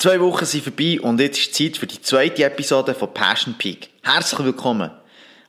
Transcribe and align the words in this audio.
zwei 0.00 0.18
Wochen 0.18 0.46
sind 0.46 0.64
vorbei 0.64 0.98
und 0.98 1.20
jetzt 1.20 1.38
ist 1.38 1.54
Zeit 1.54 1.76
für 1.76 1.86
die 1.86 2.00
zweite 2.00 2.42
Episode 2.42 2.94
von 2.94 3.12
Passion 3.12 3.54
Peak. 3.58 3.90
Herzlich 4.02 4.42
willkommen. 4.46 4.90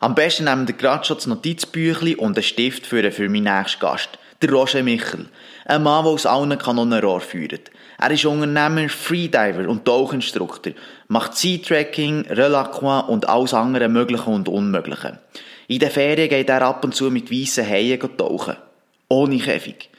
Am 0.02 0.14
besten 0.14 0.44
nehmen 0.44 0.68
wir 0.68 0.76
gerade 0.76 1.06
schon 1.06 1.16
das 1.16 1.26
Notizbüchlein 1.26 2.16
und 2.16 2.36
einen 2.36 2.44
Stift 2.44 2.86
für, 2.86 3.10
für 3.14 3.30
meinen 3.30 3.46
nächsten 3.46 3.80
Gast, 3.80 4.10
der 4.42 4.52
Roger 4.52 4.84
Michel. 4.84 5.28
Ein 5.64 5.84
Mann, 5.84 6.04
der 6.04 6.12
aus 6.12 6.26
allen 6.26 6.58
Kanonenrohr 6.58 7.22
führt. 7.22 7.72
Er 7.98 8.12
ist 8.12 8.26
Unternehmer, 8.26 8.90
Freediver 8.90 9.70
und 9.70 9.86
Tauchinstruktor, 9.86 10.74
macht 11.08 11.38
Sea-Tracking, 11.38 12.26
Relacroix 12.30 13.08
und 13.08 13.30
alles 13.30 13.54
andere 13.54 13.88
Mögliche 13.88 14.30
und 14.30 14.50
Unmögliche. 14.50 15.20
In 15.70 15.80
den 15.80 15.92
Ferien 15.92 16.28
geht 16.28 16.50
er 16.50 16.64
ab 16.64 16.84
und 16.84 16.94
zu 16.94 17.10
mit 17.10 17.32
weißen 17.32 17.66
Haien 17.66 18.18
tauchen. 18.18 18.58
Ohne 19.08 19.38
Käfig. 19.38 19.91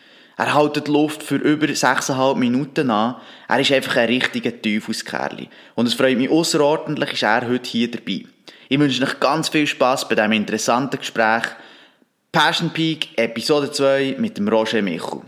Er 0.43 0.57
hält 0.57 0.89
die 0.89 0.91
Luft 0.91 1.23
für 1.23 1.37
über 1.37 1.67
6,5 1.67 2.35
Minuten 2.35 2.91
an. 2.91 3.15
Er 3.47 3.61
ist 3.61 3.71
einfach 3.71 3.95
ein 3.95 4.07
richtiger 4.07 4.61
Teufelskerl. 4.61 5.47
Und 5.77 5.87
es 5.87 5.95
freut 5.95 6.19
mich 6.19 6.31
außerordentlich, 6.31 7.13
ist 7.13 7.23
er 7.23 7.49
heute 7.49 7.71
hier 7.71 7.89
dabei. 7.89 8.25
Ich 8.69 8.77
wünsche 8.77 9.05
euch 9.05 9.21
ganz 9.21 9.51
viel 9.51 9.69
Spass 9.69 10.09
bei 10.09 10.17
diesem 10.17 10.33
interessanten 10.33 10.99
Gespräch. 10.99 11.45
Passion 12.33 12.71
Peak, 12.71 13.17
Episode 13.17 13.71
2 13.71 14.17
mit 14.19 14.37
dem 14.37 14.49
Roger 14.49 14.83
Michel. 14.83 15.21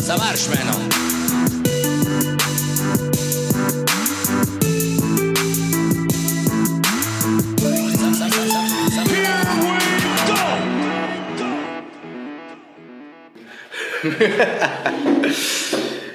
Ça. 0.00 1.11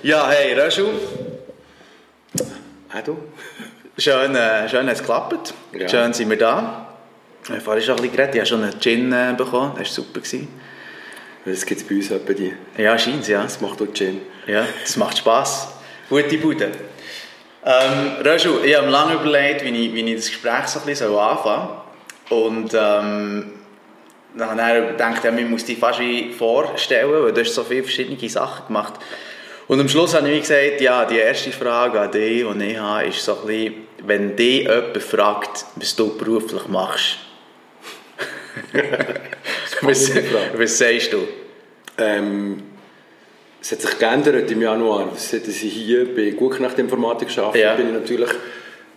Ja, 0.03 0.29
hey, 0.29 0.59
Röschel. 0.59 0.89
Auch 2.93 3.01
du? 3.03 3.17
Schön, 3.97 4.35
äh, 4.35 4.67
schön 4.67 4.87
hat 4.87 4.95
es 4.95 4.99
geklappt. 4.99 5.53
Ja. 5.73 5.87
Schön 5.87 6.13
sind 6.13 6.29
wir 6.29 6.37
da. 6.37 6.87
Ich 7.43 7.49
habe 7.49 7.61
vorhin 7.61 7.83
schon 7.83 7.95
ein 7.95 8.01
bisschen 8.01 8.15
geredet. 8.17 8.35
Ich 8.35 8.41
habe 8.41 8.47
schon 8.47 8.63
einen 8.63 8.79
Gin 8.79 9.13
äh, 9.13 9.33
bekommen. 9.37 9.71
Das 9.77 9.87
war 9.87 10.03
super. 10.03 10.19
Gewesen. 10.19 10.49
Das 11.45 11.65
gibt 11.65 11.81
es 11.81 11.87
bei 11.87 11.95
uns 11.95 12.11
etwa 12.11 12.33
die. 12.33 12.53
Ja, 12.77 12.97
scheint 12.99 13.25
ja. 13.27 13.43
Das 13.43 13.61
macht 13.61 13.81
auch 13.81 13.93
Gin. 13.93 14.21
Ja, 14.47 14.65
das 14.81 14.97
macht 14.97 15.17
Spass. 15.17 15.69
Gute 16.09 16.37
Bude. 16.39 16.71
Ähm, 17.65 18.17
Röschel, 18.25 18.65
ich 18.65 18.75
habe 18.75 18.87
lange 18.87 19.13
überlegt, 19.15 19.63
wie 19.63 19.69
ich, 19.69 19.93
wie 19.93 20.01
ich 20.01 20.15
das 20.15 20.27
Gespräch 20.27 20.67
so 20.67 20.79
ein 20.79 20.85
bisschen 20.85 21.15
anfangen 21.15 21.69
soll. 22.29 22.37
Und 22.37 22.73
ähm, 22.73 23.56
dann 24.37 24.61
habe 24.61 24.79
ich 24.79 24.87
gedacht, 24.91 25.23
ja, 25.23 25.31
man 25.31 25.49
muss 25.49 25.65
dich 25.65 25.77
fast 25.77 25.99
wie 25.99 26.31
vorstellen, 26.31 27.11
weil 27.11 27.31
du 27.33 27.41
hast 27.41 27.53
so 27.53 27.63
viele 27.63 27.83
verschiedene 27.83 28.29
Sachen 28.29 28.67
gemacht. 28.67 28.93
Und 29.67 29.79
am 29.81 29.89
Schluss 29.89 30.13
habe 30.13 30.29
ich 30.29 30.41
gesagt, 30.41 30.79
ja, 30.79 31.05
die 31.05 31.17
erste 31.17 31.51
Frage 31.51 31.99
an 31.99 32.11
dich, 32.11 32.45
die 32.45 32.65
ich 32.71 32.77
habe, 32.77 33.05
ist 33.07 33.23
so 33.23 33.39
ein 33.41 33.47
bisschen, 33.47 33.73
wenn 34.05 34.35
dich 34.35 34.61
jemand 34.63 35.03
fragt, 35.03 35.65
was 35.75 35.95
du 35.95 36.17
beruflich 36.17 36.67
machst. 36.67 37.17
was, 39.81 40.11
was 40.55 40.77
sagst 40.77 41.13
du? 41.13 41.27
Ähm, 41.97 42.63
es 43.61 43.71
hat 43.71 43.81
sich 43.81 43.99
geändert 43.99 44.49
im 44.49 44.61
Januar. 44.61 45.09
Seit 45.15 45.47
ich 45.47 45.57
hier 45.57 46.15
bei 46.15 46.29
Gutknecht 46.31 46.79
Informatik 46.79 47.35
arbeite, 47.37 47.59
Ja. 47.59 47.75
bin 47.75 47.87
ich 47.87 47.93
natürlich 47.93 48.29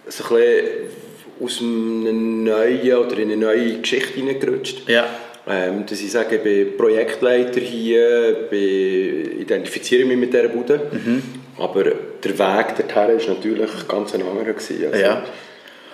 so 0.07 0.35
ein 0.35 0.41
bisschen 0.41 1.01
aus 1.43 1.61
einer 1.61 2.13
neuen 2.13 2.95
oder 2.97 3.19
in 3.19 3.33
eine 3.33 3.37
neue 3.39 3.79
Geschichte 3.81 4.15
hineingerutscht. 4.15 4.89
Ja. 4.89 5.09
Ähm, 5.49 5.87
dass 5.87 6.01
ich 6.01 6.13
sage, 6.13 6.37
ich 6.37 6.43
bin 6.43 6.77
Projektleiter 6.77 7.61
hier, 7.61 8.47
bin, 8.51 9.41
identifiziere 9.41 10.05
mich 10.05 10.19
mit 10.19 10.33
dieser 10.33 10.49
Bude. 10.49 10.81
Mhm. 10.93 11.23
Aber 11.59 11.85
der 11.85 11.95
Weg 12.39 12.77
dorthin 12.77 13.29
war 13.29 13.35
natürlich 13.35 13.89
ganz 13.89 14.15
ein 14.15 14.23
anderer. 14.23 14.53
Gewesen. 14.53 14.87
Also, 14.87 14.99
Ja. 14.99 15.23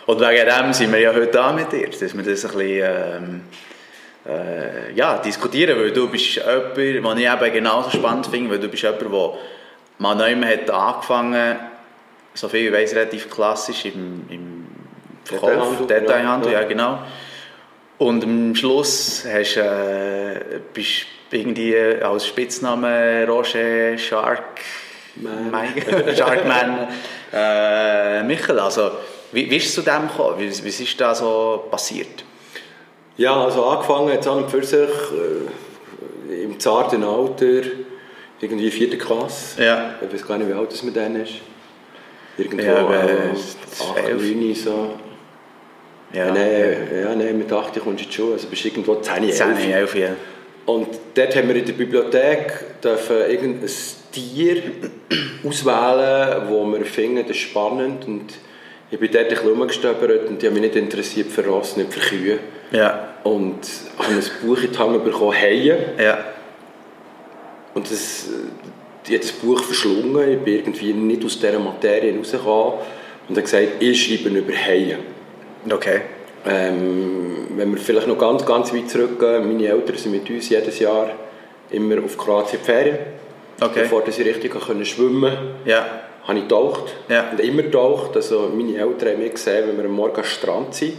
Und 0.06 0.21
wegen 0.21 0.47
dem 0.47 0.72
sind 0.72 0.93
wir 0.93 1.00
ja 1.00 1.12
heute 1.12 1.26
da 1.26 1.53
mit 1.53 1.72
dir, 1.72 1.88
dass 1.88 2.00
wir 2.00 2.22
das 2.22 2.44
ein 2.44 2.50
bisschen 2.53 2.81
ähm, 2.81 3.41
äh, 4.25 4.93
ja, 4.94 5.19
diskutieren, 5.19 5.78
weil 5.78 5.92
du 5.92 6.09
bist 6.09 6.41
jemand, 6.76 7.19
den 7.19 7.26
ich 7.26 7.32
eben 7.32 7.53
genauso 7.53 7.91
spannend 7.91 8.26
finde, 8.26 8.50
weil 8.50 8.60
du 8.60 8.69
bist 8.69 8.84
jemand, 8.84 9.03
der 9.03 9.32
mal 9.98 10.15
neu 10.15 10.47
hat 10.47 10.71
angefangen, 10.71 11.56
so 12.34 12.48
viel 12.48 12.66
ich 12.66 12.72
weiss, 12.72 12.94
relativ 12.94 13.31
klassisch 13.31 13.87
im, 13.87 14.26
im 14.28 14.66
Verkauf, 15.25 15.50
Detailhandel, 15.50 15.87
Detailhandel, 15.87 16.53
ja. 16.53 16.60
ja 16.60 16.69
genau. 16.69 16.98
Und 17.99 18.25
am 18.25 18.55
Schluss 18.55 19.25
hast, 19.27 19.57
äh, 19.57 20.61
bist 20.75 21.07
du 21.31 21.37
irgendwie 21.37 21.77
als 21.77 22.27
Spitzname 22.27 23.27
Roger 23.27 23.97
Shark 23.97 24.61
Man. 25.17 25.51
Mike- 25.51 26.15
Sharkman 26.17 26.89
äh, 27.33 28.23
Michel. 28.23 28.59
Also, 28.59 28.91
wie, 29.33 29.51
wie 29.51 29.57
ist 29.57 29.67
es 29.67 29.75
zu 29.75 29.83
dem 29.83 30.09
gekommen? 30.09 30.39
Wie, 30.39 30.49
wie 30.65 30.69
ist 30.69 31.01
da 31.01 31.15
so 31.15 31.65
passiert? 31.71 32.23
Ja, 33.17 33.45
also 33.45 33.65
angefangen 33.65 34.11
es 34.11 34.27
an 34.28 34.45
und 34.45 34.51
für 34.51 34.63
sich 34.63 34.78
äh, 36.31 36.45
im 36.45 36.61
zarten 36.61 37.03
Alter, 37.03 37.63
irgendwie 38.43 38.71
vierte 38.71 38.99
Klasse. 38.99 39.63
Ja. 39.65 39.95
Ich 40.07 40.13
weiß 40.13 40.27
gar 40.28 40.37
nicht, 40.37 40.49
wie 40.51 40.53
alt 40.53 40.71
das 40.71 40.83
mit 40.83 40.95
denen 40.95 41.23
ist. 41.23 41.33
Irgendwo 42.37 42.63
Ja, 42.67 42.93
äh, 42.93 43.31
8, 43.31 44.15
9 44.21 44.55
so. 44.55 44.91
Ja, 46.16 46.32
nein, 46.32 46.77
ja, 47.03 47.15
nein, 47.15 47.37
mit 47.38 47.53
8 47.53 47.78
kommst 47.81 48.04
du 48.04 48.09
die 48.09 48.12
Schule, 48.12 48.32
also 48.34 48.49
bist 48.49 48.65
du 48.65 48.69
irgendwo 48.69 48.94
10, 48.94 49.25
11. 49.25 49.37
10, 49.37 49.71
11, 49.71 49.94
ja. 49.97 50.09
Und 50.65 50.88
dort 51.15 51.37
haben 51.37 51.49
wir 51.49 51.56
in 51.56 51.65
der 51.65 51.75
Bibliothek 51.75 52.81
dürfen 52.82 53.16
irgendein 53.28 53.71
Tier 54.12 54.62
auswählen, 55.47 56.43
wo 56.49 56.65
wir 56.66 56.84
finden, 56.84 57.22
das 57.27 57.37
ist 57.37 57.43
spannend. 57.43 58.06
Und 58.06 58.25
ich 58.91 58.99
bin 58.99 59.10
dort 59.12 59.25
ein 59.25 59.31
bisschen 59.31 59.49
rumgestöbert 59.49 60.28
und 60.28 60.41
die 60.41 60.47
haben 60.47 60.54
mich 60.54 60.62
nicht 60.62 60.77
interessiert 60.77 61.31
für 61.31 61.44
Ross, 61.47 61.77
nicht 61.77 61.93
für 61.93 62.00
Kühe. 62.00 62.38
Ja, 62.72 63.15
Und 63.22 63.59
habe 63.98 64.12
ein 64.15 64.22
Buch 64.44 64.59
in 64.62 64.72
die 64.72 64.78
Hand 64.78 65.04
bekommen, 65.04 65.34
Haie. 65.34 65.78
ja. 65.98 66.19
Und 67.75 67.91
das, 67.91 68.28
ich 69.04 69.10
habe 69.10 69.19
das 69.19 69.33
Buch 69.33 69.62
verschlungen, 69.62 70.33
ich 70.33 70.38
bin 70.38 70.54
irgendwie 70.54 70.93
nicht 70.94 71.25
aus 71.25 71.38
dieser 71.38 71.59
Materie 71.59 72.16
rausgekommen 72.16 72.78
und 73.28 73.37
habe 73.37 73.43
gesagt, 73.43 73.69
ich 73.81 74.03
schreibe 74.03 74.37
über 74.37 74.53
Haie. 74.54 74.98
Okay. 75.71 76.00
Ähm, 76.49 77.49
wenn 77.56 77.75
wir 77.75 77.81
vielleicht 77.81 78.06
noch 78.06 78.19
ganz, 78.19 78.47
ganz 78.47 78.72
weit 78.72 78.88
zurückgehen, 78.88 79.47
meine 79.47 79.66
Eltern 79.66 79.97
sind 79.97 80.12
mit 80.12 80.28
uns 80.31 80.49
jedes 80.49 80.78
Jahr 80.78 81.10
immer 81.71 82.03
auf 82.04 82.16
Kroatien 82.16 82.60
die 82.62 82.66
Ferien. 82.66 82.99
Okay. 83.60 83.81
Bevor 83.82 84.06
ich 84.06 84.19
richtig 84.19 84.53
konnte 84.53 84.84
schwimmen 84.84 85.32
konnte, 85.32 85.71
Ja, 85.71 85.87
habe 86.25 86.38
ich 86.38 86.44
getaucht. 86.44 86.94
Ja. 87.09 87.31
Und 87.32 87.41
immer 87.41 87.62
getaucht. 87.62 88.15
Also 88.15 88.50
meine 88.54 88.77
Eltern 88.77 89.15
haben 89.15 89.22
mich 89.22 89.32
gesehen, 89.32 89.69
wenn 89.69 89.78
wir 89.78 89.84
am 89.87 89.93
Morgen 89.93 90.16
am 90.16 90.25
Strand 90.25 90.75
sind. 90.75 90.94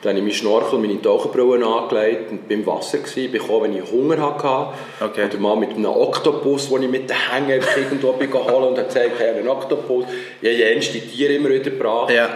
Dann 0.00 0.10
habe 0.10 0.18
ich 0.18 0.24
meinen 0.24 0.34
Schnorchel, 0.34 0.78
meine 0.78 1.02
Taucherbrille 1.02 1.66
angelegt 1.66 2.30
und 2.30 2.48
beim 2.48 2.64
Wasser 2.66 2.98
gewesen. 2.98 3.30
Bin 3.32 3.40
gekommen, 3.40 3.74
wenn 3.74 3.82
ich 3.82 3.90
Hunger 3.90 4.16
hatte. 4.20 4.74
Okay. 5.04 5.26
Oder 5.26 5.38
mal 5.38 5.56
mit 5.56 5.70
einem 5.70 5.86
Oktopus, 5.86 6.70
den 6.70 6.84
ich 6.84 6.88
mit 6.88 7.10
den 7.10 7.16
Hängen 7.16 7.60
irgendwo 7.76 8.12
geholt 8.12 8.48
und 8.48 8.78
habe 8.78 8.84
gesagt, 8.84 9.10
hey, 9.18 9.38
ein 9.38 9.48
Oktopus. 9.48 10.04
Ich 10.40 10.48
habe 10.48 10.58
jenste 10.58 11.00
Tiere 11.00 11.34
immer 11.34 11.50
wieder 11.50 11.70
gebracht. 11.70 12.10
ja. 12.10 12.28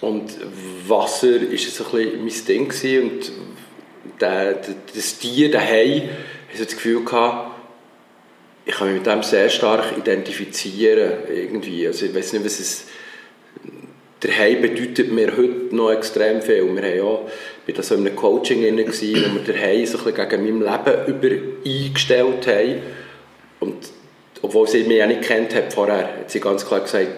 Und 0.00 0.36
Wasser 0.86 1.40
war 1.40 1.58
so 1.58 1.84
ein 1.84 1.90
bisschen 1.90 2.24
mein 2.24 2.46
Ding. 2.46 2.68
Gewesen. 2.68 3.10
Und 3.10 3.32
der, 4.20 4.54
der, 4.54 4.74
das 4.94 5.18
Tier, 5.18 5.58
Hai, 5.60 6.08
ich 6.52 6.58
das 6.58 6.74
Gefühl 6.74 7.04
gehabt, 7.04 7.56
ich 8.64 8.74
kann 8.74 8.88
mich 8.88 8.98
mit 8.98 9.06
dem 9.06 9.22
sehr 9.22 9.48
stark 9.48 9.96
identifizieren. 9.96 11.24
Irgendwie. 11.32 11.86
Also 11.86 12.06
ich 12.06 12.14
weiß 12.14 12.34
nicht, 12.34 12.44
was 12.44 12.60
es... 12.60 12.84
Der 14.22 14.36
Hai 14.36 14.56
bedeutet 14.56 15.12
mir 15.12 15.36
heute 15.36 15.74
noch 15.74 15.92
extrem 15.92 16.42
viel. 16.42 16.64
Wir 16.74 16.82
haben 16.82 16.96
ja, 16.96 17.20
ich 17.66 17.74
war 17.74 17.76
da 17.76 17.82
so 17.82 17.94
in 17.94 18.04
einem 18.04 18.16
Coaching 18.16 18.62
drin, 18.62 18.78
wo 18.78 19.46
wir 19.46 19.60
Hai 19.60 19.84
so 19.84 19.98
gegen 19.98 20.16
meinem 20.16 20.62
Leben 20.62 21.06
über 21.06 21.28
eingestellt 21.64 22.46
haben. 22.48 22.82
Und 23.60 23.76
obwohl 24.42 24.66
sie 24.66 24.84
mich 24.84 25.02
auch 25.02 25.06
nicht 25.06 25.22
kennt 25.22 25.54
hat 25.54 25.72
vorher, 25.72 26.18
hat 26.18 26.30
sie 26.30 26.40
ganz 26.40 26.66
klar 26.66 26.80
gesagt, 26.80 27.08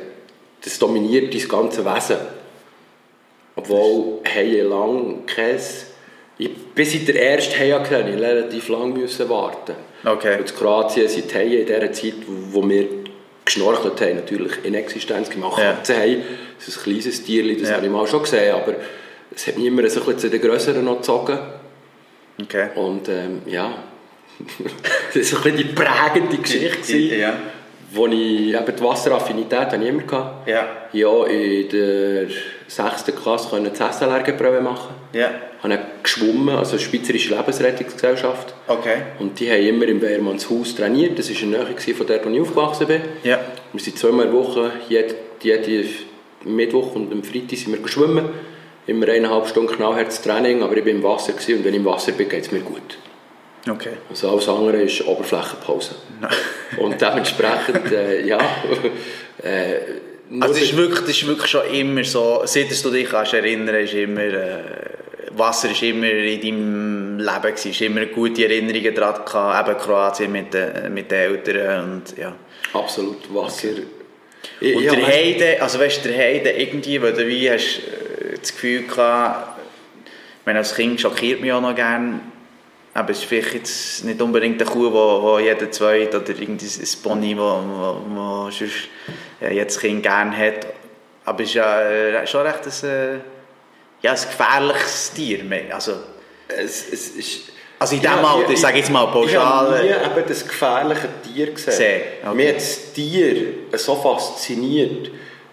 das 0.63 0.79
dominiert 0.79 1.33
dein 1.33 1.49
ganze 1.49 1.85
Wesen. 1.85 2.17
Obwohl 3.57 4.21
Haie 4.27 4.63
lang. 4.63 5.25
Ich, 6.39 6.51
bis 6.75 6.95
ich 6.95 7.05
den 7.05 7.17
ersten 7.17 7.59
Hai 7.59 7.79
kenne, 7.87 8.15
ich 8.15 8.21
relativ 8.21 8.69
lange 8.69 8.95
müssen 8.95 9.29
warten. 9.29 9.75
Okay. 10.05 10.39
Und 10.39 10.51
in 10.51 10.57
Kroatien 10.57 11.09
sind 11.09 11.35
Haie 11.35 11.59
in 11.61 11.67
der 11.67 11.93
Zeit, 11.93 12.15
wo 12.27 12.67
wir 12.67 12.87
geschnorchelt 13.45 14.01
haben, 14.01 14.17
natürlich 14.17 14.53
in 14.65 14.75
Existenz 14.75 15.29
gemacht. 15.29 15.59
Ja. 15.61 15.73
Katzenhai, 15.75 16.19
das 16.59 16.69
ist 16.69 16.79
ein 16.79 16.83
kleines 16.85 17.23
Tier, 17.25 17.59
das 17.59 17.69
Ja. 17.69 17.77
habe 17.77 17.87
ich 17.87 17.93
mal 17.93 18.07
schon 18.07 18.23
gesehen, 18.23 18.55
aber 18.55 18.75
es 19.35 19.47
hat 19.47 19.59
mich 19.59 19.67
immer 19.67 19.87
so 19.89 20.01
ein 20.01 20.07
bisschen 20.07 20.19
zu 20.19 20.31
den 20.31 20.41
Grösseren 20.41 20.85
noch 20.85 20.97
gezogen. 20.99 21.39
Okay. 22.43 22.69
Und 22.75 23.09
ähm, 23.09 23.43
ja, 23.47 23.75
das 25.15 25.33
war 25.33 25.41
ein 25.41 25.43
bisschen 25.43 25.57
die 25.57 25.65
prägende 25.75 26.37
Geschichte. 26.39 26.97
Ja. 26.99 27.35
Wo 27.93 28.07
ich 28.07 28.55
eben 28.55 28.77
die 28.77 28.83
Wasseraffinität 28.83 29.73
habe 29.73 29.83
ich 29.83 29.89
immer 29.89 30.03
gehabt. 30.03 30.49
Ja. 30.49 30.67
Ja, 30.93 31.25
in 31.27 31.69
der 31.69 32.27
6. 32.69 33.05
Klasse 33.21 33.49
konnte 33.49 33.71
ich 33.71 33.79
das 33.79 33.99
SLR-Probe 33.99 34.61
machen. 34.61 34.95
Ja. 35.13 35.31
habe 35.63 35.79
geschwommen, 36.03 36.57
also 36.57 36.77
die 36.77 36.85
Schweizerische 36.85 37.35
Lebensrettungsgesellschaft. 37.35 38.55
Okay. 38.69 38.97
Und 39.19 39.39
die 39.41 39.51
haben 39.51 39.67
immer 39.67 39.87
im 39.87 40.01
Wehrmannshaus 40.01 40.75
trainiert. 40.77 41.19
Das 41.19 41.29
war 41.31 41.43
in 41.43 41.53
der 41.53 41.65
Nähe 41.65 41.95
von 41.95 42.07
dort, 42.07 42.25
wo 42.25 42.31
ich 42.31 42.41
aufgewachsen 42.41 42.87
bin. 42.87 43.01
Ja. 43.25 43.41
Wir 43.73 43.81
sind 43.81 43.99
zweimal 43.99 44.27
in 44.27 44.33
der 44.33 44.41
Woche, 44.41 44.73
jede, 44.89 45.15
jede 45.43 45.89
Mittwoch 46.45 46.95
und 46.95 47.13
am 47.13 47.25
Freitag 47.25 47.59
sind 47.59 47.73
wir 47.73 47.83
geschwommen. 47.83 48.27
Immer 48.87 49.09
eineinhalb 49.09 49.49
Stunden 49.49 49.75
knallhartes 49.75 50.23
Training, 50.23 50.63
aber 50.63 50.77
ich 50.77 50.85
war 50.85 50.93
im 50.93 51.03
Wasser 51.03 51.33
gewesen, 51.33 51.59
und 51.59 51.65
wenn 51.65 51.75
ich 51.75 51.81
im 51.81 51.85
Wasser 51.85 52.13
bin, 52.13 52.29
geht 52.29 52.45
es 52.45 52.53
mir 52.53 52.61
gut. 52.61 52.99
Okay. 53.69 53.93
Also 54.09 54.31
alles 54.31 54.49
andere 54.49 54.83
ist 54.83 55.07
Oberflächenpause. 55.07 55.95
und 56.79 57.01
dementsprechend, 57.01 57.93
äh, 57.93 58.27
ja... 58.27 58.39
Äh, 59.43 59.81
Also 60.39 60.55
es 60.55 60.65
ist, 60.65 60.77
wirklich, 60.77 61.01
das 61.01 61.09
ist 61.09 61.27
wirklich 61.27 61.51
schon 61.51 61.67
immer 61.73 62.05
so, 62.05 62.43
seit 62.45 62.85
du 62.85 62.91
dich 62.91 63.09
kannst 63.09 63.33
erinnern 63.33 63.75
ist 63.77 63.95
immer, 63.95 64.21
äh, 64.21 64.63
Wasser 65.31 65.71
ist 65.71 65.83
immer 65.83 66.11
in 66.11 66.41
deinem 66.43 67.19
Leben 67.19 67.43
gewesen, 67.43 67.71
ist 67.71 67.81
immer 67.81 68.05
gute 68.05 68.45
Erinnerungen 68.45 68.95
daran 68.95 69.25
gehabt, 69.25 69.69
eben 69.69 69.79
Kroatien 69.79 70.31
mit 70.31 70.53
den, 70.53 70.93
mit 70.93 71.11
den 71.11 71.19
Eltern 71.19 71.85
und 71.85 72.19
ja. 72.19 72.37
Absolut, 72.75 73.35
Wasser... 73.35 73.69
Ich, 74.61 74.77
Und 74.77 74.85
ich 74.85 74.91
der 74.91 75.07
Heide, 75.07 75.63
also 75.63 75.79
weißt 75.81 76.05
du, 76.05 76.09
der 76.11 76.19
Heide 76.19 76.51
irgendwie, 76.51 77.01
weil 77.01 77.13
du 77.15 77.27
wie 77.27 77.51
hast 77.51 77.79
äh, 77.79 78.39
das 78.39 78.53
Gefühl 78.53 78.83
gehabt, 78.83 79.59
ich 80.05 80.47
meine, 80.47 80.59
als 80.59 80.75
Kind 80.75 81.01
schockiert 81.01 81.41
mich 81.41 81.53
auch 81.53 81.61
noch 81.61 81.75
gerne, 81.75 82.21
aber 82.95 83.11
es 83.11 83.19
ist 83.19 83.25
vielleicht 83.25 83.55
jetzt 83.55 84.05
nicht 84.05 84.21
unbedingt 84.21 84.61
eine 84.61 84.71
Kuh, 84.71 84.93
wo, 84.93 85.23
wo 85.23 85.39
jeder 85.39 85.71
zweite 85.71 86.21
oder 86.21 86.31
irgendwie 86.31 86.67
ein 86.67 87.03
Pony, 87.03 87.37
wo, 87.37 87.43
wo, 87.43 88.01
wo 88.09 88.51
sonst, 88.51 88.89
äh, 89.41 89.55
jedes 89.55 89.79
Kind 89.79 90.03
gerne 90.03 90.37
hat, 90.37 90.67
aber 91.25 91.43
es 91.43 91.51
ist 91.51 91.55
ja 91.55 91.83
äh, 91.83 92.27
schon 92.27 92.47
recht 92.47 92.61
ein, 92.67 92.89
äh, 92.89 93.15
ja, 94.03 94.13
ein 94.13 94.17
gefährliches 94.17 95.13
Tier, 95.15 95.41
also, 95.73 95.93
Es, 96.49 96.89
es 96.93 97.09
ist, 97.11 97.53
Also 97.79 97.95
in 97.95 98.03
dem 98.03 98.11
Ja, 98.11 98.35
Alter, 98.35 98.51
ich 98.51 98.61
sage 98.61 98.79
jetzt 98.79 98.91
mal 98.91 99.07
pauschal, 99.07 99.29
Ich 99.29 99.37
habe 99.37 99.83
nie 99.83 99.89
äh, 99.89 100.19
eben 100.19 100.29
das 100.29 100.47
gefährliche 100.47 101.09
Tier 101.23 101.47
gesehen. 101.53 101.71
Gesehen, 101.71 102.03
okay. 102.23 102.35
Mir 102.35 102.49
hat 102.49 102.57
das 102.57 102.93
Tier 102.93 103.47
so 103.73 103.95
fasziniert, 103.97 105.11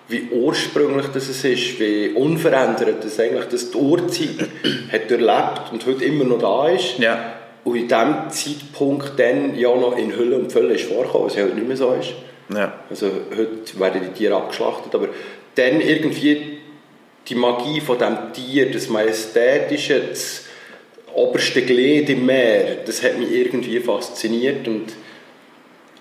wie 0.10 0.28
ursprünglich 0.32 1.08
das 1.08 1.28
es 1.28 1.44
ist, 1.44 1.80
wie 1.80 2.10
unverändert 2.10 3.04
das 3.04 3.20
eigentlich 3.20 3.46
das 3.46 3.72
die 3.72 3.78
Urzeit 3.78 4.50
hat 4.92 5.10
durchlebt 5.10 5.72
und 5.72 5.86
heute 5.86 6.06
immer 6.06 6.24
noch 6.24 6.40
da 6.40 6.70
ist. 6.70 6.98
ja, 7.00 7.34
Und 7.64 7.76
in 7.76 7.88
diesem 7.88 8.30
Zeitpunkt 8.30 9.14
dann 9.18 9.58
ja 9.58 9.76
noch 9.76 9.98
in 9.98 10.16
Hülle 10.16 10.38
und 10.38 10.52
Fülle 10.52 10.76
ist 10.76 10.86
vorgekommen, 10.86 11.28
was 11.28 11.38
heute 11.38 11.56
nicht 11.56 11.68
mehr 11.68 11.78
so 11.78 11.94
ist. 11.94 12.14
ja, 12.54 12.74
Also 12.90 13.08
heute 13.32 13.80
werden 13.80 14.02
die 14.06 14.18
Tiere 14.18 14.36
abgeschlachtet, 14.36 14.96
aber 14.96 15.10
dann 15.56 15.82
irgendwie 15.82 16.60
die 17.28 17.36
Magie 17.36 17.82
von 17.82 17.98
dem 17.98 18.18
Tier, 18.32 18.72
das 18.72 18.88
Majestätische, 18.88 20.02
das 20.10 20.46
oberste 21.14 21.64
Glied 21.64 22.10
im 22.10 22.26
Meer, 22.26 22.78
das 22.86 23.04
hat 23.04 23.18
mich 23.18 23.32
irgendwie 23.32 23.80
fasziniert 23.80 24.68
und 24.68 24.94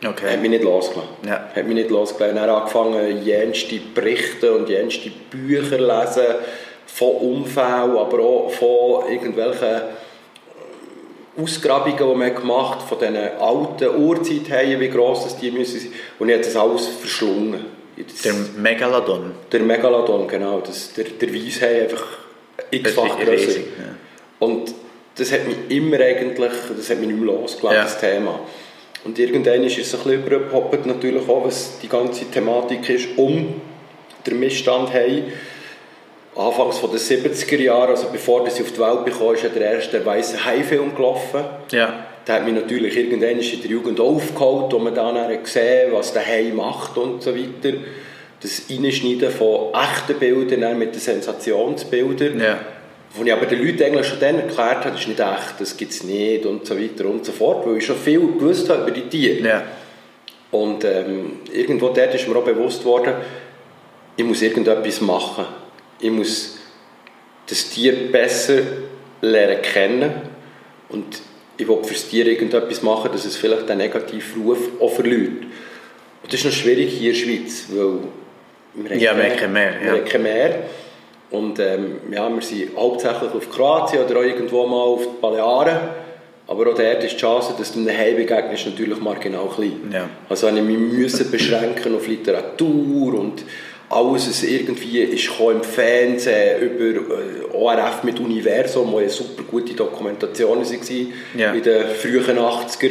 hat 0.03 0.11
okay, 0.11 0.37
mich 0.37 0.51
nicht 0.51 0.65
losgelassen. 0.65 1.11
Ja. 1.27 1.49
Hat 1.55 1.65
mich 1.67 1.75
nicht 1.75 1.91
losgelassen. 1.91 2.37
Dann 2.37 2.51
angefangen, 2.51 3.23
jenste 3.25 3.77
Berichte 3.95 4.53
und 4.55 4.69
jenste 4.69 5.11
Bücher 5.31 5.79
lesen 5.79 6.35
von 6.87 7.11
Unfällen, 7.17 7.97
aber 7.97 8.21
auch 8.21 8.51
von 8.51 9.11
irgendwelchen 9.11 9.83
Ausgrabungen, 11.41 11.97
die 11.99 12.15
man 12.19 12.35
gemacht 12.35 12.81
hat, 12.81 12.89
von 12.89 12.99
diesen 12.99 13.17
alten 13.17 14.03
Urzeithaien, 14.03 14.81
wie 14.81 14.89
gross 14.89 15.25
das 15.25 15.37
die 15.39 15.51
müssen 15.51 15.81
sein. 15.81 15.93
Und 16.19 16.29
ich 16.31 16.35
habe 16.35 16.45
das 16.45 16.57
alles 16.57 16.87
verschlungen. 16.87 17.65
Das, 17.97 18.23
der 18.23 18.35
Megalodon. 18.59 19.33
der 19.53 19.61
Megalodon, 19.61 20.29
genau. 20.29 20.61
Das, 20.61 20.93
der, 20.95 21.05
der 21.05 21.35
Weisshai 21.35 21.83
einfach 21.85 22.05
x-fach 22.71 23.19
grösser. 23.19 23.61
ja. 23.61 23.65
Und 24.39 24.75
das 25.17 25.33
hat 25.33 25.47
mich 25.47 25.57
immer 25.69 25.99
eigentlich, 26.01 26.53
das 26.77 26.91
hat 26.91 26.99
mich 26.99 27.09
nicht 27.09 27.19
mehr 27.21 27.35
losgelassen, 27.35 27.77
Ja. 27.77 27.83
das 27.85 27.99
Thema. 28.01 28.41
Und 29.07 29.17
irgendwann 29.21 29.63
ist 29.63 29.79
es 29.79 29.95
ein 29.95 30.01
bisschen 30.03 30.25
übergehoppt 30.25 30.85
natürlich 30.85 31.29
auch, 31.29 31.45
was 31.45 31.79
die 31.81 31.89
ganze 31.89 32.25
Thematik 32.25 32.89
ist, 32.89 33.07
um 33.17 33.61
den 34.27 34.41
Missstand 34.41 34.93
haben. 34.93 35.23
Anfangs 36.35 36.79
von 36.79 36.91
den 36.91 36.99
70er 36.99 37.63
Jahren, 37.63 37.91
also 37.91 38.09
bevor 38.11 38.51
sie 38.51 38.63
auf 38.63 38.73
die 38.73 38.81
Welt 38.81 39.05
bekam, 39.05 39.35
ist 39.35 39.45
ja 39.45 39.49
der 39.49 39.75
erste 39.75 40.05
weiße 40.05 40.45
Hai-Film 40.45 40.95
gelaufen. 40.97 41.45
Ja, 41.71 42.07
Der 42.27 42.35
hat 42.35 42.45
mich 42.45 42.55
natürlich 42.55 42.97
irgendwann 42.97 43.39
in 43.39 43.63
der 43.63 43.71
Jugend 43.71 44.01
aufgeholt, 44.01 44.73
wo 44.73 44.79
man 44.81 44.95
dann 44.95 45.43
gesehen 45.43 45.93
was 45.93 46.13
der 46.13 46.27
Hai 46.27 46.53
macht 46.53 46.99
und 46.99 47.23
so 47.23 47.33
weiter. 47.35 47.79
Das 48.43 48.65
Einschneiden 48.69 49.31
von 49.31 49.73
echten 49.73 50.19
Bildern 50.19 50.79
mit 50.79 50.95
den 50.95 51.01
Sensationsbildern. 51.01 52.41
ja, 52.41 52.59
Wo 53.17 53.25
ich 53.25 53.33
aber 53.33 53.47
den 53.47 53.65
Leuten 53.65 53.83
eigentlich 53.83 54.07
schon 54.07 54.21
dann 54.21 54.37
erklärt 54.41 54.79
habe, 54.85 54.91
das 54.91 55.01
ist 55.01 55.09
nicht 55.09 55.21
echt, 55.21 55.55
das 55.61 55.77
gibt 55.77 55.93
es 55.93 56.03
nicht 56.05 56.45
und 56.45 56.67
so 56.67 56.79
weiter 56.79 57.07
und 57.07 57.25
so 57.25 57.33
fort, 57.33 57.67
weil 57.67 57.79
ich 57.79 57.87
schon 57.87 57.97
viel 57.97 58.21
gewusst 58.21 58.69
habe 58.69 58.83
über 58.83 58.91
die 58.91 59.03
Tiere. 59.09 59.47
ja, 59.49 59.63
Und 60.51 60.85
ähm, 60.85 61.39
irgendwo 61.53 61.89
dort 61.89 62.15
ist 62.15 62.29
mir 62.29 62.37
auch 62.37 62.45
bewusst 62.45 62.85
worden, 62.85 63.15
ich 64.17 64.25
muss 64.25 64.43
irgendetwas 64.43 65.01
machen. 65.01 65.45
Ich 66.01 66.11
muss 66.11 66.59
das 67.49 67.69
Tier 67.71 68.11
besser 68.13 68.59
lernen 69.23 69.63
kennen 69.63 70.13
und 70.91 71.05
ich 71.59 71.67
will 71.67 71.79
für 71.85 71.95
das 71.95 72.09
Tier 72.09 72.27
irgendetwas 72.27 72.83
machen, 72.83 73.11
dass 73.13 73.25
es 73.25 73.37
vielleicht 73.37 73.69
den 73.69 73.79
negativen 73.79 74.43
Ruf 74.43 74.59
auch 74.81 74.93
verliert. 74.93 75.43
Und 76.23 76.33
das 76.33 76.35
ist 76.41 76.45
noch 76.45 76.53
schwierig 76.53 76.93
hier 76.93 77.13
in 77.13 77.19
der 77.19 77.25
Schweiz, 77.25 77.67
weil 77.71 77.99
wir 78.75 78.91
haben 78.91 79.01
Ja, 79.01 79.17
wir 79.17 79.23
keine- 79.23 79.31
haben 79.31 79.39
kein 79.41 79.53
Meer, 79.55 79.75
Wir 79.81 79.87
ja. 79.87 79.93
haben 79.99 80.05
kein 80.05 80.23
Meer. 80.23 80.63
Und 81.37 81.59
ähm, 81.59 81.97
ja, 82.13 82.29
wir 82.35 82.43
sind 82.43 82.77
hauptsächlich 82.77 83.31
auf 83.35 83.51
Kroatien 83.51 84.05
oder 84.05 84.21
auch 84.21 84.25
irgendwo 84.25 84.67
mal 84.67 84.77
auf 84.83 85.03
die 85.03 85.21
Balearen. 85.21 85.79
Aber 86.49 86.71
auch 86.71 86.75
dort 86.77 87.03
ist 87.03 87.15
die 87.15 87.17
Chance, 87.17 87.55
dass 87.59 87.73
du 87.73 87.81
einem 87.81 87.97
Heim 87.97 88.17
begegnest, 88.17 88.67
natürlich 88.67 89.01
marginal 89.01 89.49
klein. 89.55 89.81
Ja. 89.93 90.09
Also 90.29 90.47
habe 90.47 90.59
ich 90.59 90.65
mich 90.65 90.79
müssen 90.79 91.31
beschränken 91.37 91.95
auf 91.97 92.07
Literatur 92.07 93.15
und 93.19 93.43
alles, 93.89 94.29
was 94.29 94.43
irgendwie 94.43 95.01
ist 95.01 95.29
im 95.41 95.63
Fernsehen 95.63 96.61
über 96.63 97.01
äh, 97.15 97.55
ORF 97.55 98.03
mit 98.05 98.19
Universum, 98.21 98.91
wo 98.93 99.01
ja 99.01 99.09
super 99.09 99.43
gute 99.45 99.75
Dokumentationen 99.75 100.65
waren 100.65 101.13
Ja. 101.37 101.53
in 101.53 101.63
den 101.63 101.87
frühen 101.89 102.39
80er. 102.39 102.91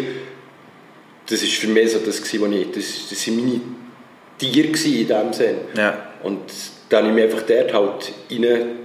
Das 1.30 1.42
war 1.42 1.48
für 1.50 1.68
mich 1.68 1.92
so 1.92 2.00
das, 2.00 2.22
was 2.22 2.34
ich, 2.34 2.72
das, 2.72 3.10
das 3.10 3.28
waren 3.28 3.36
meine 3.38 3.62
Tiere 4.38 4.68
in 4.68 5.08
dem 5.08 5.34
Sinn. 5.34 5.56
ja, 5.76 5.98
Und 6.24 6.40
dann 6.90 7.06
habe 7.06 7.10
ich 7.10 7.16
mich 7.16 7.24
einfach 7.24 7.48
dort 7.48 7.74
halt 7.74 8.14
reingelebt 8.30 8.78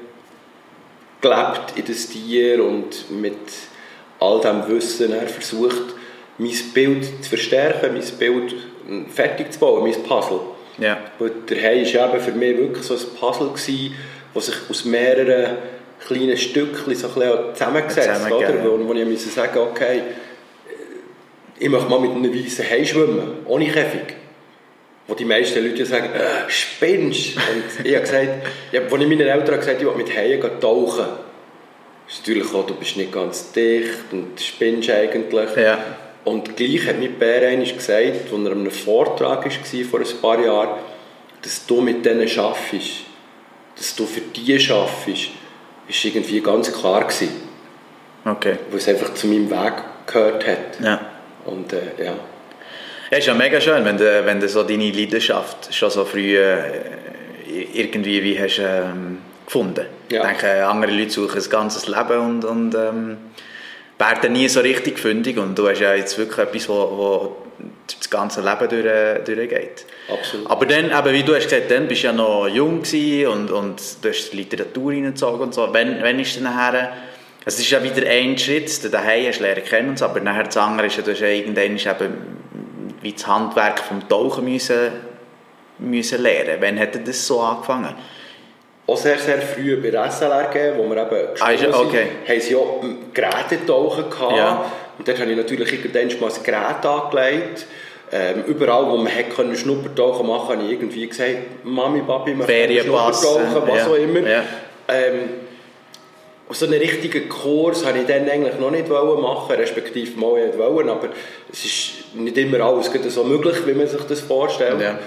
in 1.76 1.84
das 1.86 2.08
Tier 2.08 2.64
und 2.64 3.10
mit 3.10 3.36
all 4.18 4.40
dem 4.40 4.68
Wissen 4.68 5.12
versucht, 5.26 5.94
mein 6.38 6.54
Bild 6.74 7.04
zu 7.22 7.28
verstärken, 7.28 7.92
mein 7.92 8.18
Bild 8.18 8.52
äh, 8.52 9.10
fertig 9.10 9.52
zu 9.52 9.60
bauen, 9.60 9.82
mein 9.82 10.02
Puzzle. 10.02 10.40
ja, 10.78 10.98
Weil 11.18 11.32
der 11.48 11.62
Hai 11.62 11.84
war 11.94 12.14
eben 12.14 12.24
für 12.24 12.32
mich 12.32 12.56
wirklich 12.56 12.84
so 12.84 12.94
ein 12.94 13.00
Puzzle, 13.18 13.48
gewesen, 13.48 13.94
das 14.34 14.46
sich 14.46 14.56
aus 14.68 14.84
mehreren 14.84 15.58
kleinen 16.06 16.36
Stückchen 16.36 16.94
so 16.94 17.08
ein 17.08 17.54
zusammengesetzt 17.54 18.24
hat. 18.24 18.32
Oder? 18.32 18.64
Wo, 18.64 18.88
wo 18.88 18.94
ich 18.94 19.06
musste 19.06 19.28
sagen 19.28 19.58
okay, 19.58 19.98
äh, 19.98 20.02
ich 21.58 21.68
möchte 21.68 21.90
mal 21.90 22.00
mit 22.00 22.12
einem 22.12 22.32
weißen 22.32 22.64
Hai 22.68 22.84
schwimmen, 22.84 23.44
ohne 23.46 23.66
Käfig. 23.66 24.16
Wo 25.10 25.14
die 25.16 25.24
meisten 25.24 25.66
Leute 25.66 25.84
sagen, 25.84 26.10
äh, 26.14 26.48
spinnst 26.48 27.34
Und 27.36 27.84
ich 27.84 27.94
habe 27.96 28.04
gesagt, 28.04 28.28
ja, 28.70 28.80
als 28.80 28.92
ich 28.92 29.08
meinen 29.08 29.20
Eltern 29.20 29.58
gesagt 29.58 29.80
habe, 29.80 29.80
ich 29.80 29.86
will 29.86 30.04
mit 30.04 30.16
Haien 30.16 30.40
tauchen, 30.60 31.06
ist 32.08 32.20
natürlich 32.20 32.54
auch, 32.54 32.64
du 32.64 32.74
bist 32.74 32.96
nicht 32.96 33.10
ganz 33.10 33.50
dicht 33.50 34.12
und 34.12 34.40
spinnst 34.40 34.88
eigentlich. 34.88 35.56
Ja. 35.56 35.78
Und 36.24 36.56
gleich 36.56 36.86
hat 36.86 37.00
mir 37.00 37.08
Bär 37.08 37.48
einmal 37.48 37.66
gesagt, 37.66 37.90
als 37.90 38.30
er 38.30 38.36
an 38.36 38.46
einem 38.46 38.70
Vortrag 38.70 39.44
war 39.44 39.84
vor 39.90 39.98
ein 39.98 40.20
paar 40.22 40.44
Jahren, 40.44 40.78
dass 41.42 41.66
du 41.66 41.80
mit 41.80 42.06
denen 42.06 42.28
arbeitest, 42.38 42.90
dass 43.76 43.96
du 43.96 44.06
für 44.06 44.20
die 44.20 44.54
arbeitest, 44.70 45.30
ist 45.88 46.04
irgendwie 46.04 46.40
ganz 46.40 46.72
klar 46.72 47.00
gewesen, 47.00 47.30
okay, 48.24 48.58
weil 48.70 48.78
es 48.78 48.86
einfach 48.86 49.12
zu 49.14 49.26
meinem 49.26 49.50
Weg 49.50 49.72
gehört 50.06 50.46
hat. 50.46 50.80
ja. 50.80 51.00
Und 51.46 51.72
äh, 51.72 52.04
ja, 52.04 52.14
Ja, 53.10 53.18
ist 53.18 53.26
ja 53.26 53.34
mega 53.34 53.60
schön, 53.60 53.84
wenn 53.84 53.96
du, 53.96 54.24
wenn 54.24 54.38
du 54.38 54.48
so 54.48 54.62
deine 54.62 54.90
Leidenschaft 54.92 55.74
schon 55.74 55.90
so 55.90 56.04
früh 56.04 56.38
äh, 56.38 56.60
irgendwie 57.74 58.22
wie 58.22 58.38
hast, 58.38 58.60
ähm, 58.60 59.18
gefunden 59.44 59.86
Ja. 60.10 60.20
Ich 60.20 60.38
denke, 60.38 60.64
andere 60.64 60.92
Leute 60.92 61.10
suchen 61.10 61.42
ein 61.42 61.50
ganzes 61.50 61.88
Leben 61.88 62.18
und, 62.20 62.44
und 62.44 62.74
ähm, 62.76 63.16
werden 63.98 64.32
nie 64.32 64.48
so 64.48 64.60
richtig 64.60 65.00
fündig 65.00 65.38
und 65.38 65.58
du 65.58 65.68
hast 65.68 65.80
ja 65.80 65.94
jetzt 65.94 66.16
wirklich 66.18 66.38
etwas, 66.38 66.68
wo, 66.68 66.74
wo 66.74 67.36
das 67.88 68.08
ganze 68.08 68.42
Leben 68.42 68.68
durch, 68.68 69.24
durchgeht. 69.24 69.86
absolut. 70.08 70.48
Aber 70.48 70.66
dann, 70.66 70.84
eben, 70.86 71.12
wie 71.12 71.24
du 71.24 71.34
hast 71.34 71.48
gesagt, 71.48 71.68
dann 71.68 71.88
bist 71.88 72.04
du 72.04 72.06
ja 72.06 72.12
noch 72.12 72.46
jung 72.46 72.78
und, 72.78 73.50
und 73.50 73.82
du 74.02 74.08
hast 74.08 74.30
die 74.32 74.36
Literatur 74.36 74.92
reingezogen 74.92 75.40
und 75.40 75.54
so. 75.54 75.68
Wenn, 75.72 76.00
wenn 76.00 76.20
ist 76.20 76.36
dann 76.36 76.44
nachher, 76.44 76.92
es 77.44 77.58
ist 77.58 77.70
ja 77.70 77.82
wieder 77.82 78.08
ein 78.08 78.38
Schritt, 78.38 78.84
den 78.84 78.92
daheim 78.92 79.26
hast 79.26 79.40
du 79.40 79.42
lernen 79.42 79.64
kennen 79.64 79.88
und 79.88 79.98
so, 79.98 80.04
aber 80.04 80.20
nachher 80.20 80.44
das 80.44 80.56
andere 80.56 80.86
ist 80.86 80.96
ja, 80.96 81.02
du 81.02 81.10
hast 81.10 81.20
ja 81.20 81.26
irgendwann 81.26 81.76
eben 81.76 82.40
wie 83.02 83.12
das 83.12 83.26
Handwerk 83.26 83.80
vom 83.80 84.06
Tauchen 84.08 84.44
müssen, 84.44 84.92
müssen 85.78 86.22
lernen. 86.22 86.56
Wann 86.60 86.78
hat 86.78 86.94
er 86.94 87.02
das 87.02 87.26
so 87.26 87.40
angefangen? 87.40 87.94
Auch 88.86 88.96
sehr, 88.96 89.18
sehr 89.18 89.40
früh 89.40 89.76
bei 89.76 89.90
der 89.90 90.10
SLR 90.10 90.50
wo 90.76 90.88
wir 90.90 90.96
eben 90.96 91.28
Ah, 91.40 91.52
gesprungen 91.52 91.74
okay. 91.74 92.06
sind, 92.26 92.28
haben 92.28 92.40
sie 92.40 92.56
auch 92.56 92.84
Gerätetauchen 93.14 94.10
gehabt. 94.10 94.36
Ja. 94.36 94.72
Und 94.98 95.06
dort 95.06 95.20
habe 95.20 95.30
ich 95.30 95.36
natürlich 95.36 95.72
irgendwann 95.72 96.20
mal 96.20 96.28
das 96.28 96.42
Gerät 96.42 96.84
angelegt. 96.84 97.66
Ähm, 98.12 98.42
überall, 98.48 98.90
wo 98.90 98.96
man 98.96 99.06
hätte 99.06 99.30
können 99.30 99.56
Schnuppertauchen 99.56 100.26
machen 100.26 100.48
konnte, 100.48 100.62
habe 100.62 100.66
ich 100.66 100.72
irgendwie 100.72 101.06
gesagt, 101.06 101.64
Mami, 101.64 102.02
Papi, 102.02 102.36
wir 102.36 102.44
können 102.44 102.80
Schnuppertauchen, 102.80 103.68
was 103.68 103.78
ja. 103.78 103.86
auch 103.86 103.94
immer. 103.94 104.28
Ja. 104.28 104.42
Ähm, 104.88 105.28
so 106.52 106.66
einen 106.66 106.78
richtigen 106.78 107.28
Kurs 107.28 107.84
habe 107.86 107.98
ich 107.98 108.06
dann 108.06 108.28
eigentlich 108.28 108.58
noch 108.58 108.70
nicht 108.70 108.88
machen, 108.88 109.54
respektive 109.56 110.18
mal 110.18 110.44
nicht 110.44 110.58
wollen, 110.58 110.88
aber 110.88 111.08
es 111.52 111.64
ist 111.64 112.14
nicht 112.14 112.36
immer 112.36 112.60
alles 112.60 112.90
so 113.08 113.24
möglich, 113.24 113.56
wie 113.66 113.74
man 113.74 113.86
sich 113.86 114.02
das 114.02 114.20
vorstellt. 114.20 114.80
Ja. 114.80 114.98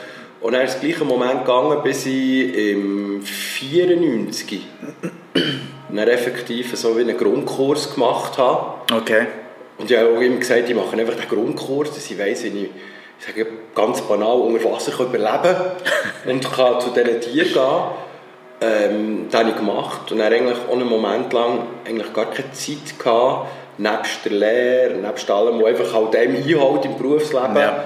Und 0.42 0.54
dann 0.54 0.66
ist 0.66 0.76
es 0.76 0.82
gleichen 0.82 1.08
Moment 1.08 1.46
gegangen, 1.46 1.80
bis 1.84 2.06
ich 2.06 2.56
im 2.56 3.22
94 3.22 4.62
dann 5.90 6.08
effektiv 6.08 6.76
so 6.76 6.98
wie 6.98 7.02
einen 7.02 7.18
Grundkurs 7.18 7.94
gemacht 7.94 8.38
habe. 8.38 8.82
Okay. 8.94 9.28
Und 9.78 9.90
ich 9.90 9.98
habe 9.98 10.10
auch 10.16 10.22
immer 10.22 10.38
gesagt, 10.38 10.70
ich 10.70 10.76
mache 10.76 10.98
einfach 10.98 11.16
den 11.16 11.30
Grundkurs, 11.30 11.90
dass 11.90 12.10
ich 12.10 12.18
weiss, 12.18 12.44
wie 12.44 12.48
ich, 12.48 12.70
ich 13.20 13.26
sage 13.26 13.48
ganz 13.76 14.02
banal, 14.02 14.38
unter 14.40 14.64
Wasser 14.72 14.92
kann 14.92 15.08
überleben 15.08 15.56
und 16.26 16.52
kann 16.52 16.82
zu 16.82 16.90
diesen 16.90 17.22
Tieren 17.22 17.54
gehen. 17.54 18.13
Ähm, 18.64 19.28
das 19.30 19.40
habe 19.42 19.50
ich 19.52 19.56
gemacht 19.58 20.12
und 20.12 20.20
dann 20.20 20.32
eigentlich 20.32 20.58
auch 20.70 20.74
einen 20.74 20.88
Moment 20.88 21.34
lang 21.34 21.60
eigentlich 21.86 22.14
gar 22.14 22.30
keine 22.32 22.52
Zeit 22.54 22.98
gehabt, 22.98 23.48
nebst 23.78 24.24
der 24.26 24.32
Lehre, 24.32 24.94
nebst 24.96 25.30
allem, 25.30 25.60
was 25.60 25.68
einfach 25.68 25.94
halt 25.94 26.16
einem 26.16 26.36
einholt 26.38 26.86
im 26.86 26.98
Berufsleben, 26.98 27.56
Ja. 27.58 27.84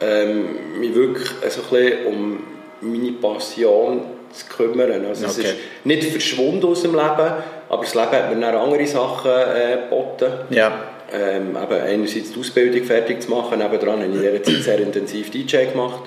ähm, 0.00 0.78
mich 0.78 0.94
wirklich 0.94 1.28
so 1.48 1.60
ein 1.62 1.68
bisschen 1.70 2.06
um 2.06 2.38
meine 2.80 3.12
Passion 3.12 4.02
zu 4.32 4.46
kümmern. 4.46 5.04
Also 5.06 5.26
es 5.26 5.38
Okay. 5.38 5.48
ist 5.48 5.56
nicht 5.84 6.04
verschwunden 6.04 6.64
aus 6.66 6.82
dem 6.82 6.92
Leben, 6.94 7.32
aber 7.68 7.82
das 7.82 7.94
Leben 7.94 8.10
hat 8.12 8.34
mir 8.34 8.40
dann 8.40 8.54
andere 8.54 8.86
Sachen 8.86 9.30
äh, 9.30 9.76
geboten. 9.88 10.32
Ja. 10.50 10.72
Ähm, 11.12 11.56
einerseits 11.56 12.32
die 12.32 12.40
Ausbildung 12.40 12.82
fertig 12.84 13.22
zu 13.22 13.30
machen, 13.30 13.58
nebenan 13.58 14.00
habe 14.02 14.04
ich 14.06 14.14
in 14.14 14.20
dieser 14.20 14.42
Zeit 14.42 14.62
sehr 14.62 14.78
intensiv 14.80 15.30
DJ 15.30 15.66
gemacht. 15.66 16.00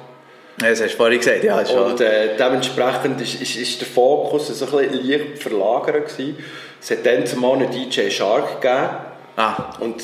Das 0.60 0.82
hast 0.82 0.94
du 0.94 0.98
vorhin 0.98 1.20
gesagt, 1.20 1.44
ja. 1.44 1.58
Und 1.60 2.02
äh, 2.02 2.36
dementsprechend 2.38 3.22
ist, 3.22 3.42
ist, 3.42 3.56
ist 3.56 3.82
der 3.82 3.88
Fokus 3.88 4.48
so 4.48 4.66
ein 4.66 4.90
bisschen 4.90 5.10
leicht 5.10 5.40
verlagert 5.42 6.10
gewesen. 6.10 6.38
Es 6.82 6.92
hat 6.92 7.06
dann 7.06 7.26
zumal 7.26 7.56
einen 7.56 7.72
DJ 7.72 8.10
Shark 8.10 8.62
gegeben 8.62 8.90
ah, 9.38 9.74
und 9.80 10.04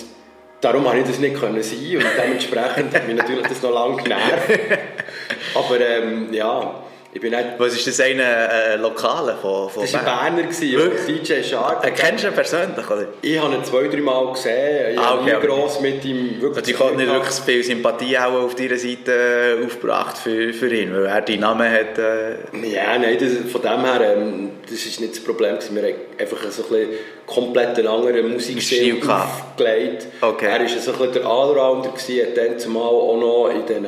darum 0.62 0.84
konnte 0.84 1.00
ich 1.00 1.08
das 1.08 1.20
nicht 1.20 1.40
können 1.40 1.62
sein 1.62 1.98
und 1.98 2.06
dementsprechend 2.18 2.94
hat 2.94 3.08
mich 3.08 3.16
natürlich 3.16 3.48
das 3.48 3.62
noch 3.62 3.72
lange 3.72 4.02
genervt. 4.02 4.50
Aber 5.56 5.80
ähm, 5.80 6.34
ja, 6.34 6.84
ich 7.16 7.22
bin 7.22 7.32
nicht... 7.32 7.46
was 7.58 7.74
ist 7.74 7.88
das 7.88 8.00
eine 8.02 8.24
äh, 8.24 8.76
Lokale 8.76 9.36
von, 9.42 9.70
von 9.70 9.82
Das 9.84 9.94
war 9.94 10.22
ein 10.22 10.36
Berner, 10.36 10.50
gewesen? 10.50 10.92
DJ 11.08 11.42
Shark. 11.42 11.86
Äh, 11.88 11.92
Kennst 11.92 12.26
du 12.26 12.28
ihn 12.28 12.34
persönlich? 12.34 12.90
Oder? 12.92 13.08
Ich 13.22 13.40
habe 13.42 13.56
ihn 13.56 13.64
zwei, 13.64 13.88
drei 13.88 14.02
Mal 14.02 14.34
gesehen. 14.34 14.92
Ich 14.94 15.00
Ah, 15.00 15.06
habe 15.12 15.22
okay, 15.22 15.30
nie 15.30 15.36
aber- 15.38 15.48
gross 15.48 15.80
mit 15.80 16.04
ihm 16.04 16.42
wirklich 16.42 16.58
Also 16.58 16.72
ich 16.72 16.80
habe 16.80 16.96
nicht 16.98 17.12
wirklich 17.12 17.34
viel 17.46 17.64
Sympathie 17.64 18.18
auch 18.20 18.34
auf 18.44 18.56
deiner 18.56 18.76
Seite 18.78 19.58
äh, 19.62 19.66
aufgebracht 19.66 20.18
für, 20.18 20.52
für 20.54 20.68
ihn, 20.76 20.94
weil 20.94 21.06
er 21.06 21.22
deinen 21.22 21.40
Namen 21.40 21.72
hat. 21.72 21.98
Äh, 21.98 22.68
Ja, 22.70 22.98
nein, 22.98 23.18
das, 23.18 23.50
von 23.52 23.62
dem 23.62 23.86
her, 23.86 24.16
ähm, 24.18 24.50
das 24.64 24.86
ist 24.86 25.00
nicht 25.00 25.14
das 25.16 25.24
Problem. 25.24 25.56
Wir 25.72 25.82
haben 25.84 25.96
einfach 26.20 26.38
so 26.52 26.64
ein 26.64 26.70
bisschen 26.70 26.90
komplett 27.26 27.78
einen 27.80 27.88
anderen 27.88 28.30
Musikstil 28.34 29.02
aufgelegt. 29.10 30.08
Okay. 30.20 30.48
Er 30.48 30.60
war 30.60 30.68
so 30.68 30.92
ein 30.92 30.98
bisschen 30.98 31.14
der 31.14 31.26
Allrounder, 31.26 31.90
gewesen, 31.90 32.28
hat 32.28 32.38
dann 32.38 32.60
zumal 32.60 32.84
auch 32.84 33.18
noch 33.18 33.50
in 33.56 33.66
den 33.66 33.86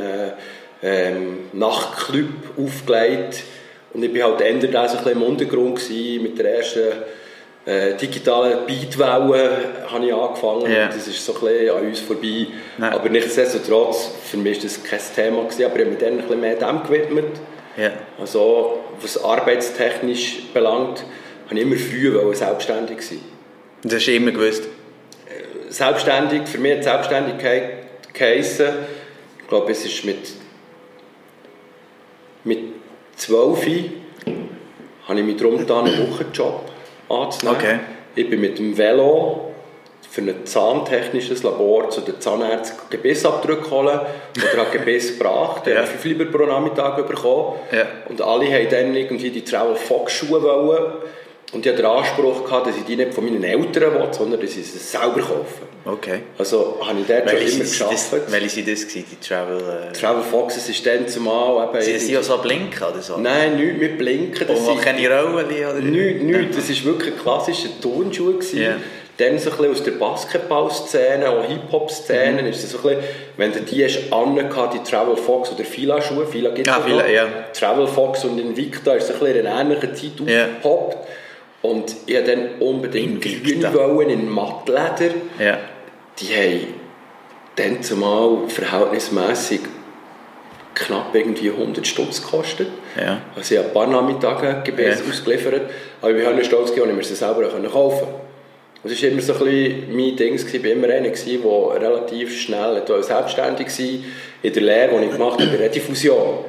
ähm, 0.84 1.40
Nachtclub 1.54 2.30
aufgelegt. 2.58 3.44
Und 3.94 4.04
ich 4.04 4.14
war 4.20 4.38
halt 4.38 4.40
so 4.40 4.68
ein 4.68 5.04
bisschen 5.04 5.12
im 5.12 5.24
Untergrund 5.24 5.76
gewesen, 5.80 6.24
mit 6.24 6.38
der 6.38 6.58
ersten 6.58 6.88
äh, 7.66 7.96
digitalen 7.96 8.66
Beatwelle 8.66 9.58
habe 9.92 10.06
ich 10.06 10.14
angefangen. 10.14 10.62
Und 10.64 10.74
Das 10.74 11.08
ist 11.08 11.26
so 11.26 11.34
ein 11.34 11.40
bisschen 11.42 11.76
an 11.76 11.86
uns 11.86 12.00
vorbei. 12.00 12.48
Nein. 12.78 12.94
Aber 12.94 13.10
nichtsdestotrotz, 13.10 14.12
für 14.24 14.38
mich 14.38 14.58
war 14.58 14.64
das 14.64 14.84
kein 14.84 15.00
Thema. 15.16 15.44
Gewesen, 15.44 15.66
aber 15.66 15.76
ich 15.76 15.82
habe 15.82 15.92
mich 15.92 16.00
dann 16.00 16.12
ein 16.14 16.18
bisschen 16.18 16.40
mehr 16.42 16.56
dem 16.56 16.84
gewidmet. 16.84 17.40
ja. 17.76 17.92
Also, 18.20 18.80
was 19.02 19.24
arbeitstechnisch 19.24 20.44
belangt, 20.54 21.04
habe 21.46 21.56
ich 21.56 21.62
immer 21.62 21.76
früh 21.76 22.14
wollen 22.14 22.36
selbstständig 22.36 23.02
sein. 23.02 23.20
Das 23.84 23.96
hast 23.96 24.08
du 24.08 24.14
immer 24.14 24.32
gewusst. 24.32 24.64
Selbstständig, 25.70 26.48
für 26.48 26.58
mich 26.60 26.78
hat 26.78 26.84
Selbstständigkeit 26.84 27.64
geheissen, 28.14 28.70
ich 29.42 29.48
glaube, 29.48 29.72
es 29.72 29.86
ist 29.86 30.04
mit, 30.06 30.18
mit 32.48 32.60
12 33.18 33.68
habe 35.08 35.20
ich 35.20 35.26
mich 35.26 35.38
darum 35.38 35.58
getan, 35.58 35.86
einen 35.86 36.12
Wochenjob 36.12 36.64
anzunehmen. 37.10 37.60
Okay. 37.60 37.80
Ich 38.16 38.30
bin 38.30 38.42
mit 38.42 38.58
dem 38.58 38.78
Velo 38.78 39.52
für 40.10 40.22
ein 40.22 40.46
zahntechnisches 40.46 41.44
Labor 41.44 41.90
zu 41.90 42.02
den 42.02 42.20
Zahnärzten 42.20 42.78
Gebissabdrücke 42.90 43.70
holen 43.70 44.00
oder 44.36 44.66
habe 44.66 44.78
Gebiss 44.78 45.18
gebracht. 45.18 45.68
Ja. 45.68 45.78
haben 45.78 45.88
fünf 45.88 46.06
Lieber 46.06 46.26
pro 46.26 46.46
Nachmittag 46.46 47.08
bekommen. 47.08 47.60
Ja. 47.72 47.86
Und 48.10 48.22
alle 48.22 48.46
haben 48.46 48.70
dann 48.70 48.96
irgendwie 48.96 49.30
die 49.30 49.44
Travel 49.44 49.76
Fox 49.76 50.14
Schuhe 50.14 50.42
wollen. 50.42 50.94
Und 51.54 51.66
ich 51.66 51.72
hatte 51.72 51.84
den 51.84 51.92
Anspruch, 51.92 52.44
gehabt, 52.46 52.68
dass 52.68 52.78
ich 52.78 52.84
die 52.84 52.96
nicht 52.96 53.14
von 53.14 53.24
meinen 53.24 53.44
Eltern 53.44 53.94
will, 53.94 54.08
sondern 54.12 54.40
dass 54.42 54.56
ich 54.58 54.66
sie 54.66 54.80
selber 54.80 55.22
kaufe. 55.22 55.64
Okay. 55.86 56.20
Also 56.38 56.80
habe 56.86 57.00
ich 57.00 57.08
dort 57.08 57.30
schon 57.30 57.40
Welche 57.40 57.56
immer 57.56 57.66
sind 57.66 57.90
geschafft. 57.90 58.32
welche 58.32 58.50
sind 58.50 58.68
das 58.68 58.88
die 58.88 59.06
Travel... 59.26 59.58
Äh, 59.90 59.94
Travel 59.94 60.22
Foxes 60.24 60.68
ist 60.70 60.86
dann 60.86 61.08
zumal 61.08 61.70
eben... 61.70 61.82
sind 61.82 62.00
sie 62.02 62.18
auch 62.18 62.24
so 62.24 62.38
blinken 62.40 62.84
oder 62.92 63.02
so? 63.02 63.18
Nein, 63.18 63.56
nichts 63.58 63.80
mit 63.80 63.98
Blinken. 63.98 64.48
Das 64.48 64.60
Und 64.60 64.66
auch 64.68 64.72
sind- 64.74 64.82
keine 64.82 65.10
Rollen 65.10 65.34
oder? 65.36 65.74
Nichts, 65.80 66.24
nichts. 66.24 66.56
Das 66.58 66.70
war 66.86 66.94
wirklich 66.94 67.14
ein 67.14 67.20
klassischer 67.22 67.70
Turnschuh. 67.82 68.40
Ja. 68.54 68.76
Dann 69.20 69.40
so 69.40 69.50
ein 69.50 69.58
bisschen 69.58 69.72
aus 69.72 69.84
der 69.84 69.92
Basketball-Szene, 69.92 71.30
auch 71.30 71.44
Hip-Hop-Szene, 71.48 72.42
Mhm. 72.44 72.48
ist 72.50 72.64
das 72.64 72.72
so 72.72 72.78
ein 72.80 72.84
bisschen, 72.98 73.04
wenn 73.38 73.52
du 73.52 73.62
die 73.62 73.84
hast 73.84 74.12
angehabt, 74.14 74.74
die 74.76 74.90
Travel 74.92 75.18
Fox 75.18 75.52
oder 75.52 75.64
Fila-Schuhe, 75.64 76.28
Fila 76.28 76.50
gibt 76.52 76.68
es 76.68 76.74
Ah, 76.74 76.82
Fila, 76.82 77.08
ja. 77.08 77.26
Travel 77.54 77.88
Fox 77.88 78.24
und 78.26 78.38
Invicta 78.40 78.94
ist 78.94 79.08
so 79.08 79.14
ein 79.14 79.20
bisschen 79.20 79.38
in 79.40 79.48
einer 79.48 79.62
ähnlichen 79.62 79.96
Zeit 79.96 80.12
Ja. 80.28 80.44
aufgepoppt. 80.46 80.98
Und 81.62 81.96
ich 82.06 82.16
wollte 82.16 82.36
dann 82.36 82.48
unbedingt 82.60 83.22
grün 83.22 83.64
wollen, 83.74 84.10
in 84.10 84.30
Mattleder. 84.30 85.14
Ja. 85.40 85.58
Die 86.20 86.34
haben 86.34 86.68
dann 87.56 87.82
zumal 87.82 88.48
verhältnismäßig 88.48 89.62
knapp 90.76 91.14
irgendwie 91.14 91.50
100 91.50 91.86
Stutz 91.86 92.22
gekostet. 92.22 92.68
Ja. 93.00 93.22
Also 93.36 93.56
ich 93.56 93.60
habe 93.60 93.70
ein 93.70 93.74
paar 93.74 93.88
Nachmittage 93.88 94.62
Gebäß 94.64 95.00
Ja. 95.00 95.12
ausgeliefert, 95.12 95.62
aber 96.02 96.12
ich 96.12 96.24
bin 96.24 96.44
stolz, 96.46 96.72
gewesen, 96.72 96.84
dass 96.84 96.90
ich 96.90 96.96
mir 96.96 97.04
sie 97.04 97.16
selber 97.16 97.48
kaufen 97.48 97.68
konnte. 97.72 98.08
Und 98.84 98.92
das 98.92 99.02
war 99.02 99.10
immer 99.10 99.22
so 99.22 99.34
ein 99.34 99.40
bisschen 99.40 99.96
mein 99.96 100.16
Ding, 100.16 100.36
ich 100.36 100.64
war 100.64 100.72
immer 100.72 100.88
einer, 100.88 101.10
der 101.10 101.82
relativ 101.82 102.40
schnell 102.40 102.84
selbstständig 103.02 103.68
war. 103.68 103.86
In 104.44 104.54
der 104.54 104.62
Lehre, 104.62 105.00
die 105.00 105.06
ich 105.06 105.12
gemacht 105.12 105.42
habe, 105.42 105.50
bei 105.50 105.58
der 105.58 105.70
Diffusion, 105.70 106.46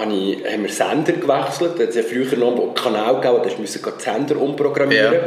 habe 0.00 0.12
ich, 0.12 0.44
haben 0.44 0.62
wir 0.62 0.70
Sender 0.70 1.12
gewechselt. 1.12 1.80
Es 1.80 1.88
hat 1.88 1.94
ja 1.94 2.02
früher 2.02 2.36
noch 2.38 2.52
einen 2.52 2.74
Kanal 2.74 3.20
gegeben, 3.20 3.40
da 3.44 3.60
musste 3.60 3.80
man 3.80 3.92
die 3.98 4.02
Sender 4.02 4.40
umprogrammieren. 4.40 5.14
Ja. 5.14 5.20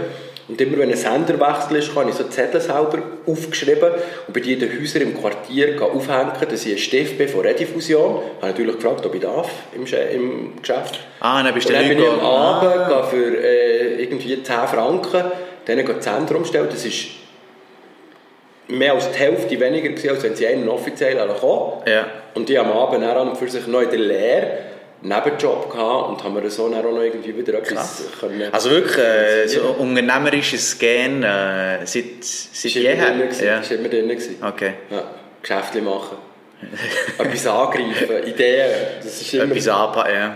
Und 0.48 0.60
immer 0.60 0.80
wenn 0.80 0.90
ein 0.90 0.98
Senderwechsel 0.98 1.78
ist, 1.78 1.96
habe 1.96 2.10
ich 2.10 2.16
so 2.16 2.24
Zettel 2.24 2.60
selber 2.60 3.04
aufgeschrieben 3.28 3.92
und 4.26 4.34
bei 4.34 4.40
den 4.40 4.82
Häusern 4.82 5.04
im 5.04 5.16
Quartier 5.16 5.80
aufhängen, 5.80 6.32
dass 6.50 6.66
ich 6.66 6.72
ein 6.72 6.78
Stift 6.80 7.20
bin 7.20 7.30
von 7.30 7.42
Rediffusion. 7.42 8.22
Ich 8.38 8.42
habe 8.42 8.48
natürlich 8.48 8.76
gefragt, 8.78 9.06
ob 9.06 9.14
ich 9.14 9.22
darf 9.22 9.50
im, 9.76 9.86
im 9.86 10.60
Geschäft. 10.60 11.02
Ah, 11.20 11.44
dann 11.44 11.54
bist 11.54 11.68
Und 11.68 11.76
du 11.76 11.80
dann 11.80 11.90
bin 11.90 12.00
ich 12.00 12.10
am 12.10 12.20
Ah. 12.20 12.62
Abend 12.62 12.88
gehe 12.88 13.04
für 13.04 13.38
äh, 13.38 14.04
irgendwie 14.04 14.42
10 14.42 14.56
Franken 14.68 15.24
denen 15.68 15.86
die 15.86 16.02
Sender 16.02 16.36
umstellen. 16.36 16.68
Das 16.70 16.84
ist 16.84 17.08
mehr 18.70 18.94
als 18.94 19.12
die 19.12 19.18
Hälfte 19.18 19.60
weniger, 19.60 19.90
gewesen, 19.90 20.10
als 20.10 20.24
wenn 20.24 20.36
sie 20.36 20.48
einen 20.48 20.70
offiziell 20.70 21.18
kommen. 21.40 21.84
Ja. 21.86 22.08
Und 22.36 22.50
habe 22.50 22.60
am 22.60 22.78
Abend 22.78 23.04
dann 23.04 23.36
für 23.36 23.50
sich 23.50 23.68
noch 23.68 23.82
in 23.82 23.90
der 23.90 24.00
Lehre 24.00 24.58
einen 25.02 25.10
Nebenjob 25.10 25.72
gehabt 25.72 26.10
und 26.10 26.24
haben 26.24 26.34
mir 26.34 26.50
so 26.50 26.70
dann 26.70 26.86
auch 26.86 26.92
noch 26.92 27.02
irgendwie 27.02 27.36
wieder 27.36 27.56
etwas 27.56 28.04
können. 28.20 28.50
Also 28.52 28.70
wirklich, 28.70 28.98
äh, 28.98 29.48
so 29.48 29.76
unternehmerisches 29.80 30.78
Gen 30.78 31.24
äh, 31.24 31.86
seit, 31.86 32.24
seit 32.24 32.72
jeher. 32.72 33.16
Ja. 33.42 33.60
Ist 33.60 33.72
immer 33.72 33.90
drin 33.90 34.10
gewesen. 34.10 34.38
Okay. 34.42 34.74
Ja, 34.90 35.04
Geschäfte 35.42 35.82
machen. 35.82 36.18
etwas 37.18 37.48
angreifen, 37.48 38.24
Ideen. 38.28 38.72
Das 39.02 39.22
ist 39.22 39.34
immer... 39.34 39.56
Etwas 39.56 39.68
anpassen, 39.70 40.14
ja. 40.14 40.36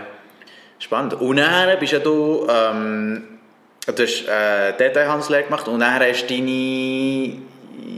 Spannend. 0.78 1.14
Und 1.14 1.36
dann 1.36 1.78
bist 1.78 1.92
ja 1.92 1.98
du, 1.98 2.46
ähm, 2.48 3.38
du 3.86 4.02
hast 4.02 4.26
äh, 4.26 4.72
Detailhandelslehre 4.78 5.44
gemacht 5.44 5.68
und 5.68 5.80
dann 5.80 6.00
hast 6.00 6.26
du 6.26 6.34
deine 6.34 7.38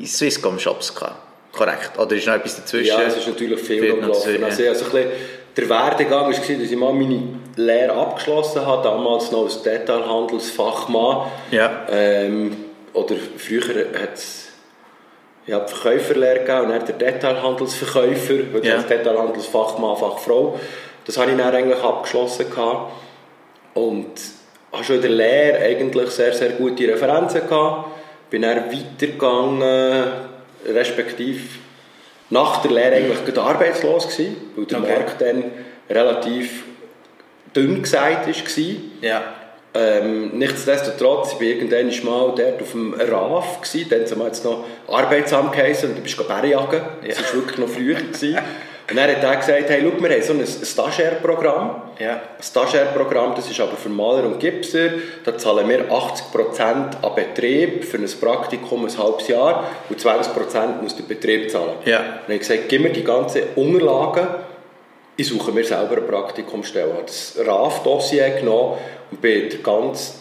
Swisscom-Shops 0.05 0.95
gehabt. 0.95 1.17
Korrekt? 1.53 1.99
Oder 1.99 2.17
ist 2.17 2.26
noch 2.26 2.35
etwas 2.35 2.57
dazwischen? 2.57 2.88
Ja, 2.88 3.03
es 3.03 3.17
ist 3.17 3.29
natürlich 3.29 3.61
viel 3.61 4.00
dazwischen, 4.00 4.45
Also, 4.45 4.62
also 4.69 4.85
ein 4.85 4.91
bisschen, 4.91 5.11
der 5.57 5.69
Werdegang 5.71 6.25
war, 6.25 6.31
dass 6.33 6.49
ich 6.49 6.76
mal 6.76 6.93
meine 6.93 7.23
Lehre 7.57 7.93
abgeschlossen 7.95 8.67
habe, 8.67 8.83
damals 8.83 9.33
noch 9.33 9.45
als 9.45 9.62
Detailhandelsfachmann. 9.62 11.29
Ja. 11.50 11.87
Ähm, 11.88 12.57
oder 12.93 13.15
früher 13.38 13.87
hat 13.99 14.15
es 14.15 14.49
Ich 15.47 15.55
habe 15.55 15.67
Verkäuferlehre 15.69 16.41
gegeben 16.41 16.61
und 16.62 16.71
dann 16.71 16.85
der 16.85 16.97
Detailhandelsverkäufer, 17.12 18.35
Ja. 18.62 18.76
ja. 18.76 18.83
Detailhandelsfachmann, 18.83 19.97
Fachfrau. 19.97 20.59
Das 21.07 21.17
habe 21.17 21.31
ich 21.31 21.37
dann 21.38 21.55
eigentlich 21.55 21.83
abgeschlossen 21.83 22.50
gehabt. 22.50 22.93
Und 23.75 24.11
habe 24.73 24.85
schon 24.85 24.97
in 24.97 25.03
der 25.03 25.11
Lehre 25.11 25.59
eigentlich 25.59 26.11
sehr, 26.11 26.33
sehr 26.35 26.50
gute 26.50 26.88
Referenzen 26.88 27.49
gehabt. 27.49 27.91
Bin 28.30 28.42
dann 28.42 28.64
weitergegangen, 28.71 29.62
respektive 30.66 31.40
nach 32.30 32.62
der 32.62 32.71
Lehre 32.73 32.95
eigentlich 32.97 33.25
gerade 33.25 33.42
arbeitslos 33.42 34.09
gewesen, 34.09 34.37
weil 34.56 34.64
der 34.66 34.78
Okay. 34.78 34.92
Markt 34.92 35.21
dann 35.21 35.45
relativ 35.88 36.64
dünn 37.54 37.83
gesagt 37.83 38.26
war. 38.26 38.64
Ja. 39.00 39.23
Ähm, 39.75 40.38
nichtsdestotrotz, 40.38 41.35
ich 41.35 41.40
war 41.40 41.42
irgendwann 41.42 42.04
mal 42.04 42.35
dort 42.35 42.62
auf 42.62 42.73
dem 42.73 42.95
RAF, 42.95 43.61
gewesen, 43.61 43.90
dann 43.90 44.11
haben 44.11 44.18
wir 44.18 44.26
jetzt 44.26 44.45
noch 44.45 44.64
arbeitsam 44.88 45.50
geheißen 45.50 45.90
und 45.90 45.99
du 45.99 46.02
bist 46.02 46.16
Bergjagen, 46.26 46.80
das 47.06 47.18
war 47.18 47.35
wirklich 47.35 47.59
noch 47.59 47.68
früher. 47.68 47.97
Gewesen. 47.97 48.38
Und 48.88 48.97
dann 48.97 49.11
hat 49.11 49.23
er 49.23 49.37
gesagt, 49.37 49.69
hey, 49.69 49.83
schau, 49.83 50.00
wir 50.00 50.11
haben 50.11 50.23
so 50.23 50.33
ein 50.33 50.47
Stagiaire-Programm. 50.47 51.83
Ja. 51.99 52.12
Ein 52.12 52.43
Stagiaire-Programm, 52.43 53.35
das 53.35 53.50
ist 53.50 53.59
aber 53.59 53.76
für 53.76 53.88
Maler 53.88 54.25
und 54.25 54.38
Gipser, 54.38 54.90
da 55.25 55.37
zahlen 55.37 55.69
wir 55.69 55.90
80% 55.90 57.02
an 57.02 57.14
Betrieb 57.16 57.85
für 57.85 57.99
ein 57.99 58.09
Praktikum 58.21 58.85
ein 58.85 58.99
halbes 58.99 59.26
Jahr 59.26 59.64
und 59.88 60.00
20% 60.00 60.83
muss 60.83 60.95
der 60.95 61.02
Betrieb 61.02 61.50
zahlen. 61.50 61.75
Ja. 61.85 62.21
Und 62.26 62.33
ich 62.33 62.40
gesagt, 62.40 62.69
gib 62.69 62.83
mir 62.83 62.93
die 62.93 63.02
ganzen 63.02 63.43
Unterlagen, 63.57 64.28
ich 65.16 65.26
suche 65.26 65.50
mir 65.50 65.64
selber 65.64 65.97
eine 65.97 66.02
Praktikumsstelle. 66.02 66.90
Ich 66.90 66.95
habe 66.95 67.07
das 67.07 67.37
RAF-Dossier 67.45 68.31
genommen 68.38 68.78
und 69.11 69.21
bin 69.21 69.49
den 69.49 69.62
ganzen 69.64 70.21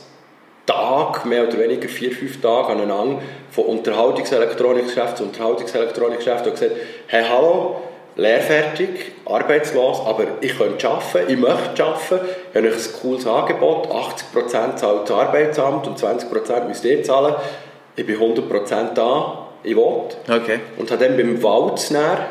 Tag, 0.66 1.26
mehr 1.26 1.48
oder 1.48 1.60
weniger 1.60 1.88
vier, 1.88 2.12
fünf 2.12 2.42
Tage 2.42 2.70
aneinander, 2.70 3.22
von 3.52 3.66
Unterhaltungselektronikgeschäft 3.66 5.18
zu 5.18 5.24
Unterhaltungselektronikgeschäft 5.24 6.48
und 6.48 6.54
gesagt, 6.54 6.72
hey, 7.08 7.24
hallo, 7.30 7.82
lehrfertig, 8.16 9.12
arbeitslos, 9.26 10.02
aber 10.06 10.26
ich 10.42 10.58
könnte 10.58 10.90
arbeiten, 10.90 11.32
ich 11.32 11.38
möchte 11.38 11.84
arbeiten, 11.84 12.26
ich 12.52 12.56
habe 12.56 12.68
ein 12.68 13.02
cooles 13.02 13.28
Angebot, 13.28 13.88
80% 13.88 14.76
zahlt 14.78 15.10
das 15.10 15.12
Arbeitsamt 15.12 15.88
und 15.88 16.00
20% 16.00 16.68
müsst 16.68 16.86
ihr 16.86 17.04
zahlen, 17.04 17.36
ich 17.96 18.06
bin 18.06 18.18
100% 18.18 18.94
da, 18.94 19.48
ich 19.64 19.76
will. 19.76 19.84
Okay. 20.30 20.60
Und 20.78 20.92
habe 20.92 21.06
dann 21.06 21.18
beim 21.18 21.42
Waldsnär 21.42 22.28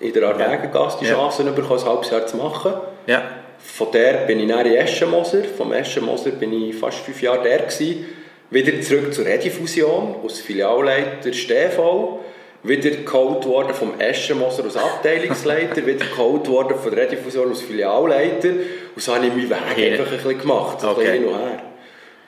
in 0.00 0.12
der 0.12 0.28
Arwegengasse 0.28 0.98
die 1.00 1.06
Ja. 1.06 1.14
Chance 1.14 1.44
bekommen, 1.44 1.80
ein 1.80 1.86
halbes 1.86 2.10
Jahr 2.10 2.26
zu 2.26 2.36
machen. 2.36 2.72
Ja. 3.06 3.22
Von 3.58 3.92
der 3.92 4.26
bin 4.26 4.40
ich 4.40 4.48
dann 4.48 4.66
in 4.66 4.74
Eschenmoser. 4.74 5.44
Vom 5.56 5.72
Eschenmoser 5.72 6.30
bin 6.30 6.52
ich 6.52 6.74
fast 6.74 6.98
fünf 6.98 7.22
Jahre 7.22 7.42
der 7.42 7.58
gewesen. 7.60 8.06
Wieder 8.50 8.80
zurück 8.82 9.14
zur 9.14 9.24
Redifusion, 9.24 10.16
als 10.22 10.40
Filialleiter 10.40 11.32
STV. 11.32 12.18
Wieder 12.64 12.90
geholt 12.90 13.44
worden 13.44 13.74
vom 13.74 13.98
Eschenmoser 13.98 14.62
als 14.64 14.76
Abteilungsleiter. 14.76 15.84
wieder 15.84 16.06
geholt 16.06 16.48
worden 16.48 16.76
von 16.80 16.94
der 16.94 17.04
Redifusion 17.04 17.48
als 17.50 17.62
Filialleiter. 17.62 18.50
Und 18.94 19.02
so 19.02 19.14
habe 19.14 19.26
ich 19.26 19.32
meinen 19.32 19.50
Weg 19.50 19.78
Ja. 19.78 19.92
einfach 19.92 20.06
ein 20.12 20.16
bisschen 20.18 20.38
gemacht. 20.38 20.80
So 20.80 20.86
ein 20.88 20.92
Okay. 20.92 21.00
bisschen 21.02 21.24
hin 21.24 21.32
und 21.32 21.38
her. 21.40 21.62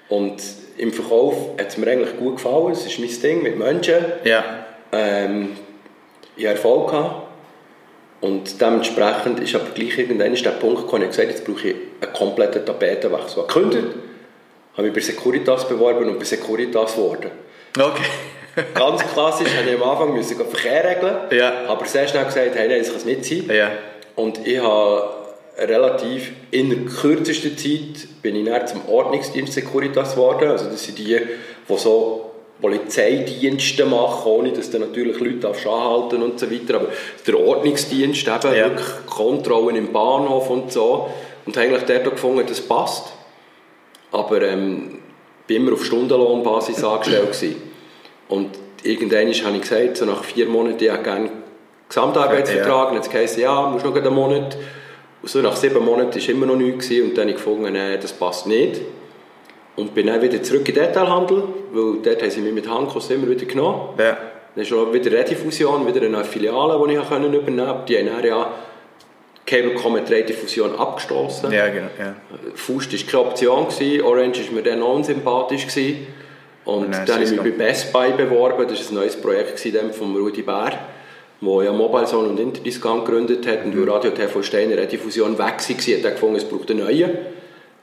Und 0.09 0.43
im 0.77 0.93
Verkauf 0.93 1.35
hat 1.59 1.69
es 1.69 1.77
mir 1.77 1.87
eigentlich 1.89 2.17
gut 2.17 2.37
gefallen. 2.37 2.73
Es 2.73 2.85
ist 2.85 2.99
mein 2.99 3.21
Ding 3.23 3.43
mit 3.43 3.57
Menschen. 3.59 4.05
Ja. 4.25 4.43
Ähm, 4.91 5.51
ich 6.37 6.45
hatte 6.47 6.57
Erfolg 6.57 6.91
gehabt. 6.91 7.23
Und 8.21 8.61
dementsprechend 8.61 9.39
ist 9.41 9.55
aber 9.55 9.67
gleich 9.75 9.99
irgendwann 9.99 10.33
ist 10.33 10.45
der 10.45 10.53
Punkt 10.53 10.83
gekommen, 10.83 11.03
ich 11.03 11.11
gesagt, 11.11 11.29
jetzt 11.29 11.45
brauche 11.45 11.69
ich 11.69 11.75
einen 12.01 12.13
kompletten 12.13 12.65
Tapetenwechsel. 12.65 13.29
Ich 13.29 13.37
habe 13.37 13.47
gekündigt, 13.47 13.95
habe 14.73 14.83
mich 14.89 14.95
bei 14.95 15.01
Securitas 15.01 15.69
beworben 15.69 16.09
und 16.09 16.19
bei 16.19 16.25
Securitas 16.25 16.95
geworden. 16.95 17.31
Okay. 17.79 18.03
Ganz 18.75 19.03
klassisch, 19.13 19.49
habe 19.57 19.69
ich 19.71 19.81
am 19.81 19.89
Anfang 19.89 20.15
müssen 20.15 20.39
den 20.39 20.47
Verkehr 20.47 20.85
regeln, 20.97 21.17
Ja. 21.31 21.53
aber 21.69 21.85
sehr 21.87 22.07
schnell 22.09 22.25
gesagt, 22.25 22.51
hey, 22.55 22.69
nein, 22.69 22.79
das 22.79 22.89
kann 22.89 22.97
es 22.99 23.05
nicht 23.05 23.25
sein. 23.25 23.51
Ja. 23.57 23.71
Und 24.17 24.47
ich 24.47 24.59
habe 24.61 25.09
relativ 25.59 26.33
in 26.51 26.71
der 26.71 26.79
kürzesten 26.93 27.57
Zeit 27.57 28.09
bin 28.23 28.37
ich 28.37 28.45
dann 28.45 28.67
zum 28.67 28.89
Ordnungsdienst 28.89 29.53
Securitas 29.53 30.13
geworden. 30.15 30.49
Also 30.51 30.67
das 30.67 30.85
sind 30.85 30.99
die, 30.99 31.17
die 31.69 31.77
so 31.77 32.31
Polizeidienste 32.61 33.85
machen, 33.87 34.27
ohne 34.31 34.53
dass 34.53 34.71
dann 34.71 34.83
natürlich 34.83 35.19
Leute 35.21 35.49
anhalten 35.49 36.23
und 36.23 36.39
so 36.41 36.51
weiter. 36.51 36.77
Aber 36.77 36.89
der 37.27 37.39
Ordnungsdienst, 37.41 38.27
eben 38.27 38.55
Ja. 38.57 38.69
wirklich 38.71 39.07
Kontrollen 39.07 39.77
im 39.77 39.93
Bahnhof 39.93 40.51
und 40.51 40.73
so. 40.73 41.09
Und 41.47 41.57
habe 41.57 41.67
eigentlich 41.69 41.85
dort 41.85 42.05
gefunden, 42.11 42.45
das 42.49 42.61
passt. 42.61 43.13
Aber 44.13 44.41
ähm, 44.43 44.99
bin 45.47 45.57
immer 45.63 45.73
auf 45.75 45.85
Stundenlohnbasis 45.85 46.83
angestellt 46.85 47.33
gewesen. 47.33 47.74
Und 48.35 48.51
irgendwann 48.83 49.33
habe 49.33 49.57
ich 49.57 49.63
gesagt, 49.63 49.97
so 49.97 50.05
nach 50.05 50.25
vier 50.25 50.47
Monaten, 50.47 50.83
ich 50.83 50.91
hätte 50.91 51.03
gerne 51.03 51.31
Gesamtarbeitsvertrag. 51.89 52.91
Und 52.91 52.97
jetzt 52.97 53.13
heisst 53.15 53.39
ja, 53.39 53.69
musst 53.69 53.85
noch 53.85 53.95
einen 53.95 54.15
Monat. 54.15 54.57
Und 55.23 55.29
so 55.29 55.41
nach 55.41 55.57
sieben 55.57 55.85
Monaten 55.85 56.21
war 56.21 56.29
immer 56.29 56.47
noch 56.47 56.57
nichts. 56.57 56.89
gewesen. 56.89 57.11
Und 57.11 57.19
dann 57.19 57.23
habe 57.23 57.31
ich 57.31 57.37
gefunden, 57.37 57.73
nee, 57.73 57.97
das 57.97 58.13
passt 58.13 58.47
nicht. 58.47 58.81
Und 59.77 59.95
bin 59.95 60.07
dann 60.07 60.21
wieder 60.21 60.43
zurück 60.43 60.69
in 60.69 60.75
den 60.75 60.85
Detailhandel, 60.85 61.43
weil 61.73 62.03
dort 62.03 62.23
haben 62.23 62.31
sie 62.31 62.41
mich 62.41 62.53
mit 62.53 62.69
Handkurs 62.69 63.11
immer 63.11 63.29
wieder 63.29 63.45
genommen. 63.45 63.91
Ja. 63.99 64.19
Dann 64.55 64.67
noch 64.69 64.93
wieder 64.93 65.11
Redifusion, 65.11 65.87
wieder 65.87 66.07
eine 66.07 66.25
Filiale, 66.25 66.81
die 66.87 66.93
ich 66.93 67.01
übernehmen 67.01 67.45
konnte. 67.45 67.85
Die 67.89 67.99
haben 67.99 68.07
dann 68.07 68.25
ja 68.25 68.53
Cablecom 69.47 69.97
hat 69.97 70.09
die 70.09 70.15
Redifusion 70.15 70.75
abgestoßen. 70.75 71.53
Ja, 71.53 71.69
genau. 71.69 71.89
Ja. 71.99 72.15
Faust 72.55 72.93
war 72.93 73.11
keine 73.11 73.29
Option, 73.29 73.69
gewesen. 73.69 74.03
Orange 74.03 74.47
war 74.47 74.55
mir 74.55 74.63
dann 74.63 74.83
unsympathisch. 74.83 75.67
Gewesen. 75.67 76.07
Und 76.65 76.85
Und 76.87 76.93
dann 76.93 77.07
habe 77.07 77.25
ich 77.25 77.31
mich 77.31 77.41
bei 77.41 77.51
Best 77.51 77.93
Buy 77.93 78.13
beworben. 78.13 78.67
Das 78.69 78.85
war 78.85 78.91
ein 78.91 78.95
neues 78.95 79.17
Projekt 79.17 79.61
von 79.95 80.17
Rudi 80.17 80.43
Bär, 80.43 80.73
der 81.41 81.63
ja 81.65 81.73
Mobile 81.73 82.07
Zone 82.07 82.29
und 82.29 82.41
Interdiscount 82.41 83.05
gegründet 83.05 83.47
hat. 83.47 83.65
Und 83.65 83.77
weil 83.77 83.89
Radio 83.89 84.11
TV 84.11 84.43
Steiner 84.43 84.77
Redifusion 84.77 85.39
weg 85.39 85.41
war, 85.41 85.97
hat 85.97 86.05
er 86.05 86.11
gefunden, 86.11 86.37
es 86.37 86.45
braucht 86.45 86.71
einen 86.71 86.85
neuen. 86.85 87.11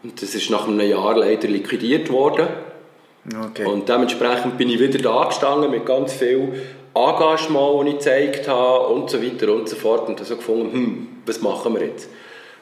Und 0.03 0.21
das 0.21 0.33
ist 0.33 0.49
nach 0.49 0.67
einem 0.67 0.81
Jahr 0.81 1.15
leider 1.15 1.47
liquidiert 1.47 2.11
worden. 2.11 2.47
Okay. 3.27 3.65
Und 3.65 3.87
dementsprechend 3.87 4.57
bin 4.57 4.69
ich 4.69 4.79
wieder 4.79 4.97
da 4.97 5.25
gestanden 5.25 5.69
mit 5.69 5.85
ganz 5.85 6.13
viel 6.13 6.53
Engagement, 6.95 7.81
das 7.81 7.87
ich 7.87 7.97
gezeigt 7.99 8.47
habe 8.47 8.87
und 8.87 9.09
so 9.09 9.21
weiter 9.21 9.53
und 9.53 9.69
so 9.69 9.75
fort. 9.75 10.09
Und 10.09 10.15
habe 10.15 10.25
so 10.25 10.35
gefunden, 10.37 10.73
hm, 10.73 11.07
was 11.27 11.41
machen 11.41 11.75
wir 11.75 11.85
jetzt? 11.85 12.09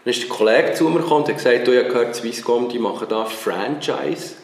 Dann 0.04 0.14
ist 0.14 0.22
der 0.22 0.30
Kollege 0.30 0.74
zu 0.74 0.86
mir 0.90 1.00
gekommen 1.00 1.24
und 1.24 1.30
hat 1.30 1.38
gesagt, 1.38 1.68
du, 1.68 1.72
ich 1.72 1.80
habe 1.80 1.90
gehört, 1.90 2.16
Swisscom, 2.16 2.68
die 2.70 2.80
machen 2.80 3.08
da 3.10 3.26
Franchise. 3.26 4.36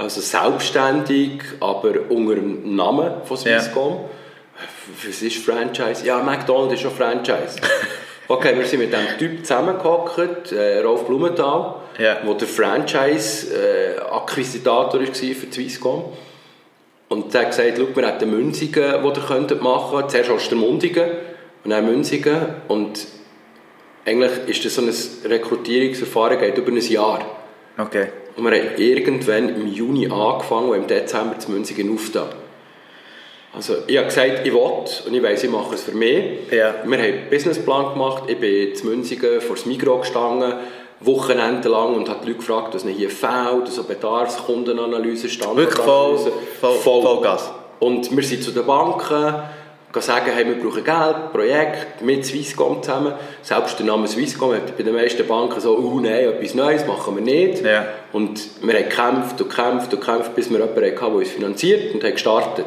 Also 0.00 0.20
selbstständig, 0.22 1.42
aber 1.60 1.92
unter 2.08 2.34
dem 2.36 2.74
Namen 2.74 3.22
von 3.24 3.36
Swisscom. 3.36 4.06
Was 5.06 5.20
ist 5.22 5.44
Franchise? 5.44 6.06
Ja, 6.06 6.22
McDonald's 6.22 6.74
ist 6.74 6.80
schon 6.82 6.92
Franchise. 6.92 7.56
Okay, 8.28 8.56
wir 8.56 8.64
sind 8.64 8.78
mit 8.78 8.92
diesem 8.92 9.18
Typ 9.18 9.40
zusammengehockt, 9.44 10.52
äh, 10.52 10.78
Rolf 10.82 11.04
Blumenthal, 11.04 11.74
Ja. 11.98 12.18
wo 12.24 12.34
der 12.34 12.46
Franchise-Akquisitator 12.46 15.00
war 15.00 15.06
für 15.12 15.52
Swisscom. 15.52 16.12
Und 17.08 17.34
der 17.34 17.40
hat 17.40 17.50
gesagt, 17.50 17.72
schau, 17.76 17.88
wir 17.92 18.06
hätten 18.06 18.30
Münzigen, 18.30 19.02
die 19.02 19.08
ihr 19.08 19.14
könntet 19.26 19.60
machen 19.62 19.90
könntet. 19.90 20.10
Zuerst 20.12 20.30
Ostermundigen 20.30 21.10
und 21.64 21.70
dann 21.70 21.84
Münzigen. 21.84 22.40
Und 22.68 23.04
eigentlich 24.06 24.30
ist 24.46 24.64
das 24.64 24.76
so 24.76 24.82
ein 24.82 24.94
Rekrutierungsverfahren, 25.28 26.38
geht 26.38 26.56
über 26.56 26.70
ein 26.70 26.76
Jahr. 26.78 27.24
Okay. 27.78 28.10
Und 28.40 28.50
wir 28.50 28.58
haben 28.58 28.70
irgendwann 28.78 29.48
im 29.50 29.66
Juni 29.66 30.06
angefangen 30.10 30.70
und 30.70 30.76
im 30.76 30.86
Dezember 30.86 31.38
zu 31.38 31.50
Münzigen 31.50 31.92
aufgetan. 31.92 32.30
Also 33.52 33.74
ich 33.86 33.98
habe 33.98 34.06
gesagt, 34.06 34.46
ich 34.46 34.54
will 34.54 34.60
und 34.60 35.14
ich 35.14 35.22
weiss, 35.22 35.44
ich 35.44 35.50
mache 35.50 35.74
es 35.74 35.82
für 35.82 35.92
mich. 35.92 36.50
Ja. 36.50 36.74
Wir 36.82 36.82
haben 36.82 36.92
einen 36.94 37.28
Businessplan 37.28 37.92
gemacht. 37.92 38.22
Ich 38.28 38.38
bin 38.38 38.74
zu 38.74 38.86
Münzigen 38.86 39.42
vor 39.42 39.56
das 39.56 39.66
Mikro 39.66 39.98
gestanden, 39.98 40.54
wochenendelang 41.00 41.96
und 41.96 42.08
habe 42.08 42.20
die 42.22 42.28
Leute 42.28 42.38
gefragt, 42.38 42.74
was 42.74 42.84
ihnen 42.84 42.94
hier 42.94 43.10
fehlt, 43.10 43.66
also 43.66 43.84
Bedarfskundenanalyse, 43.84 45.24
Wirklich 45.24 45.74
voll, 45.74 46.18
Standortanalyse. 46.18 46.32
voll, 46.60 47.02
Vollgas. 47.02 47.50
Und 47.78 48.16
wir 48.16 48.22
sind 48.22 48.42
zu 48.42 48.52
den 48.52 48.64
Banken, 48.64 49.34
gehen 49.92 50.02
sagen, 50.02 50.30
hey, 50.32 50.46
wir 50.46 50.54
brauchen 50.54 50.84
Geld, 50.84 51.32
Projekt 51.32 52.02
mit 52.02 52.24
Swisscom 52.24 52.80
zusammen. 52.82 53.14
Selbst 53.42 53.76
der 53.78 53.86
Name 53.86 54.06
Swisscom 54.06 54.54
hat 54.54 54.76
bei 54.76 54.84
den 54.84 54.94
meisten 54.94 55.26
Banken 55.26 55.60
so, 55.60 55.76
oh 55.76 55.98
nein, 55.98 56.28
etwas 56.28 56.54
Neues 56.54 56.86
machen 56.86 57.16
wir 57.16 57.22
nicht. 57.22 57.64
Ja. 57.64 57.86
Und 58.12 58.40
wir 58.62 58.74
haben 58.74 58.88
gekämpft 58.88 59.40
und 59.40 59.50
gekämpft 59.50 59.92
und 59.92 60.00
gekämpft, 60.00 60.36
bis 60.36 60.48
wir 60.48 60.58
jemanden 60.58 60.84
hatten, 60.84 61.00
der 61.00 61.08
uns 61.08 61.30
finanziert 61.30 61.92
und 61.94 62.04
haben 62.04 62.12
gestartet. 62.12 62.66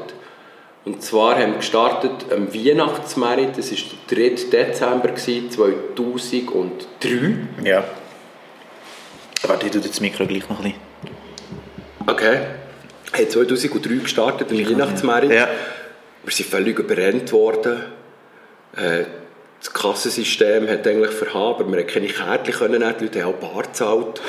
Und 0.85 1.01
zwar 1.01 1.35
haben 1.35 1.51
wir 1.51 1.59
gestartet 1.59 2.11
am 2.29 2.53
Weihnachtsmerit, 2.53 3.57
das 3.57 3.71
war 3.71 3.77
der 4.11 4.31
3. 4.31 4.35
Dezember 4.51 5.15
2003. 5.15 7.35
Ja. 7.63 7.85
Warte, 9.43 9.65
ich 9.65 9.71
tue 9.71 9.81
das 9.81 10.01
Mikro 10.01 10.25
gleich 10.25 10.49
noch 10.49 10.59
ein 10.59 10.73
bisschen. 10.73 10.93
Okay. 12.05 12.39
Haben 13.13 13.29
2003 13.29 13.95
gestartet, 13.95 14.51
am 14.51 14.57
Weihnachtsmerit. 14.57 15.31
Ja. 15.31 15.47
Wir 16.23 16.31
sind 16.31 16.49
völlig 16.49 16.79
überrennt 16.79 17.31
worden. 17.31 17.83
Äh, 18.75 19.03
Das 19.59 19.73
Kassensystem 19.73 20.67
hat 20.67 20.85
eigentlich 20.85 21.11
verhaben, 21.11 21.63
aber 21.63 21.71
wir 21.71 21.79
haben 21.79 21.87
keine 21.87 22.07
Kärtchen 22.07 22.53
können 22.53 22.83
die 22.99 23.05
Leute 23.05 23.23
haben 23.23 23.33
auch 23.33 23.37
bar 23.37 23.63
gezahlt. 23.63 24.21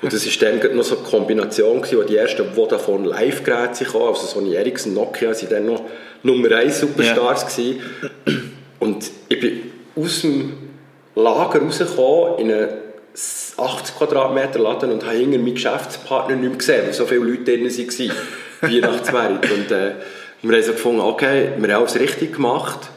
Und 0.00 0.12
das 0.12 0.24
war 0.24 0.50
dann 0.50 0.76
noch 0.76 0.84
so 0.84 0.96
eine 0.96 1.06
Kombination, 1.06 1.82
gewesen, 1.82 1.98
wo 1.98 2.02
die 2.04 2.16
ersten 2.16 2.54
Vodafone 2.54 3.08
Live-Geräte 3.08 3.84
kamen, 3.84 4.06
also 4.06 4.26
Sony 4.26 4.54
Ericsson, 4.54 4.94
Nokia, 4.94 5.34
sind 5.34 5.52
dann 5.52 5.66
noch 5.66 5.82
Nummer 6.22 6.52
1 6.52 6.80
Superstars 6.80 7.54
gewesen. 7.54 7.82
Und 8.78 9.10
ich 9.28 9.40
bin 9.40 9.72
aus 9.96 10.22
dem 10.22 10.52
Lager 11.16 11.60
rausgekommen 11.60 12.38
in 12.38 12.52
einen 12.52 12.68
80 13.56 13.96
Quadratmeter 13.96 14.60
Laden 14.60 14.92
und 14.92 15.04
habe 15.04 15.16
hinter 15.16 15.38
meinen 15.38 15.54
Geschäftspartner 15.54 16.36
nicht 16.36 16.48
mehr 16.48 16.58
gesehen, 16.58 16.86
weil 16.86 16.92
so 16.92 17.04
viele 17.04 17.24
Leute 17.24 17.44
drin 17.44 17.64
waren. 17.64 18.12
Weihnachtsmerit. 18.60 19.50
Und 19.50 19.70
äh, 19.70 19.92
wir 20.42 20.56
haben 20.56 20.62
so 20.62 20.72
gefunden, 20.72 21.00
okay, 21.00 21.50
wir 21.56 21.74
haben 21.74 21.80
alles 21.82 21.98
richtig 21.98 22.34
gemacht. 22.34 22.90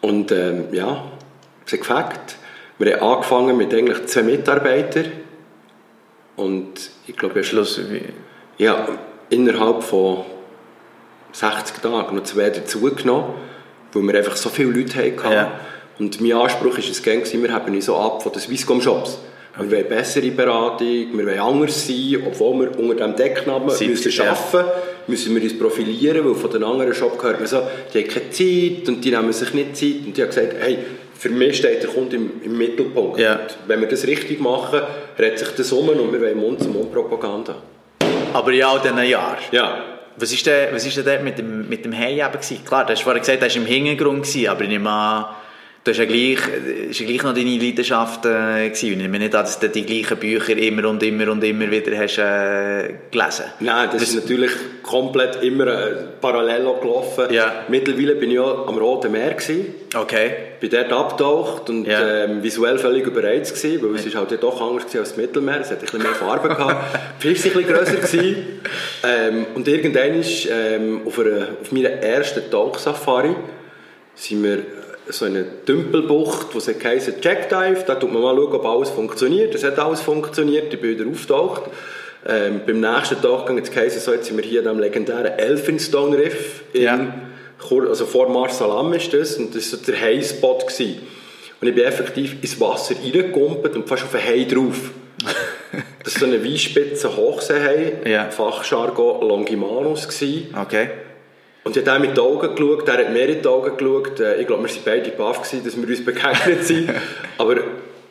Und 0.00 0.32
ähm, 0.32 0.66
ja, 0.72 1.04
es 1.66 1.72
hat 1.72 1.80
gefällt. 1.80 2.36
Wir 2.78 3.00
haben 3.00 3.12
angefangen 3.14 3.56
mit 3.56 3.72
eigentlich 3.74 4.06
zwei 4.06 4.22
Mitarbeitern. 4.22 5.06
Und 6.36 6.90
ich 7.06 7.16
glaube, 7.16 7.40
ich 7.40 7.48
Schluss. 7.48 7.80
wie- 7.90 8.02
ja, 8.58 8.86
innerhalb 9.30 9.82
von 9.82 10.24
60 11.32 11.78
Tagen 11.82 12.16
noch 12.16 12.22
zwei 12.24 12.50
dazugenommen, 12.50 13.34
weil 13.92 14.02
wir 14.02 14.14
einfach 14.18 14.36
so 14.36 14.48
viele 14.48 14.70
Leute 14.70 14.98
hatten. 14.98 15.32
Ja. 15.32 15.52
Und 15.98 16.20
mein 16.20 16.32
Anspruch 16.32 16.72
war 16.72 16.78
es, 16.78 17.02
gewesen, 17.02 17.42
wir 17.42 17.52
haben 17.52 17.74
uns 17.74 17.86
so 17.86 17.96
ab 17.96 18.22
von 18.22 18.32
den 18.32 18.40
Swisscom-Shops. 18.40 19.18
Wir 19.58 19.70
wollen 19.70 19.88
bessere 19.88 20.30
Beratung, 20.30 20.86
wir 21.12 21.26
wollen 21.26 21.38
anders 21.38 21.86
sein, 21.86 22.22
obwohl 22.26 22.60
wir 22.60 22.78
unter 22.78 22.94
diesem 22.94 23.16
Decknamen 23.16 23.70
Sind- 23.70 23.90
müssen 23.90 24.10
ja. 24.12 24.30
arbeiten 24.30 24.56
müssen 24.56 24.70
wir 25.06 25.42
uns 25.42 25.58
profilieren, 25.58 26.24
weil 26.24 26.34
von 26.34 26.50
den 26.50 26.64
anderen 26.64 26.94
Shops 26.94 27.22
hört 27.22 27.38
man 27.38 27.46
so, 27.46 27.62
die 27.92 27.98
haben 27.98 28.08
keine 28.08 28.30
Zeit 28.30 28.88
und 28.88 29.04
die 29.04 29.10
nehmen 29.10 29.32
sich 29.32 29.54
nicht 29.54 29.76
Zeit. 29.76 30.06
Und 30.06 30.16
die 30.16 30.22
haben 30.22 30.28
gesagt, 30.28 30.54
hey, 30.60 30.78
für 31.14 31.30
mich 31.30 31.58
steht 31.58 31.82
der 31.82 31.90
Kunde 31.90 32.16
im, 32.16 32.30
im 32.44 32.58
Mittelpunkt. 32.58 33.18
Ja. 33.18 33.40
Wenn 33.66 33.80
wir 33.80 33.88
das 33.88 34.06
richtig 34.06 34.40
machen, 34.40 34.80
redet 35.18 35.38
sich 35.38 35.48
das 35.50 35.70
um 35.72 35.88
und 35.88 36.12
wir 36.12 36.20
wollen 36.20 36.38
Mund-zu-Mund-Propaganda. 36.38 37.56
Aber 38.32 38.52
in 38.52 38.62
all 38.62 38.80
diesen 38.80 39.02
Jahren. 39.04 39.38
Ja, 39.52 39.84
Was 40.16 40.32
ist 40.32 40.46
denn, 40.46 40.74
was 40.74 40.84
ist 40.84 40.96
denn 40.96 41.04
dort 41.04 41.22
mit 41.22 41.38
dem, 41.38 41.68
mit 41.68 41.84
dem 41.84 41.92
Hey 41.92 42.20
eben 42.20 42.32
gewesen? 42.32 42.64
Klar, 42.64 42.84
du 42.84 42.92
hast 42.92 43.02
vorhin 43.02 43.20
gesagt, 43.20 43.42
das 43.42 43.54
war 43.54 43.62
im 43.62 43.68
Hintergrund, 43.68 44.22
gewesen, 44.22 44.48
aber 44.48 44.62
ich 44.62 44.68
nehme 44.68 44.90
an, 44.90 45.26
du 45.84 45.90
hast 45.90 45.98
ja 45.98 46.04
gleich, 46.04 46.38
ist 46.90 47.00
ja 47.00 47.06
gleich 47.06 47.22
noch 47.22 47.34
deine 47.34 47.56
Leidenschaft 47.58 48.24
äh, 48.24 48.68
gewesen. 48.68 48.90
Ich 48.92 48.96
nehme 48.96 49.18
nicht 49.18 49.34
dass 49.34 49.58
du 49.58 49.68
die 49.68 49.84
gleichen 49.84 50.16
Bücher 50.18 50.56
immer 50.56 50.88
und 50.88 51.02
immer 51.02 51.30
und 51.30 51.42
immer 51.42 51.70
wieder 51.70 51.96
hast 51.98 52.18
äh, 52.18 52.94
gelesen. 53.10 53.46
Nein, 53.60 53.88
das 53.92 54.02
ist 54.02 54.14
natürlich 54.14 54.50
komplett 54.82 55.42
immer 55.42 55.66
äh, 55.66 55.94
parallel 56.20 56.64
gelaufen. 56.80 57.32
Ja. 57.32 57.64
Mittlerweile 57.68 58.14
bin 58.14 58.30
ich 58.30 58.36
ja 58.36 58.44
am 58.66 58.78
Roten 58.78 59.10
Meer 59.12 59.34
gewesen, 59.34 59.74
Okay. 59.94 60.30
bin 60.60 60.70
dort 60.70 60.92
abgetaucht 60.92 61.68
und 61.68 61.86
Ja. 61.86 62.24
ähm, 62.24 62.42
visuell 62.42 62.78
völlig 62.78 63.06
überreizt 63.06 63.54
gewesen, 63.60 63.82
weil 63.82 63.96
es 63.98 64.06
ist 64.06 64.14
halt 64.14 64.30
ja 64.30 64.36
doch 64.36 64.60
anders 64.60 64.84
gewesen 64.84 65.00
als 65.00 65.08
das 65.10 65.16
Mittelmeer. 65.18 65.60
Es 65.60 65.70
hat 65.70 65.78
ein 65.78 65.80
bisschen 65.82 66.02
mehr 66.02 66.14
Farbe 66.14 66.48
gehabt. 66.48 66.98
Die 67.22 67.28
Fische 67.34 67.48
ein 67.48 67.54
bisschen 67.64 67.74
grösser 67.74 67.96
gewesen. 67.96 68.36
Ähm, 69.04 69.46
und 69.54 69.66
irgendwann 69.68 70.14
ist 70.20 70.48
ähm, 70.50 71.02
auf, 71.04 71.18
einer, 71.18 71.48
auf 71.60 71.72
meiner 71.72 71.90
ersten 71.90 72.48
Tauchsafari 72.50 73.34
sind 74.14 74.42
wir 74.44 74.58
so 75.08 75.26
in 75.26 75.36
einer 75.36 75.44
Dümpelbucht, 75.66 76.54
wo 76.54 76.58
es 76.58 76.68
heisst 76.68 77.20
Check 77.20 77.48
Dive, 77.48 77.84
da 77.86 77.94
tut 77.96 78.12
man 78.12 78.22
mal 78.22 78.34
schauen, 78.36 78.52
ob 78.52 78.64
alles 78.64 78.90
funktioniert. 78.90 79.54
Es 79.54 79.64
hat 79.64 79.78
alles 79.78 80.00
funktioniert, 80.00 80.70
bin 80.80 80.98
wieder 80.98 81.10
auftaucht. 81.10 81.62
Ähm, 82.26 82.60
beim 82.66 82.80
nächsten 82.80 83.20
Tag 83.20 83.48
hat 83.48 83.58
es 83.62 83.70
geheißen, 83.70 84.00
so, 84.00 84.12
jetzt 84.12 84.26
sind 84.26 84.36
wir 84.36 84.44
hier 84.44 84.62
dem 84.62 84.78
legendären 84.78 85.38
Elphinstone 85.38 86.16
Riff, 86.16 86.62
in, 86.72 86.82
Ja. 86.82 87.14
Also 87.88 88.06
vor 88.06 88.28
Marsalam 88.28 88.92
ist 88.92 89.12
das, 89.12 89.36
und 89.36 89.54
das 89.54 89.72
war 89.72 89.78
so 89.78 89.92
der 89.92 90.00
Hai-Spot. 90.00 90.58
gewesen. 90.58 90.98
Und 91.60 91.68
ich 91.68 91.74
bin 91.74 91.84
effektiv 91.84 92.36
ins 92.42 92.60
Wasser 92.60 92.96
reingekumpelt 92.96 93.76
und 93.76 93.88
fast 93.88 94.02
auf 94.04 94.10
den 94.10 94.24
Hai 94.24 94.44
drauf. 94.44 94.90
das 96.04 96.14
war 96.14 96.20
so 96.20 96.26
eine 96.26 96.44
Weinspitze 96.44 97.16
Hochseehai, 97.16 97.92
Ja. 98.04 98.30
Fachjargon 98.30 99.28
Longimanus. 99.28 100.08
Gewesen. 100.08 100.54
Okay. 100.60 100.88
Und 101.64 101.76
ich 101.76 101.86
habe 101.86 102.04
ihm 102.04 102.08
in 102.10 102.14
die 102.14 102.20
Augen 102.20 102.54
geschaut, 102.54 102.88
er 102.88 102.98
hat 102.98 103.12
mir 103.12 103.28
in 103.28 103.40
die 103.40 103.48
Augen 103.48 103.76
geschaut. 103.76 104.20
Äh, 104.20 104.40
Ich 104.40 104.46
glaube, 104.46 104.64
wir 104.64 104.70
waren 104.70 104.82
beide 104.84 105.10
baff, 105.10 105.38
dass 105.38 105.76
wir 105.76 105.88
uns 105.88 106.04
begegnet 106.04 106.64
sind. 106.66 106.90
Aber 107.38 107.56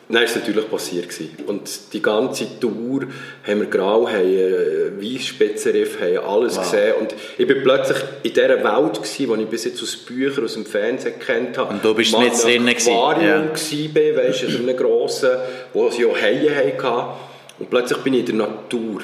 dann 0.08 0.22
ist 0.24 0.30
es 0.30 0.36
natürlich 0.36 0.70
passiert. 0.70 1.08
Gewesen. 1.08 1.36
Und 1.46 1.92
die 1.92 2.00
ganze 2.02 2.58
Tour 2.60 3.02
haben 3.46 3.60
wir 3.60 3.66
grau, 3.66 4.08
haben 4.08 4.24
äh, 4.26 4.90
Weisspitzenriff, 5.00 5.98
haben 6.00 6.18
alles 6.18 6.56
Wow. 6.56 6.64
gesehen. 6.70 6.94
Und 7.00 7.14
ich 7.38 7.46
bin 7.46 7.62
plötzlich 7.62 7.98
in 8.22 8.32
dieser 8.32 8.48
Welt, 8.48 8.94
gewesen, 8.94 9.34
die 9.36 9.42
ich 9.42 9.48
bis 9.48 9.64
jetzt 9.64 9.82
aus 9.82 9.96
Büchern, 9.96 10.44
aus 10.44 10.54
dem 10.54 10.66
Fernsehen 10.66 11.14
kennt 11.18 11.56
habe. 11.58 11.74
Und 11.74 11.84
du 11.84 11.94
bist 11.94 12.12
Mal 12.12 12.24
nicht 12.24 12.34
in 12.34 12.40
drinnen 12.40 12.68
einem 12.68 12.74
gewesen, 12.74 12.92
Aquarium 12.92 13.24
ja. 13.28 13.46
gewesen 13.52 13.94
du, 13.94 14.56
in 14.62 14.68
einem 14.68 14.76
grossen, 14.76 15.30
wo 15.74 15.90
sie 15.90 16.06
auch 16.06 16.16
Haie 16.16 16.50
hatten. 16.82 17.20
Und 17.58 17.70
plötzlich 17.70 17.98
bin 17.98 18.14
ich 18.14 18.20
in 18.28 18.38
der 18.38 18.46
Natur. 18.48 19.02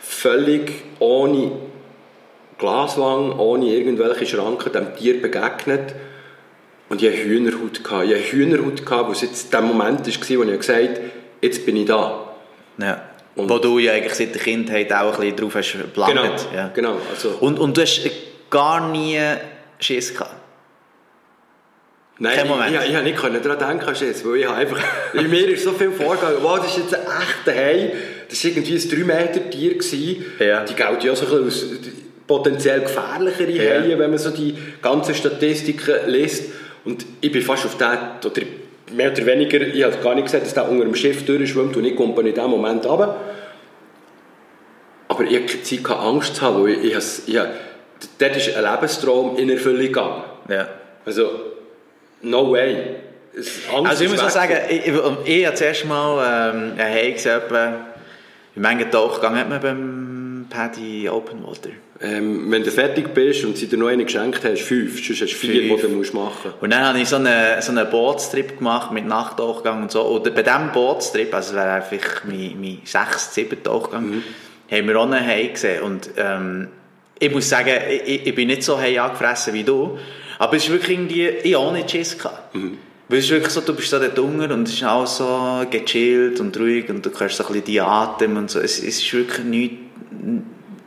Völlig 0.00 0.72
ohne 0.98 1.52
Glaswang, 2.62 3.38
ohne 3.38 3.66
irgendwelche 3.66 4.24
Schranken, 4.26 4.72
dem 4.72 4.94
Tier 4.96 5.20
begegnet. 5.20 5.94
Und 6.88 7.02
ich 7.02 7.08
hatte 7.08 7.24
Hühnerhaut. 7.24 7.82
gehabt. 7.84 8.04
Ich 8.06 8.12
hatte 8.14 8.32
Hühnerhaut, 8.32 8.86
gehabt, 8.86 9.08
wo 9.08 9.12
es 9.12 9.22
jetzt 9.22 9.52
der 9.52 9.60
Moment 9.62 10.00
war, 10.00 10.38
wo 10.38 10.42
ich 10.50 10.58
gesagt 10.58 10.88
habe, 10.96 11.00
jetzt 11.40 11.66
bin 11.66 11.76
ich 11.76 11.86
da. 11.86 12.32
Ja. 12.78 13.02
Und- 13.34 13.48
Wo 13.50 13.58
du 13.58 13.78
ja 13.78 13.92
eigentlich 13.92 14.14
seit 14.14 14.34
der 14.34 14.42
Kindheit 14.42 14.92
auch 14.92 15.14
ein 15.14 15.20
bisschen 15.20 15.36
drauf 15.36 15.54
hast 15.54 15.72
geplant. 15.72 16.12
Genau, 16.12 16.34
Ja. 16.54 16.68
genau. 16.74 16.96
Also, 17.10 17.30
Und, 17.40 17.58
und 17.58 17.76
du 17.76 17.80
hast 17.82 18.02
gar 18.50 18.90
nie 18.90 19.18
Schiss 19.80 20.12
gehabt? 20.12 20.34
Nein, 22.18 22.36
Kein 22.36 22.44
ich, 22.44 22.50
Moment. 22.50 22.76
ich, 22.76 22.88
ich 22.90 22.94
habe 22.94 23.04
nicht 23.04 23.16
können 23.18 23.42
daran 23.42 23.78
denken, 23.78 23.94
Schiss, 23.96 24.24
weil 24.24 24.36
ich 24.36 24.48
einfach, 24.48 24.78
in 25.14 25.30
mir 25.30 25.48
ist 25.48 25.64
so 25.64 25.72
viel 25.72 25.90
vorgegangen, 25.92 26.36
wow, 26.42 26.58
das 26.60 26.76
ist 26.76 26.84
jetzt 26.84 26.94
ein 26.94 27.00
echter 27.06 27.54
Hai, 27.58 27.92
das 28.28 28.44
war 28.44 28.50
irgendwie 28.50 28.74
ein 28.76 28.88
3 28.90 28.96
Meter 29.04 29.50
Tier, 29.50 29.72
gewesen. 29.78 30.24
Ja. 30.38 30.64
die 30.64 30.74
gelten 30.74 31.06
ja 31.06 31.16
so 31.16 31.26
ein 31.34 31.44
bisschen 31.44 31.70
als 31.70 31.86
potenziell 32.32 32.80
gefährlichere 32.80 33.50
Ja. 33.50 33.82
Haie, 33.82 33.98
wenn 33.98 34.10
man 34.10 34.18
so 34.18 34.30
die 34.30 34.56
ganzen 34.80 35.14
Statistiken 35.14 35.94
liest 36.06 36.44
und 36.84 37.04
ich 37.20 37.30
bin 37.30 37.42
fast 37.42 37.66
auf 37.66 37.76
den, 37.76 37.98
oder 38.24 38.42
mehr 38.92 39.12
oder 39.12 39.26
weniger, 39.26 39.60
ich 39.60 39.84
habe 39.84 39.96
gar 40.02 40.14
nicht 40.14 40.24
gesagt, 40.24 40.46
dass 40.46 40.54
der 40.54 40.68
unter 40.68 40.84
dem 40.84 40.94
Schiff 40.94 41.26
durchschwimmt 41.26 41.76
und 41.76 41.84
ich 41.84 41.94
komme 41.94 42.18
in 42.20 42.34
dem 42.34 42.50
Moment 42.50 42.86
runter. 42.86 43.16
Aber 45.08 45.24
ich 45.24 45.36
hatte 45.36 45.46
keine 45.46 45.62
Zeit, 45.62 45.84
keine 45.84 46.00
Angst 46.00 46.36
zu 46.36 46.42
haben, 46.42 46.64
weil 46.64 46.70
ich, 46.70 46.96
ich, 46.96 47.34
ich, 47.34 47.40
dort 48.18 48.36
ist 48.36 48.56
ein 48.56 48.64
Lebenstraum 48.64 49.36
in 49.36 49.50
Erfüllung 49.50 49.82
gegangen. 49.82 50.22
Ja. 50.48 50.68
Also, 51.04 51.30
no 52.22 52.50
way. 52.50 52.96
Angst 53.36 53.90
Also 53.90 54.04
ich 54.04 54.10
muss 54.10 54.20
auch 54.20 54.30
sagen, 54.30 54.56
ich, 54.70 54.86
ich, 54.86 54.94
ich 55.24 55.46
habe 55.46 55.56
zuerst 55.56 55.84
mal 55.84 56.50
ähm, 56.54 56.72
ein 56.78 56.92
Hai 56.94 57.10
gesehen, 57.10 57.42
etwa, 57.42 57.74
wie 58.54 58.60
manchen 58.60 58.90
Tauchgang 58.90 59.38
hat 59.38 59.50
man 59.50 59.60
beim 59.60 60.46
Paddy 60.48 61.10
Open 61.10 61.46
Water? 61.46 61.70
Ähm, 62.04 62.50
wenn 62.50 62.64
du 62.64 62.70
fertig 62.72 63.14
bist 63.14 63.44
und 63.44 63.56
sie 63.56 63.68
dir 63.68 63.76
noch 63.78 63.86
einen 63.86 64.04
geschenkt 64.04 64.42
hast, 64.44 64.62
fünf, 64.62 64.94
sonst 65.06 65.22
hast 65.22 65.32
du 65.32 65.36
vier, 65.36 65.68
Fünf. 65.68 65.82
die 65.82 65.86
du 65.86 65.94
musst 65.94 66.12
machen 66.14 66.32
musst. 66.50 66.60
Und 66.62 66.70
dann 66.70 66.84
habe 66.84 66.98
ich 67.00 67.08
so 67.08 67.14
einen, 67.16 67.62
so 67.62 67.70
einen 67.70 67.88
Bootstrip 67.88 68.58
gemacht 68.58 68.90
mit 68.90 69.06
Nachttauchgang 69.06 69.82
und 69.82 69.90
so. 69.92 70.02
Und 70.02 70.24
bei 70.34 70.42
diesem 70.42 70.72
Bootstrip, 70.72 71.32
also 71.32 71.50
es 71.50 71.54
wäre 71.54 71.70
einfach 71.74 72.24
mein, 72.24 72.56
mein 72.60 72.78
sechs, 72.84 73.32
sieben 73.34 73.62
Tauchgang, 73.62 74.22
haben 74.70 74.88
wir 74.88 74.98
auch 74.98 75.04
einen 75.10 75.24
Hai 75.24 75.44
gesehen. 75.46 75.82
Und 75.82 76.10
ähm, 76.16 76.68
ich 77.20 77.30
muss 77.32 77.48
sagen, 77.48 77.70
ich, 78.04 78.26
ich- 78.26 78.34
bin 78.34 78.48
nicht 78.48 78.64
so 78.64 78.76
Hai 78.80 79.00
angefressen 79.00 79.54
wie 79.54 79.62
du, 79.62 79.96
aber 80.40 80.56
es 80.56 80.64
ist 80.64 80.70
wirklich 80.72 80.98
irgendwie, 80.98 81.28
ich 81.28 81.54
habe 81.54 81.66
auch 81.66 81.72
nicht 81.72 81.88
Schiss 81.90 82.18
gehabt. 82.18 82.52
Weil 83.08 83.18
es 83.18 83.26
ist 83.26 83.30
wirklich 83.30 83.52
so, 83.52 83.60
du 83.60 83.74
bist 83.76 83.92
da 83.92 84.00
dort 84.00 84.18
unten 84.18 84.50
und 84.50 84.66
es 84.66 84.74
ist 84.74 84.82
alles 84.82 85.18
so 85.18 85.64
gechillt 85.70 86.40
und 86.40 86.58
ruhig 86.58 86.88
und 86.88 87.06
du 87.06 87.10
hörst 87.16 87.36
so 87.36 87.44
ein 87.44 87.48
bisschen 87.48 87.64
die 87.66 87.80
Atem 87.80 88.36
und 88.38 88.50
so. 88.50 88.58
Es, 88.58 88.78
es 88.78 88.98
ist 88.98 89.12
wirklich 89.12 89.44
nichts, 89.44 89.76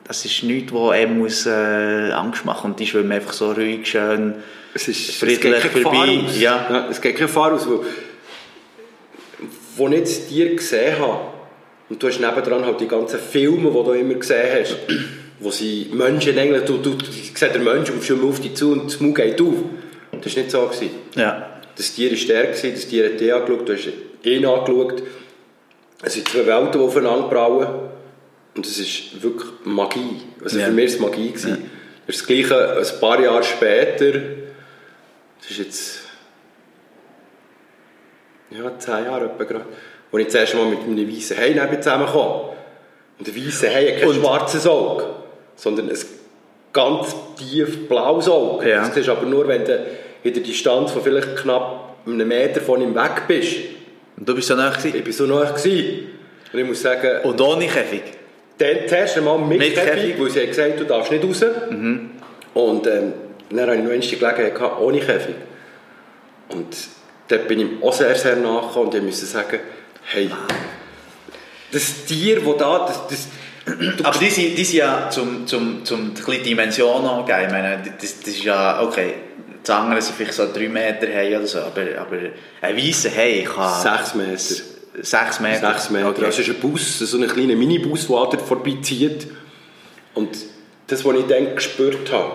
das 0.08 0.24
ist 0.24 0.44
nichts, 0.44 0.72
was 0.72 0.92
einem 0.92 1.20
muss, 1.20 1.46
äh, 1.46 2.12
Angst 2.12 2.46
machen 2.46 2.72
und 2.72 2.80
die 2.80 2.88
schwimmen 2.88 3.12
einfach 3.12 3.34
so 3.34 3.52
ruhig, 3.52 3.88
schön, 3.88 4.36
Es 4.74 4.88
ist 4.88 5.12
friedlich 5.16 5.56
es 5.56 5.74
geht 5.74 5.84
vorbei. 5.84 6.22
Aus. 6.26 6.40
Ja. 6.40 6.88
es 6.90 7.02
geht 7.02 7.16
keine 7.16 7.28
Gefahr 7.28 7.54
aus, 7.54 7.68
weil 7.68 7.80
wo 9.78 9.88
ich 9.88 9.94
jetzt 9.94 10.30
dir 10.30 10.56
gesehen 10.56 11.00
habe, 11.00 11.20
und 11.90 12.02
du 12.02 12.08
hast 12.08 12.20
nebendran 12.20 12.66
halt 12.66 12.80
die 12.80 12.88
ganzen 12.88 13.20
Filme, 13.20 13.70
die 13.70 13.84
du 13.84 13.92
immer 13.92 14.14
gesehen 14.16 14.60
hast, 14.60 14.78
wo 15.40 15.52
sie 15.52 15.90
Menschen 15.92 16.38
eigentlich, 16.38 16.64
du, 16.64 16.78
du, 16.78 16.92
du 16.92 17.06
siehst 17.06 17.42
den 17.42 17.64
Menschen 17.64 17.96
und 17.96 18.04
schwimmen 18.04 18.30
auf 18.30 18.40
dich 18.40 18.56
zu 18.56 18.72
und 18.72 18.86
das 18.86 19.00
Maul 19.00 19.14
geht 19.14 19.40
auf. 19.42 19.54
Das 20.22 20.36
war 20.36 20.44
nicht 20.44 20.52
so. 20.52 20.66
Gewesen. 20.66 20.90
Ja. 21.16 21.60
Das 21.76 21.94
Tier 21.94 22.12
war 22.12 22.28
der, 22.28 22.44
gewesen, 22.48 22.72
das 22.74 22.88
Tier 22.88 23.06
hat 23.06 23.20
dich 23.20 23.34
angeschaut, 23.34 23.68
du 23.68 23.74
hast 23.74 23.90
ihn 24.24 24.46
angeschaut. 24.46 25.04
Es 26.02 26.14
sind 26.14 26.28
zwei 26.28 26.46
Welten, 26.46 26.72
die 26.72 26.80
aufeinander 26.80 27.28
brauen. 27.28 27.68
Und 28.56 28.66
es 28.66 28.80
ist 28.80 29.22
wirklich 29.22 29.50
Magie. 29.66 30.22
Also 30.44 30.60
Ja. 30.60 30.66
für 30.68 30.72
mich 30.72 30.86
war 30.86 30.94
es 30.96 31.00
Magie. 31.00 31.30
gewesen. 31.30 31.70
Das 32.08 32.16
ist 32.16 32.22
das 32.22 32.28
Gleiche 32.28 32.78
ein 32.78 33.00
paar 33.00 33.20
Jahre 33.22 33.44
später. 33.44 34.12
Das 35.42 35.52
ist 35.52 35.58
jetzt... 35.58 36.00
Ja, 38.52 38.78
zehn 38.80 39.06
Jahre 39.06 39.26
etwa 39.26 39.44
gerade. 39.44 39.66
Als 40.12 40.20
ich 40.22 40.26
das 40.28 40.36
erste 40.36 40.58
Mal 40.58 40.68
mit 40.68 40.80
einem 40.82 41.10
weißen 41.12 41.38
Hai 41.38 41.50
neben 41.50 41.82
zusammengekommen 41.82 42.50
Und 43.20 43.28
der 43.28 43.36
weiße 43.36 43.74
Hai 43.74 43.92
hat 43.94 44.00
kein 44.00 44.10
Und- 44.10 44.16
schwarzes 44.22 44.68
Auge, 44.68 45.06
sondern 45.56 45.90
ein 45.90 45.98
ganz 46.72 47.16
tief 47.38 47.88
blaues 47.90 48.30
Auge. 48.30 48.70
Ja. 48.70 48.88
Das 48.88 49.04
du 49.06 49.12
aber 49.12 49.26
nur, 49.26 49.48
wenn 49.48 49.66
du 49.66 49.86
in 50.24 50.34
der 50.34 50.44
Distanz 50.44 50.92
von 50.92 51.02
vielleicht 51.04 51.36
knapp 51.38 51.96
einem 52.06 52.28
Meter 52.28 52.62
von 52.62 52.82
ihm 52.82 52.96
weg 52.96 53.24
bist. 53.28 53.58
Und 54.18 54.30
du 54.30 54.36
bist 54.36 54.48
so 54.48 54.56
nah 54.56 54.74
Ich 54.84 55.06
war 55.06 55.12
so 55.12 55.26
nah. 55.26 55.52
Gewesen. 55.52 56.08
Und 56.54 56.60
ich 56.60 56.66
muss 56.66 56.82
sagen, 56.82 57.22
Und 57.24 57.42
ohne 57.42 57.68
Käfig. 57.68 58.04
Dann 58.58 58.88
zuerst 58.88 59.18
einmal 59.18 59.38
mit, 59.40 59.60
Mit 59.60 59.76
Käfig, 59.76 59.94
Käfig. 59.94 60.20
weil 60.20 60.30
sie 60.32 60.40
haben 60.42 60.48
gesagt, 60.48 60.80
du 60.80 60.84
darfst 60.86 61.12
nicht 61.12 61.24
raus. 61.24 61.44
Und 62.54 62.88
ähm, 62.88 63.14
dann 63.50 63.60
hatte 63.60 63.76
ich 63.76 63.84
noch 63.84 63.92
einmal 63.92 64.00
die 64.00 64.18
Gelegenheit 64.18 64.56
gehabt, 64.56 64.82
ohne 64.82 65.00
Käfig. 65.00 65.36
Und 66.50 66.78
dort 67.28 67.48
bin 67.48 67.60
ich 67.60 67.66
ihm 67.66 67.84
auch 67.84 67.94
sehr, 67.94 68.16
sehr 68.16 68.36
nachgekommen 68.38 68.88
und 68.88 68.96
ich 68.96 69.02
musste 69.02 69.26
sagen, 69.26 69.60
hey, 70.12 70.30
das 71.72 72.06
Tier, 72.06 72.40
das 72.42 72.58
da, 72.58 72.86
das, 72.88 73.08
das, 73.08 73.28
Aber 74.04 74.18
die 74.20 74.30
sind, 74.30 74.58
die 74.58 74.64
sind 74.64 74.78
ja 74.78 75.10
zum, 75.10 75.48
zum, 75.48 75.84
zum 75.84 76.14
die 76.14 76.44
Dimension 76.44 77.06
angeben. 77.06 77.46
Ich 77.46 77.52
meine, 77.52 77.84
das, 78.00 78.20
das 78.20 78.28
ist 78.28 78.44
ja, 78.44 78.82
okay, 78.82 79.16
die 79.66 79.72
anderen 79.72 80.02
sind 80.02 80.16
vielleicht 80.16 80.34
so 80.34 80.48
drei 80.54 80.70
Meter 80.70 81.08
hey 81.08 81.36
oder 81.36 81.48
so, 81.48 81.60
aber, 81.60 81.82
aber 82.00 82.18
ein 82.62 82.78
weißer 82.78 83.10
Hey 83.10 83.44
kann... 83.44 83.82
Sechs 83.82 84.14
Meter. 84.14 84.75
Sechs 85.02 85.40
Meter? 85.40 85.72
Sechs 85.74 85.90
Meter. 85.90 86.10
Okay. 86.10 86.22
Das 86.22 86.40
ist 86.40 86.50
ein 86.50 86.56
Bus, 86.56 87.00
so 87.00 87.18
ein 87.18 87.28
kleiner 87.28 87.56
Minibus, 87.56 88.08
der 88.08 88.28
da 88.32 88.38
vorbeizieht. 88.38 89.28
Und 90.14 90.30
das, 90.88 91.04
was 91.04 91.16
ich 91.18 91.26
dann 91.26 91.56
gespürt 91.56 92.12
habe, 92.12 92.32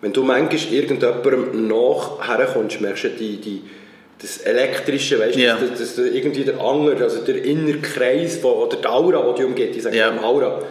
wenn 0.00 0.12
du 0.12 0.22
manchmal 0.22 0.72
irgendjemandem 0.72 1.68
nachher 1.68 2.46
kommst, 2.46 2.80
merkst 2.80 3.04
du 3.04 3.08
die, 3.10 3.36
die, 3.36 3.62
das 4.20 4.38
Elektrische, 4.38 5.18
weißt 5.18 5.36
Ja. 5.36 5.56
du, 5.56 5.68
dass, 5.68 5.96
dass 5.96 5.98
irgendwie 5.98 6.44
der 6.44 6.60
Anger, 6.60 7.00
also 7.00 7.22
der 7.24 7.44
innere 7.44 7.78
Kreis, 7.78 8.38
wo, 8.42 8.50
oder 8.50 8.76
die 8.76 8.86
Aura, 8.86 9.32
die 9.32 9.40
die 9.40 9.44
umgeht, 9.44 9.76
ich 9.76 9.82
sage 9.82 9.96
ja. 9.96 10.16
Aura. 10.22 10.62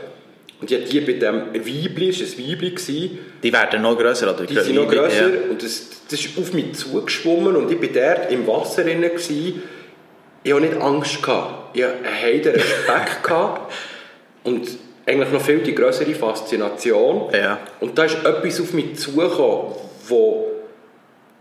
Und 0.62 0.69
hatte 0.71 0.84
die 0.84 1.00
bei 1.02 1.13
dem 1.13 1.54
Weibli, 1.54 2.13
war 2.13 2.28
ein 2.28 2.50
Weibli, 2.52 2.69
gewesen, 2.69 3.17
Die 3.41 3.52
werden 3.52 3.82
noch 3.82 3.97
grösser, 3.97 4.34
oder? 4.34 4.45
die 4.45 4.54
sind 4.54 4.76
noch 4.76 4.88
grösser 4.88 5.30
Ja. 5.30 5.50
und 5.50 5.63
das, 5.63 5.88
das 6.10 6.19
ist 6.19 6.38
auf 6.38 6.54
mich 6.54 6.74
zugeschwommen 6.76 7.56
und 7.56 7.71
ich 7.71 7.82
war 7.82 8.15
dort 8.15 8.32
im 8.32 8.45
Wasser 8.47 8.84
drin. 8.84 9.02
Gewesen. 9.02 9.63
Ich 10.43 10.54
hatte 10.54 10.63
nicht 10.63 10.82
Angst. 10.82 11.21
Gehabt. 11.21 11.75
Ich 11.75 11.84
hatte 11.84 11.97
einen 12.04 12.43
Respekt. 12.43 13.23
gehabt 13.23 13.71
und 14.43 14.67
eigentlich 15.06 15.32
noch 15.32 15.41
viel 15.41 15.60
die 15.60 15.75
größere 15.75 16.13
Faszination. 16.13 17.30
Ja. 17.34 17.60
Und 17.80 17.97
da 17.97 18.06
ist 18.06 18.23
etwas 18.23 18.62
auf 18.62 18.73
mich 18.73 18.97
zugekommen, 18.97 19.75
wo, 20.08 20.51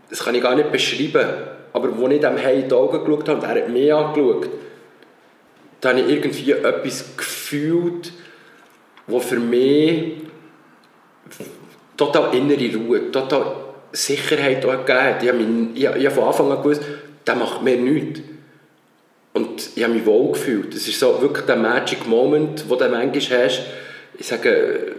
das 0.09 0.23
kann 0.23 0.35
ich 0.35 0.41
gar 0.41 0.55
nicht 0.55 0.71
beschreiben, 0.71 1.27
aber 1.73 1.97
wo 1.97 2.07
ich 2.07 2.19
dem 2.19 2.37
Hai 2.37 2.55
in 2.55 2.69
die 2.69 2.75
Augen 2.75 3.03
geschaut 3.03 3.29
habe 3.29 3.39
und 3.39 3.43
er 3.43 3.61
hat 3.61 3.69
mich 3.69 3.93
angeschaut, 3.93 4.49
da 5.79 5.89
habe 5.89 6.01
ich 6.01 6.09
irgendwie 6.09 6.51
etwas 6.51 7.17
gefühlt, 7.17 8.11
wo 9.07 9.19
für 9.19 9.39
mich 9.39 10.13
total 11.97 12.35
innere 12.35 12.75
Ruhe, 12.75 13.11
total 13.11 13.55
Sicherheit 13.91 14.65
auch 14.65 14.85
gegeben 14.85 14.99
hat. 14.99 15.23
Ich 15.23 15.29
habe, 15.29 15.39
mich, 15.39 15.75
ich, 15.75 15.83
ich 15.83 16.05
habe 16.05 16.11
von 16.11 16.23
Anfang 16.25 16.51
an 16.51 16.57
gewusst, 16.61 16.83
der 17.25 17.35
macht 17.35 17.63
mir 17.63 17.77
nichts. 17.77 18.21
Und 19.33 19.69
ich 19.75 19.83
habe 19.83 19.93
mich 19.93 20.05
wohl 20.05 20.33
gefühlt. 20.33 20.75
Das 20.75 20.87
ist 20.87 20.99
so 20.99 21.21
wirklich 21.21 21.45
der 21.45 21.55
Magic 21.55 22.07
Moment, 22.07 22.65
wo 22.67 22.75
du 22.75 22.87
manchmal 22.89 23.45
hast. 23.45 23.61
Ich 24.17 24.27
sage, 24.27 24.93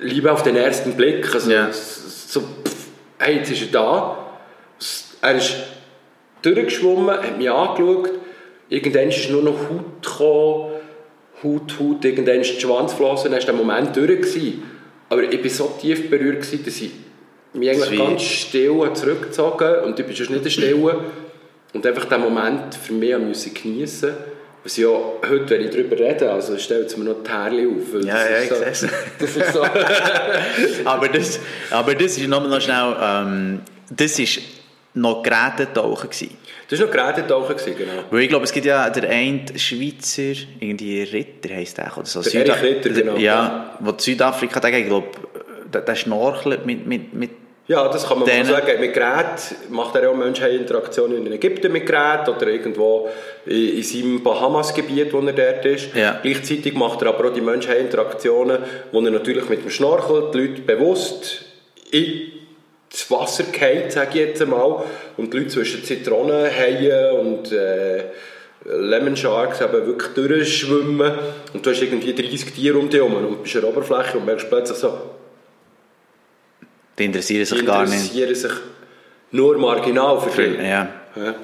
Liebe 0.00 0.30
auf 0.30 0.42
den 0.42 0.56
ersten 0.56 0.92
Blick. 0.94 1.32
Also, 1.34 1.50
Ja. 1.50 1.68
so, 1.72 2.40
pff, 2.40 2.86
hey, 3.18 3.36
jetzt 3.36 3.50
ist 3.50 3.62
er 3.62 3.68
da. 3.68 4.26
Er 5.22 5.36
ist 5.36 5.54
durchgeschwommen, 6.42 7.16
hat 7.16 7.38
mich 7.38 7.50
angeschaut. 7.50 8.10
Irgendwann 8.68 9.08
ist 9.08 9.30
nur 9.30 9.42
noch 9.42 9.58
Haut 9.58 10.02
gekommen. 10.02 10.72
Haut, 11.42 11.74
Haut, 11.80 12.04
irgendwann 12.04 12.40
ist 12.40 12.56
die 12.56 12.60
Schwanzflosse, 12.60 13.30
dann 13.30 13.38
war 13.38 13.44
der 13.44 13.54
Moment 13.54 13.96
durch. 13.96 14.08
Gewesen. 14.08 14.62
Aber 15.08 15.22
ich 15.22 15.42
war 15.42 15.50
so 15.50 15.74
tief 15.80 16.08
berührt, 16.10 16.42
gewesen, 16.42 16.64
dass 16.64 16.80
ich 16.80 16.90
mich 17.54 17.70
eigentlich 17.70 17.98
ganz 17.98 18.22
still 18.22 18.80
habe 18.84 18.92
zurückgezogen 18.92 19.84
und 19.84 19.96
bin 19.96 20.14
schon 20.14 20.34
nicht 20.34 20.52
still. 20.52 20.94
Und 21.72 21.86
einfach 21.86 22.04
diesen 22.04 22.20
Moment 22.20 22.74
für 22.74 22.92
mich 22.92 23.16
müssen 23.18 23.54
geniessen 23.54 24.14
was 24.62 24.76
ja 24.76 24.88
heute, 24.88 25.48
wenn 25.48 25.62
ich 25.62 25.70
darüber 25.70 25.98
rede, 25.98 26.30
also 26.30 26.58
stellt 26.58 26.88
es 26.88 26.96
mir 26.96 27.04
noch 27.04 27.22
die 27.22 27.30
Haare 27.30 27.66
auf. 27.66 28.04
Ja, 28.04 28.30
ja, 28.30 28.42
ich 28.42 28.48
so, 28.50 28.56
sehe. 28.56 28.90
Das 29.18 29.34
ist 29.34 29.52
so. 29.54 29.64
aber, 30.84 31.08
das, 31.08 31.40
aber 31.70 31.94
das 31.94 32.18
ist 32.18 32.28
noch, 32.28 32.46
noch 32.46 32.60
schnell... 32.60 32.94
Ähm, 33.00 33.60
das 33.88 34.18
ist 34.18 34.40
noch 34.94 35.22
Gerätetauchen 35.22 36.10
gewesen. 36.10 36.36
Das 36.68 36.78
war 36.78 36.86
noch 36.86 36.92
gerade 36.92 37.26
Tauchen, 37.26 37.56
gewesen, 37.56 37.76
genau. 37.76 38.04
Weil 38.10 38.20
ich 38.22 38.28
glaube, 38.28 38.44
es 38.44 38.52
gibt 38.52 38.66
ja 38.66 38.88
der 38.90 39.10
eine 39.10 39.44
Schweizer, 39.56 40.40
irgendwie 40.60 41.02
Ritter 41.02 41.54
heisst 41.54 41.78
der, 41.78 41.96
oder 41.96 42.06
so. 42.06 42.22
Der 42.22 42.62
Ritter, 42.62 42.90
genau. 42.90 43.16
Ja, 43.16 43.76
wo 43.80 43.92
Südafrika, 43.96 44.60
der, 44.60 44.78
ich 44.78 44.86
glaube, 44.86 45.08
der, 45.72 45.80
der 45.80 45.94
schnorchelt 45.96 46.66
mit, 46.66 46.86
mit, 46.86 47.12
mit 47.12 47.30
Ja, 47.70 47.86
das 47.86 48.02
kann 48.08 48.18
man 48.18 48.26
mal 48.26 48.34
Denen- 48.34 48.46
sagen. 48.46 48.80
Mit 48.80 48.94
Gerät 48.94 49.54
macht 49.68 49.94
er 49.94 50.02
ja 50.02 50.08
auch 50.08 50.16
Mensch-Interaktionen 50.16 51.24
in 51.24 51.32
Ägypten 51.32 51.70
mit 51.70 51.86
Gerät 51.86 52.28
oder 52.28 52.48
irgendwo 52.48 53.08
in, 53.46 53.76
in 53.76 53.82
seinem 53.84 54.24
Bahamas-Gebiet, 54.24 55.12
wo 55.12 55.20
er 55.20 55.32
dort 55.32 55.64
ist. 55.66 55.94
Ja. 55.94 56.18
Gleichzeitig 56.20 56.74
macht 56.74 57.00
er 57.02 57.10
aber 57.10 57.28
auch 57.28 57.32
die 57.32 57.40
Mensch-Interaktionen, 57.40 58.58
wo 58.90 59.00
er 59.00 59.10
natürlich 59.12 59.48
mit 59.48 59.62
dem 59.62 59.70
Schnorchel 59.70 60.32
die 60.34 60.38
Leute 60.38 60.62
bewusst 60.62 61.42
in 61.92 62.32
das 62.90 63.08
Wasser 63.08 63.44
geht, 63.44 63.92
sage 63.92 64.08
ich 64.14 64.26
jetzt 64.26 64.42
einmal, 64.42 64.82
und 65.16 65.32
die 65.32 65.38
Leute 65.38 65.50
zwischen 65.50 65.84
Zitronen, 65.84 66.50
Haien 66.50 67.20
und 67.20 67.52
äh, 67.52 68.02
Lemon 68.64 69.16
Sharks 69.16 69.60
eben 69.60 69.86
wirklich 69.86 70.12
durchschwimmen 70.14 71.12
und 71.54 71.64
du 71.64 71.70
hast 71.70 71.80
irgendwie 71.80 72.14
30 72.14 72.52
Tiere 72.52 72.78
um 72.78 72.90
dich 72.90 72.98
herum 73.00 73.14
und 73.14 73.44
bist 73.44 73.54
an 73.54 73.62
der 73.62 73.70
Oberfläche 73.70 74.18
und 74.18 74.26
merkst 74.26 74.48
plötzlich 74.48 74.76
so, 74.78 74.92
die 77.00 77.06
interessieren 77.06 77.44
sich 77.44 77.58
die 77.60 77.64
gar 77.66 77.84
nicht. 77.84 77.94
interessieren 78.14 78.34
sich 78.34 78.52
nur 79.32 79.58
marginal 79.58 80.20
für 80.20 80.42
dich. 80.42 80.58
Ja. 80.58 80.88
Ja. 81.16 81.34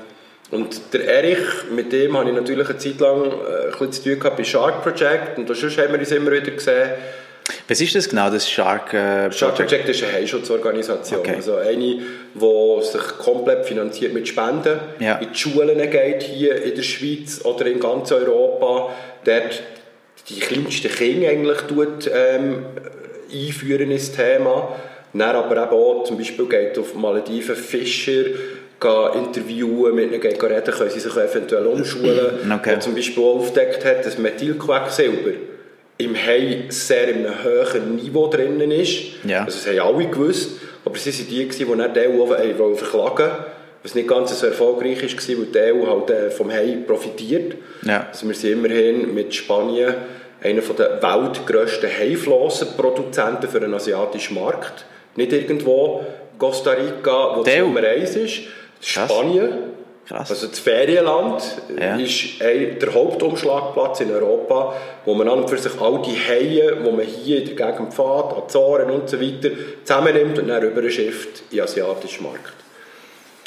Und 0.50 0.80
der 0.92 1.04
Erich, 1.08 1.38
mit 1.74 1.92
dem 1.92 2.16
habe 2.16 2.28
ich 2.30 2.36
natürlich 2.36 2.68
eine 2.68 2.78
Zeit 2.78 3.00
lang 3.00 3.24
äh, 3.24 3.64
ein 3.64 3.70
bisschen 3.72 3.92
zu 3.92 4.02
tun 4.04 4.18
gehabt 4.20 4.36
bei 4.36 4.44
Shark 4.44 4.82
Project 4.82 5.38
und 5.38 5.48
sonst 5.48 5.76
haben 5.78 5.92
wir 5.92 5.98
uns 5.98 6.12
immer 6.12 6.30
wieder 6.30 6.52
gesehen. 6.52 6.90
Was 7.68 7.80
ist 7.80 7.94
das 7.94 8.08
genau, 8.08 8.30
das 8.30 8.48
Shark 8.48 8.92
äh, 8.92 9.30
Shark 9.32 9.56
Project? 9.56 9.70
Project 9.70 9.88
ist 9.88 10.04
eine 10.04 10.12
Heilschutzorganisation. 10.12 11.20
Okay. 11.20 11.34
Also 11.36 11.56
eine, 11.56 11.76
die 11.78 12.82
sich 12.82 13.02
komplett 13.18 13.66
finanziert 13.66 14.12
mit 14.14 14.28
Spenden 14.28 14.78
Ja. 15.00 15.16
in 15.18 15.32
die 15.32 15.38
Schulen 15.38 15.78
geht, 15.90 16.22
hier 16.22 16.62
in 16.62 16.74
der 16.74 16.82
Schweiz 16.82 17.40
oder 17.44 17.66
in 17.66 17.80
ganz 17.80 18.12
Europa. 18.12 18.90
Dort 19.24 19.62
die 20.28 20.40
kleinsten 20.40 20.90
Kinder 20.92 21.28
eigentlich 21.28 21.58
tut, 21.62 22.10
ähm, 22.12 22.66
einführen 23.32 23.90
ins 23.90 24.12
Thema. 24.12 24.76
Dann 25.18 25.36
aber 25.36 25.62
eben 25.62 25.70
auch 25.70 26.04
zum 26.04 26.18
Beispiel 26.18 26.46
geht 26.46 26.78
auf 26.78 26.94
Malediven 26.94 27.56
Fischer 27.56 28.24
interviewen, 29.14 29.94
mit 29.94 30.12
ihnen 30.12 30.20
reden, 30.20 30.74
können 30.74 30.90
sie 30.90 31.00
sich 31.00 31.16
eventuell 31.16 31.66
umschulen. 31.66 32.38
Okay. 32.56 32.70
Der 32.70 32.80
zum 32.80 32.94
Beispiel 32.94 33.22
auch 33.22 33.36
aufgedeckt 33.36 33.84
hat, 33.84 34.04
dass 34.04 34.18
Methylquecksilber 34.18 35.32
im 35.98 36.14
Hai 36.14 36.64
sehr 36.68 37.08
in 37.08 37.26
einem 37.26 37.34
hohen 37.42 37.96
Niveau 37.96 38.28
drinnen 38.28 38.70
ist. 38.70 39.24
Ja. 39.24 39.44
Also 39.44 39.58
das 39.58 39.66
haben 39.66 39.96
alle 39.96 40.08
gewusst. 40.08 40.60
Aber 40.84 40.96
sie 40.98 41.10
waren 41.10 41.26
die, 41.30 41.48
die 41.48 41.64
dann 41.64 41.94
die 41.94 42.00
EU 42.00 42.74
verklagen 42.74 43.18
wollten. 43.18 43.44
Was 43.82 43.94
nicht 43.94 44.08
ganz 44.08 44.38
so 44.38 44.46
erfolgreich 44.46 45.02
war, 45.02 45.38
weil 45.38 45.46
die 45.46 45.58
EU 45.58 45.86
halt 45.86 46.10
äh, 46.10 46.30
vom 46.30 46.50
Hai 46.50 46.78
profitiert. 46.86 47.54
Ja. 47.84 48.06
Also 48.10 48.26
wir 48.26 48.34
sind 48.34 48.52
immerhin 48.52 49.14
mit 49.14 49.34
Spanien 49.34 49.94
einer 50.42 50.60
der 50.60 51.02
weltgrössten 51.02 51.88
Haiflossenproduzenten 51.88 53.48
für 53.48 53.60
den 53.60 53.74
asiatischen 53.74 54.34
Markt. 54.34 54.84
Nicht 55.16 55.32
irgendwo 55.32 56.04
Costa 56.38 56.72
Rica, 56.72 57.36
wo 57.36 57.42
Die? 57.42 57.58
Nummer 57.58 57.80
eins 57.82 58.14
ist. 58.16 58.42
Krass. 58.82 59.10
Spanien. 59.10 59.48
Krass. 60.06 60.30
Also 60.30 60.46
das 60.46 60.58
Ferienland 60.60 61.42
Ja. 61.80 61.96
ist 61.96 62.40
der 62.40 62.94
Hauptumschlagplatz 62.94 64.00
in 64.02 64.12
Europa, 64.12 64.74
wo 65.04 65.14
man 65.14 65.28
an 65.28 65.40
und 65.40 65.50
für 65.50 65.58
sich 65.58 65.80
all 65.80 66.00
die 66.02 66.14
Haie, 66.16 66.76
die 66.76 66.90
man 66.92 67.00
hier 67.04 67.38
in 67.42 67.56
der 67.56 67.72
Gegend 67.72 67.92
fährt, 67.92 68.36
Azoren 68.36 68.88
und 68.90 69.08
so 69.08 69.20
weiter, 69.20 69.50
zusammennimmt 69.82 70.38
und 70.38 70.46
dann 70.48 70.62
rüberschifft 70.62 71.42
in 71.50 71.56
den 71.56 71.64
asiatischen 71.64 72.22
Markt. 72.24 72.52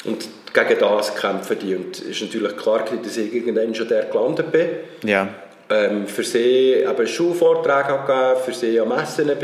Und 0.04 0.28
gegen 0.52 0.78
das 0.80 1.14
kämpfen 1.14 1.58
die. 1.60 1.74
Und 1.76 1.96
es 1.96 2.02
ist 2.02 2.20
natürlich 2.22 2.56
klar, 2.56 2.84
dass 3.02 3.16
ich 3.16 3.34
irgendwann 3.34 3.74
schon 3.74 3.88
dort 3.88 4.10
gelandet 4.10 4.52
bin. 4.52 4.68
Ja. 5.04 5.28
Ähm, 5.70 6.06
für 6.08 6.24
sie 6.24 6.72
eben 6.74 7.06
Schulvorträge 7.06 8.00
gegeben, 8.06 8.40
für 8.44 8.52
sie 8.52 8.80
am 8.80 8.88
Messen 8.88 9.28
war, 9.28 9.34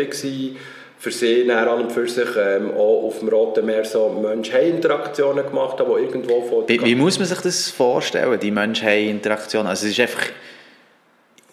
für 0.99 1.11
sie 1.11 1.51
an 1.51 1.69
und 1.69 1.93
für 1.93 2.09
sich 2.09 2.29
ähm, 2.37 2.71
auch 2.73 3.05
auf 3.05 3.19
dem 3.21 3.29
Roten 3.29 3.67
Meer 3.67 3.85
so 3.85 4.09
Mensch-Hai-Interaktionen 4.09 5.47
gemacht 5.47 5.79
haben, 5.79 5.93
die 5.95 6.05
irgendwo 6.05 6.43
von... 6.43 6.69
Wie, 6.69 6.83
wie 6.83 6.95
muss 6.95 7.19
man 7.19 7.29
sich 7.29 7.41
das 7.41 7.71
vorstellen, 7.71 8.39
die 8.41 8.51
Mensch-Hai-Interaktion? 8.51 9.67
Also 9.67 9.87
es 9.87 9.93
ist 9.93 10.01
einfach... 10.01 10.23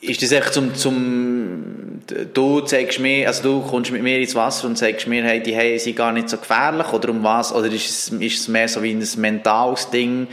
Ist 0.01 0.21
das 0.21 0.31
echt 0.31 0.53
zum, 0.53 0.75
zum... 0.75 2.01
Du 2.33 2.61
zeigst 2.61 2.99
mir... 2.99 3.27
Also 3.27 3.43
du 3.43 3.61
kommst 3.67 3.91
mit 3.91 4.01
mir 4.01 4.19
ins 4.19 4.35
Wasser 4.35 4.67
und 4.67 4.77
zeigst 4.77 5.07
mir, 5.07 5.23
hey, 5.23 5.41
die 5.41 5.55
Haie 5.55 5.77
sind 5.77 5.95
gar 5.95 6.11
nicht 6.13 6.29
so 6.29 6.37
gefährlich 6.37 6.91
oder 6.93 7.09
um 7.09 7.23
was? 7.23 7.53
Oder 7.53 7.67
ist 7.67 7.89
es, 7.89 8.09
ist 8.09 8.39
es 8.39 8.47
mehr 8.47 8.67
so 8.67 8.81
wie 8.81 8.91
ein 8.91 9.07
mentales 9.17 9.89
Ding, 9.89 10.27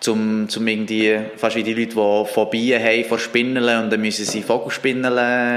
zum, 0.00 0.48
zum 0.48 0.66
irgendwie... 0.66 1.18
Fast 1.36 1.56
wie 1.56 1.62
die 1.62 1.74
Leute, 1.74 1.88
die 1.88 2.32
Phobien 2.32 2.82
haben 2.82 3.04
vor 3.04 3.18
Spinnen 3.18 3.62
und 3.62 3.90
dann 3.90 4.00
müssen 4.00 4.24
sie 4.24 4.42
Vogelspinnen 4.42 5.04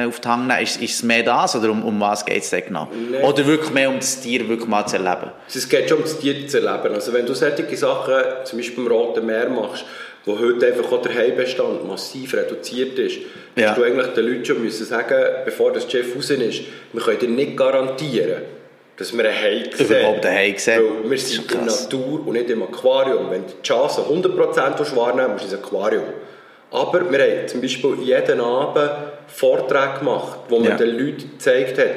auf 0.07 0.19
die 0.19 0.27
Hand 0.27 0.47
nehmen. 0.47 0.61
Ist, 0.61 0.81
ist 0.81 0.95
es 0.95 1.03
mehr 1.03 1.23
das 1.23 1.55
oder 1.55 1.71
um, 1.71 1.83
um 1.83 1.99
was 1.99 2.25
geht 2.25 2.43
es 2.43 2.49
da 2.49 2.59
genau? 2.59 2.89
Nein. 3.11 3.23
Oder 3.23 3.45
wirklich 3.47 3.71
mehr 3.71 3.89
um 3.89 3.95
das 3.97 4.21
Tier 4.21 4.47
wirklich 4.47 4.67
mal 4.69 4.85
zu 4.85 4.97
erleben? 4.97 5.31
Es 5.47 5.67
geht 5.67 5.89
schon 5.89 5.99
um 5.99 6.03
das 6.03 6.19
Tier 6.19 6.47
zu 6.47 6.61
erleben. 6.61 6.93
Also 6.93 7.13
wenn 7.13 7.25
du 7.25 7.33
solche 7.33 7.75
Sachen, 7.77 8.15
zum 8.43 8.59
Beispiel 8.59 8.83
im 8.83 8.91
Roten 8.91 9.25
Meer 9.25 9.49
machst, 9.49 9.85
wo 10.25 10.39
heute 10.39 10.67
einfach 10.67 10.91
auch 10.91 11.01
der 11.01 11.13
Haibestand 11.15 11.85
massiv 11.87 12.33
reduziert 12.33 12.97
ist, 12.99 13.17
Ja. 13.55 13.67
musst 13.69 13.77
du 13.77 13.83
eigentlich 13.83 14.07
den 14.07 14.25
Leuten 14.25 14.45
schon 14.45 14.63
müssen 14.63 14.85
sagen, 14.85 15.15
bevor 15.45 15.73
das 15.73 15.89
Schiff 15.89 16.15
raus 16.15 16.29
ist, 16.29 16.61
wir 16.93 17.01
können 17.01 17.19
dir 17.19 17.29
nicht 17.29 17.57
garantieren, 17.57 18.41
dass 18.97 19.15
wir 19.17 19.23
Hai 19.25 19.63
sehen. 19.75 19.87
Überhaupt 19.87 20.25
Hai 20.25 20.55
sehen. 20.57 20.81
Weil 21.03 21.11
wir 21.11 21.17
sind 21.17 21.51
in 21.51 21.57
der. 21.65 21.65
Natur 21.67 22.27
und 22.27 22.33
nicht 22.33 22.49
im 22.49 22.63
Aquarium. 22.63 23.29
Wenn 23.31 23.45
du 23.45 23.53
die 23.53 23.61
Chance 23.67 24.01
100% 24.01 24.77
willst 24.79 24.95
wahrnehmen 24.95 25.35
ist 25.37 25.45
es 25.45 25.53
ein 25.53 25.59
Aquarium. 25.63 26.03
Aber 26.71 27.11
wir 27.11 27.19
haben 27.19 27.47
zum 27.47 27.61
Beispiel 27.61 27.95
jeden 28.01 28.41
Abend 28.41 28.89
Vorträge 29.27 29.99
gemacht, 29.99 30.39
wo 30.49 30.59
man 30.59 30.69
Ja. 30.69 30.75
den 30.77 30.97
Leuten 30.97 31.31
gezeigt 31.37 31.77
hat, 31.77 31.87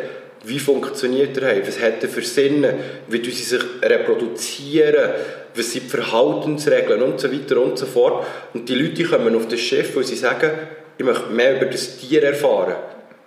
wie 0.44 0.58
funktioniert 0.58 1.36
der 1.36 1.48
Hai, 1.48 1.62
was 1.66 1.80
hat 1.80 2.02
er 2.02 2.08
für 2.08 2.22
Sinne, 2.22 2.74
wie 3.08 3.24
sie 3.24 3.42
sich 3.42 3.62
reproduzieren, 3.82 5.10
was 5.54 5.72
sind 5.72 5.84
die 5.84 5.88
Verhaltensregeln 5.88 7.02
und 7.02 7.18
so 7.20 7.32
weiter 7.32 7.60
und 7.60 7.78
so 7.78 7.86
fort. 7.86 8.26
Und 8.54 8.68
die 8.68 8.74
Leute 8.74 9.04
kommen 9.04 9.34
auf 9.34 9.48
das 9.48 9.60
Schiff, 9.60 9.96
weil 9.96 10.04
sie 10.04 10.16
sagen, 10.16 10.50
ich 10.98 11.04
möchte 11.04 11.30
mehr 11.30 11.56
über 11.56 11.66
das 11.66 11.96
Tier 11.98 12.22
erfahren. 12.22 12.74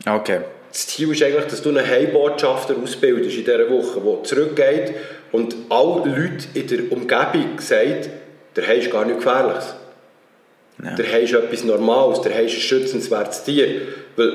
Okay. 0.08 0.40
Das 0.72 0.88
Ziel 0.88 1.12
ist 1.12 1.24
eigentlich, 1.24 1.46
dass 1.46 1.62
du 1.62 1.70
einen 1.70 1.86
Heilbotschafter 1.86 2.76
ausbildest 2.82 3.38
in 3.38 3.44
dieser 3.46 3.70
Woche, 3.70 4.00
der 4.02 4.24
zurückgeht 4.24 4.94
und 5.32 5.56
alle 5.70 6.06
Leute 6.06 6.46
in 6.54 6.68
der 6.68 6.92
Umgebung 6.92 7.60
sagen, 7.60 8.02
der 8.56 8.68
Hai 8.68 8.76
ist 8.78 8.92
gar 8.92 9.06
nicht 9.06 9.18
gefährlich. 9.18 9.64
Ja. 10.84 10.96
Der 10.96 11.12
Hai 11.12 11.22
ist 11.22 11.34
etwas 11.34 11.64
Normales, 11.64 12.22
der 12.22 12.34
Hai 12.34 12.46
ist 12.46 12.56
ein 12.56 12.62
schützenswertes 12.62 13.44
Tier. 13.44 13.82
Weil 14.16 14.32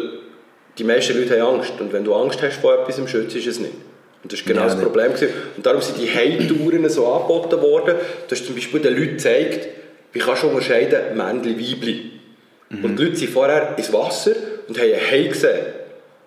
die 0.79 0.85
meisten 0.85 1.19
Leute 1.19 1.41
haben 1.41 1.57
Angst 1.57 1.75
und 1.81 1.93
wenn 1.93 2.05
du 2.05 2.15
Angst 2.15 2.43
hast 2.43 2.57
vor 2.61 2.75
etwas, 2.75 2.97
schützt 3.11 3.37
es 3.37 3.61
nicht. 3.61 3.75
Und 4.23 4.33
das 4.33 4.41
war 4.41 4.47
genau 4.47 4.63
Ja, 4.63 4.75
das. 4.75 4.83
Problem. 4.83 5.13
Gewesen. 5.13 5.33
Und 5.57 5.67
darum 5.67 5.81
sind 5.81 5.99
die 6.01 6.09
Hai-Touren 6.09 6.89
so 6.89 7.07
angeboten 7.07 7.61
worden, 7.61 7.95
dass 8.29 8.45
zum 8.45 8.55
Beispiel 8.55 8.81
den 8.81 8.95
Leuten 8.95 9.13
gezeigt, 9.13 9.69
wie 10.13 10.19
kannst 10.19 10.43
du 10.43 10.49
unterscheiden, 10.49 11.17
Männchen, 11.17 11.59
Weibli. 11.59 12.11
Mhm. 12.71 12.85
Und 12.85 12.99
die 12.99 13.05
Leute 13.05 13.17
sind 13.17 13.31
vorher 13.31 13.75
ins 13.77 13.93
Wasser 13.93 14.33
und 14.67 14.79
haben 14.79 14.93
einen 14.93 15.11
Hai 15.11 15.23
gesehen. 15.29 15.67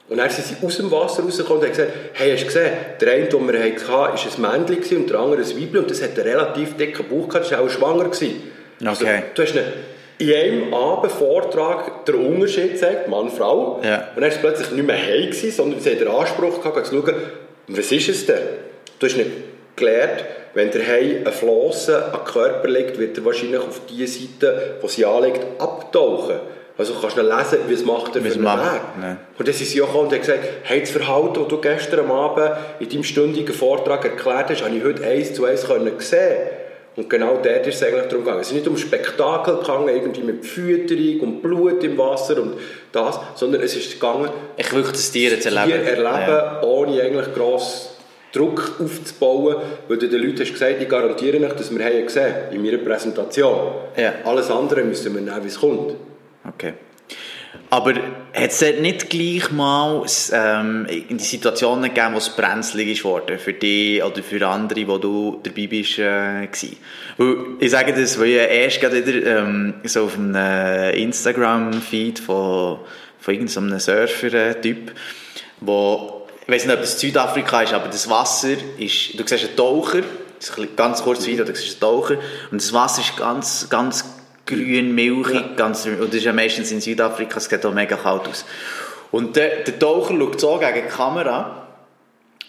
Und 0.09 0.17
dann 0.17 0.29
sind 0.29 0.45
sie 0.47 0.65
aus 0.65 0.77
dem 0.77 0.89
Wasser 0.89 1.23
rausgekommen 1.23 1.59
und 1.61 1.67
haben 1.67 1.75
gesagt, 1.75 1.91
hey, 2.13 2.31
hast 2.31 2.41
du 2.41 2.45
gesehen, 2.45 2.71
der 3.01 3.11
eine, 3.13 3.25
den 3.25 3.51
wir 3.51 3.59
hatten, 3.59 3.87
war 3.89 4.13
ein 4.13 4.65
Männchen 4.65 4.97
und 4.99 5.09
der 5.09 5.19
andere 5.19 5.41
ein 5.41 5.49
Weibli 5.49 5.79
und 5.79 5.91
das 5.91 6.01
hat 6.01 6.17
einen 6.17 6.27
relativ 6.29 6.77
dicken 6.77 7.05
Bauch 7.09 7.27
gehabt, 7.27 7.45
das 7.45 7.51
war 7.51 7.65
auch 7.65 7.69
schwanger. 7.69 8.05
Gewesen. 8.05 8.43
Also, 8.85 9.03
Okay. 9.05 9.23
du 9.33 9.41
hast 9.41 9.55
in 10.19 10.33
einem 10.33 10.73
Abend 10.73 11.11
Vortrag 11.11 12.05
den 12.05 12.15
Unterschied 12.15 12.73
gezeigt, 12.73 13.07
Mann, 13.09 13.29
Frau. 13.29 13.81
Ja. 13.83 14.07
Und 14.15 14.21
dann 14.21 14.23
war 14.23 14.29
es 14.29 14.37
plötzlich 14.37 14.71
nicht 14.71 14.87
mehr 14.87 14.97
gewesen, 14.97 15.51
sondern 15.51 15.79
sie 15.81 15.91
hat 15.91 15.99
den 15.99 16.07
Anspruch 16.07 16.61
gehabt, 16.61 16.85
zu 16.87 16.95
schauen, 16.95 17.15
was 17.67 17.91
ist 17.91 18.09
es 18.09 18.25
denn? 18.25 18.39
Du 18.99 19.05
hast 19.07 19.17
nicht 19.17 19.29
gelernt, 19.75 20.23
wenn 20.53 20.71
der 20.71 20.87
Hai 20.87 21.17
eine 21.17 21.31
Flosse 21.31 22.13
am 22.13 22.23
Körper 22.23 22.67
legt, 22.67 22.97
wird 22.97 23.17
er 23.17 23.25
wahrscheinlich 23.25 23.59
auf 23.59 23.81
die 23.89 24.07
Seite, 24.07 24.77
wo 24.81 24.87
sie 24.87 25.05
anlegt, 25.05 25.41
abtauchen. 25.59 26.37
Also 26.77 26.93
kannst 27.01 27.17
du 27.17 27.21
lesen, 27.21 27.57
wie 27.67 27.73
es 27.73 27.83
macht 27.83 28.15
er 28.15 28.21
für 28.21 28.33
einen 28.33 28.43
macht, 28.43 28.73
Weg. 28.73 28.81
ne. 29.01 29.17
Und 29.37 29.47
dann 29.47 29.53
sind 29.55 29.67
sie 29.67 29.81
auch 29.81 29.95
und 29.95 30.11
haben 30.11 30.19
gesagt, 30.19 30.39
hey, 30.63 30.79
das 30.81 30.91
Verhalten, 30.91 31.33
das 31.39 31.47
du 31.47 31.57
gestern 31.59 32.11
Abend 32.11 32.51
in 32.79 32.89
deinem 32.89 33.03
stündigen 33.03 33.53
Vortrag 33.53 34.05
erklärt 34.05 34.49
hast, 34.51 34.63
habe 34.63 34.75
ich 34.75 34.83
heute 34.83 35.03
eins 35.03 35.33
zu 35.33 35.45
eins 35.45 35.65
können 35.65 35.91
sehen. 35.99 36.37
Und 36.95 37.09
genau 37.11 37.37
dort 37.43 37.65
ist 37.67 37.75
es 37.75 37.83
eigentlich 37.83 38.05
darum 38.07 38.23
gegangen. 38.23 38.41
Es 38.41 38.47
ist 38.47 38.53
nicht 38.53 38.67
um 38.67 38.75
Spektakel 38.77 39.57
gegangen, 39.57 39.87
irgendwie 39.89 40.21
mit 40.21 40.43
Fütterung 40.45 41.19
und 41.21 41.41
Blut 41.43 41.83
im 41.83 41.97
Wasser 41.97 42.41
und 42.41 42.53
das, 42.91 43.19
sondern 43.35 43.61
es 43.61 43.75
ist 43.75 43.93
gegangen, 43.93 44.29
Ich 44.57 44.71
wirklich 44.73 44.93
das 44.93 45.11
Tier 45.11 45.39
zu 45.39 45.49
Tier 45.49 45.59
erleben. 45.59 45.85
erleben, 45.85 46.03
Ja. 46.27 46.61
ohne 46.63 47.01
eigentlich 47.01 47.33
gross 47.35 47.93
Druck 48.33 48.71
aufzubauen, 48.83 49.57
weil 49.87 49.97
du 49.97 50.07
den 50.09 50.21
Leuten 50.21 50.41
hast 50.41 50.51
gesagt, 50.53 50.75
ich 50.81 50.89
garantiere 50.89 51.37
euch, 51.43 51.53
dass 51.53 51.75
wir 51.75 51.83
haben 51.85 52.03
gesehen 52.03 52.33
in 52.51 52.63
meiner 52.63 52.77
Präsentation. 52.79 53.59
Ja. 53.95 54.13
Alles 54.25 54.49
andere 54.51 54.81
müssen 54.83 55.13
wir 55.13 55.21
nehmen, 55.21 55.43
wie 55.43 55.47
es 55.47 55.59
kommt. 55.59 55.93
Okay. 56.47 56.73
Aber 57.69 57.93
hat 57.95 58.51
es 58.51 58.61
nicht 58.79 59.09
gleich 59.09 59.51
mal 59.51 60.05
ähm, 60.31 60.85
in 60.85 61.17
die 61.17 61.23
Situationen 61.23 61.93
gegeben, 61.93 62.13
wo 62.13 62.17
es 62.17 62.29
brenzlig 62.29 62.89
ist 62.89 63.01
für 63.41 63.53
dich 63.53 64.01
oder 64.01 64.23
für 64.23 64.47
andere, 64.47 64.87
wo 64.87 64.97
du 64.97 65.41
dabei 65.43 65.67
bist, 65.67 65.99
äh? 65.99 66.47
Weil, 67.17 67.35
ich 67.59 67.71
sage 67.71 67.93
das, 67.93 68.17
weil 68.19 68.27
ich 68.27 68.35
erst 68.35 68.79
gerade 68.79 69.05
wieder 69.05 69.39
ähm, 69.39 69.73
so 69.83 70.05
auf 70.05 70.15
einem 70.15 70.35
äh, 70.35 70.97
Instagram-Feed 71.01 72.19
von, 72.19 72.79
von 73.19 73.33
irgendeinem 73.33 73.79
Surfer-Typ, 73.79 74.93
wo, 75.59 76.27
ich 76.45 76.53
weiß 76.53 76.67
nicht, 76.67 76.77
ob 76.77 76.83
es 76.83 76.99
Südafrika 76.99 77.63
ist, 77.63 77.73
aber 77.73 77.87
das 77.87 78.09
Wasser 78.09 78.55
ist, 78.77 79.19
du 79.19 79.27
siehst 79.27 79.45
einen 79.45 79.57
Taucher, 79.57 80.03
das 80.39 80.53
ganz 80.77 81.01
kurzes 81.03 81.27
Video, 81.27 81.43
du 81.43 81.53
siehst 81.53 81.83
einen 81.83 81.91
Taucher 81.91 82.17
und 82.49 82.61
das 82.61 82.71
Wasser 82.71 83.01
ist 83.01 83.17
ganz, 83.17 83.67
ganz 83.69 84.16
grün, 84.47 84.95
milchig, 84.95 85.55
ganz, 85.55 85.85
und 85.85 85.99
das 85.99 86.15
ist 86.15 86.23
ja 86.23 86.33
meistens 86.33 86.71
in 86.71 86.81
Südafrika, 86.81 87.37
es 87.37 87.45
sieht 87.45 87.65
auch 87.65 87.73
mega 87.73 87.95
kalt 87.95 88.27
aus. 88.27 88.45
Und 89.11 89.35
der, 89.35 89.63
der 89.63 89.77
Taucher 89.77 90.17
schaut 90.17 90.39
so 90.39 90.57
gegen 90.57 90.87
die 90.87 90.93
Kamera 90.93 91.67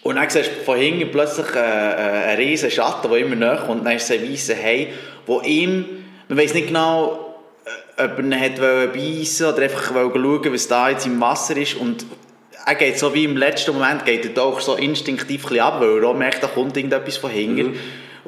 und 0.01 0.15
dann 0.15 0.29
siehst 0.29 0.49
du 0.49 0.63
von 0.63 0.77
hinten 0.77 1.11
plötzlich 1.11 1.53
äh, 1.55 1.59
äh, 1.59 1.61
einen 1.61 2.37
riesen 2.37 2.71
Schatten, 2.71 3.09
der 3.09 3.19
immer 3.19 3.35
näher 3.35 3.63
kommt. 3.65 3.79
Und 3.79 3.85
dann 3.85 3.95
ist 3.95 4.09
es 4.09 4.19
ein 4.19 4.31
weißer 4.31 4.55
Hai, 4.55 4.87
der 5.27 5.43
ihm, 5.45 5.85
man 6.27 6.37
weiß 6.37 6.53
nicht 6.53 6.67
genau, 6.67 7.35
äh, 7.97 8.03
ob 8.03 8.17
er 8.17 8.19
ihn 8.19 8.39
hat 8.39 8.61
wollen 8.61 8.91
beißen 8.93 9.47
oder 9.47 9.63
einfach 9.63 9.93
schauen, 9.93 10.53
was 10.53 10.67
da 10.67 10.89
jetzt 10.89 11.05
im 11.05 11.19
Wasser 11.19 11.57
ist. 11.57 11.75
Und 11.75 12.05
er 12.65 12.75
geht 12.75 12.97
so 12.97 13.13
wie 13.13 13.25
im 13.25 13.35
letzten 13.35 13.73
Moment, 13.73 14.05
geht 14.05 14.23
der 14.23 14.33
Taucher 14.33 14.61
so 14.61 14.75
instinktiv 14.75 15.43
ein 15.43 15.49
bisschen 15.49 15.59
ab, 15.59 15.81
weil 15.81 16.01
er 16.01 16.07
auch 16.07 16.15
merkt, 16.15 16.43
da 16.43 16.47
kommt 16.47 16.77
irgendetwas 16.77 17.17
von 17.17 17.31
hinten. 17.31 17.77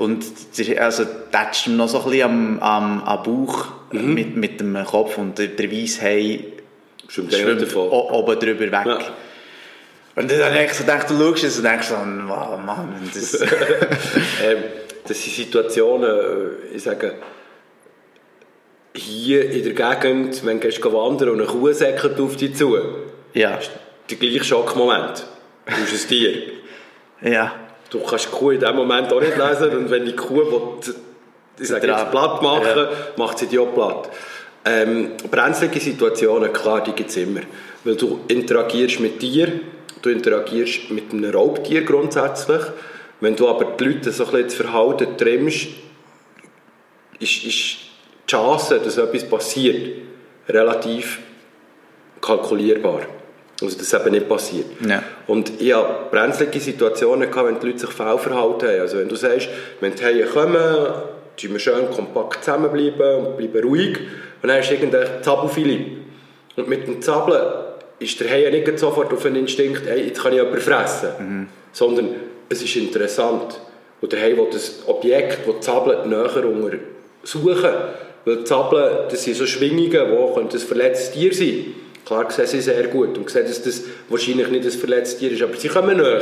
Und 0.02 0.26
ist- 0.58 0.78
also 0.80 1.06
tätscht 1.32 1.68
ihm 1.68 1.78
noch 1.78 1.88
so 1.88 2.00
ein 2.00 2.06
bisschen 2.06 2.24
am, 2.24 2.60
am, 2.60 3.04
am 3.04 3.24
Bauch 3.24 3.68
mit, 3.92 4.36
mit 4.36 4.60
dem 4.60 4.84
Kopf 4.84 5.20
und 5.20 5.38
der, 5.38 5.50
der 5.50 5.70
Hai 5.70 6.40
Schwimmt 7.08 7.34
schwimmt 7.34 7.76
oben 7.76 8.40
drüber 8.40 8.62
weg. 8.62 8.86
Ja. 8.86 9.00
Und 10.16 10.32
dann 10.32 10.44
habe 10.44 10.64
ich 10.64 10.74
so 10.74 10.84
gedacht, 10.84 11.08
du 11.08 11.18
schaust 11.18 11.44
es 11.44 11.58
und 11.58 11.66
denkst 11.66 11.88
so, 11.88 11.96
wow, 11.96 12.60
Mann, 12.66 13.10
das... 13.14 13.34
ähm, 14.44 14.64
das 15.08 15.24
sind 15.24 15.36
Situationen, 15.36 16.10
äh, 16.10 16.76
ich 16.76 16.82
sage, 16.82 17.14
hier 18.96 19.52
in 19.52 19.64
der 19.64 19.74
Gegend, 20.00 20.44
wenn 20.46 20.60
du 20.60 20.68
gehst 20.68 20.84
wandern 20.84 21.30
und 21.30 21.42
eine 21.42 21.46
Kuh 21.48 21.72
säckelt 21.74 22.20
auf 22.20 22.38
dich 22.38 22.56
zu, 22.56 22.76
ja, 23.34 23.60
der 24.10 24.18
gleiche 24.18 24.44
Schockmoment. 24.44 25.26
Du 25.68 25.92
bist 25.92 26.06
ein 26.06 26.10
Tier. 26.10 26.44
ja, 27.22 27.54
Du 27.92 28.00
kannst 28.00 28.26
die 28.26 28.30
Kuh 28.30 28.52
in 28.52 28.60
dem 28.60 28.76
Moment 28.76 29.12
auch 29.12 29.20
nicht 29.20 29.38
lesen 29.38 29.70
und 29.78 29.92
wenn 29.92 30.06
die 30.06 30.16
Kuh 30.16 30.38
will, 30.38 30.94
ich 31.60 31.68
sage 31.68 31.88
jetzt 31.88 32.10
platt 32.10 32.42
machen, 32.42 32.66
Ja. 32.66 32.90
macht 33.18 33.38
sie 33.38 33.48
die 33.48 33.60
auch 33.60 33.74
platt. 33.74 34.10
Ähm, 34.64 35.12
brenzlige 35.30 35.80
Situationen, 35.80 36.54
klar, 36.54 36.84
die 36.84 36.94
gibt 36.94 37.10
es 37.10 37.18
immer. 37.18 37.42
Weil 37.84 37.96
du 37.96 38.22
interagierst 38.28 39.00
mit 39.02 39.22
dir, 39.22 39.52
du 40.02 40.10
interagierst 40.10 40.90
mit 40.90 41.12
einem 41.12 41.32
Raubtier 41.32 41.84
grundsätzlich. 41.84 42.62
Wenn 43.20 43.36
du 43.36 43.50
aber 43.50 43.66
die 43.66 43.84
Leute 43.84 44.12
so 44.12 44.24
ein 44.26 44.32
bisschen 44.32 44.48
das 44.48 44.56
Verhalten 44.56 45.18
trimmst, 45.18 45.68
ist, 47.20 47.44
ist 47.44 47.46
die 47.46 48.28
Chance, 48.28 48.80
dass 48.84 48.98
etwas 48.98 49.30
passiert, 49.30 49.98
relativ 50.48 51.20
kalkulierbar. 52.22 53.02
Also, 53.62 53.78
dass 53.78 53.94
eben 53.94 54.12
nicht 54.12 54.28
passiert. 54.28 54.66
Ja. 54.88 55.04
Und 55.28 55.62
ich 55.62 55.74
hatte 55.74 56.10
brenzlige 56.10 56.60
Situationen, 56.60 57.30
gehabt, 57.30 57.48
wenn 57.48 57.60
die 57.60 57.68
Leute 57.68 57.80
sich 57.80 57.92
fehlverhalten 57.92 58.68
haben. 58.68 58.80
Also 58.82 58.98
wenn 58.98 59.08
du 59.08 59.16
sagst, 59.16 59.50
wenn 59.80 59.94
die 59.94 60.04
Haie 60.04 60.26
kommen, 60.26 60.56
tun 61.38 61.52
wir 61.52 61.60
schön 61.60 61.90
kompakt 61.92 62.44
zusammenbleiben 62.44 63.26
und 63.26 63.38
bleiben 63.38 63.68
ruhig. 63.68 63.98
Und 64.42 64.50
dann 64.50 64.60
ist 64.60 64.72
irgendein 64.72 65.22
Zabelphilipp. 65.22 65.98
Und 66.56 66.68
mit 66.68 66.88
dem 66.88 67.02
Zabeln 67.02 67.42
ist 68.00 68.20
der 68.20 68.30
Hai 68.32 68.50
nicht 68.50 68.80
sofort 68.80 69.14
auf 69.14 69.26
einen 69.26 69.38
Instinkt, 69.38 69.84
hey, 69.86 70.08
jetzt 70.08 70.22
kann 70.22 70.32
ich 70.32 70.40
jemanden 70.40 70.60
fressen. 70.60 71.48
Sondern 71.72 72.16
es 72.50 72.64
ist 72.64 72.76
interessant. 72.76 73.60
Und 74.02 74.12
der 74.12 74.22
Hai 74.22 74.36
will 74.36 74.48
das 74.52 74.80
Objekt, 74.88 75.48
das 75.48 75.64
Zabeln, 75.64 76.10
näher 76.10 76.46
untersuchen. 76.46 77.70
Weil 78.26 78.38
die 78.38 78.44
Zabeln, 78.44 79.08
das 79.10 79.24
sind 79.24 79.36
so 79.36 79.46
Schwingungen, 79.46 80.12
wo 80.12 80.34
könnte 80.34 80.58
ein 80.58 80.62
verletztes 80.62 81.12
Tier 81.12 81.34
sein 81.34 81.76
Klar 82.12 82.30
sehen 82.30 82.46
sie 82.46 82.62
sehr 82.62 82.88
gut 82.88 83.18
und 83.18 83.30
sehen, 83.30 83.46
dass 83.48 83.64
das 83.64 83.84
wahrscheinlich 84.10 84.50
nicht 84.50 84.66
ein 84.66 84.72
verletztes 84.72 85.20
Tier 85.20 85.32
ist, 85.32 85.42
aber 85.42 85.56
sie 85.56 85.70
kommen 85.70 85.98
näher. 85.98 86.22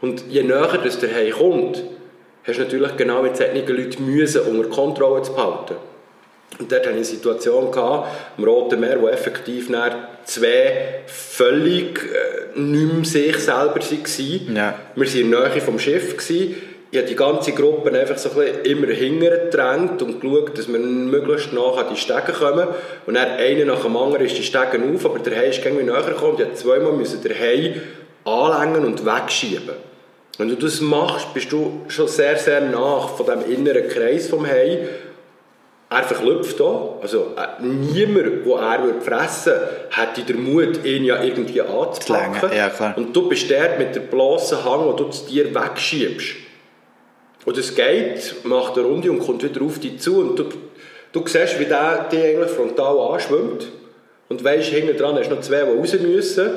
Und 0.00 0.24
je 0.28 0.42
näher 0.42 0.78
dass 0.82 0.98
der 0.98 1.14
Hai 1.14 1.30
kommt, 1.30 1.82
hast 2.44 2.58
du 2.58 2.62
natürlich 2.62 2.96
genau 2.96 3.22
mit 3.22 3.36
solchen 3.36 3.66
Leuten 3.66 4.06
müssen, 4.06 4.42
unter 4.42 4.68
Kontrolle 4.68 5.22
zu 5.22 5.34
behalten. 5.34 5.76
Und 6.58 6.70
dort 6.70 6.80
hatte 6.80 6.90
ich 6.90 6.96
eine 6.96 7.04
Situation 7.04 7.70
gehabt, 7.70 8.08
am 8.36 8.44
Roten 8.44 8.80
Meer, 8.80 9.00
wo 9.00 9.08
effektiv 9.08 9.70
zwei 10.24 11.02
völlig 11.06 11.98
äh, 11.98 12.58
nicht 12.58 12.92
mehr 12.92 13.04
sich 13.04 13.36
selber 13.38 13.76
waren. 13.76 14.56
Ja. 14.56 14.78
Wir 14.94 15.06
waren 15.06 15.20
in 15.20 15.30
der 15.30 15.48
Nähe 15.48 15.60
vom 15.60 15.78
Schiff. 15.78 16.16
Gewesen. 16.16 16.56
Ich 16.92 16.98
habe 16.98 17.08
die 17.08 17.16
ganze 17.16 17.52
Gruppe 17.52 17.90
einfach 17.98 18.18
so 18.18 18.28
ein 18.28 18.34
bisschen 18.34 18.64
immer 18.66 18.88
hinterher 18.88 19.46
gedrängt 19.46 20.02
und 20.02 20.20
geschaut, 20.20 20.58
dass 20.58 20.70
wir 20.70 20.78
möglichst 20.78 21.50
nach 21.54 21.78
an 21.78 21.86
die 21.90 21.96
Stege 21.96 22.32
kommen. 22.38 22.68
Und 23.06 23.14
dann 23.14 23.30
einer 23.30 23.64
nach 23.64 23.82
dem 23.82 23.96
anderen 23.96 24.26
ist 24.26 24.36
die 24.36 24.42
Stege 24.42 24.78
auf, 24.94 25.06
aber 25.06 25.18
der 25.20 25.38
Hai 25.38 25.46
ist 25.46 25.64
irgendwie 25.64 25.84
näher 25.84 26.02
gekommen. 26.02 26.36
Ich 26.38 26.46
musste 26.46 26.62
zweimal 26.62 26.92
müssen 26.92 27.22
den 27.22 27.32
Hai 27.32 27.76
anlängen 28.26 28.84
und 28.84 29.06
wegschieben. 29.06 29.74
Wenn 30.36 30.48
du 30.48 30.54
das 30.54 30.82
machst, 30.82 31.32
bist 31.32 31.50
du 31.50 31.80
schon 31.88 32.08
sehr, 32.08 32.36
sehr 32.36 32.60
nach 32.60 33.08
von 33.08 33.24
dem 33.24 33.50
inneren 33.50 33.88
Kreis 33.88 34.28
vom 34.28 34.46
Hai. 34.46 34.86
er 35.88 36.02
verklüpft 36.02 36.60
auch. 36.60 36.98
Also 37.00 37.28
äh, 37.38 37.64
niemand, 37.64 38.44
der 38.44 38.60
er 38.60 38.84
würde 38.84 39.00
fressen 39.00 39.54
würde, 39.54 39.68
hätte 39.88 40.30
den 40.30 40.44
Mut, 40.44 40.84
ihn 40.84 41.04
ja 41.04 41.22
irgendwie 41.22 41.62
anzupacken. 41.62 42.50
Ja. 42.54 42.92
Und 42.96 43.16
du 43.16 43.30
bist 43.30 43.48
der 43.48 43.78
mit 43.78 43.94
der 43.94 44.00
bloßen 44.00 44.62
Hang, 44.62 44.84
wo 44.84 44.92
du 44.92 45.04
das 45.04 45.24
Tier 45.24 45.54
wegschiebst. 45.54 46.51
Und 47.44 47.58
es 47.58 47.74
geht, 47.74 48.44
macht 48.44 48.76
eine 48.76 48.86
Runde 48.86 49.10
und 49.10 49.18
kommt 49.20 49.42
wieder 49.42 49.62
auf 49.62 49.78
dich 49.78 49.98
zu. 49.98 50.20
Und 50.20 50.38
du, 50.38 50.44
du 51.12 51.26
siehst, 51.26 51.58
wie 51.58 51.64
der 51.64 52.08
dich 52.10 52.22
eigentlich 52.22 52.50
frontal 52.50 52.98
anschwimmt. 52.98 53.68
Und 54.28 54.44
weisst, 54.44 54.68
hinten 54.68 54.96
dran 54.96 55.16
hast 55.16 55.30
noch 55.30 55.40
zwei, 55.40 55.62
die 55.62 55.76
raus 55.78 55.94
müssen. 56.00 56.50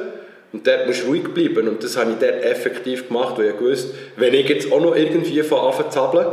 Und 0.54 0.66
dort 0.66 0.88
musst 0.88 1.04
du 1.04 1.08
ruhig 1.08 1.28
bleiben. 1.34 1.68
Und 1.68 1.84
das 1.84 1.98
habe 1.98 2.12
ich 2.12 2.18
dort 2.18 2.44
effektiv 2.44 3.08
gemacht, 3.08 3.38
weil 3.38 3.56
ich 3.56 3.60
wusste, 3.60 3.94
wenn 4.16 4.34
ich 4.34 4.48
jetzt 4.48 4.72
auch 4.72 4.80
noch 4.80 4.96
irgendwie 4.96 5.42
von 5.44 5.60
anfange 5.60 5.90
zu 5.90 5.96
zappeln, 5.96 6.28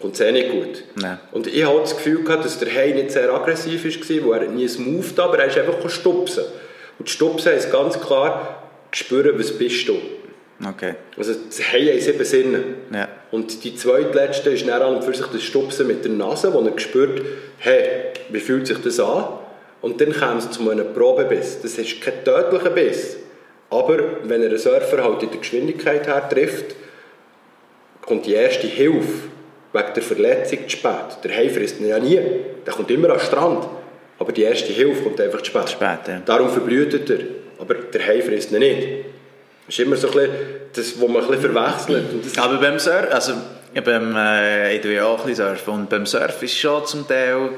kommt 0.00 0.14
es 0.14 0.20
eh 0.20 0.32
nicht 0.32 0.50
gut. 0.50 0.84
Nein. 0.94 1.18
Und 1.32 1.48
ich 1.48 1.66
hatte 1.66 1.80
das 1.80 1.96
Gefühl, 1.96 2.22
gehabt, 2.22 2.44
dass 2.44 2.58
der 2.58 2.72
Hai 2.72 2.92
nicht 2.92 3.10
sehr 3.10 3.32
aggressiv 3.32 3.84
war, 3.84 4.30
weil 4.30 4.42
er 4.44 4.48
nie 4.48 4.68
moved 4.78 5.18
aber 5.18 5.38
er 5.40 5.48
ist 5.48 5.58
einfach 5.58 5.90
stupsen. 5.90 6.44
Und 6.98 7.10
Stupsen 7.10 7.52
ist 7.52 7.70
ganz 7.70 8.00
klar, 8.00 8.62
spüren, 8.92 9.38
was 9.38 9.52
bist 9.52 9.88
du. 9.88 9.98
Okay. 10.66 10.94
Also 11.16 11.34
das 11.34 11.60
Hai 11.72 11.92
hat 11.94 12.00
sieben 12.00 12.24
Sinne. 12.24 12.64
Ja. 12.92 13.08
Und 13.30 13.62
die 13.62 13.76
zweitletzte 13.76 14.50
ist 14.50 14.66
dann 14.66 14.82
an 14.82 14.96
und 14.96 15.04
für 15.04 15.14
sich 15.14 15.26
das 15.26 15.42
Stupsen 15.42 15.86
mit 15.86 16.04
der 16.04 16.12
Nase, 16.12 16.52
wo 16.52 16.60
er 16.60 16.78
spürt, 16.78 17.22
hey, 17.58 18.12
wie 18.30 18.40
fühlt 18.40 18.66
sich 18.66 18.78
das 18.78 18.98
an? 18.98 19.24
Und 19.80 20.00
dann 20.00 20.12
kommt 20.12 20.40
es 20.40 20.50
zu 20.50 20.68
einem 20.68 20.92
Probebiss. 20.92 21.60
Das 21.62 21.78
ist 21.78 22.00
kein 22.00 22.24
tödlicher 22.24 22.70
Biss. 22.70 23.16
Aber 23.70 23.98
wenn 24.24 24.42
er 24.42 24.48
einen 24.48 24.58
Surfer 24.58 25.04
halt 25.04 25.22
in 25.22 25.30
der 25.30 25.38
Geschwindigkeit 25.38 26.06
her 26.06 26.28
trifft, 26.28 26.74
kommt 28.02 28.26
die 28.26 28.32
erste 28.32 28.66
Hilfe 28.66 29.28
wegen 29.72 29.94
der 29.94 30.02
Verletzung 30.02 30.58
zu 30.66 30.76
spät. 30.76 31.18
Der 31.22 31.36
Hai 31.36 31.48
frisst 31.50 31.78
ihn 31.78 31.88
ja 31.88 31.98
nie. 31.98 32.18
Der 32.66 32.72
kommt 32.72 32.90
immer 32.90 33.10
an 33.10 33.18
den 33.18 33.26
Strand. 33.26 33.68
Aber 34.18 34.32
die 34.32 34.42
erste 34.42 34.72
Hilfe 34.72 35.02
kommt 35.02 35.20
einfach 35.20 35.42
zu 35.42 35.50
spät. 35.50 35.68
Zu 35.68 35.74
spät, 35.74 36.08
ja. 36.08 36.22
Darum 36.24 36.48
verblüht 36.48 37.08
er. 37.08 37.18
Aber 37.58 37.74
der 37.74 38.06
Hai 38.06 38.22
frisst 38.22 38.50
ihn 38.50 38.58
nicht. 38.58 38.88
Das 39.68 39.78
ist 39.78 39.84
immer 39.84 39.96
so 39.96 40.08
ein 40.10 40.28
das, 40.72 41.00
was 41.00 41.08
man 41.08 41.30
ein 41.30 41.40
verwechselt. 41.40 42.38
Aber 42.38 42.56
beim 42.56 42.78
Surfen, 42.78 43.12
also 43.12 43.34
beim, 43.84 44.16
äh, 44.16 44.74
ich 44.74 44.80
tue 44.80 44.94
ja 44.94 45.04
auch 45.04 45.24
ein 45.26 45.34
surfen 45.34 45.74
und 45.74 45.90
beim 45.90 46.06
Surfen 46.06 46.44
ist 46.44 46.56
schon 46.56 46.86
zum 46.86 47.06
Teil 47.06 47.50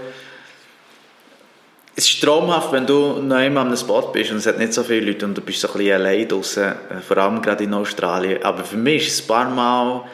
es 1.96 2.08
ist 2.08 2.22
traumhaft, 2.22 2.72
wenn 2.72 2.86
du 2.86 3.20
noch 3.20 3.36
einmal 3.36 3.62
an 3.62 3.68
einem 3.68 3.76
Spot 3.76 4.11
bist 4.12 4.30
und 4.30 4.38
es 4.38 4.46
hat 4.46 4.58
nicht 4.58 4.72
so 4.72 4.82
viele 4.82 5.06
Leute 5.06 5.26
und 5.26 5.36
du 5.36 5.42
bist 5.42 5.61
so 5.61 5.68
ein 5.68 5.74
bisschen 5.74 5.94
allein 5.94 6.26
draußen, 6.26 6.64
äh, 6.64 7.00
vor 7.06 7.18
allem 7.18 7.42
gerade 7.42 7.64
in 7.64 7.74
Australien. 7.74 8.42
Aber 8.42 8.64
für 8.64 8.76
mich 8.76 9.06
ist 9.06 9.14
es 9.14 9.20
ein 9.22 9.26
paar 9.26 9.50
Mal 9.50 10.04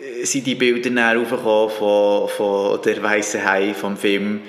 äh, 0.00 0.24
sind 0.24 0.46
die 0.46 0.54
Bilder 0.54 0.90
dann 0.90 1.18
raufgekommen 1.18 1.70
von, 1.70 2.28
von 2.30 2.82
der 2.82 3.02
weißen 3.02 3.44
Hai 3.44 3.74
vom 3.74 3.96
Film, 3.96 4.40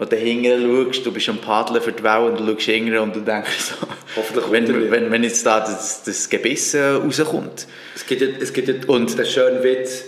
wo 0.00 0.06
du 0.06 0.16
hinten 0.16 0.86
schaust, 0.86 1.04
du 1.06 1.12
bist 1.12 1.28
am 1.28 1.38
Paddeln 1.38 1.80
für 1.82 1.92
die 1.92 2.02
Welle 2.02 2.24
und 2.24 2.40
du 2.40 2.46
schaust 2.46 2.62
hinten 2.62 2.96
und 2.98 3.14
du 3.14 3.20
denkst 3.20 3.50
so, 3.60 3.86
Hoffentlich 4.16 4.50
wenn, 4.50 4.90
wenn, 4.90 5.12
wenn 5.12 5.22
jetzt 5.22 5.44
da 5.46 5.60
das, 5.60 6.02
das 6.02 6.28
Gebiss 6.28 6.74
äh, 6.74 6.82
rauskommt. 6.92 7.66
Es 7.94 8.06
gibt 8.06 8.22
ja, 8.22 8.28
es 8.40 8.52
gibt 8.52 8.66
ja 8.68 8.74
Und- 8.88 9.16
den 9.16 9.26
schönen 9.26 9.62
Witz, 9.62 10.04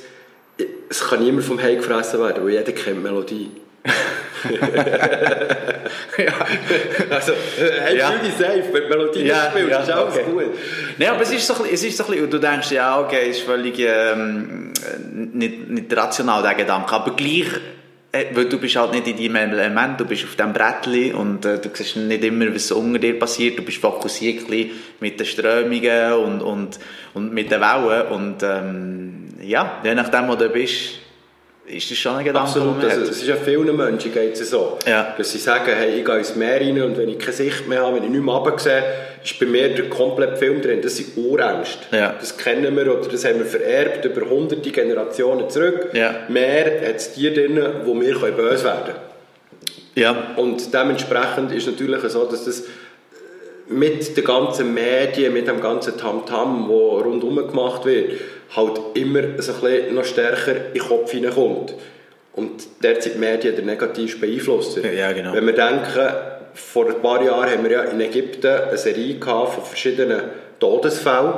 es 0.89 1.01
kann 1.09 1.23
niemand 1.23 1.45
vom 1.45 1.63
Hai 1.63 1.75
gefressen 1.77 2.21
werden, 2.21 2.43
weil 2.45 2.53
jeder 2.55 2.73
kennt 2.73 2.97
die 2.97 3.01
Melodie. 3.03 3.51
ja. 6.19 6.33
Also, 7.11 7.33
hey, 7.59 7.99
Ja. 7.99 8.11
dich 8.17 8.33
safe, 8.35 8.65
wenn 8.73 8.83
die 8.85 8.89
Melodie 8.89 9.25
Ja, 9.27 9.51
spielst, 9.51 9.71
ja, 9.71 9.81
ist 9.83 9.91
alles 9.91 10.15
okay. 10.15 10.25
gut. 10.31 10.45
Nein, 10.99 11.09
aber 11.11 11.23
es 11.23 11.33
ist 11.33 11.47
so, 11.47 11.55
es 11.71 11.83
ist 11.83 11.97
so 11.97 12.05
und 12.05 12.33
du 12.33 12.39
denkst, 12.39 12.71
ja, 12.73 13.01
okay, 13.01 13.31
ist 13.31 13.41
völlig 13.43 13.79
ähm, 13.79 14.73
nicht, 15.33 15.69
nicht 15.69 15.97
rational, 15.97 16.43
der 16.43 16.55
Gedanke, 16.55 16.93
aber 16.93 17.15
gleich, 17.17 17.47
weil 18.13 18.45
du 18.45 18.59
bist 18.59 18.77
halt 18.77 18.93
nicht 18.93 19.07
in 19.07 19.33
deinem 19.33 19.53
Element, 19.53 19.99
du 19.99 20.05
bist 20.05 20.25
auf 20.25 20.37
diesem 20.37 20.53
Brettli 20.53 21.13
und 21.13 21.47
äh, 21.47 21.59
du 21.59 21.71
siehst 21.73 21.97
nicht 21.97 22.23
immer, 22.23 22.55
was 22.55 22.71
unter 22.71 22.99
dir 22.99 23.19
passiert, 23.19 23.59
du 23.59 23.63
bist 23.63 23.79
fokussiert 23.79 24.49
mit 25.01 25.19
den 25.19 25.27
Strömungen 25.27 26.13
und, 26.13 26.43
und, 26.43 26.79
und 27.15 27.33
mit 27.33 27.51
den 27.51 27.61
Wellen 27.61 28.09
und 28.09 28.43
ähm, 28.43 29.29
ja, 29.41 29.81
je 29.83 29.95
nachdem, 29.95 30.29
wo 30.29 30.35
du 30.35 30.51
bist, 30.51 30.99
ist 31.67 31.91
das 31.91 31.97
schon 31.99 32.17
ein 32.17 32.25
Gedanke, 32.25 32.49
Absolut, 32.49 32.83
also, 32.85 33.03
es 33.03 33.11
ist 33.23 33.27
ja 33.27 33.37
vielen 33.37 33.77
Menschen 33.77 34.13
geht 34.13 34.39
es 34.39 34.51
so, 34.51 34.79
Ja. 34.87 35.15
dass 35.17 35.31
sie 35.33 35.39
sagen, 35.39 35.71
hey, 35.73 36.01
ich 36.01 36.05
gehe 36.05 36.19
ins 36.19 36.35
Meer 36.35 36.61
rein 36.61 36.83
und 36.83 36.99
wenn 36.99 37.09
ich 37.09 37.19
keine 37.19 37.33
Sicht 37.33 37.69
mehr 37.69 37.83
habe, 37.83 37.97
wenn 37.97 38.05
ich 38.05 38.11
nicht 38.11 38.23
mehr 38.25 38.35
runtersehe, 38.35 38.83
ist 39.23 39.39
bei 39.39 39.47
mir 39.47 39.69
der 39.69 39.89
komplette 39.89 40.37
Film 40.37 40.61
drin. 40.61 40.81
Das 40.83 40.97
sind 40.97 41.17
Urängste. 41.17 41.97
Ja. 41.97 42.17
Das 42.19 42.37
kennen 42.37 42.77
wir 42.77 42.93
oder 42.99 43.09
das 43.09 43.25
haben 43.25 43.39
wir 43.39 43.47
vererbt 43.47 44.05
über 44.05 44.29
hunderte 44.29 44.71
Generationen 44.71 45.49
zurück. 45.49 45.91
Ja. 45.93 46.15
Meer 46.29 46.81
hat 46.89 46.97
es 46.97 47.15
Tiere 47.15 47.35
drin, 47.35 47.65
wo 47.85 47.99
wir 48.01 48.15
können 48.19 48.37
böse 48.37 48.65
werden 48.65 48.85
können. 48.87 48.97
Ja, 49.95 50.33
Und 50.37 50.73
dementsprechend 50.73 51.53
ist 51.53 51.67
natürlich 51.67 52.03
so, 52.11 52.25
dass 52.25 52.45
das 52.47 52.65
mit 53.73 54.17
den 54.17 54.25
ganzen 54.25 54.75
Medien, 54.75 55.33
mit 55.33 55.49
dem 55.49 55.61
ganzen 55.61 55.97
Tamtam, 55.97 56.69
wo 56.69 56.99
rundherum 56.99 57.37
gemacht 57.47 57.85
wird, 57.85 58.13
halt 58.55 58.81
immer 58.95 59.23
so 59.39 59.53
ein 59.53 59.61
bisschen 59.61 59.95
noch 59.95 60.05
stärker 60.05 60.57
in 60.57 60.75
den 60.75 60.83
Kopf 60.83 61.11
hineinkommt. 61.11 61.75
Und 62.35 62.63
derzeit 62.83 63.15
die 63.15 63.19
Medien 63.19 63.55
der 63.55 63.65
negativ 63.65 64.21
beeinflusst. 64.21 64.79
Ja, 64.79 65.13
genau. 65.13 65.35
Wenn 65.35 65.47
wir 65.47 65.55
denken, 65.55 66.09
vor 66.55 66.87
ein 66.87 67.01
paar 67.03 67.23
Jahren 67.23 67.51
haben 67.51 67.65
wir 67.65 67.71
ja 67.71 67.83
in 67.83 68.01
Ägypten 68.01 68.47
eine 68.47 68.79
Serie 68.79 69.17
gehabt 69.17 69.55
von 69.55 69.65
verschiedenen 69.65 70.23
Todesfällen, 70.59 71.33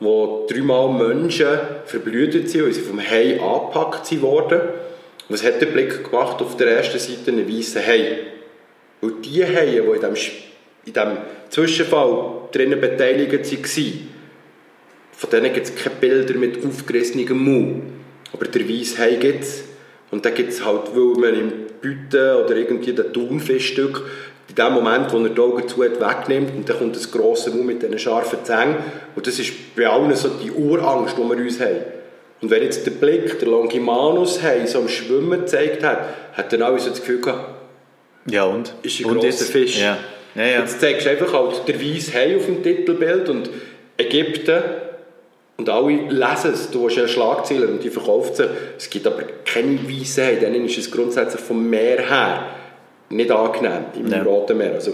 wo 0.00 0.46
dreimal 0.48 0.90
Menschen 0.90 1.48
verblüht 1.84 2.32
sind, 2.48 2.64
weil 2.64 2.72
sie 2.72 2.80
vom 2.80 3.00
Hai 3.00 3.40
angepackt 3.40 4.22
worden. 4.22 4.60
Was 5.28 5.44
hat 5.44 5.60
der 5.60 5.66
Blick 5.66 6.04
gemacht 6.04 6.40
auf 6.40 6.56
der 6.56 6.68
ersten 6.78 6.98
Seite? 6.98 7.30
Einen 7.30 7.48
weißen 7.48 7.84
Hai. 7.84 8.18
Und 9.00 9.24
die 9.24 9.44
Haie, 9.44 9.82
die 9.82 9.88
in 9.88 9.92
diesem, 9.92 10.14
in 10.86 10.92
diesem 10.92 11.16
Zwischenfall 11.50 12.48
drinnen 12.52 12.80
beteiligt 12.80 13.32
waren, 13.32 14.08
von 15.12 15.30
denen 15.30 15.52
gibt 15.52 15.66
es 15.66 15.74
keine 15.74 15.96
Bilder 15.96 16.34
mit 16.34 16.64
aufgerissenem 16.64 17.38
Mund. 17.38 17.82
Aber 18.32 18.46
der 18.46 18.68
weiße 18.68 18.98
Hai 18.98 19.14
gibt 19.14 19.42
es. 19.42 19.64
Und 20.10 20.24
dann 20.24 20.34
gibt 20.34 20.52
es 20.52 20.64
halt, 20.64 20.94
weil 20.94 21.20
man 21.20 21.34
im 21.34 21.52
Büten 21.80 22.44
oder 22.44 22.56
irgendwie 22.56 22.92
den 22.92 23.12
Thunfischstück 23.12 24.04
in 24.48 24.54
dem 24.54 24.72
Moment, 24.72 25.12
wo 25.12 25.18
er 25.18 25.28
die 25.28 25.40
Augen 25.40 25.68
zu 25.68 25.84
hat, 25.84 26.00
wegnimmt 26.00 26.54
und 26.56 26.68
dann 26.68 26.78
kommt 26.78 26.96
das 26.96 27.10
grosse 27.10 27.50
Mund 27.50 27.66
mit 27.66 27.82
diesen 27.82 27.98
scharfen 27.98 28.38
Zähnen. 28.44 28.76
Und 29.14 29.26
das 29.26 29.38
ist 29.38 29.52
bei 29.76 29.86
allen 29.86 30.14
so 30.14 30.28
die 30.28 30.50
Urangst, 30.50 31.16
die 31.18 31.22
wir 31.22 31.36
uns 31.36 31.60
haben. 31.60 31.80
Und 32.40 32.50
wenn 32.50 32.62
jetzt 32.62 32.86
der 32.86 32.92
Blick, 32.92 33.38
der 33.38 33.48
Longimanus 33.48 34.42
Hai 34.42 34.64
so 34.66 34.78
am 34.78 34.88
Schwimmen 34.88 35.40
gezeigt 35.40 35.82
hat, 35.82 35.98
hat 36.32 36.52
dann 36.52 36.62
alle 36.62 36.78
so 36.78 36.90
das 36.90 37.00
Gefühl 37.00 37.20
gehabt, 37.20 37.56
ja 38.30 38.44
und? 38.44 38.72
ist 38.82 39.00
ein 39.00 39.06
und 39.06 39.14
grosser 39.14 39.26
jetzt? 39.26 39.50
Fisch. 39.50 39.80
Ja, 39.80 39.98
ja, 40.34 40.44
ja. 40.44 40.60
Jetzt 40.60 40.80
zeigst 40.80 41.06
du 41.06 41.10
einfach 41.10 41.32
halt 41.32 41.66
der 41.66 41.80
weiße 41.80 42.14
Hai 42.14 42.36
auf 42.36 42.46
dem 42.46 42.62
Titelbild 42.62 43.28
und 43.28 43.50
Ägypten 43.96 44.62
und 45.56 45.68
alle 45.68 45.92
lesen 46.08 46.52
es. 46.52 46.70
Du 46.70 46.86
hast 46.86 46.96
ja 46.96 47.08
Schlagzeilen 47.08 47.68
und 47.68 47.82
die 47.82 47.90
verkauft 47.90 48.36
sie. 48.36 48.48
Es 48.76 48.88
gibt 48.88 49.06
aber 49.06 49.22
keine 49.44 49.78
weißen 49.88 50.24
Hai. 50.24 50.36
Dann 50.36 50.54
ist 50.54 50.78
es 50.78 50.90
grundsätzlich 50.90 51.42
vom 51.42 51.68
Meer 51.68 52.08
her 52.08 52.46
nicht 53.10 53.30
angenehm 53.30 53.86
im 53.94 54.06
Ja. 54.06 54.22
Roten 54.22 54.58
Meer. 54.58 54.74
Also, 54.74 54.92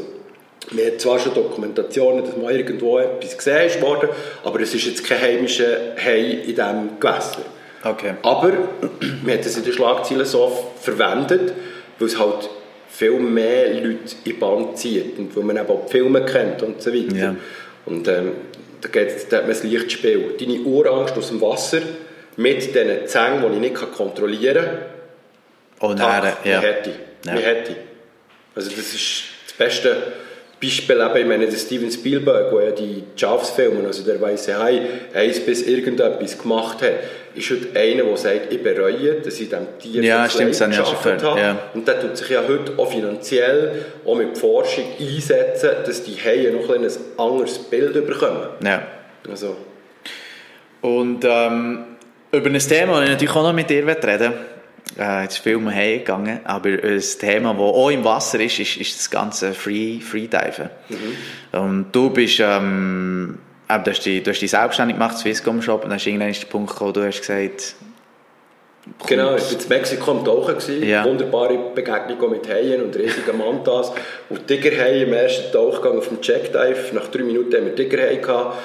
wir 0.70 0.86
haben 0.86 0.98
zwar 0.98 1.18
schon 1.18 1.34
Dokumentationen, 1.34 2.24
dass 2.24 2.36
mal 2.36 2.56
irgendwo 2.56 2.98
etwas 2.98 3.36
gesehen 3.36 3.82
worden, 3.82 4.08
aber 4.42 4.60
es 4.60 4.74
ist 4.74 4.86
jetzt 4.86 5.04
kein 5.04 5.20
heimischer 5.20 5.94
Hai 6.02 6.40
in 6.46 6.46
diesem 6.46 6.98
Gewässer. 6.98 7.42
Okay. 7.82 8.14
Aber 8.22 8.52
wir 9.22 9.34
haben 9.34 9.42
das 9.42 9.56
in 9.58 9.64
den 9.64 9.72
Schlagzeilen 9.74 10.24
so 10.24 10.70
verwendet, 10.80 11.52
weil 11.98 12.08
es 12.08 12.18
halt 12.18 12.48
viel 12.94 13.18
mehr 13.18 13.74
Leute 13.74 13.88
in 13.88 13.98
die 14.24 14.32
Band 14.34 14.78
zieht 14.78 15.18
und 15.18 15.36
weil 15.36 15.42
man 15.44 15.56
eben 15.56 15.68
auch 15.68 15.86
die 15.86 15.92
Filme 15.92 16.24
kennt 16.24 16.62
und 16.62 16.80
so 16.80 16.92
weiter. 16.92 17.16
Ja. 17.16 17.36
Und 17.86 18.06
ähm, 18.06 18.32
da, 18.80 18.88
geht's, 18.88 19.28
da 19.28 19.38
hat 19.38 19.44
man 19.44 19.52
das 19.52 19.64
Lichtspiel. 19.64 20.34
Deine 20.38 20.60
Urangst 20.60 21.16
aus 21.16 21.28
dem 21.28 21.40
Wasser 21.40 21.80
mit 22.36 22.62
diesen 22.62 23.06
Zängen, 23.06 23.42
die 23.42 23.54
ich 23.54 23.72
nicht 23.72 23.92
kontrollieren 23.92 24.64
kann, 25.80 25.90
Und 25.90 25.98
Tag, 25.98 26.22
dann, 26.22 26.50
ja. 26.50 26.62
wie 26.62 26.66
hätte 26.66 26.90
ich. 26.90 27.26
Ja. 27.26 27.38
Wie 27.38 27.42
hätte 27.42 27.72
ich. 27.72 27.76
Also 28.54 28.70
das 28.70 28.94
ist 28.94 29.24
das 29.46 29.54
beste 29.56 29.96
Beispiel, 30.64 30.96
eben, 30.96 31.16
ich 31.16 31.26
meine, 31.26 31.46
der 31.46 31.56
Steven 31.56 31.90
Spielberg, 31.90 32.50
der 32.50 32.64
ja 32.64 32.70
die 32.70 33.02
Jaws-Filme, 33.16 33.86
also 33.86 34.04
der 34.04 34.20
weiße 34.20 34.58
Hai, 34.58 34.80
eins 35.14 35.40
bis 35.40 35.62
irgendetwas 35.62 36.38
gemacht 36.38 36.82
hat, 36.82 36.92
ist 37.34 37.50
heute 37.50 37.78
einer, 37.78 38.04
der 38.04 38.16
sagt, 38.16 38.52
ich 38.52 38.62
bereue, 38.62 39.14
dass 39.20 39.40
ich 39.40 39.48
diesem 39.48 39.66
Tier 39.78 40.02
Ja, 40.02 40.28
stimmt, 40.28 40.58
das 40.60 41.02
gehört, 41.02 41.22
habe. 41.22 41.40
ja. 41.40 41.58
Und 41.74 41.86
der 41.86 42.00
tut 42.00 42.16
sich 42.16 42.28
ja 42.30 42.42
heute 42.46 42.72
auch 42.76 42.90
finanziell, 42.90 43.84
auch 44.04 44.16
mit 44.16 44.38
Forschung 44.38 44.84
einsetzen, 44.98 45.70
dass 45.84 46.02
die 46.04 46.16
Haie 46.16 46.50
noch 46.52 46.68
ein, 46.74 46.84
ein 46.84 46.92
anderes 47.16 47.58
Bild 47.58 47.92
bekommen. 48.06 48.48
ja. 48.64 48.82
Also, 49.30 49.56
Und 50.82 51.24
ähm, 51.24 51.84
über 52.30 52.50
ein 52.50 52.58
Thema, 52.58 52.94
das 52.94 53.04
ich 53.04 53.10
natürlich 53.10 53.34
auch 53.34 53.42
noch 53.42 53.52
mit 53.54 53.70
dir 53.70 53.76
reden 53.78 53.86
möchte, 53.86 54.32
äh, 54.98 55.22
jetzt 55.22 55.34
ist 55.34 55.42
viel 55.42 55.60
Haie 55.70 55.98
gegangen, 55.98 56.40
aber 56.44 56.70
ein 56.70 57.02
Thema, 57.18 57.52
das 57.52 57.60
auch 57.60 57.90
im 57.90 58.04
Wasser 58.04 58.40
ist, 58.40 58.58
ist, 58.58 58.76
ist 58.76 58.98
das 58.98 59.10
ganze 59.10 59.52
Free, 59.54 60.00
Freediven. 60.00 60.70
Und 61.52 61.86
du 61.92 62.10
bist, 62.10 62.40
ähm, 62.40 63.38
du, 63.68 63.90
hast 63.90 64.04
dich, 64.04 64.22
du 64.22 64.30
hast 64.30 64.40
dich 64.40 64.50
selbstständig 64.50 64.96
gemacht, 64.96 65.18
Swisscom 65.18 65.62
Shop, 65.62 65.84
und 65.84 65.90
dann 65.90 65.98
hast 65.98 66.04
du 66.04 66.10
irgendwann 66.10 66.32
den 66.32 66.48
Punkt 66.48 66.70
gekommen, 66.70 66.92
du 66.92 67.04
hast 67.04 67.20
gesagt, 67.20 67.76
Genau, 69.06 69.34
ich 69.34 69.42
war 69.42 69.62
in 69.62 69.68
Mexiko 69.68 70.10
am 70.10 70.24
Tauchen. 70.24 70.58
Gewesen. 70.58 70.86
Ja. 70.86 71.04
Wunderbare 71.06 71.58
Begegnung 71.74 72.30
mit 72.30 72.48
Haien 72.48 72.82
und 72.82 72.94
riesigen 72.94 73.38
Mantas. 73.38 73.92
Und 74.28 74.46
Tigerhaie 74.46 75.04
im 75.04 75.12
ersten 75.14 75.50
Tauchgang 75.52 75.96
auf 75.96 76.08
dem 76.08 76.20
Checkdive. 76.20 76.92
Nach 76.94 77.08
drei 77.08 77.22
Minuten 77.22 77.54
haben 77.56 77.64
wir 77.64 77.74
Tigerhaie 77.74 78.18
gehabt. 78.18 78.58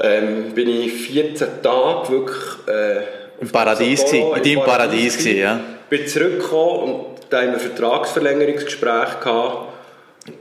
Ähm, 0.00 0.52
bin 0.54 0.68
ich 0.68 0.92
14 0.92 1.62
Tage 1.62 2.08
wirklich 2.10 2.36
äh, 2.66 3.21
Im 3.42 3.48
Paradies 3.48 4.04
gewesen, 4.04 4.36
in 4.36 4.42
deinem 4.42 4.64
Paradies 4.64 5.18
gewesen, 5.18 5.38
ja. 5.38 5.60
Bin 5.90 6.06
zurückgekommen 6.06 6.94
und 6.94 7.04
da 7.28 7.40
haben 7.40 7.48
wir 7.48 7.54
ein 7.54 7.60
Vertragsverlängerungsgespräch 7.60 9.20
gehabt, 9.20 9.68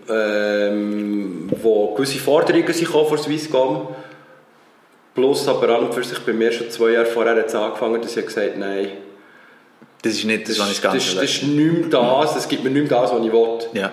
ähm, 0.07 1.49
wo 1.61 1.95
gewisse 1.95 2.19
Forderungen 2.19 2.71
sind 2.71 2.87
von 2.87 3.17
Swisscom. 3.17 3.87
Plus 5.15 5.47
aber 5.47 5.69
an 5.69 5.85
und 5.85 5.93
für 5.93 6.03
sich 6.03 6.19
bei 6.19 6.31
mir 6.31 6.51
schon 6.51 6.69
zwei 6.69 6.91
Jahre 6.91 7.07
vorher 7.07 7.43
es 7.43 7.55
angefangen, 7.55 8.01
dass 8.01 8.15
ich 8.15 8.25
gesagt 8.25 8.51
habe, 8.51 8.59
nein, 8.59 8.89
Das 10.03 10.13
ist 10.13 10.23
nicht 10.23 10.47
das, 10.47 10.59
was 10.59 10.71
ich 10.71 10.79
das, 10.79 10.81
ganz 10.81 11.05
das, 11.05 11.15
das 11.15 11.23
ist 11.23 11.43
nicht 11.43 11.73
mehr 11.73 11.89
das, 11.89 12.35
das 12.35 12.47
gibt 12.47 12.63
mir 12.63 12.69
nicht 12.69 12.89
mehr 12.89 13.01
das, 13.01 13.11
was 13.11 13.25
ich 13.25 13.31
will. 13.31 13.59
Ja. 13.73 13.91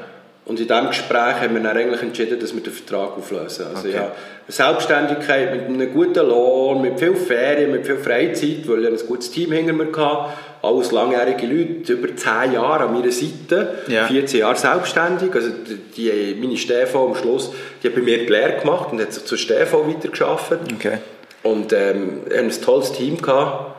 Und 0.49 0.59
in 0.59 0.67
diesem 0.67 0.87
Gespräch 0.89 1.41
haben 1.43 1.55
wir 1.55 1.63
dann 1.63 1.77
eigentlich 1.77 2.01
entschieden, 2.03 2.41
dass 2.41 2.55
wir 2.55 2.63
den 2.63 2.73
Vertrag 2.73 3.19
auflösen. 3.19 3.67
Also 3.67 3.87
Okay. 3.87 3.97
ja, 3.97 4.03
eine 4.05 4.13
Selbstständigkeit 4.49 5.53
mit 5.55 5.67
einem 5.67 5.93
guten 5.93 6.27
Lohn, 6.27 6.81
mit 6.81 6.99
viel 6.99 7.15
Ferien, 7.15 7.71
mit 7.71 7.85
viel 7.87 7.99
Freizeit, 7.99 8.67
weil 8.67 8.83
ich 8.87 9.03
ein 9.03 9.07
gutes 9.07 9.31
Team 9.31 9.53
hinter 9.53 9.75
mir 9.75 9.87
hatte. 9.95 10.33
Alles 10.63 10.91
langjährige 10.91 11.47
Leute, 11.47 11.93
über 11.93 12.17
10 12.17 12.55
Jahre 12.55 12.85
an 12.85 12.95
meiner 12.95 13.13
Seite, 13.13 13.75
Ja. 13.89 14.07
14 14.07 14.41
Jahre 14.41 14.57
selbstständig. 14.57 15.35
Also 15.35 15.51
die, 15.51 15.77
die, 15.77 16.37
meine 16.41 16.57
Stefan 16.57 17.09
am 17.09 17.15
Schluss, 17.15 17.53
die 17.83 17.89
hat 17.89 17.95
bei 17.95 18.01
mir 18.01 18.19
die 18.19 18.27
Lehre 18.27 18.59
gemacht 18.61 18.89
und 18.91 19.01
hat 19.03 19.13
sich 19.13 19.25
zu 19.27 19.37
Stefan 19.37 19.87
weitergearbeitet. 19.87 20.61
Okay. 20.75 20.99
Und 21.43 21.73
ähm, 21.75 22.23
wir 22.27 22.39
haben 22.39 22.47
ein 22.47 22.63
tolles 22.63 22.93
Team 22.93 23.21
gehabt. 23.21 23.75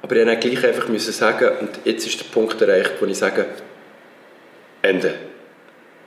Aber 0.00 0.14
ich 0.16 0.24
musste 0.24 0.36
gleich 0.38 0.64
einfach 0.64 0.88
sagen, 1.00 1.48
und 1.60 1.70
jetzt 1.84 2.06
ist 2.06 2.20
der 2.20 2.26
Punkt 2.32 2.62
erreicht, 2.62 2.92
wo 3.00 3.06
ich 3.06 3.18
sage, 3.18 3.46
Ende. 4.80 5.12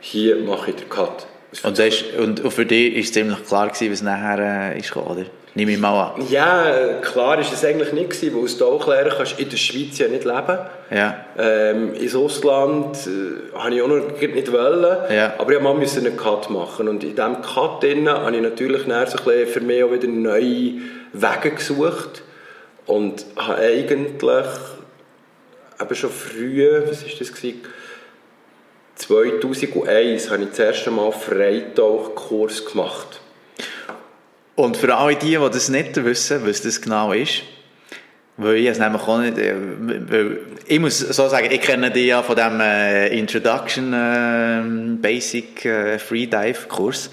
Hier 0.01 0.35
mache 0.37 0.71
ich 0.71 0.77
den 0.77 0.89
Cut. 0.89 1.25
Und, 1.63 1.77
das 1.77 1.87
ist, 1.87 2.03
und 2.17 2.39
für 2.51 2.65
dich 2.65 2.93
war 2.93 3.01
es 3.01 3.11
ziemlich 3.13 3.45
klar, 3.45 3.67
gewesen, 3.69 3.91
was 3.91 4.01
nachher 4.01 4.73
äh, 4.73 4.79
ist 4.79 4.87
gekommen, 4.91 5.17
oder? 5.17 5.25
Nehme 5.53 5.73
ich 5.73 5.79
mal 5.79 6.13
an. 6.15 6.25
Ja, 6.29 6.99
klar 7.01 7.37
ist 7.39 7.51
es 7.51 7.65
eigentlich 7.65 7.91
nicht 7.91 8.09
gewesen, 8.11 8.33
weil 8.35 8.43
als 8.43 8.57
Tauchlehrer 8.57 9.09
kannst 9.17 9.37
du 9.37 9.43
in 9.43 9.49
der 9.49 9.57
Schweiz 9.57 9.97
ja 9.97 10.07
nicht 10.07 10.23
leben. 10.23 10.57
Ja. 10.91 11.25
Ähm, 11.37 11.93
ins 11.93 12.15
Ausland 12.15 12.95
äh, 13.05 13.57
habe 13.57 13.75
ich 13.75 13.81
auch 13.81 13.87
noch 13.89 13.97
nicht 14.21 14.51
wollen, 14.51 14.97
Ja. 15.13 15.33
aber 15.37 15.51
ich 15.51 15.59
musste 15.59 15.99
einen 15.99 16.15
Cut 16.15 16.49
machen 16.49 16.87
und 16.87 17.03
in 17.03 17.15
diesem 17.15 17.41
Cut 17.41 17.83
drin 17.83 18.07
habe 18.07 18.33
ich 18.33 18.41
natürlich 18.41 18.83
so 18.83 18.91
ein 18.93 19.05
bisschen 19.05 19.47
für 19.47 19.59
mich 19.59 19.83
auch 19.83 19.91
wieder 19.91 20.07
neue 20.07 20.73
Wege 21.11 21.51
gesucht 21.53 22.21
und 22.85 23.25
habe 23.35 23.57
eigentlich 23.57 24.11
eben 25.81 25.95
schon 25.95 26.09
früh, 26.11 26.65
was 26.87 27.03
ist 27.03 27.19
das 27.19 27.33
gewesen? 27.33 27.61
2001 29.01 30.29
habe 30.29 30.43
ich 30.43 30.49
das 30.49 30.59
erste 30.59 30.91
Mal 30.91 31.11
Freitauchkurs 31.11 32.65
gemacht. 32.65 33.19
Und 34.55 34.77
für 34.77 34.95
alle 34.95 35.15
die, 35.15 35.37
die 35.37 35.49
das 35.51 35.69
nicht 35.69 36.03
wissen, 36.03 36.45
was 36.45 36.61
das 36.61 36.81
genau 36.81 37.11
ist, 37.11 37.41
weil 38.37 38.57
ich 38.57 38.67
es 38.67 38.77
nämlich 38.77 39.01
auch 39.01 39.19
nicht, 39.19 39.37
äh, 39.39 39.55
weil 40.07 40.39
ich 40.67 40.79
muss 40.79 40.99
so 40.99 41.27
sagen, 41.27 41.47
ich 41.49 41.61
kenne 41.61 41.89
die 41.89 42.07
ja 42.07 42.21
von 42.21 42.35
dem 42.35 42.59
äh, 42.59 43.07
Introduction 43.17 43.93
äh, 43.93 44.61
Basic 45.01 45.65
äh, 45.65 45.97
Freedive 45.97 46.67
Kurs. 46.67 47.09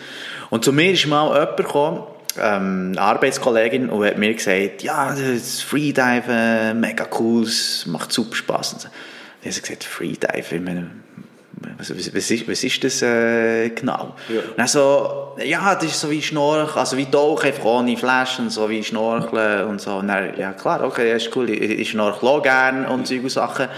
Und 0.51 0.65
zu 0.65 0.73
mir 0.73 0.93
ist 0.93 1.07
mal 1.07 1.33
jemand 1.33 1.57
gekommen, 1.57 2.03
ähm, 2.39 2.93
eine 2.93 3.01
Arbeitskollegin, 3.01 3.89
und 3.89 4.05
hat 4.05 4.19
mir 4.19 4.35
gesagt, 4.35 4.83
ja, 4.83 5.15
das 5.15 5.63
Freedive, 5.63 6.75
mega 6.75 7.07
cool, 7.19 7.47
macht 7.87 8.13
super 8.13 8.37
Spaß. 8.37 8.73
Und 8.75 8.83
so. 8.83 8.89
Habe 8.89 9.49
ich 9.49 9.63
gesagt, 9.63 9.85
Freedive, 9.85 10.57
ich 10.57 10.61
meine, 10.61 10.91
was, 11.79 11.91
was, 11.91 12.31
ist, 12.31 12.49
was 12.49 12.65
ist 12.65 12.85
das 12.85 13.03
äh, 13.03 13.71
genau? 13.71 14.15
Ja. 14.29 14.41
Und 14.41 14.59
dann 14.59 14.69
so, 14.69 15.37
ja, 15.45 15.75
das 15.75 15.85
ist 15.85 16.01
so 16.01 16.11
wie 16.11 16.23
Schnorcheln, 16.23 16.79
also 16.79 16.97
wie 16.97 17.07
Tauchen, 17.07 17.47
einfach 17.47 17.65
ohne 17.65 17.97
Flaschen, 17.97 18.51
so 18.51 18.69
wie 18.69 18.83
Schnorcheln 18.83 19.67
und 19.69 19.81
so. 19.81 19.97
Und 19.97 20.09
dann, 20.09 20.39
ja 20.39 20.53
klar, 20.53 20.85
okay, 20.85 21.13
das 21.13 21.25
ist 21.25 21.37
cool, 21.37 21.51
ich, 21.51 21.61
ich 21.61 21.91
schnorchle 21.91 22.29
auch 22.29 22.43
gerne 22.43 22.89
und 22.89 23.07
solche 23.07 23.31
Sachen. 23.31 23.69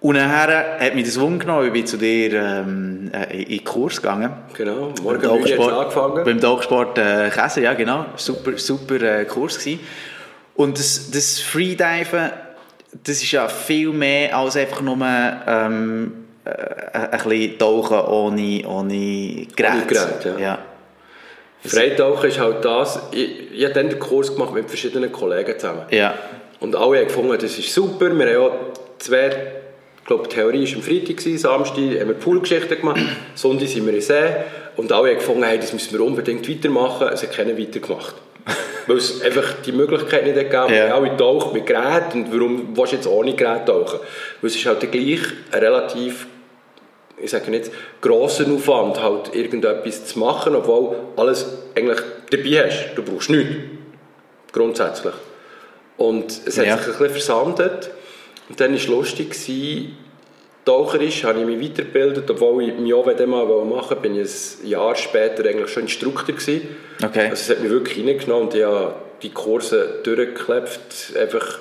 Und 0.00 0.16
nachher 0.16 0.78
hat 0.80 0.94
mich 0.94 1.04
das 1.04 1.20
Wunder 1.20 1.44
genommen, 1.44 1.66
ich 1.66 1.72
bin 1.74 1.86
zu 1.86 1.98
dir 1.98 2.32
ähm, 2.32 3.10
äh, 3.12 3.42
in 3.42 3.48
den 3.48 3.64
Kurs 3.64 3.96
gegangen. 3.96 4.32
Genau, 4.56 4.94
Beim 4.96 5.20
morgen 5.20 5.30
hat 5.30 5.50
es 5.50 5.58
angefangen. 5.58 6.24
Beim 6.24 6.40
Tauchsport 6.40 6.96
äh, 6.96 7.28
Käse, 7.28 7.60
ja 7.60 7.74
genau. 7.74 8.06
Super, 8.16 8.56
super 8.56 9.02
äh, 9.02 9.24
Kurs 9.26 9.58
gewesen. 9.58 9.80
Und 10.54 10.78
das, 10.78 11.10
das 11.10 11.40
Freediven, 11.40 12.30
das 12.92 13.22
ist 13.22 13.32
ja 13.32 13.48
viel 13.48 13.92
mehr 13.92 14.36
als 14.36 14.56
einfach 14.56 14.80
nur 14.80 14.96
ähm, 15.00 16.26
äh, 16.44 16.50
ein 16.50 17.10
bisschen 17.10 17.58
tauchen 17.58 18.00
ohne, 18.00 18.66
ohne 18.66 19.46
Gerät. 19.56 19.72
Ohne 19.74 19.86
Gerät, 19.86 20.24
ja. 20.24 20.38
ja. 20.38 20.58
Freitauchen 21.64 22.30
ist 22.30 22.40
halt 22.40 22.64
das, 22.64 23.00
ich, 23.12 23.52
ich 23.52 23.64
habe 23.64 23.74
dann 23.74 23.90
den 23.90 23.98
Kurs 23.98 24.34
gemacht 24.34 24.54
mit 24.54 24.68
verschiedenen 24.68 25.12
Kollegen 25.12 25.58
zusammen. 25.58 25.82
Ja. 25.90 26.14
Und 26.58 26.74
alle 26.74 26.98
haben 26.98 27.06
gefunden, 27.06 27.36
das 27.38 27.58
ist 27.58 27.72
super. 27.72 28.10
Wir 28.16 28.34
haben 28.34 28.50
auch 28.50 28.52
zwei, 28.98 29.28
ich 29.98 30.04
glaube, 30.06 30.26
die 30.28 30.34
Theorie 30.34 30.66
war 30.66 30.76
am 30.76 30.82
Freitag, 30.82 31.20
Samstag 31.20 31.76
haben 31.76 32.08
wir 32.08 32.14
Poolgeschichten 32.14 32.78
gemacht, 32.80 33.00
Sonntag 33.34 33.68
sind 33.68 33.86
wir 33.86 33.94
in 33.94 34.00
See. 34.00 34.14
Und 34.76 34.92
alle 34.92 35.10
haben 35.10 35.16
gefunden, 35.16 35.44
hey, 35.44 35.58
das 35.58 35.72
müssen 35.72 35.92
wir 35.92 36.04
unbedingt 36.04 36.48
weitermachen. 36.48 37.08
Es 37.12 37.22
hat 37.22 37.32
keiner 37.32 37.58
weitergemacht. 37.58 38.14
Weil 38.86 38.96
es 38.96 39.22
einfach 39.22 39.54
die 39.64 39.72
Möglichkeit 39.72 40.24
nicht 40.24 40.34
gegeben 40.34 40.56
hat. 40.62 40.70
Ja. 40.70 40.94
Alle 40.94 41.16
tauchen 41.16 41.52
mit 41.52 41.66
Gerät 41.66 42.14
und 42.14 42.32
warum 42.32 42.76
willst 42.76 42.92
du 42.92 42.96
jetzt 42.96 43.06
ohne 43.06 43.34
Gerät 43.34 43.66
tauchen? 43.66 44.00
Weil 44.40 44.48
es 44.50 44.56
ist 44.56 44.66
halt 44.66 44.80
gleich 44.90 45.20
ein 45.52 45.58
relativ 45.60 46.26
ich 47.22 47.30
sage 47.30 47.50
nicht, 47.50 47.70
grossen 48.00 48.54
Aufwand, 48.56 49.00
halt 49.02 49.34
irgendetwas 49.34 50.06
zu 50.06 50.18
machen, 50.18 50.56
obwohl 50.56 50.96
alles 51.16 51.46
eigentlich 51.74 52.00
dabei 52.30 52.64
hast. 52.66 52.94
Du 52.94 53.02
brauchst 53.02 53.28
nichts. 53.28 53.56
Grundsätzlich. 54.52 55.12
Und 55.98 56.32
es 56.46 56.58
hat 56.58 56.64
Ja. 56.66 56.78
sich 56.78 56.86
ein 56.86 56.92
bisschen 56.92 57.10
versandet. 57.10 57.90
Und 58.48 58.58
dann 58.58 58.70
war 58.70 58.76
es 58.78 58.86
lustig, 58.88 59.30
gewesen, 59.30 59.98
taucherisch 60.64 61.24
habe 61.24 61.40
ich 61.40 61.46
mich 61.46 61.70
weitergebildet, 61.70 62.30
obwohl 62.30 62.64
ich 62.64 62.74
mich 62.74 62.94
auch 62.94 63.06
mal 63.06 63.16
machen 63.24 63.70
wollte, 63.70 63.96
bin 63.96 64.20
ich 64.20 64.28
ein 64.62 64.68
Jahr 64.68 64.94
später 64.94 65.44
eigentlich 65.48 65.70
schon 65.70 65.84
Instruktor 65.84 66.34
gewesen. 66.34 66.76
Okay. 67.02 67.28
Also 67.30 67.34
es 67.34 67.50
hat 67.50 67.60
mich 67.60 67.70
wirklich 67.70 68.06
reingenommen 68.06 68.48
und 68.48 68.54
ich 68.54 68.64
habe 68.64 68.94
die 69.22 69.30
Kurse 69.30 70.00
durchgeklebt, 70.02 71.14
einfach 71.20 71.58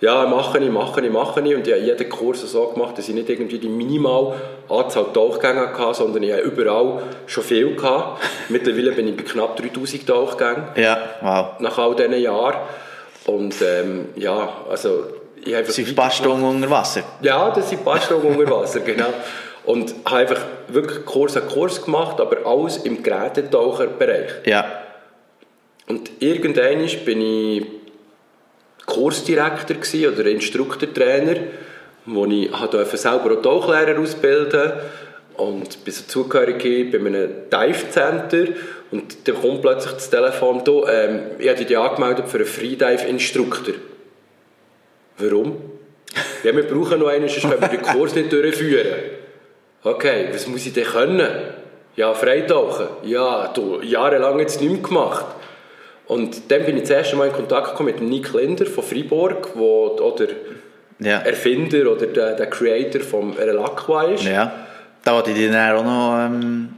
ja, 0.00 0.26
mache 0.26 0.58
ich, 0.58 0.70
mache 0.70 1.00
ich, 1.00 1.10
mache 1.10 1.40
ich. 1.40 1.54
Und 1.56 1.66
ich 1.66 1.72
habe 1.72 1.82
jeden 1.82 2.08
Kurs 2.08 2.40
so 2.42 2.68
gemacht, 2.68 2.96
dass 2.96 3.08
ich 3.08 3.14
nicht 3.14 3.28
irgendwie 3.28 3.58
die 3.58 3.68
minimal 3.68 4.34
Anzahl 4.68 5.06
Tauchgänge 5.12 5.76
hatte, 5.76 5.94
sondern 5.94 6.22
ich 6.22 6.32
habe 6.32 6.42
überall 6.42 7.02
schon 7.26 7.42
viel 7.42 7.74
gehabt. 7.74 8.22
Mittlerweile 8.48 8.92
bin 8.92 9.08
ich 9.08 9.16
bei 9.16 9.24
knapp 9.24 9.56
3000 9.56 10.06
Tauchgängen 10.06 10.68
Ja, 10.76 10.98
wow. 11.20 11.46
nach 11.58 11.78
all 11.78 11.96
diesen 11.96 12.20
Jahren. 12.20 12.58
Und 13.26 13.56
ähm, 13.60 14.06
ja, 14.14 14.52
also 14.70 15.04
ich 15.44 15.54
habe 15.54 15.70
sind 15.70 15.88
ein 15.88 15.94
paar 15.94 16.10
Stunden 16.10 16.44
unter 16.44 16.70
Wasser. 16.70 17.02
ja, 17.22 17.50
das 17.50 17.68
sind 17.68 17.80
ein 17.80 17.84
paar 17.84 18.00
Stunden 18.00 18.26
unter 18.26 18.50
Wasser, 18.60 18.80
genau. 18.80 19.12
Und 19.64 19.94
habe 20.06 20.20
einfach 20.20 20.40
wirklich 20.68 21.04
Kurs 21.04 21.36
an 21.36 21.46
Kurs 21.46 21.84
gemacht, 21.84 22.20
aber 22.20 22.46
alles 22.46 22.78
im 22.78 23.02
Gerätetaucherbereich. 23.02 24.30
Ja. 24.46 24.64
Und 25.86 26.10
irgendwann 26.20 26.86
bin 27.04 27.20
ich 27.20 27.66
Kursdirektor 28.86 29.76
oder 30.10 30.24
Instruktortrainer, 30.26 31.36
wo 32.06 32.24
ich 32.26 32.50
durfte 32.70 32.96
selber 32.96 33.32
auch 33.32 33.42
Tauchlehrer 33.42 34.00
ausbilden 34.00 34.72
und 35.36 35.84
bin 35.84 35.94
so 35.94 36.04
zugehörig 36.06 36.90
bei 36.90 36.98
einem 36.98 37.28
Dive 37.50 37.90
Center 37.90 38.52
und 38.90 39.28
dann 39.28 39.40
kommt 39.40 39.62
plötzlich 39.62 39.92
das 39.92 40.10
Telefon, 40.10 40.64
du, 40.64 40.86
ähm, 40.86 41.20
ich 41.38 41.48
habe 41.48 41.64
dich 41.64 41.76
angemeldet 41.76 42.28
für 42.28 42.38
einen 42.38 42.46
Freedive-Instruktor. 42.46 43.74
Warum? 45.18 45.56
Ja, 46.42 46.54
wir 46.54 46.62
brauchen 46.64 47.00
noch 47.00 47.08
einen, 47.08 47.28
sonst 47.28 47.42
können 47.48 47.60
wir 47.60 47.68
den 47.68 47.82
Kurs 47.82 48.14
nicht 48.14 48.32
durchführen. 48.32 48.86
Okay, 49.82 50.28
was 50.32 50.46
muss 50.46 50.66
ich 50.66 50.72
denn 50.72 50.84
können? 50.84 51.28
Ja, 51.96 52.14
freitauchen. 52.14 52.86
Ja, 53.04 53.48
du, 53.48 53.80
jahrelang 53.82 54.38
jetzt 54.38 54.60
nicht 54.60 54.70
mehr 54.72 54.82
gemacht. 54.82 55.26
Und 56.06 56.50
dann 56.50 56.64
bin 56.64 56.76
ich 56.76 56.82
das 56.82 56.90
erste 56.90 57.16
Mal 57.16 57.28
in 57.28 57.32
Kontakt 57.34 57.70
gekommen 57.70 57.92
mit 57.92 58.00
Nick 58.00 58.32
Linder 58.32 58.66
von 58.66 58.82
Freiburg, 58.84 59.50
wo 59.54 59.88
oder 59.88 60.26
Ja. 61.00 61.18
Erfinder 61.18 61.90
oder 61.92 62.06
der, 62.06 62.34
der 62.34 62.46
Creator 62.46 63.00
vom 63.02 63.32
Relacqua 63.32 64.04
ist. 64.04 64.24
ja. 64.24 64.52
Da 65.04 65.14
wollte 65.14 65.30
ich 65.30 65.36
dich 65.36 65.50
dann 65.50 65.76
auch 65.76 65.84
noch 65.84 66.18
ähm, 66.18 66.70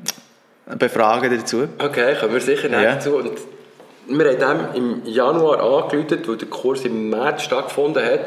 befragen 0.79 1.37
dazu. 1.37 1.69
Okay, 1.79 2.15
kommen 2.21 2.35
wir 2.35 2.41
sicher 2.41 2.71
ja. 2.71 2.95
dazu. 2.95 3.17
Und 3.17 3.33
wir 4.19 4.39
haben 4.39 4.75
dem 4.75 5.03
im 5.05 5.07
Januar 5.07 5.61
angerufen, 5.61 6.21
weil 6.27 6.37
der 6.37 6.49
Kurs 6.49 6.85
im 6.85 7.11
März 7.11 7.43
stattgefunden 7.43 8.05
hat. 8.05 8.21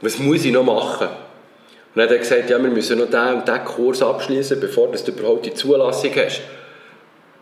Was 0.00 0.18
muss 0.18 0.44
ich 0.44 0.52
noch 0.52 0.64
machen? 0.64 1.08
Und 1.08 2.00
dann 2.00 2.04
hat 2.04 2.12
er 2.12 2.18
gesagt, 2.18 2.50
ja, 2.50 2.62
wir 2.62 2.70
müssen 2.70 2.98
noch 2.98 3.06
diesen 3.06 3.34
und 3.34 3.46
diesen 3.48 3.64
Kurs 3.64 4.02
abschließen, 4.02 4.60
bevor 4.60 4.90
du 4.90 5.12
überhaupt 5.12 5.46
die 5.46 5.54
Zulassung 5.54 6.10
hast. 6.16 6.42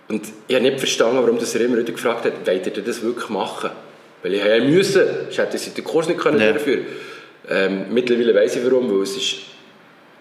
Und 0.09 0.27
ich 0.47 0.55
habe 0.55 0.65
nicht 0.65 0.79
verstanden, 0.79 1.19
warum 1.23 1.39
das 1.39 1.55
er 1.55 1.63
immer 1.63 1.79
wieder 1.79 1.93
gefragt 1.93 2.25
hat, 2.27 2.47
wollt 2.47 2.67
ihr 2.67 2.83
das 2.83 3.03
wirklich 3.03 3.29
machen? 3.31 3.71
Weil 4.23 4.35
ich 4.35 4.45
ja 4.45 4.61
müssen, 4.61 5.03
ich 5.31 5.39
hätte 5.39 5.57
den 5.59 5.85
Kurs 5.85 6.07
nicht 6.07 6.21
können 6.21 6.41
Ja. 6.41 6.53
durchführen 6.53 6.87
ähm, 7.49 7.87
Mittlerweile 7.91 8.35
weiss 8.35 8.57
ich 8.57 8.65
warum, 8.65 8.91
weil 8.91 9.03
es 9.03 9.17
ist 9.17 9.37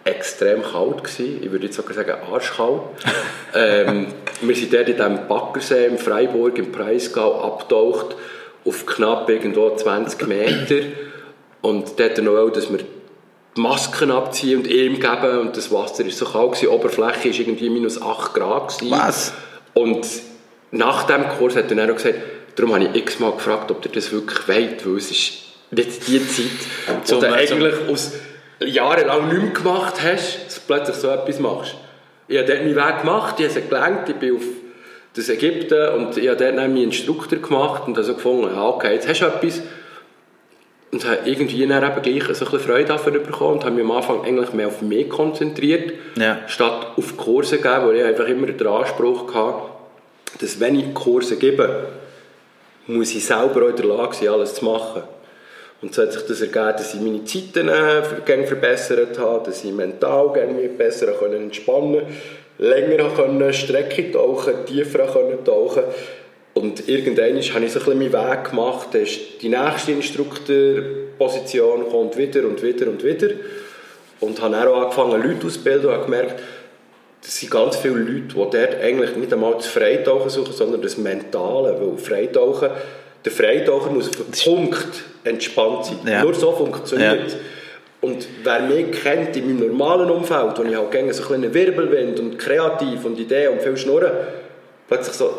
extrem 0.03 0.63
kalt 0.63 1.03
gewesen. 1.03 1.39
Ich 1.43 1.51
würde 1.51 1.65
jetzt 1.65 1.75
sogar 1.75 1.93
sagen 1.93 2.13
arschkalt. 2.31 2.81
ähm, 3.55 4.07
wir 4.41 4.55
sind 4.55 4.73
dort 4.73 4.89
in 4.89 4.95
diesem 4.97 5.27
Baggersee 5.27 5.85
in 5.85 5.97
Freiburg 5.97 6.57
im 6.57 6.71
Breisgau 6.71 7.41
abgetaucht 7.41 8.15
auf 8.65 8.85
knapp 8.85 9.29
irgendwo 9.29 9.75
20 9.75 10.27
Meter 10.27 10.85
und 11.61 11.99
dort 11.99 12.17
noch 12.19 12.37
auch, 12.37 12.49
dass 12.49 12.71
wir 12.71 12.79
die 13.57 13.61
Masken 13.61 14.11
abziehen 14.11 14.59
und 14.59 14.67
ihm 14.67 14.99
geben 14.99 15.39
und 15.39 15.57
das 15.57 15.71
Wasser 15.71 16.05
ist 16.05 16.17
so 16.17 16.25
kalt 16.25 16.51
gewesen. 16.53 16.61
Die 16.61 16.67
Oberfläche 16.67 17.29
ist 17.29 17.39
irgendwie 17.39 17.69
minus 17.69 18.01
8 18.01 18.33
Grad 18.33 18.77
gewesen. 18.77 18.91
Was? 18.91 19.33
Und 19.73 20.07
nach 20.71 21.03
dem 21.03 21.27
Kurs 21.37 21.55
hat 21.55 21.69
er 21.69 21.75
dann 21.77 21.91
auch 21.91 21.95
gesagt, 21.95 22.15
darum 22.55 22.73
habe 22.75 22.85
ich 22.85 22.95
x-mal 22.95 23.31
gefragt, 23.33 23.69
ob 23.71 23.83
ihr 23.85 23.91
das 23.91 24.11
wirklich 24.11 24.47
wollt, 24.47 24.85
weil 24.87 24.97
es 24.97 25.11
ist 25.11 25.33
nicht 25.71 26.07
die 26.07 26.27
Zeit, 26.27 26.45
wo 26.87 26.93
du 26.93 27.03
zum- 27.03 27.23
eigentlich 27.33 27.73
aus 27.89 28.13
jahrelang 28.65 29.27
nichts 29.27 29.43
mehr 29.43 29.51
gemacht 29.73 29.95
hast, 30.03 30.45
dass 30.45 30.55
du 30.55 30.61
plötzlich 30.67 30.95
so 30.97 31.09
etwas 31.09 31.39
machst. 31.39 31.75
Ich 32.27 32.37
habe 32.37 32.47
dort 32.47 32.59
meinen 32.59 32.75
Weg 32.75 32.99
gemacht, 33.01 33.39
ich 33.39 33.49
habe 33.49 33.59
es 33.59 33.69
gelernt, 33.69 34.09
ich 34.09 34.15
bin 34.15 34.35
auf 34.35 34.43
das 35.13 35.29
Ägypten 35.29 35.89
und 35.95 36.15
ich 36.17 36.27
habe 36.29 36.37
dort 36.37 36.55
meinen 36.55 36.77
Instruktor 36.77 37.39
gemacht 37.39 37.83
und 37.87 37.95
habe 37.97 38.05
so 38.05 38.13
gefunden, 38.13 38.53
ja, 38.55 38.65
okay, 38.67 38.93
jetzt 38.93 39.07
hast 39.07 39.19
du 39.21 39.25
etwas. 39.25 39.61
Und 40.91 41.05
habe 41.05 41.19
irgendwie 41.23 41.65
dann 41.67 41.83
eben 41.83 42.01
gleich 42.01 42.23
so 42.37 42.45
ein 42.45 42.51
bisschen 42.51 42.59
Freude 42.59 42.85
davon 42.85 43.13
bekommen 43.13 43.53
und 43.53 43.63
habe 43.65 43.75
mich 43.75 43.83
am 43.83 43.91
Anfang 43.91 44.25
eigentlich 44.25 44.51
mehr 44.53 44.67
auf 44.67 44.81
mich 44.81 45.09
konzentriert, 45.09 45.93
Ja. 46.17 46.39
statt 46.47 46.87
auf 46.97 47.15
Kurse 47.17 47.57
zu 47.57 47.61
geben, 47.61 47.87
weil 47.87 47.95
ich 47.95 48.03
einfach 48.03 48.27
immer 48.27 48.47
den 48.47 48.67
Anspruch 48.67 49.33
hatte, 49.33 49.63
dass 50.39 50.59
wenn 50.59 50.77
ich 50.77 50.93
Kurse 50.93 51.37
gebe, 51.37 51.87
muss 52.87 53.15
ich 53.15 53.25
selber 53.25 53.65
auch 53.65 53.69
in 53.69 53.75
der 53.77 53.85
Lage 53.85 54.15
sein, 54.15 54.29
alles 54.29 54.55
zu 54.55 54.65
machen. 54.65 55.03
Und 55.81 55.95
so 55.95 56.03
hat 56.03 56.13
sich 56.13 56.21
das 56.23 56.41
ergeben, 56.41 56.73
dass 56.77 56.93
ich 56.93 57.01
meine 57.01 57.23
Zeiten 57.25 57.67
äh, 57.67 58.45
verbessert 58.45 59.17
habe, 59.17 59.45
dass 59.45 59.63
ich 59.63 59.71
mental 59.71 60.29
besser 60.77 61.21
entspannen 61.33 62.03
länger 62.57 63.09
können 63.15 63.51
Strecke 63.53 64.11
tauchen, 64.11 64.65
tiefer 64.67 65.07
können 65.07 65.43
tauchen 65.43 65.83
und 66.53 66.87
irgendwann 66.87 67.37
habe 67.37 67.39
ich 67.39 67.51
so 67.51 67.57
ein 67.57 67.63
bisschen 67.63 67.97
meinen 67.97 68.13
Weg 68.13 68.49
gemacht, 68.49 68.89
da 68.91 68.99
ist 68.99 69.41
die 69.41 69.49
nächste 69.49 69.93
Instruktorposition 69.93 71.89
kommt 71.89 72.17
wieder 72.17 72.45
und 72.45 72.61
wieder 72.61 72.87
und 72.87 73.03
wieder 73.03 73.29
und 74.19 74.41
habe 74.41 74.53
dann 74.53 74.67
auch 74.67 74.83
angefangen 74.83 75.23
Leute 75.23 75.47
auszubilden 75.47 75.87
und 75.87 75.93
habe 75.93 76.05
gemerkt, 76.05 76.43
das 77.23 77.37
sind 77.37 77.51
ganz 77.51 77.77
viele 77.77 77.95
Leute, 77.95 78.27
die 78.27 78.33
dort 78.33 78.81
eigentlich 78.81 79.15
nicht 79.15 79.31
einmal 79.31 79.53
das 79.53 79.67
Freitauchen 79.67 80.29
suchen, 80.29 80.53
sondern 80.53 80.81
das 80.81 80.97
Mentale. 80.97 81.77
Weil 81.79 81.97
Freitauchen, 81.97 82.69
der 83.23 83.31
Freitaucher 83.31 83.89
muss 83.89 84.09
auf 84.09 84.15
den 84.15 84.31
Punkt 84.31 85.03
entspannt 85.23 85.85
sein. 85.85 85.99
Ja. 86.05 86.23
Nur 86.23 86.33
so 86.33 86.51
funktioniert 86.51 87.31
Ja. 87.31 87.37
Und 88.01 88.27
wer 88.43 88.61
mich 88.61 88.91
kennt 89.03 89.37
in 89.37 89.45
meinem 89.45 89.67
normalen 89.67 90.09
Umfeld, 90.09 90.57
wo 90.57 90.63
ich 90.63 90.75
halt 90.75 90.91
gerne 90.91 91.13
so 91.13 91.21
ein 91.31 91.41
bisschen 91.41 91.53
Wirbelwind 91.53 92.19
und 92.19 92.39
kreativ 92.39 93.05
und 93.05 93.19
Ideen 93.19 93.53
und 93.53 93.61
viel 93.61 93.77
Schnurren, 93.77 94.11
plötzlich 94.87 95.15
so 95.15 95.31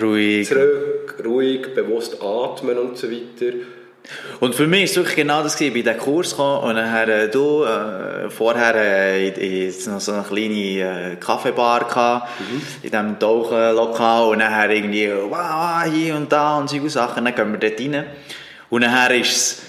Ruhig. 0.00 0.46
zurück, 0.46 1.16
ruhig, 1.24 1.74
bewusst 1.74 2.22
atmen 2.22 2.78
und 2.78 2.96
so 2.96 3.10
weiter. 3.10 3.56
Und 4.40 4.54
für 4.54 4.66
mich 4.66 4.80
war 4.80 4.84
es 4.84 4.96
wirklich 4.96 5.16
genau 5.16 5.42
das, 5.42 5.58
ich 5.60 5.72
bin 5.72 5.82
in 5.82 5.84
diesen 5.86 5.98
Kurs 5.98 6.30
gekommen 6.30 6.64
und 6.64 6.76
dann 6.76 7.08
äh, 7.08 7.28
du, 7.28 7.64
äh, 7.64 8.28
vorher 8.28 8.74
äh, 8.74 9.28
in, 9.28 9.34
in 9.34 9.92
noch 9.92 10.00
so 10.00 10.12
eine 10.12 10.22
kleine 10.22 11.12
äh, 11.12 11.16
Kaffeebar 11.16 11.88
gehabt, 11.88 12.28
in 12.82 12.90
diesem 12.90 13.18
Tauchenlokal 13.18 14.28
und 14.28 14.40
dann 14.40 14.70
irgendwie 14.70 15.10
wow, 15.10 15.84
hier 15.90 16.16
und 16.16 16.30
da 16.30 16.58
und 16.58 16.68
solche 16.68 16.90
Sachen, 16.90 17.24
dann 17.24 17.34
gehen 17.34 17.52
wir 17.52 17.58
dort 17.58 17.80
rein 17.80 18.04
und 18.68 18.82
dann 18.82 19.10
ist 19.12 19.30
es, 19.30 19.62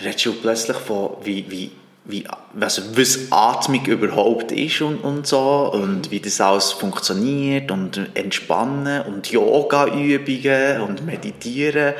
redest 0.00 0.24
du 0.24 0.32
plötzlich 0.32 0.76
von, 0.78 1.16
wie, 1.22 1.44
wie, 1.50 1.72
wie, 2.06 2.24
also, 2.58 2.82
was 2.94 3.30
Atmung 3.30 3.84
überhaupt 3.84 4.50
ist 4.50 4.80
und, 4.80 5.04
und 5.04 5.26
so 5.26 5.70
und 5.74 6.10
wie 6.10 6.20
das 6.20 6.40
alles 6.40 6.72
funktioniert 6.72 7.70
und 7.70 8.00
Entspannen 8.14 9.02
und 9.02 9.30
Yoga-Übungen 9.30 10.80
und 10.80 11.04
Meditieren 11.04 11.92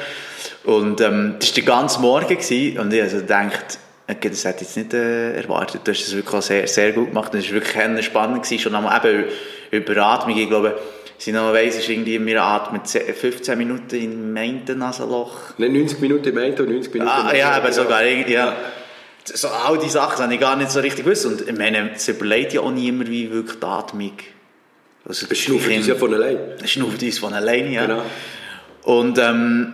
und 0.69 1.01
ähm, 1.01 1.37
das 1.39 1.49
war 1.49 1.55
der 1.55 1.65
ganze 1.65 2.01
Morgen 2.01 2.29
gewesen, 2.29 2.79
und 2.79 2.93
ich 2.93 3.01
also 3.01 3.17
gedacht, 3.17 3.79
okay, 4.07 4.29
das 4.29 4.45
hätte 4.45 4.65
ich 4.65 4.69
jetzt 4.69 4.77
nicht 4.77 4.93
äh, 4.93 5.33
erwartet. 5.35 5.81
Du 5.83 5.91
hast 5.91 6.03
das 6.03 6.15
wirklich 6.15 6.43
sehr, 6.43 6.69
sehr 6.69 6.93
gut 6.93 7.09
gemacht. 7.09 7.33
Das 7.33 7.43
war 7.47 7.53
wirklich 7.53 8.05
spannend. 8.05 8.43
Gewesen. 8.43 8.59
Schon 8.59 8.75
einmal 8.75 9.01
eben 9.03 9.25
über 9.71 9.97
Atmung. 10.03 10.37
Ich 10.37 10.47
glaube, 10.47 10.79
ich 11.19 11.27
noch 11.29 11.55
weiss, 11.55 11.79
ist 11.79 11.89
irgendwie, 11.89 12.23
wir 12.23 12.43
atmen 12.43 12.85
10 12.85 13.15
15 13.15 13.57
Minuten 13.57 13.97
in 13.97 14.35
meinen 14.35 14.63
Nasenloch. 14.77 15.57
Nicht 15.57 15.73
90 15.73 16.01
Minuten 16.01 16.29
im 16.29 16.37
einen 16.37 16.59
und 16.59 16.69
90 16.69 16.93
Minuten 16.93 17.13
Ah, 17.13 17.35
ja, 17.35 17.53
aber 17.53 17.73
sogar 17.73 18.05
irgendwie, 18.05 18.35
ja. 18.35 18.55
So, 19.25 19.49
all 19.49 19.79
diese 19.79 19.95
Sachen 19.95 20.23
habe 20.23 20.35
ich 20.35 20.41
gar 20.41 20.57
nicht 20.57 20.71
so 20.71 20.81
richtig 20.81 21.03
gewusst. 21.07 21.25
Und 21.25 21.49
ich 21.49 21.57
meine, 21.57 21.93
es 21.95 22.07
überlegt 22.09 22.53
ja 22.53 22.61
auch 22.61 22.71
niemand, 22.71 23.09
wie 23.09 23.33
wirklich 23.33 23.59
die 23.59 23.67
Atmung... 23.67 24.13
Also, 25.07 25.27
Das 25.27 25.39
schnauft 25.39 25.67
uns 25.67 25.87
ja 25.87 25.95
von 25.95 26.13
allein. 26.13 26.37
Es 26.63 26.73
schnauft 26.73 27.03
uns 27.03 27.19
von 27.19 27.33
alleine, 27.33 27.71
ja. 27.71 27.87
Genau. 27.87 28.03
Und 28.83 29.19
ähm, 29.19 29.73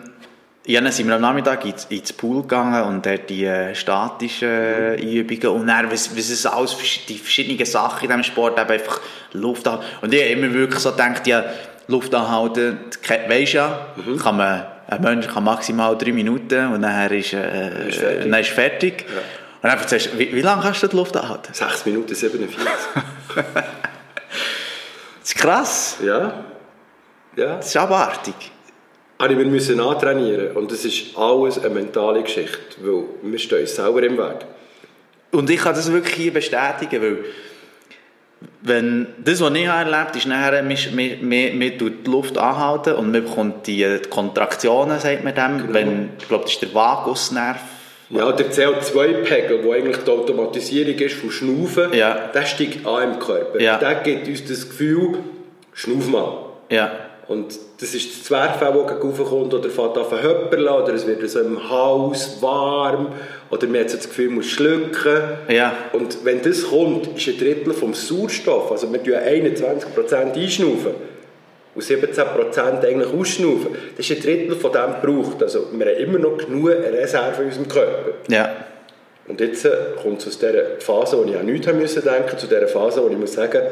ja, 0.67 0.81
dann 0.81 0.93
sind 0.93 1.09
wir 1.09 1.17
am 1.17 1.21
Nachmittag 1.21 1.65
ins, 1.67 1.85
ins 1.91 2.13
Pool 2.13 2.43
gegangen 2.43 2.83
und 2.85 3.05
dort 3.05 3.29
die 3.29 3.45
äh, 3.45 3.75
statischen 3.75 4.49
äh, 4.49 4.95
Übungen 4.97 5.61
und 5.61 5.67
dann, 5.67 5.91
was, 5.91 6.17
was 6.17 6.31
es 6.31 6.47
alles, 6.47 6.77
die 7.07 7.19
verschiedenen 7.19 7.65
Sachen 7.67 8.05
in 8.05 8.09
diesem 8.09 8.23
Sport, 8.25 8.59
eben 8.59 8.71
einfach 8.71 9.01
Luft 9.33 9.69
anhalten. 9.69 9.87
Und 10.01 10.15
ich 10.15 10.23
habe 10.23 10.31
immer 10.33 10.53
wirklich 10.55 10.81
so 10.81 10.93
gedacht, 10.93 11.27
ja, 11.27 11.45
Luft 11.87 12.15
anhalten, 12.15 12.79
weisst 13.29 13.53
ja, 13.53 13.89
kann 14.23 14.37
man, 14.39 14.65
ein 14.87 15.03
Mensch 15.03 15.27
kann 15.27 15.45
maximal 15.45 15.99
drei 15.99 16.13
Minuten 16.13 16.73
und 16.73 16.83
dann 16.83 17.11
ist, 17.13 17.35
äh, 17.35 17.89
Ist 17.89 17.99
fertig. 17.99 18.31
dann 18.31 18.41
ist 18.41 18.51
fertig. 18.51 19.05
Und 19.63 19.71
dann 19.71 19.79
erzählst 19.79 20.15
du, 20.15 20.19
wie, 20.19 20.35
wie 20.35 20.41
lange 20.41 20.63
kannst 20.63 20.83
du 20.83 20.87
die 20.87 20.97
Luft 20.97 21.17
anhalten? 21.17 21.53
6 21.53 21.87
Minuten 21.87 22.15
47. 22.15 22.59
Das 25.21 25.33
ist 25.33 25.41
krass, 25.41 25.97
ja. 26.05 26.45
Ja. 27.35 27.57
das 27.57 27.69
ist 27.69 27.77
abartig. 27.79 28.35
Aber 29.19 29.39
wir 29.39 29.47
müssen 29.47 29.81
antrainieren 29.81 30.57
und 30.57 30.73
das 30.73 30.85
ist 30.85 31.17
alles 31.17 31.59
eine 31.59 31.73
mentale 31.75 32.23
Geschichte, 32.23 32.59
weil 32.83 33.05
wir 33.23 33.39
stehen 33.39 33.61
uns 33.61 33.77
selber 33.77 34.03
im 34.03 34.19
Weg. 34.19 34.45
Und 35.31 35.51
ich 35.51 35.61
kann 35.61 35.75
das 35.75 35.91
wirklich 35.93 36.15
hier 36.15 36.33
bestätigen, 36.33 37.03
weil 37.03 37.19
wenn 38.63 39.07
das, 39.23 39.41
was 39.41 39.53
ich 39.55 39.65
erlebt 39.65 39.95
habe, 39.95 40.19
ist 40.19 40.27
nachher, 40.27 40.63
man, 40.63 40.77
man, 41.23 41.59
man, 41.59 41.79
tut 41.79 42.07
die 42.07 42.11
Luft 42.11 42.39
anhalten 42.39 42.95
und 42.95 43.13
man 43.13 43.25
bekommt 43.25 43.67
die 43.67 44.01
Kontraktionen, 44.11 44.99
sagt 44.99 45.25
man 45.25 45.35
dem, 45.35 45.73
wenn, 45.73 46.11
ich 46.19 46.29
glaube, 46.29 46.45
das 46.45 46.55
ist 46.55 46.63
der 46.63 46.75
Vagusnerv. 46.75 47.61
Ja, 48.11 48.33
der 48.33 48.51
CO2-Pegel, 48.51 49.63
der 49.63 49.73
eigentlich 49.73 49.97
die 49.99 50.11
Automatisierung 50.11 50.95
ist 50.95 51.15
vom 51.15 51.31
Schnaufen, 51.31 51.93
Ja. 51.95 52.31
der 52.35 52.43
steigt 52.43 52.87
an 52.87 53.15
im 53.15 53.19
Körper. 53.19 53.61
Ja. 53.61 53.79
Der 53.79 53.95
gibt 53.97 54.29
uns 54.29 54.45
das 54.45 54.69
Gefühl, 54.69 55.19
schnauf 55.73 56.09
mal. 56.09 56.39
Ja, 56.71 56.93
Und 57.27 57.59
das 57.81 57.95
ist 57.95 58.11
das 58.11 58.25
Zwerchfell, 58.25 58.73
das 58.73 59.03
raufkommt, 59.03 59.55
oder 59.55 59.71
fährt 59.71 59.97
an 59.97 60.05
zu 60.09 60.23
höppeln, 60.23 60.69
oder 60.69 60.93
es 60.93 61.07
wird 61.07 61.29
so 61.29 61.41
im 61.41 61.71
Hals 61.71 62.37
warm, 62.41 63.09
oder 63.51 63.67
man 63.67 63.81
hat 63.81 63.91
so 63.91 63.97
das 63.97 64.09
Gefühl, 64.09 64.27
man 64.27 64.37
muss 64.37 64.47
schlucken. 64.47 65.23
ja, 65.49 65.73
Und 65.93 66.25
wenn 66.25 66.43
das 66.43 66.65
kommt, 66.65 67.17
ist 67.17 67.29
ein 67.29 67.39
Drittel 67.39 67.73
vom 67.73 67.95
Sauerstoff, 67.95 68.71
also 68.71 68.93
wir 68.93 69.03
tun 69.03 69.15
21% 69.15 70.35
einschnaufen 70.35 70.93
und 71.75 71.83
17% 71.83 72.85
eigentlich 72.85 73.13
ausschnaufen. 73.13 73.69
Das 73.97 74.09
ist 74.09 74.17
ein 74.17 74.23
Drittel 74.23 74.57
von 74.57 74.73
dem 74.73 75.01
gebraucht. 75.01 75.43
Also 75.43 75.67
wir 75.73 75.87
haben 75.87 75.97
immer 75.97 76.19
noch 76.19 76.37
genug 76.37 76.69
Reserve 76.69 77.43
in 77.43 77.49
unserem 77.49 77.69
Körper. 77.69 78.13
ja. 78.29 78.55
Und 79.27 79.41
jetzt 79.41 79.65
äh, 79.65 79.71
kommt 80.03 80.21
es 80.21 80.29
aus 80.29 80.39
dieser 80.39 80.79
Phase, 80.81 81.17
wo 81.17 81.25
ich 81.25 81.35
an 81.35 81.47
nichts 81.47 81.65
denken, 81.67 82.37
zu 82.37 82.47
dieser 82.47 82.69
Phase, 82.69 83.03
wo 83.03 83.09
ich 83.09 83.17
muss 83.17 83.33
sagen, 83.33 83.63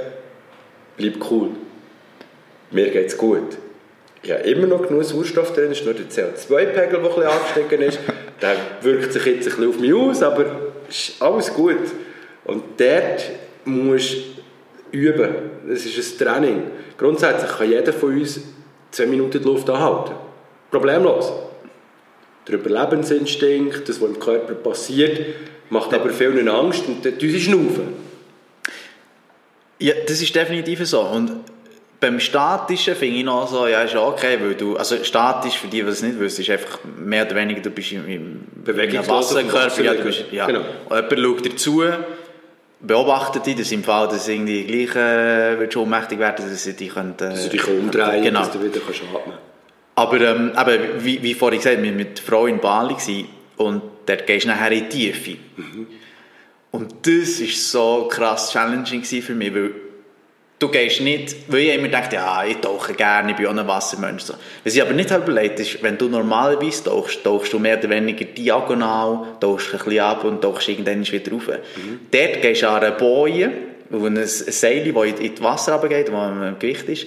bleib 0.97 1.17
cool. 1.31 1.51
Mir 2.73 2.91
geht 2.91 3.09
es 3.09 3.17
gut. 3.17 3.59
Ich 4.23 4.31
habe 4.31 4.43
immer 4.43 4.67
noch 4.67 4.87
genug 4.87 5.05
Sauerstoff 5.05 5.53
drin, 5.53 5.73
es 5.73 5.81
ist 5.81 5.85
nur 5.85 5.95
der 5.95 6.07
CO2-Pegel, 6.07 6.75
der 6.75 6.99
ein 6.99 7.03
bisschen 7.03 7.23
angestiegen 7.25 7.83
ist. 7.83 7.99
Der 8.41 8.57
wirkt 8.81 9.13
sich 9.13 9.25
jetzt 9.25 9.47
ein 9.47 9.55
bisschen 9.55 9.69
auf 9.69 9.79
mich 9.79 9.95
aus, 9.95 10.21
aber 10.21 10.45
es 10.89 11.11
ist 11.11 11.23
alles 11.23 11.55
gut. 11.55 11.79
Und 12.45 12.65
dort 12.77 13.31
musst 13.65 14.17
du 14.91 14.99
üben. 14.99 15.29
Das 15.69 15.85
ist 15.85 16.21
ein 16.21 16.27
Training. 16.27 16.63
Grundsätzlich 16.99 17.51
kann 17.53 17.71
jeder 17.71 17.93
von 17.93 18.19
uns 18.19 18.41
10 18.91 19.11
Minuten 19.11 19.39
die 19.39 19.45
Luft 19.45 19.71
anhalten. 19.71 20.15
Problemlos. 20.73 21.33
Der 22.49 22.57
Überlebensinstinkt, 22.57 23.89
das, 23.89 24.01
was 24.01 24.09
im 24.09 24.19
Körper 24.19 24.55
passiert, 24.55 25.25
macht 25.71 25.95
aber 25.95 26.11
vielen 26.11 26.49
Angst 26.49 26.89
und 26.89 27.05
dann 27.05 27.17
tun 27.17 27.31
sie 27.31 27.41
schnaufen. 27.41 27.95
Ja, 29.79 29.95
das 30.07 30.21
ist 30.21 30.35
definitiv 30.35 30.85
so. 30.87 31.01
Und 31.01 31.31
beim 32.03 32.19
Statischen 32.19 32.97
finde 32.97 33.19
ich 33.19 33.25
noch 33.25 33.47
so, 33.47 33.69
ja, 33.69 33.83
ist 33.83 33.95
okay, 33.95 34.37
weil 34.41 34.55
du, 34.57 34.77
also 34.77 35.03
statisch, 35.05 35.57
für 35.57 35.69
die, 35.69 35.83
die 35.83 35.89
es 35.89 36.03
nicht 36.03 36.19
wissen, 36.19 36.43
ist 36.43 36.51
einfach 36.51 36.81
mehr 36.99 37.25
oder 37.25 37.37
weniger, 37.37 37.61
du 37.61 37.71
bist 37.71 37.93
im, 37.93 38.09
im 38.09 38.41
Wasserkörper, 38.67 39.83
ja, 39.83 39.95
du 39.95 40.03
bist, 40.03 40.25
ja. 40.33 40.47
Genau. 40.47 40.63
Und 40.89 40.97
jemand 40.97 41.21
schaut 41.21 41.45
dir 41.45 41.57
zu, 41.57 41.85
beobachtet 42.81 43.47
dich, 43.47 43.55
dass 43.55 43.71
im 43.71 43.85
Fall, 43.85 44.09
dass 44.09 44.27
irgendwie 44.27 44.65
gleich 44.65 44.97
äh, 44.97 45.61
wird 45.61 45.73
schon 45.73 45.85
ohnmächtig 45.85 46.19
werden, 46.19 46.45
dass 46.51 46.65
sie 46.65 46.73
dich 46.75 46.93
könnten, 46.93 47.31
Dass 47.31 47.45
du 47.45 47.51
dich 47.51 47.69
umdrehen 47.69 48.25
Genau. 48.25 48.41
dass 48.41 48.51
du 48.51 48.63
wieder 48.65 48.81
kannst 48.85 49.03
atmen. 49.03 49.39
Aber 49.95 50.21
ähm, 50.21 50.53
eben, 50.59 51.05
wie, 51.05 51.23
wie 51.23 51.35
vorhin 51.35 51.61
gesagt, 51.61 51.81
wir 51.81 51.89
waren 51.89 51.97
mit 51.97 52.19
Frau 52.19 52.47
in 52.47 52.59
Bali 52.59 52.95
gewesen, 52.95 53.29
und 53.59 53.83
dort 54.07 54.27
gehst 54.27 54.45
du 54.45 54.49
nachher 54.49 54.73
in 54.73 54.89
die 54.89 55.13
Tiefe. 55.13 55.37
Und 56.73 57.07
das 57.07 57.41
war 57.41 57.49
so 57.49 58.09
krass 58.11 58.51
challenging 58.53 59.05
für 59.05 59.35
mich, 59.35 59.55
weil 59.55 59.71
du 60.63 60.69
gehst 60.69 61.01
nicht, 61.01 61.35
weil 61.49 61.61
ich 61.61 61.75
immer 61.75 61.89
dachte, 61.89 62.17
ja, 62.17 62.45
ich 62.45 62.59
tauche 62.59 62.95
gerne, 62.95 63.33
ich 63.33 63.37
bin 63.37 63.47
auch 63.47 63.57
ein 63.57 63.67
Wassermensch. 63.67 64.23
So. 64.23 64.35
Was 64.65 64.75
ich 64.75 64.81
aber 64.81 64.93
nicht 64.93 65.11
überlegt 65.11 65.59
ist, 65.59 65.83
wenn 65.83 65.99
du 65.99 66.09
normalerweise 66.09 66.85
tauchst, 66.85 67.25
tauchst 67.25 67.53
du 67.53 67.59
mehr 67.59 67.79
oder 67.79 67.91
weniger 67.91 68.25
diagonal, 68.25 69.27
tauchst 69.41 69.73
ein 69.73 69.79
bisschen 69.79 70.01
ab 70.01 70.25
und 70.25 70.41
tauchst 70.41 70.69
irgendwann 70.69 71.07
wieder 71.07 71.33
rauf. 71.33 71.49
Dort 72.11 72.43
gehst 72.43 72.63
du 72.63 72.69
an 72.69 72.83
einer 72.83 72.93
Boje, 72.93 73.51
wo 73.91 74.07
ein 74.07 74.25
Seil, 74.25 74.93
das 74.93 75.21
in 75.21 75.35
das 75.35 75.43
Wasser 75.43 75.73
runtergeht, 75.75 76.13
wo 76.13 76.17
ein 76.17 76.57
Gewicht 76.59 76.89
ist, 76.89 77.07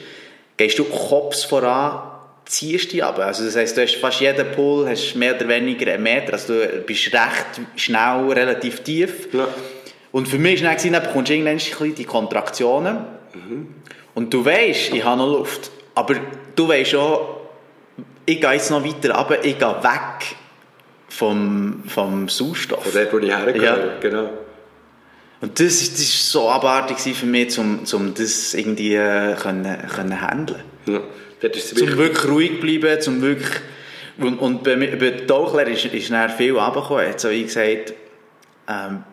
gehst 0.58 0.78
du 0.78 0.84
Kopf 0.84 1.48
voran, 1.48 2.12
ziehst 2.46 2.92
dich 2.92 3.04
ab. 3.04 3.18
Also 3.20 3.46
das 3.46 3.56
heisst, 3.56 3.78
du 3.78 3.82
hast 3.82 3.96
fast 3.96 4.20
jeden 4.20 4.52
Pool 4.52 4.88
hast 4.88 5.16
mehr 5.16 5.36
oder 5.36 5.48
weniger 5.48 5.92
einen 5.94 6.04
Meter, 6.04 6.34
also 6.34 6.54
du 6.54 6.82
bist 6.86 7.12
recht 7.14 7.62
schnell, 7.78 8.32
relativ 8.32 8.82
tief. 8.82 9.30
Ja. 9.34 9.48
Und 10.12 10.28
für 10.28 10.38
mich 10.38 10.62
war 10.62 10.70
dann, 10.70 10.78
gewesen, 10.78 10.94
dann 10.94 11.04
bekommst 11.04 11.30
du 11.30 11.34
irgendwann 11.34 11.96
die 11.96 12.06
Kontraktionen 12.06 12.98
und 14.14 14.34
du 14.34 14.46
weißt, 14.46 14.94
ich 14.94 15.04
habe 15.04 15.18
noch 15.18 15.38
Luft, 15.40 15.72
aber 15.94 16.16
du 16.56 16.68
weißt 16.68 16.96
auch, 16.96 17.42
ich 18.26 18.42
gehe 18.42 18.52
jetzt 18.52 18.72
noch 18.72 18.84
weiter 18.84 19.16
runter, 19.16 19.44
ich 19.44 19.58
gehe 19.58 19.68
weg 19.84 20.36
vom, 21.10 21.84
vom 21.88 22.28
Sauerstoff. 22.28 22.84
Von 22.84 22.94
dort, 22.94 23.14
wo 23.14 23.20
ich 23.20 23.30
hergehöre, 23.30 23.88
Ja. 23.88 24.00
genau. 24.00 24.30
Und 25.42 25.60
das 25.60 25.82
ist, 25.82 25.94
das 25.94 26.32
so 26.32 26.50
abartig 26.50 26.98
für 27.16 27.26
mich, 27.26 27.58
um, 27.60 27.82
um 27.92 28.14
das 28.14 28.54
irgendwie 28.54 28.96
äh, 28.96 29.36
können, 29.36 29.78
können 29.88 30.22
handeln. 30.22 30.64
Ja. 30.86 31.02
Es 31.42 31.76
Zum 31.76 31.98
wirklich 31.98 32.28
ruhig 32.28 32.60
bleiben, 32.60 33.00
zum 33.02 33.22
wirklich... 33.22 33.52
Und, 34.18 34.40
und 34.40 34.64
bei, 34.64 34.76
bei 34.78 35.12
der 35.12 35.68
ist, 35.68 35.86
ist 35.86 36.10
dann 36.10 36.30
viel 36.30 36.58
runtergekommen. 36.58 37.04
Er 37.04 37.10
hat 37.10 37.20
so 37.20 37.30
wie 37.30 37.44
gesagt, 37.44 37.94
ähm, 38.68 39.04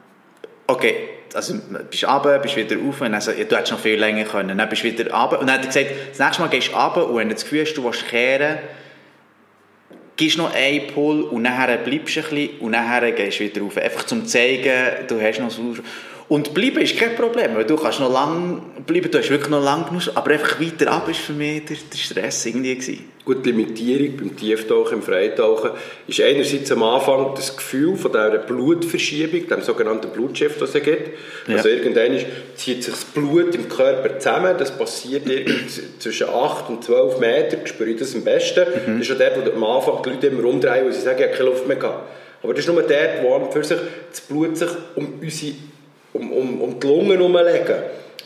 okay, 0.68 1.08
also 1.34 1.54
bist 1.90 2.04
runter, 2.04 2.38
bist 2.38 2.56
wieder 2.56 2.76
rauf 2.76 3.00
und 3.00 3.12
dann 3.12 3.20
so, 3.20 3.30
ja, 3.30 3.44
du 3.44 3.56
hättest 3.56 3.72
noch 3.72 3.80
viel 3.80 3.98
länger 3.98 4.24
können. 4.24 4.56
Dann 4.56 4.68
bist 4.68 4.82
du 4.82 4.86
wieder 4.86 5.10
runter 5.12 5.40
und 5.40 5.46
dann 5.46 5.58
hat 5.58 5.76
er 5.76 5.84
gesagt, 5.84 6.10
das 6.10 6.18
nächste 6.18 6.42
Mal 6.42 6.48
gehst 6.48 6.68
du 6.68 6.76
runter 6.76 7.08
und 7.08 7.16
wenn 7.16 7.28
du 7.28 7.34
das 7.34 7.44
Gefühl 7.44 7.62
hast, 7.62 7.74
du 7.74 7.84
willst 7.84 8.08
kehren, 8.08 8.58
gibst 10.16 10.38
noch 10.38 10.54
einen 10.54 10.86
Pull 10.88 11.22
und 11.22 11.42
nachher 11.42 11.76
bleibst 11.78 12.16
du 12.16 12.20
ein 12.20 12.28
bisschen 12.28 12.58
und 12.60 12.70
nachher 12.72 13.12
gehst 13.12 13.40
du 13.40 13.44
wieder 13.44 13.62
rauf. 13.62 13.76
Einfach 13.76 14.04
zum 14.04 14.26
zeigen, 14.26 15.06
du 15.08 15.20
hast 15.20 15.40
noch 15.40 15.50
Sauerstoff. 15.50 15.86
Und 16.28 16.54
bleiben 16.54 16.80
ist 16.80 16.96
kein 16.96 17.14
Problem, 17.14 17.54
weil 17.54 17.64
du 17.64 17.76
kannst 17.76 18.00
noch 18.00 18.12
lang 18.12 18.62
bleiben, 18.86 19.10
du 19.10 19.18
hast 19.18 19.30
wirklich 19.30 19.50
noch 19.50 19.62
lang 19.62 19.86
genug, 19.86 20.02
aber 20.14 20.30
einfach 20.30 20.60
weiter 20.60 20.90
ab 20.90 21.08
ist 21.08 21.20
für 21.20 21.32
mich 21.32 21.64
der, 21.64 21.76
der 21.92 21.98
Stress 21.98 22.46
irgendwie 22.46 22.74
gewesen. 22.74 23.04
Gut, 23.24 23.44
die 23.44 23.52
Limitierung 23.52 24.16
beim 24.16 24.36
Tieftauchen, 24.36 24.98
im 24.98 25.02
Freitauchen, 25.02 25.70
ist 26.08 26.20
einerseits 26.20 26.72
am 26.72 26.82
Anfang 26.82 27.34
das 27.36 27.56
Gefühl 27.56 27.96
von 27.96 28.10
dieser 28.10 28.38
Blutverschiebung, 28.38 29.46
dem 29.46 29.62
sogenannten 29.62 30.10
Blutschiff, 30.10 30.58
das 30.58 30.74
es 30.74 30.82
gibt. 30.82 31.10
Ja. 31.46 31.56
Also 31.56 31.68
irgendwann 31.68 32.18
zieht 32.56 32.82
sich 32.82 32.94
das 32.94 33.04
Blut 33.04 33.54
im 33.54 33.68
Körper 33.68 34.18
zusammen, 34.18 34.56
das 34.58 34.76
passiert 34.76 35.24
zwischen 36.00 36.28
8 36.28 36.68
und 36.68 36.82
12 36.82 37.20
Metern, 37.20 37.66
spüre 37.66 37.90
ich 37.90 37.98
das 37.98 38.14
am 38.14 38.24
besten. 38.24 38.64
Mhm. 38.86 38.98
Das 38.98 39.08
ist 39.08 39.14
auch 39.14 39.18
dort, 39.18 39.46
wo 39.46 39.50
am 39.52 39.64
Anfang 39.64 40.02
die 40.02 40.10
Leute 40.10 40.26
immer 40.26 40.44
umdrehen, 40.48 40.84
weil 40.84 40.92
sie 40.92 41.00
sagen, 41.00 41.18
ich 41.20 41.26
habe 41.26 41.36
keine 41.36 41.50
Luft 41.50 41.68
mehr 41.68 41.76
gehabt. 41.76 42.08
Aber 42.42 42.54
das 42.54 42.66
ist 42.66 42.72
nur 42.72 42.82
dort, 42.82 43.22
wo 43.22 43.34
an 43.34 43.42
und 43.42 43.52
für 43.52 43.62
sich 43.62 43.78
das 44.10 44.20
Blut 44.22 44.56
sich 44.56 44.70
um, 44.96 45.20
unsere, 45.20 45.52
um, 46.12 46.32
um, 46.32 46.60
um 46.60 46.80
die 46.80 46.86
Lungen 46.86 47.12
herumlegen. 47.12 47.76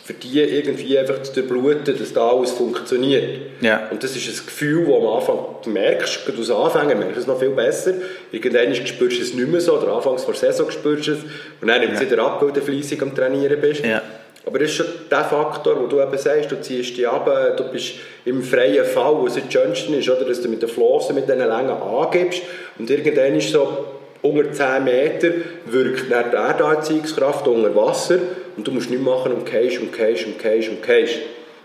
Für 0.03 0.13
die 0.13 0.39
irgendwie 0.39 0.97
einfach 0.97 1.21
zu 1.21 1.33
durchbluten, 1.33 1.97
dass 1.99 2.13
da 2.13 2.29
alles 2.29 2.51
funktioniert. 2.51 3.41
Ja. 3.59 3.89
Und 3.91 4.01
das 4.01 4.15
ist 4.15 4.29
ein 4.29 4.45
Gefühl, 4.45 4.85
das 4.85 4.95
am 4.95 5.07
Anfang 5.07 5.39
du 5.63 5.69
merkst, 5.69 6.25
gerade 6.25 6.39
aus 6.39 6.49
Anfängen 6.49 6.99
merkst 6.99 7.17
du 7.17 7.21
es 7.21 7.27
noch 7.27 7.37
viel 7.37 7.49
besser. 7.49 7.93
Irgendwann 8.31 8.73
spürst 8.73 9.17
du 9.17 9.21
es 9.21 9.33
nicht 9.33 9.49
mehr 9.49 9.59
so, 9.59 9.77
oder 9.77 9.91
anfangs 9.91 10.23
vor 10.23 10.33
der 10.33 10.53
Saison 10.53 10.71
spürst 10.71 11.07
du 11.07 11.11
es. 11.11 11.19
Und 11.59 11.67
dann 11.67 11.81
nimmt 11.81 11.95
es 11.95 11.99
wieder 11.99 12.23
ab, 12.23 12.41
weil 12.41 12.53
du 12.53 12.61
fleissig 12.61 13.01
am 13.01 13.13
Trainieren 13.13 13.59
bist. 13.59 13.83
Ja. 13.83 14.01
Aber 14.45 14.59
das 14.59 14.69
ist 14.69 14.75
schon 14.75 14.85
der 15.11 15.25
Faktor, 15.25 15.77
wo 15.77 15.87
du 15.87 16.01
eben 16.01 16.17
sagst, 16.17 16.49
du 16.49 16.61
ziehst 16.61 16.95
dich 16.95 17.05
ab, 17.05 17.29
du 17.57 17.63
bist 17.65 17.95
im 18.23 18.41
freien 18.41 18.85
Fall, 18.85 19.15
was 19.21 19.35
das 19.35 19.43
Schönste 19.51 19.93
ist, 19.93 20.09
oder? 20.09 20.23
dass 20.23 20.41
du 20.41 20.47
mit 20.47 20.61
den 20.61 20.69
Flossen, 20.69 21.15
mit 21.15 21.27
diesen 21.27 21.39
Längen 21.39 21.69
angibst 21.69 22.43
und 22.79 22.89
irgendwann 22.89 23.35
ist 23.35 23.51
so 23.51 23.96
unter 24.21 24.51
10 24.51 24.83
Meter 24.83 25.29
wirkt 25.65 26.11
dann 26.11 26.31
die 26.31 26.35
Erdanziehungskraft 26.35 27.47
unter 27.47 27.75
Wasser 27.75 28.17
und 28.55 28.67
du 28.67 28.71
musst 28.71 28.89
nichts 28.89 29.05
machen 29.05 29.33
und 29.33 29.45
gehst 29.45 29.79
und 29.79 29.91
gehst 29.93 30.25
und 30.25 30.39
gehst 30.39 30.69
und 30.69 30.83
gehst. 30.83 31.19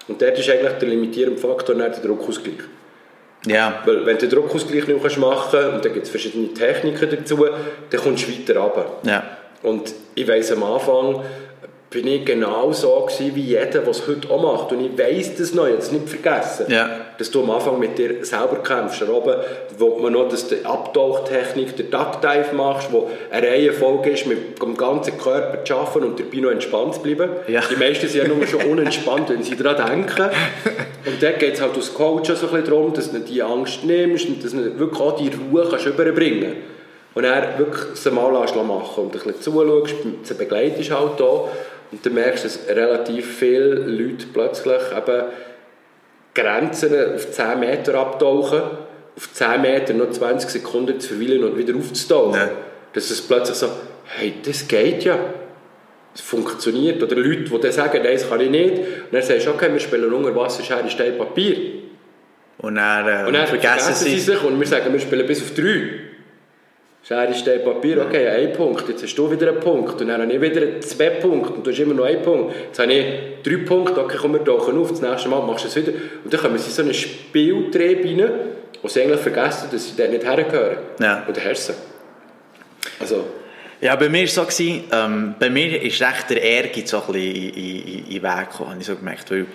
Und 0.08 0.20
dort 0.20 0.38
ist 0.38 0.50
eigentlich 0.50 0.72
der 0.72 0.88
limitierende 0.88 1.40
Faktor 1.40 1.74
der 1.74 1.90
Druckausgleich. 1.90 2.56
Ja, 3.46 3.82
Weil 3.84 4.06
wenn 4.06 4.18
du 4.18 4.26
den 4.28 4.38
Druckausgleich 4.38 4.86
nicht 4.86 5.18
machen 5.18 5.48
kannst, 5.50 5.74
und 5.74 5.84
da 5.84 5.88
gibt 5.88 6.04
es 6.04 6.10
verschiedene 6.10 6.52
Techniken 6.54 7.08
dazu, 7.10 7.46
dann 7.90 8.00
kommst 8.00 8.28
du 8.28 8.32
weiter 8.32 8.60
runter. 8.60 8.86
ja. 9.04 9.38
Und 9.62 9.94
ich 10.16 10.26
weiss 10.26 10.50
am 10.50 10.64
Anfang, 10.64 11.22
bin 11.92 12.06
ich 12.06 12.24
genau 12.24 12.72
so 12.72 13.06
gewesen 13.06 13.34
wie 13.34 13.42
jeder, 13.42 13.66
der 13.66 13.88
es 13.88 14.06
heute 14.08 14.30
auch 14.30 14.42
macht. 14.42 14.72
Und 14.72 14.84
ich 14.84 14.98
weiss 14.98 15.36
das 15.36 15.52
noch, 15.54 15.66
es 15.66 15.92
nicht 15.92 16.08
vergessen. 16.08 16.66
Ja. 16.68 16.88
Dass 17.18 17.30
du 17.30 17.42
am 17.42 17.50
Anfang 17.50 17.78
mit 17.78 17.98
dir 17.98 18.24
selber 18.24 18.62
kämpfst. 18.62 19.02
Da 19.02 19.08
oben 19.08 19.34
wo 19.78 19.98
man 19.98 20.12
noch 20.12 20.28
dass 20.28 20.48
die 20.48 20.64
Abtauchtechnik, 20.64 21.76
der 21.76 21.86
Duckdive 21.86 22.54
machst, 22.54 22.92
wo 22.92 23.10
eine 23.30 23.46
Reihenfolge 23.46 24.10
ist, 24.10 24.26
mit 24.26 24.60
dem 24.60 24.76
ganzen 24.76 25.18
Körper 25.18 25.64
zu 25.64 25.74
arbeiten 25.74 26.04
und 26.04 26.20
dabei 26.20 26.38
noch 26.38 26.50
entspannt 26.50 26.94
zu 26.94 27.02
bleiben. 27.02 27.30
Ja. 27.48 27.60
Die 27.70 27.76
meisten 27.76 28.08
sind 28.08 28.26
ja 28.26 28.28
nur 28.28 28.46
schon 28.46 28.62
unentspannt, 28.62 29.28
wenn 29.28 29.42
sie 29.42 29.56
daran 29.56 29.86
denken. 29.86 30.30
Und 31.04 31.22
dort 31.22 31.38
geht 31.38 31.54
es 31.54 31.60
halt 31.60 31.74
als 31.76 31.92
Coach 31.92 32.30
auch 32.30 32.36
so 32.36 32.46
ein 32.46 32.52
bisschen 32.52 32.70
darum, 32.70 32.92
dass 32.94 33.10
du 33.10 33.18
die 33.18 33.42
Angst 33.42 33.84
nimmst 33.84 34.28
und 34.28 34.44
dass 34.44 34.52
du 34.52 34.78
wirklich 34.78 35.00
auch 35.00 35.16
die 35.16 35.30
Ruhe 35.50 35.66
kannst 35.68 35.86
überbringen 35.86 36.42
kannst. 36.42 36.72
Und 37.14 37.24
dann 37.24 37.58
wirklich 37.58 37.92
es 37.92 38.10
mal 38.10 38.30
machen 38.30 39.04
und 39.04 39.06
ein 39.06 39.10
bisschen 39.10 39.40
zuschaust, 39.40 39.94
sie 40.22 40.34
begleitest 40.34 40.90
halt 40.90 41.20
da 41.20 41.44
und 41.92 42.04
dann 42.04 42.14
merkst 42.14 42.44
du, 42.44 42.48
dass 42.48 42.68
relativ 42.68 43.38
viele 43.38 43.74
Leute 43.74 44.26
plötzlich 44.32 44.74
eben 44.96 45.22
Grenzen 46.34 47.14
auf 47.14 47.30
10 47.30 47.60
Meter 47.60 47.94
abtauchen, 47.96 48.62
auf 49.14 49.32
10 49.32 49.60
Meter 49.60 49.92
noch 49.92 50.10
20 50.10 50.48
Sekunden 50.48 50.98
zu 50.98 51.14
verweilen 51.14 51.44
und 51.44 51.58
wieder 51.58 51.76
aufzutauchen. 51.76 52.40
Ja. 52.40 52.50
Dass 52.94 53.10
es 53.10 53.20
plötzlich 53.20 53.56
so, 53.58 53.68
hey, 54.04 54.34
das 54.44 54.66
geht 54.66 55.04
ja. 55.04 55.18
Es 56.14 56.22
funktioniert. 56.22 57.02
Oder 57.02 57.16
Leute, 57.16 57.42
die 57.44 57.60
dann 57.60 57.72
sagen, 57.72 58.02
nein, 58.02 58.12
das 58.14 58.28
kann 58.28 58.40
ich 58.40 58.50
nicht. 58.50 58.78
Und 58.78 59.12
dann 59.12 59.22
sagst 59.22 59.46
du, 59.46 59.50
okay, 59.50 59.70
wir 59.72 59.80
spielen 59.80 60.12
unter 60.12 60.34
Wasser, 60.34 60.62
Schere, 60.62 60.88
Stein, 60.88 61.16
Papier. 61.18 61.56
Und 62.58 62.76
dann, 62.76 63.06
äh, 63.06 63.26
Und 63.26 63.34
dann 63.34 63.46
vergessen 63.46 63.94
sie 63.94 64.16
es. 64.16 64.26
sich 64.26 64.42
und 64.42 64.58
wir 64.58 64.66
sagen, 64.66 64.92
wir 64.92 65.00
spielen 65.00 65.26
bis 65.26 65.42
auf 65.42 65.54
drei. 65.54 66.11
Schere, 67.04 67.34
Stein, 67.34 67.64
Papier, 67.64 68.00
okay, 68.00 68.28
ein 68.28 68.52
Punkt, 68.52 68.88
jetzt 68.88 69.02
hast 69.02 69.16
du 69.16 69.28
wieder 69.28 69.48
einen 69.48 69.58
Punkt 69.58 70.00
und 70.00 70.06
dann 70.06 70.22
habe 70.22 70.32
ich 70.32 70.40
wieder 70.40 70.80
zwei 70.80 71.10
Punkte 71.10 71.54
und 71.54 71.66
du 71.66 71.72
hast 71.72 71.78
immer 71.80 71.94
noch 71.94 72.04
einen 72.04 72.22
Punkt. 72.22 72.54
Jetzt 72.68 72.78
habe 72.78 72.92
ich 72.92 73.06
drei 73.42 73.56
Punkte, 73.56 74.00
okay, 74.00 74.16
komm, 74.20 74.34
wir 74.34 74.44
tauchen 74.44 74.78
auf, 74.78 74.90
das 74.90 75.02
nächste 75.02 75.28
Mal 75.28 75.44
machst 75.44 75.64
du 75.64 75.68
es 75.68 75.76
wieder. 75.76 75.92
Und 76.22 76.32
dann 76.32 76.40
kommen 76.40 76.58
sie 76.58 76.66
in 76.68 76.72
so 76.72 76.82
einen 76.82 76.94
Spieltrieb 76.94 78.04
rein, 78.04 78.30
wo 78.80 78.86
sie 78.86 79.02
eigentlich 79.02 79.20
vergessen, 79.20 79.68
dass 79.72 79.88
sie 79.88 79.96
dort 79.96 80.10
nicht 80.10 80.24
hergehören. 80.24 80.78
Ja. 81.00 81.26
Du 81.26 81.54
sie. 81.54 81.72
Also, 83.00 83.24
Ja, 83.80 83.96
bei 83.96 84.08
mir 84.08 84.18
war 84.18 84.46
es 84.46 84.56
so, 84.56 84.62
ähm, 84.62 85.34
bei 85.40 85.50
mir 85.50 85.82
ist 85.82 86.00
recht 86.00 86.30
der 86.30 86.40
Ehrgeiz 86.40 86.88
so 86.88 86.98
ein 86.98 87.12
bisschen 87.12 87.34
in, 87.34 87.54
in, 87.54 88.06
in 88.06 88.14
den 88.14 88.22
Weg 88.22 88.50
gekommen, 88.50 88.70
habe 88.70 88.80
ich 88.80 88.86
so 88.86 88.94
gemerkt, 88.94 89.28
weil 89.32 89.46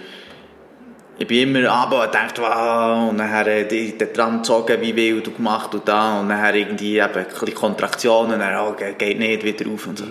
ich 1.20 1.26
bin 1.28 1.56
immer 1.56 1.68
runter 1.70 2.04
und 2.06 2.14
dachte, 2.14 2.42
wow, 2.42 3.10
und 3.10 3.18
dann 3.18 3.48
äh, 3.48 3.66
die- 3.68 3.98
den 3.98 4.14
Tram 4.14 4.38
gezogen, 4.38 4.78
wie 4.82 4.96
wild 4.96 5.26
du 5.28 5.32
gemacht 5.32 5.74
und 5.74 5.88
da, 5.88 6.20
und 6.20 6.30
dann 6.30 6.56
irgendwie 6.56 6.98
eben 6.98 7.04
ein 7.04 7.26
bisschen 7.26 7.54
Kontraktionen, 7.56 8.40
dann, 8.40 8.56
oh, 8.68 8.74
ge- 8.74 8.94
geht 8.98 9.18
nicht, 9.20 9.44
wieder 9.44 9.66
auf 9.72 9.88
und 9.88 9.98
so. 9.98 10.06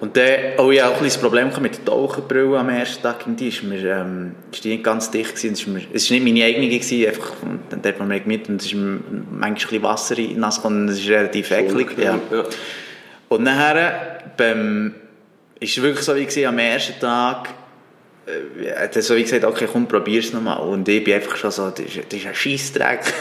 Und 0.00 0.16
dann, 0.16 0.28
oh 0.58 0.70
ja, 0.72 0.88
auch 0.88 0.98
ein 0.98 1.04
das 1.04 1.16
Problem 1.18 1.50
mit 1.60 1.76
der 1.78 1.84
Taucherbrille 1.84 2.58
am 2.58 2.68
ersten 2.68 3.02
Tag, 3.02 3.24
die 3.26 3.48
ist 3.48 3.62
mir, 3.62 3.82
ähm, 3.84 4.34
ist 4.52 4.64
die 4.64 4.70
nicht 4.70 4.84
ganz 4.84 5.10
dicht 5.10 5.36
gewesen, 5.36 5.52
es 5.52 5.60
ist 5.60 5.66
mir, 5.68 5.80
es 5.92 6.02
ist 6.04 6.10
nicht 6.10 6.24
meine 6.24 6.44
eigene 6.44 6.66
gewesen, 6.68 7.06
einfach, 7.06 7.32
und 7.42 7.60
dann 7.70 7.82
hat 7.84 7.98
man 8.00 8.08
mir 8.08 8.20
mit, 8.24 8.48
und 8.48 8.60
es 8.60 8.66
ist 8.66 8.74
manchmal 8.74 9.48
ein 9.50 9.54
bisschen 9.54 9.82
Wasser 9.82 10.14
die 10.16 10.34
gekommen, 10.34 10.82
und 10.82 10.88
es 10.88 10.98
ist 10.98 11.08
relativ 11.08 11.50
eklig, 11.52 11.96
ja. 11.96 12.18
ja. 12.30 12.44
Und 13.28 13.44
nachher, 13.44 14.18
beim, 14.36 14.94
ist 15.60 15.76
es 15.78 15.82
wirklich 15.82 16.04
so 16.04 16.14
wie 16.16 16.24
gewesen, 16.26 16.46
am 16.46 16.58
ersten 16.58 16.98
Tag, 17.00 17.48
äh, 18.26 18.80
hat 18.82 18.96
er 18.96 19.02
so 19.02 19.14
wie 19.16 19.22
gesagt, 19.22 19.44
okay, 19.44 19.68
komm, 19.70 19.86
probier's 19.86 20.32
nochmal. 20.32 20.58
Und 20.60 20.88
ich 20.88 21.04
bin 21.04 21.14
einfach 21.14 21.36
schon 21.36 21.50
so, 21.50 21.70
das 21.70 21.80
ist, 21.86 21.98
das 22.08 22.18
ist 22.20 22.26
ein 22.26 22.34
Scheissdreck. 22.34 23.00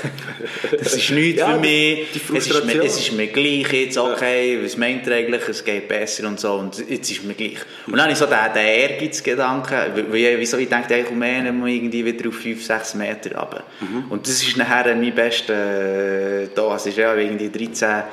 Das 0.79 0.93
ist 0.95 1.11
nichts 1.11 1.39
Ja, 1.39 1.53
für 1.53 1.59
mich. 1.59 2.07
es, 2.33 2.47
ist 2.47 2.65
mir, 2.65 2.83
es 2.83 2.97
ist 2.99 3.11
mir 3.13 3.27
gleich 3.27 3.71
jetzt, 3.73 3.97
okay, 3.97 4.59
was 4.63 4.75
meint 4.77 5.05
ihr 5.07 5.15
eigentlich, 5.15 5.47
es 5.47 5.63
geht 5.63 5.87
besser 5.87 6.27
und 6.27 6.39
so. 6.39 6.53
Und 6.53 6.77
jetzt 6.89 7.09
ist 7.11 7.23
mir 7.23 7.33
gleich. 7.33 7.57
Und 7.85 7.93
dann 7.93 8.01
habe 8.03 8.11
ich 8.11 8.17
so 8.17 8.25
den, 8.25 8.37
den 8.53 8.65
Ehrgeizgedanken, 8.65 9.77
weil- 10.11 10.39
wieso 10.39 10.57
ich 10.57 10.69
denke, 10.69 10.97
ich 10.97 11.05
komme 11.05 11.27
irgendwie 11.37 12.05
wieder 12.05 12.29
auf 12.29 12.35
5, 12.35 12.65
6 12.65 12.95
Meter 12.95 13.37
runter. 13.39 13.63
Mhm. 13.81 14.05
Und 14.09 14.27
das 14.27 14.41
ist 14.41 14.57
nachher 14.57 14.95
mein 14.95 15.13
bester, 15.13 15.53
äh, 16.43 16.47
da, 16.55 16.75
es 16.75 16.85
ist 16.85 16.97
ja 16.97 17.15
irgendwie 17.15 17.49
13, 17.49 18.03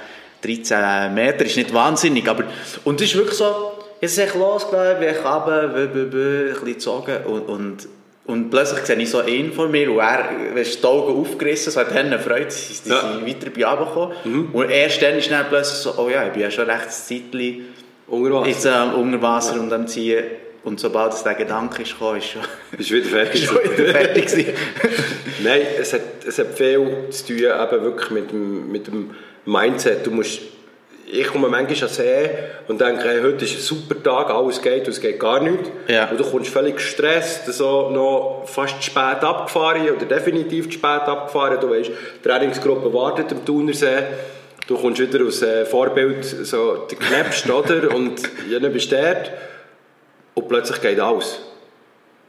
13 0.43 1.15
Meter, 1.15 1.45
ist 1.45 1.57
nicht 1.57 1.73
wahnsinnig, 1.73 2.29
aber, 2.29 2.45
und 2.85 3.01
es 3.01 3.09
ist 3.09 3.17
wirklich 3.17 3.37
so, 3.37 3.73
jetzt 4.01 4.13
ist 4.13 4.19
echt 4.19 4.35
losgelaufen, 4.35 4.99
bin 5.01 5.09
ich 5.11 5.19
runter, 5.19 5.71
ein 5.75 6.11
bisschen 6.11 6.65
gezogen 6.65 7.17
und, 7.27 7.41
und 7.49 7.89
Und 8.27 8.51
plötzlich 8.51 8.81
sehe 8.87 8.97
ich 8.97 9.11
so 9.11 9.19
einen 9.19 9.53
vor 9.53 9.69
mir 9.69 9.91
und 9.91 9.99
er 9.99 10.29
weißt, 10.55 10.83
die 10.83 10.87
Augen 10.87 11.21
aufgerissen, 11.21 11.73
so 11.73 11.81
hat 11.81 11.91
er 11.93 12.19
Freude, 12.19 12.51
sie 12.51 12.75
sie 12.75 12.91
Ja. 12.91 13.01
sind 13.01 13.27
weiter 13.27 13.51
bei 13.51 13.67
runtergekommen. 13.67 14.51
Und 14.53 14.71
erst 14.71 15.03
dann 15.03 15.17
ist 15.17 15.31
dann 15.31 15.47
plötzlich 15.49 15.79
so, 15.79 15.95
oh 15.99 16.09
ja, 16.09 16.27
ich 16.27 16.33
bin 16.33 16.43
ja 16.43 16.51
schon 16.51 16.69
recht 16.71 16.87
ein 16.89 16.91
Unter 18.07 18.35
Wasser. 18.35 18.49
jetzt, 18.49 18.65
äh, 18.67 18.95
unter 18.97 19.23
Wasser 19.23 19.61
und 19.61 19.73
am 19.73 19.87
Ziehen. 19.87 20.25
Und 20.63 20.79
sobald 20.79 21.15
es 21.15 21.23
der 21.23 21.35
Gedanke 21.35 21.83
ist 21.83 21.93
gekommen, 21.93 22.19
ist 22.19 22.27
schon, 22.27 22.43
Bist 22.77 22.91
wieder 22.91 23.07
fertig? 23.09 23.43
ist 23.43 23.49
schon 23.49 23.57
wieder 23.65 23.93
fertig. 23.93 24.27
Nein, 25.43 25.63
es 25.81 25.93
hat, 25.95 26.01
es 26.27 26.39
hat 26.39 26.57
viel 26.57 27.07
zu 27.11 27.27
tun 27.29 27.37
eben 27.39 27.83
wirklich 27.85 28.11
mit 28.11 28.31
dem, 28.31 28.71
mit 28.71 28.87
dem 28.87 29.11
Mindset. 29.47 30.07
Du 30.07 30.11
musst, 30.11 30.41
ich 31.13 31.27
komme 31.27 31.49
manchmal 31.49 31.89
an 31.89 31.95
See 31.95 32.31
und 32.69 32.81
denke, 32.81 33.09
hey, 33.09 33.21
heute 33.23 33.45
ist 33.45 33.55
ein 33.55 33.61
super 33.61 34.03
Tag, 34.03 34.31
alles 34.31 34.61
geht 34.61 34.87
und 34.87 34.91
es 34.91 35.01
geht 35.01 35.19
gar 35.19 35.41
nicht. 35.41 35.71
Ja. 35.89 36.09
Und 36.09 36.19
du 36.19 36.25
kommst 36.25 36.51
völlig 36.51 36.77
gestresst, 36.77 37.47
so 37.53 37.91
noch 37.91 38.45
fast 38.47 38.83
spät 38.83 39.23
abgefahren 39.23 39.89
oder 39.91 40.07
definitiv 40.07 40.73
spät 40.73 40.85
abgefahren. 40.85 41.59
Du 41.61 41.71
weißt, 41.71 41.91
die 41.91 42.29
Trainingsgruppe 42.29 42.93
wartet 42.93 43.33
am 43.33 43.45
Thunersee. 43.45 44.05
Du 44.67 44.77
kommst 44.77 45.01
wieder 45.01 45.25
aus 45.27 45.43
äh, 45.43 45.67
Vorbild, 45.67 46.25
so 46.25 46.87
der 46.89 46.99
Knäpst, 46.99 47.51
oder? 47.51 47.95
Und 47.95 48.23
jener 48.49 48.69
bist 48.69 48.93
dort. 48.93 49.33
Und 50.35 50.49
plötzlich 50.49 50.81
geht 50.81 51.01
alles. 51.01 51.41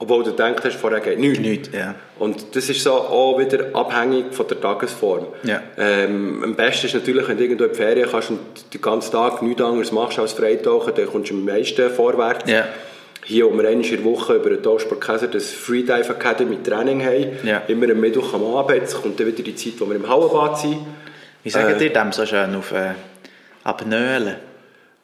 Obwohl 0.02 0.24
du 0.24 0.32
denkst, 0.32 0.62
hast, 0.64 0.74
vorher 0.74 0.98
geht 0.98 1.20
nichts. 1.20 1.38
Nichts, 1.38 1.68
ja. 1.72 1.94
Und 2.18 2.56
das 2.56 2.68
ist 2.68 2.82
so 2.82 2.90
auch 2.92 3.38
wieder 3.38 3.66
abhängig 3.72 4.34
von 4.34 4.48
der 4.48 4.60
Tagesform. 4.60 5.26
Ja. 5.44 5.62
Ähm, 5.78 6.42
am 6.42 6.56
besten 6.56 6.86
ist 6.86 6.94
natürlich, 6.94 7.28
wenn 7.28 7.36
du 7.36 7.44
irgendwo 7.44 7.64
in 7.66 7.70
die 7.70 7.76
Ferien 7.76 8.08
kannst 8.10 8.30
und 8.30 8.40
den 8.74 8.80
ganzen 8.80 9.12
Tag 9.12 9.40
nichts 9.42 9.62
anderes 9.62 9.92
machst 9.92 10.18
als 10.18 10.32
Freitauchen, 10.32 10.92
dann 10.96 11.06
kommst 11.06 11.30
du 11.30 11.34
am 11.34 11.44
meisten 11.44 11.88
vorwärts. 11.88 12.50
Ja. 12.50 12.64
Hier, 13.24 13.44
wo 13.46 13.50
wir 13.56 13.68
einmal 13.68 13.84
in 13.86 13.90
der 13.96 14.02
Woche 14.04 14.34
über 14.34 14.50
den 14.50 14.60
Tauschsport 14.60 15.00
Käser 15.00 15.28
das 15.28 15.52
Freedive 15.52 16.10
Academy 16.10 16.60
Training 16.64 17.00
haben, 17.04 17.38
Ja. 17.44 17.62
immer 17.68 17.88
am 17.88 18.00
Mittwoch 18.00 18.34
am 18.34 18.44
Abend, 18.56 18.78
jetzt 18.80 19.00
kommt 19.00 19.20
dann 19.20 19.28
wieder 19.28 19.44
die 19.44 19.54
Zeit, 19.54 19.74
wo 19.78 19.86
wir 19.88 19.94
im 19.94 20.08
Hallenbad 20.08 20.58
sind. 20.58 20.78
Wie 21.44 21.50
sagen 21.50 21.78
Äh. 21.80 21.84
ihr 21.84 21.92
dem 21.92 22.10
so 22.10 22.26
schön 22.26 22.56
auf 22.56 22.72
äh, 22.72 22.94
Abnölen? 23.62 24.34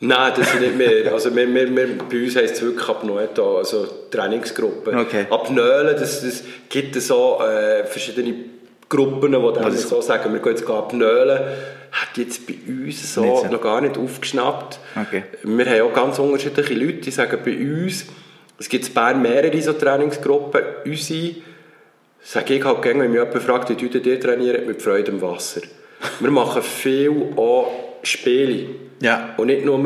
Nein, 0.01 0.33
das 0.37 0.53
sind 0.53 0.61
nicht 0.61 0.77
mehr. 0.77 1.13
Also 1.13 1.35
wir, 1.35 1.53
wir, 1.53 1.75
wir, 1.77 1.99
bei 1.99 2.23
uns 2.25 2.37
heisst 2.37 2.55
es 2.57 2.63
wirklich 2.63 2.89
Apnoeta, 2.89 3.43
also 3.43 3.87
Trainingsgruppen. 4.11 4.97
Okay. 4.97 5.27
Apnoelen, 5.29 5.97
das, 5.97 6.23
das 6.23 6.45
gibt 6.69 6.95
es 6.95 7.09
so 7.09 7.41
äh, 7.43 7.85
verschiedene 7.85 8.33
Gruppen, 8.89 9.33
die 9.33 9.61
dann 9.61 9.73
ist- 9.75 9.89
so 9.89 10.01
sagen, 10.01 10.33
wir 10.33 10.41
gehen 10.41 10.53
jetzt 10.53 10.69
apnölen. 10.69 11.41
Hat 11.91 12.17
jetzt 12.17 12.47
bei 12.47 12.55
uns 12.69 13.13
so, 13.15 13.23
so. 13.39 13.47
noch 13.51 13.61
gar 13.61 13.81
nicht 13.81 13.97
aufgeschnappt. 13.99 14.79
Okay. 15.07 15.25
Wir 15.43 15.67
haben 15.67 15.81
auch 15.91 15.95
ganz 15.95 16.19
unterschiedliche 16.19 16.75
Leute, 16.75 16.99
die 16.99 17.11
sagen 17.11 17.39
bei 17.45 17.57
uns, 17.59 18.05
es 18.59 18.69
gibt 18.69 18.87
in 18.89 18.95
Bern 18.95 19.21
mehrere 19.23 19.61
so 19.63 19.73
Trainingsgruppen. 19.73 20.61
Unsere, 20.85 21.35
sage 22.23 22.55
ich 22.55 22.65
halt 22.65 22.83
gerne, 22.83 23.05
wenn 23.05 23.11
mich 23.13 23.21
jemand 23.21 23.43
fragt, 23.43 23.71
wie 23.83 23.87
ihr 24.11 24.21
trainieren, 24.21 24.67
mit 24.67 24.81
Freude 24.83 25.11
im 25.11 25.23
Wasser. 25.23 25.63
Wir 26.21 26.31
machen 26.31 26.63
viel 26.63 27.11
auch 27.37 27.69
Spiele. 28.03 28.67
Ja. 29.01 29.35
Und 29.37 29.47
nicht 29.47 29.65
nur 29.65 29.83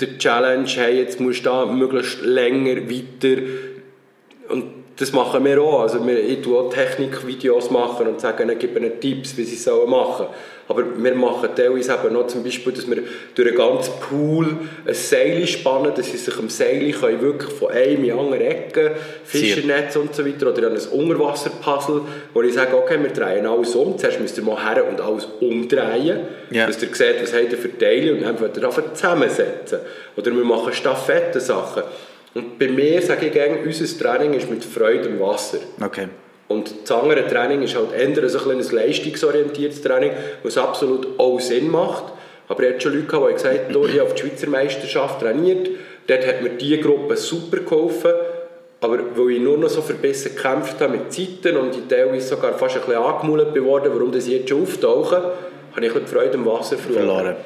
der 0.00 0.18
Challenge, 0.18 0.68
hey, 0.68 0.98
jetzt 0.98 1.20
musst 1.20 1.40
du 1.40 1.50
da 1.50 1.66
möglichst 1.66 2.22
länger, 2.22 2.88
weiter. 2.88 3.42
Und 4.48 4.64
das 4.98 5.12
machen 5.12 5.44
wir 5.44 5.60
auch. 5.60 5.82
Also 5.82 6.04
wir, 6.06 6.18
ich 6.18 6.40
tue 6.40 6.58
auch 6.58 6.70
Technikvideos 6.72 7.70
machen 7.70 8.06
und 8.06 8.20
sage 8.20 8.44
ihnen, 8.44 8.58
gebe 8.58 8.78
ihnen 8.78 8.98
Tipps, 8.98 9.36
wie 9.36 9.44
sie 9.44 9.56
es 9.56 9.64
sollen 9.64 9.90
machen 9.90 10.26
Aber 10.68 10.84
wir 10.96 11.14
machen 11.14 11.50
teilweise 11.54 11.92
eben 12.02 12.14
noch 12.14 12.26
zum 12.28 12.42
Beispiel, 12.42 12.72
dass 12.72 12.88
wir 12.88 13.02
durch 13.34 13.48
den 13.48 13.56
ganzen 13.56 13.92
Pool 14.00 14.56
ein 14.86 14.94
Seil 14.94 15.46
spannen, 15.46 15.92
dass 15.94 16.10
sie 16.10 16.16
sich 16.16 16.38
am 16.38 16.48
Seil 16.48 16.90
können 16.92 17.20
wirklich 17.20 17.52
von 17.52 17.72
einem 17.72 17.96
in 17.96 18.02
die 18.04 18.12
andere 18.12 18.44
Ecke, 18.44 18.96
Fischernetz 19.24 19.96
und 19.96 20.14
so 20.14 20.24
weiter, 20.24 20.48
oder 20.48 20.68
an 20.68 20.76
ein 20.76 20.88
Unterwasserpuzzle, 20.88 22.00
wo 22.32 22.42
ich 22.42 22.54
sage, 22.54 22.74
okay, 22.76 22.98
wir 23.00 23.10
drehen 23.10 23.44
alles 23.46 23.74
um. 23.74 23.98
Zuerst 23.98 24.18
müsst 24.18 24.38
ihr 24.38 24.44
mal 24.44 24.56
her 24.64 24.84
und 24.88 24.98
alles 25.00 25.28
umdrehen, 25.40 26.20
Ja. 26.50 26.66
dass 26.66 26.82
ihr 26.82 26.88
seht, 26.94 27.22
was 27.22 27.34
habt 27.34 27.52
ihr 27.52 27.58
für 27.58 27.76
Teile 27.76 28.14
und 28.14 28.22
dann 28.22 28.36
könnt 28.38 28.56
ihr 28.56 28.64
einfach 28.64 28.94
zusammensetzen. 28.94 29.80
Oder 30.16 30.30
wir 30.34 30.44
machen 30.44 30.72
Stafettensachen. 30.72 31.82
Und 32.36 32.58
bei 32.58 32.68
mir 32.68 33.00
sage 33.00 33.26
ich 33.26 33.32
gerne, 33.32 33.60
unser 33.64 33.98
Training 33.98 34.34
ist 34.34 34.50
mit 34.50 34.62
Freude 34.62 35.08
im 35.08 35.18
Wasser. 35.18 35.58
Okay. 35.82 36.08
Und 36.48 36.70
das 36.82 36.90
andere 36.92 37.26
Training 37.26 37.62
ist 37.62 37.74
halt 37.74 37.92
eher 37.92 38.28
so 38.28 38.50
ein, 38.50 38.58
ein 38.58 38.70
leistungsorientiertes 38.70 39.80
Training, 39.80 40.12
was 40.42 40.58
absolut 40.58 41.18
auch 41.18 41.40
Sinn 41.40 41.70
macht. 41.70 42.04
Aber 42.48 42.62
ich 42.62 42.74
hatte 42.74 42.80
schon 42.82 42.92
Leute, 42.92 43.06
gehabt, 43.06 43.28
die 43.30 43.34
gesagt 43.34 43.64
haben, 43.64 43.72
«Du, 43.72 43.86
ich 43.86 43.94
habe 43.94 44.02
auf 44.02 44.14
die 44.14 44.20
Schweizer 44.20 44.48
Meisterschaft 44.50 45.20
trainiert, 45.20 45.70
dort 46.06 46.26
hat 46.26 46.42
mir 46.42 46.50
diese 46.50 46.78
Gruppe 46.78 47.16
super 47.16 47.56
geholfen, 47.56 48.12
aber 48.82 48.98
weil 49.16 49.30
ich 49.30 49.40
nur 49.40 49.56
noch 49.56 49.70
so 49.70 49.80
verbissen 49.80 50.36
gekämpft 50.36 50.78
habe 50.80 50.92
mit 50.92 51.12
Zeiten 51.12 51.56
und 51.56 51.74
ich 51.74 51.88
teilweise 51.88 52.28
sogar 52.28 52.52
fast 52.58 52.76
ein 52.76 52.82
bisschen 52.82 53.02
angemulet 53.02 53.54
bin 53.54 53.64
worden, 53.64 53.90
warum 53.94 54.12
das 54.12 54.28
jetzt 54.28 54.50
schon 54.50 54.62
auftauchen, 54.62 55.18
habe 55.18 55.32
ich 55.74 55.76
ein 55.76 55.82
bisschen 55.82 56.04
die 56.04 56.10
Freude 56.10 56.34
im 56.34 56.44
Wasser 56.44 56.76
verloren. 56.76 57.06
Verloren. 57.06 57.36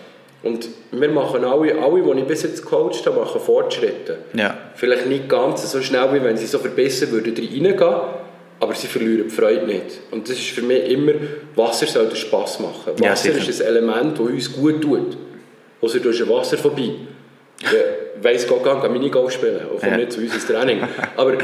Und 0.43 0.69
wir 0.93 1.09
machen 1.11 1.45
alle, 1.45 1.79
alle, 1.79 2.03
die 2.03 2.21
ich 2.21 2.27
bis 2.27 2.43
jetzt 2.45 2.63
gecoacht 2.63 3.05
habe, 3.07 3.21
machen 3.21 3.41
Fortschritte. 3.41 4.19
Ja. 4.35 4.57
Vielleicht 4.75 5.07
nicht 5.07 5.29
ganz 5.29 5.71
so 5.71 5.83
schnell, 5.83 6.13
wie 6.15 6.23
wenn 6.25 6.37
sie 6.37 6.47
so 6.47 6.59
verbessern 6.59 7.11
würden, 7.13 7.35
reingehen, 7.37 7.77
aber 8.59 8.75
sie 8.75 8.87
verlieren 8.87 9.25
die 9.25 9.31
Freude 9.35 9.67
nicht. 9.67 10.01
Und 10.11 10.29
das 10.29 10.37
ist 10.39 10.49
für 10.51 10.63
mich 10.63 10.89
immer, 10.91 11.13
Wasser 11.57 11.87
soll 11.87 12.07
den 12.07 12.17
Spass 12.17 12.59
machen. 12.61 12.93
Ja, 13.03 13.11
Wasser 13.13 13.33
sicher. 13.33 13.49
ist 13.51 13.61
ein 13.61 13.69
Element, 13.69 14.19
das 14.19 14.27
uns 14.27 14.53
gut 14.53 14.81
tut. 14.81 15.17
Außer 15.83 15.99
du 16.01 16.11
hast 16.11 16.21
ein 16.23 16.29
Wasser 16.29 16.57
vorbei. 16.59 16.91
Ja, 17.63 17.69
weiss 18.23 18.47
Gott, 18.47 18.65
kann 18.65 18.81
kann 18.81 18.95
ich 18.95 19.01
nicht 19.01 19.13
Golf 19.13 19.33
spielen, 19.33 19.61
auch 19.77 19.83
Ja. 19.83 19.97
nicht 19.97 20.13
zu 20.13 20.21
uns 20.21 20.35
ins 20.35 20.47
Training. 20.47 20.81
Aber 21.17 21.35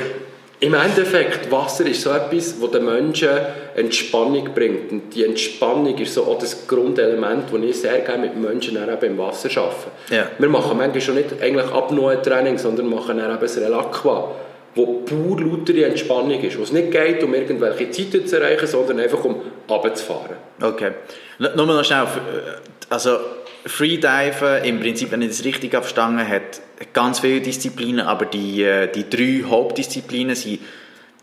im 0.61 0.73
Endeffekt, 0.75 1.51
Wasser 1.51 1.85
ist 1.87 2.01
so 2.01 2.11
etwas, 2.11 2.59
das 2.61 2.71
den 2.71 2.85
Menschen 2.85 3.29
Entspannung 3.77 4.49
bringt. 4.55 4.91
Und 4.91 5.15
die 5.15 5.25
Entspannung 5.25 5.97
ist 5.99 6.15
so 6.15 6.25
auch 6.25 6.39
das 6.39 6.67
Grundelement, 6.67 7.53
das 7.53 7.61
ich 7.63 7.81
sehr 7.81 7.99
gerne 8.01 8.23
mit 8.23 8.37
Menschen 8.37 8.75
dann 8.75 8.89
eben 8.89 9.05
im 9.07 9.19
Wasser 9.19 9.49
arbeite. 9.61 9.75
Ja. 10.11 10.27
Wir 10.39 10.49
machen 10.49 10.79
manchmal 10.79 11.01
schon 11.03 11.17
nicht 11.17 11.29
eigentlich 11.43 11.67
Apnoe-Training, 11.71 12.57
sondern 12.59 12.89
machen 12.89 13.19
dann 13.19 13.31
eben 13.31 13.41
das 13.41 13.57
Relaqua, 13.59 14.33
wo 14.75 14.87
pur 15.05 15.41
lautere 15.41 15.85
Entspannung 15.85 16.41
ist. 16.43 16.59
Wo 16.59 16.63
es 16.63 16.73
nicht 16.73 16.91
geht, 16.91 17.23
um 17.23 17.35
irgendwelche 17.35 17.91
Zeiten 17.91 18.27
zu 18.27 18.41
erreichen, 18.41 18.67
sondern 18.67 19.01
einfach 19.01 19.23
um 19.25 19.37
runterzufahren. 19.69 20.37
Okay. 20.63 20.93
N- 21.39 21.51
Nur 21.55 21.67
noch 21.67 21.85
schnell, 21.85 22.05
äh, 22.05 22.89
also 22.89 23.19
Freediven, 23.67 24.65
im 24.65 24.81
Prinzip, 24.81 25.11
wenn 25.11 25.23
ich 25.23 25.29
das 25.29 25.45
richtig 25.45 25.73
verstanden 25.73 26.27
hat 26.27 26.61
ganz 26.93 27.21
viele 27.21 27.41
Disziplinen, 27.41 28.07
aber 28.07 28.27
die, 28.27 28.63
äh, 28.63 28.89
die 28.89 29.09
drei 29.09 29.49
Hauptdisziplinen 29.49 30.37
sind 30.37 30.61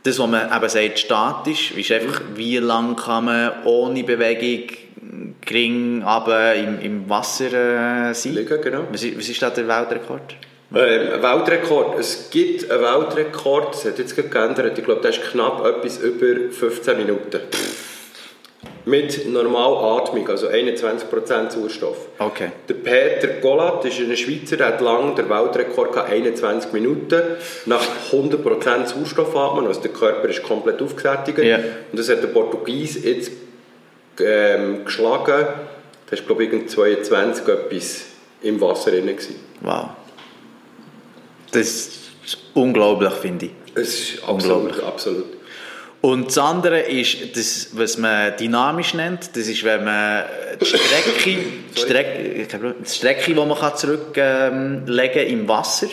das, 0.04 0.20
was 0.20 0.28
man 0.28 0.52
eben 0.54 0.70
sagt, 0.70 1.00
statisch, 1.00 1.72
ist 1.72 1.92
einfach, 1.92 2.22
wie 2.36 2.58
lang 2.58 2.96
kann 2.96 3.26
man 3.26 3.52
ohne 3.64 4.04
Bewegung 4.04 4.68
gering 5.46 6.04
aber 6.04 6.56
im, 6.56 6.80
im 6.80 7.10
Wasser 7.10 8.10
äh, 8.10 8.14
sein. 8.14 8.36
Liegen, 8.36 8.62
genau. 8.62 8.86
Was 8.92 9.04
ist, 9.04 9.18
was 9.18 9.30
ist 9.30 9.42
da 9.42 9.50
der 9.50 9.68
Weltrekord? 9.68 10.36
Ähm, 10.74 11.22
Weltrekord. 11.22 12.00
Es 12.00 12.30
gibt 12.30 12.70
einen 12.70 12.82
Weltrekord, 12.82 13.76
das 13.76 13.86
hat 13.86 14.00
jetzt 14.00 14.16
geändert, 14.16 14.78
ich 14.78 14.84
glaube, 14.84 15.02
der 15.02 15.12
ist 15.12 15.22
knapp 15.22 15.66
etwas 15.66 16.00
über 16.00 16.52
15 16.52 16.98
Minuten. 16.98 17.42
Mit 18.86 19.28
Normalatmung, 19.32 20.28
also 20.30 20.48
21% 20.50 21.52
Sauerstoff. 21.52 21.98
Okay. 22.20 22.52
Der 22.68 22.74
Peter 22.74 23.28
Golat 23.40 23.86
ist 23.86 24.00
ein 24.00 24.16
Schweizer, 24.18 24.58
der 24.58 24.68
hat 24.68 24.82
lang 24.82 25.16
den 25.16 25.30
Weltrekord 25.30 25.94
gehabt, 25.94 26.12
21 26.12 26.74
Minuten 26.74 27.22
nach 27.66 27.82
100% 28.12 28.88
Sauerstoff 28.88 29.36
atmen, 29.36 29.68
also 29.68 29.80
der 29.82 29.92
Körper 29.92 30.28
ist 30.28 30.44
komplett 30.44 30.82
aufgesättigt. 30.82 31.38
Ja. 31.40 31.58
Und 31.58 31.98
das 31.98 32.10
hat 32.10 32.22
der 32.24 32.28
Portugies 32.28 33.02
jetzt 33.04 33.32
ähm, 34.20 34.84
geschlagen. 34.84 35.48
Das 36.10 36.20
war 36.20 36.26
glaube 36.28 36.44
ich 36.44 36.52
irgend 36.52 36.70
22 36.70 37.48
etwas 37.48 38.02
im 38.42 38.60
Wasser 38.60 38.92
drin. 38.92 39.08
gewesen. 39.08 39.36
Wow. 39.62 39.86
Das 41.52 41.60
ist 42.26 42.38
unglaublich, 42.54 43.14
finde 43.14 43.46
ich. 43.46 43.52
Es 43.76 44.00
ist 44.00 44.28
Unglaublich. 44.28 44.84
absolut, 44.84 44.88
absolut. 44.88 45.26
Und 46.06 46.28
das 46.28 46.38
andere 46.38 46.82
ist 46.82 47.38
das, 47.38 47.70
was 47.78 47.98
man 47.98 48.36
dynamisch 48.36 48.94
nennt. 48.94 49.38
Das 49.38 49.48
ist, 49.48 49.64
wenn 49.64 49.86
man 49.86 50.26
die 50.60 50.66
Strecke, 50.66 51.12
die 51.76 51.80
Strecke, 51.80 52.22
ich 52.42 52.48
glaube, 52.50 52.76
die 52.86 52.90
Strecke 52.90 53.34
die 53.34 53.34
man 53.34 53.58
kann 53.58 53.78
zurücklegen 53.78 54.86
kann 54.86 55.28
im 55.28 55.48
Wasser. 55.48 55.88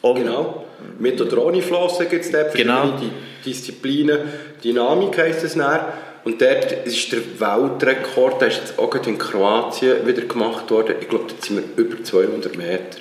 Um, 0.00 0.14
Genau. 0.16 0.64
Mit 1.00 1.20
oder 1.20 1.44
ohne 1.44 1.60
gibt 1.60 2.24
es 2.24 2.30
dort 2.30 2.50
verschiedene 2.52 2.82
Genau. 2.82 2.98
Di- 2.98 3.10
Disziplinen. 3.44 4.20
Dynamik 4.62 5.18
heisst 5.18 5.42
es 5.42 5.56
dann. 5.56 5.86
Und 6.22 6.40
dort 6.40 6.70
ist 6.86 7.10
der 7.10 7.18
Weltrekord, 7.40 8.40
der 8.40 8.48
ist 8.48 8.58
jetzt 8.58 8.78
auch 8.78 8.88
gerade 8.90 9.10
in 9.10 9.18
Kroatien 9.18 10.06
wieder 10.06 10.22
gemacht 10.22 10.70
worden. 10.70 10.94
Ich 11.00 11.08
glaube, 11.08 11.24
dort 11.28 11.44
sind 11.44 11.56
wir 11.76 11.84
über 11.84 12.04
200 12.04 12.56
Meter. 12.56 12.98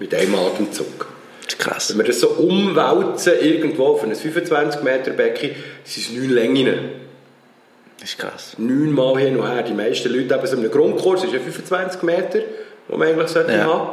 Mit 0.00 0.12
einem 0.14 0.34
Atemzug. 0.34 1.06
Ist 1.50 1.58
krass. 1.58 1.90
Wenn 1.90 1.98
wir 1.98 2.04
das 2.04 2.20
so 2.20 2.28
umwälzen, 2.28 3.32
irgendwo 3.40 3.86
auf 3.86 4.04
ein 4.04 4.14
25 4.14 4.82
Meter 4.82 5.10
Becken, 5.10 5.50
sind 5.82 6.06
es 6.06 6.12
neun 6.12 6.30
Längen. 6.30 6.78
Das 7.98 8.10
ist 8.10 8.18
krass. 8.18 8.54
Neunmal 8.56 9.18
hin 9.18 9.36
und 9.36 9.50
her. 9.50 9.62
Die 9.64 9.72
meisten 9.72 10.12
Leute 10.12 10.32
haben 10.34 10.46
so 10.46 10.56
einen 10.56 10.70
Grundkurs, 10.70 11.22
das 11.22 11.30
ist 11.30 11.34
ja 11.34 11.40
25 11.40 12.02
Meter, 12.02 12.38
den 12.38 12.98
man 12.98 13.02
eigentlich 13.08 13.28
sollte 13.28 13.52
Ja. 13.52 13.64
haben 13.64 13.90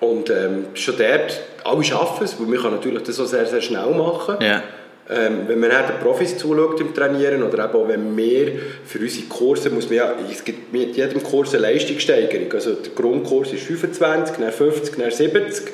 Und 0.00 0.28
ähm, 0.28 0.66
schon 0.74 0.96
dort, 0.98 1.40
alle 1.64 1.82
schaffen 1.84 2.24
es, 2.24 2.38
weil 2.38 2.48
man 2.48 2.60
kann 2.60 2.72
natürlich 2.72 3.02
das 3.02 3.18
auch 3.18 3.26
sehr, 3.26 3.46
sehr 3.46 3.62
schnell 3.62 3.90
machen. 3.90 4.36
Ja. 4.40 4.62
Ähm, 5.08 5.44
wenn 5.46 5.60
man 5.60 5.70
den 5.70 5.98
Profis 6.02 6.36
zuschaut 6.36 6.80
im 6.80 6.94
Trainieren 6.94 7.42
oder 7.42 7.64
eben 7.64 7.74
auch 7.74 7.88
wenn 7.88 8.14
wir 8.14 8.52
für 8.84 8.98
unsere 8.98 9.26
Kurse, 9.26 9.70
muss 9.70 9.86
man 9.88 9.96
ja, 9.96 10.14
es 10.30 10.44
gibt 10.44 10.70
mit 10.72 10.96
jedem 10.96 11.22
Kurs 11.22 11.54
eine 11.54 11.62
Leistungssteigerung. 11.62 12.52
Also 12.52 12.74
der 12.74 12.92
Grundkurs 12.92 13.52
ist 13.54 13.64
25, 13.64 14.36
dann 14.36 14.52
50, 14.52 14.96
dann 14.96 15.10
70. 15.10 15.72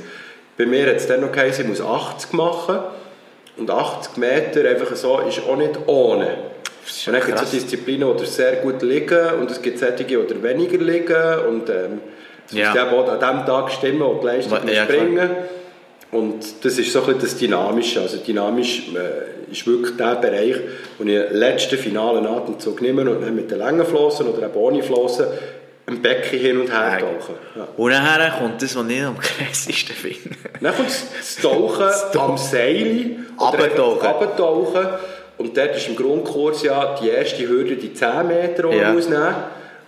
Bei 0.61 0.67
mir 0.67 0.87
hat 0.89 0.97
es 0.97 1.07
dann 1.07 1.23
noch 1.23 1.33
geheißen, 1.33 1.65
ich 1.65 1.71
muss 1.71 1.81
80 1.81 2.35
machen. 2.35 2.81
Und 3.57 3.71
80 3.71 4.19
Meter 4.19 4.69
einfach 4.69 4.95
so 4.95 5.21
ist 5.21 5.41
auch 5.49 5.57
nicht 5.57 5.71
ohne. 5.87 6.27
Und 7.07 7.15
dann 7.15 7.25
gibt 7.27 7.41
es 7.41 7.51
so 7.51 7.57
Disziplinen, 7.57 8.15
die 8.17 8.27
sehr 8.27 8.57
gut 8.57 8.83
liegen 8.83 9.35
und 9.41 9.51
es 9.51 9.63
gibt 9.63 9.79
solche, 9.79 10.05
die 10.05 10.43
weniger 10.43 10.77
liegen. 10.79 11.47
Und 11.49 11.71
ähm, 11.71 12.01
es 12.47 12.55
Ja. 12.57 12.69
muss 12.75 12.83
eben 12.83 12.91
auch 12.91 13.09
an 13.09 13.21
dem 13.39 13.47
Tag 13.47 13.71
stimmen 13.73 14.03
und 14.03 14.21
die 14.23 14.27
Leistung 14.27 14.59
Ja, 14.69 14.85
klar. 14.85 14.87
bringen. 14.87 15.31
Und 16.13 16.45
das 16.63 16.79
ist 16.79 16.93
so 16.93 16.99
ein 17.01 17.07
bisschen 17.07 17.21
das 17.23 17.37
Dynamische. 17.39 18.01
Also 18.01 18.19
dynamisch 18.19 18.91
äh, 18.95 19.51
ist 19.53 19.67
wirklich 19.67 19.97
der 19.97 20.17
Bereich, 20.17 20.57
wo 20.99 21.05
ich 21.05 21.11
den 21.11 21.37
letzten 21.37 21.79
finalen 21.79 22.27
Atemzug 22.27 22.83
nehme 22.83 23.03
und 23.11 23.23
dann 23.23 23.35
mit 23.35 23.51
den 23.51 23.59
langen 23.61 23.87
Flossen 23.87 24.27
oder 24.27 24.47
eben 24.47 24.55
ohne 24.57 24.83
Flossen 24.83 25.27
im 25.91 26.01
Becken 26.03 26.39
hin 26.39 26.61
und 26.61 26.71
her 26.71 26.99
tauche. 27.01 27.33
Ja. 27.57 27.69
Und 27.77 27.91
nachher 27.91 28.31
kommt 28.39 28.63
das, 28.63 28.77
was 28.77 28.87
ich 28.89 29.03
am 29.03 29.19
krassesten 29.19 29.95
finde. 29.97 30.37
Dann 30.61 30.75
kommt 30.75 30.89
das 30.89 31.37
Tauchen 31.37 32.19
am 32.19 32.39
Seil. 32.39 33.17
Runtertauchen. 33.39 34.87
Und 35.39 35.57
dort 35.57 35.77
ist 35.77 35.89
im 35.89 35.97
Grundkurs 35.97 36.63
ja 36.63 36.97
die 37.01 37.09
erste 37.09 37.49
Hürde 37.49 37.77
die 37.77 37.95
10 37.95 38.27
Meter, 38.27 38.69
die 38.69 38.77
Ja. 38.77 38.89
man 38.89 38.99
ausnehmen 38.99 39.35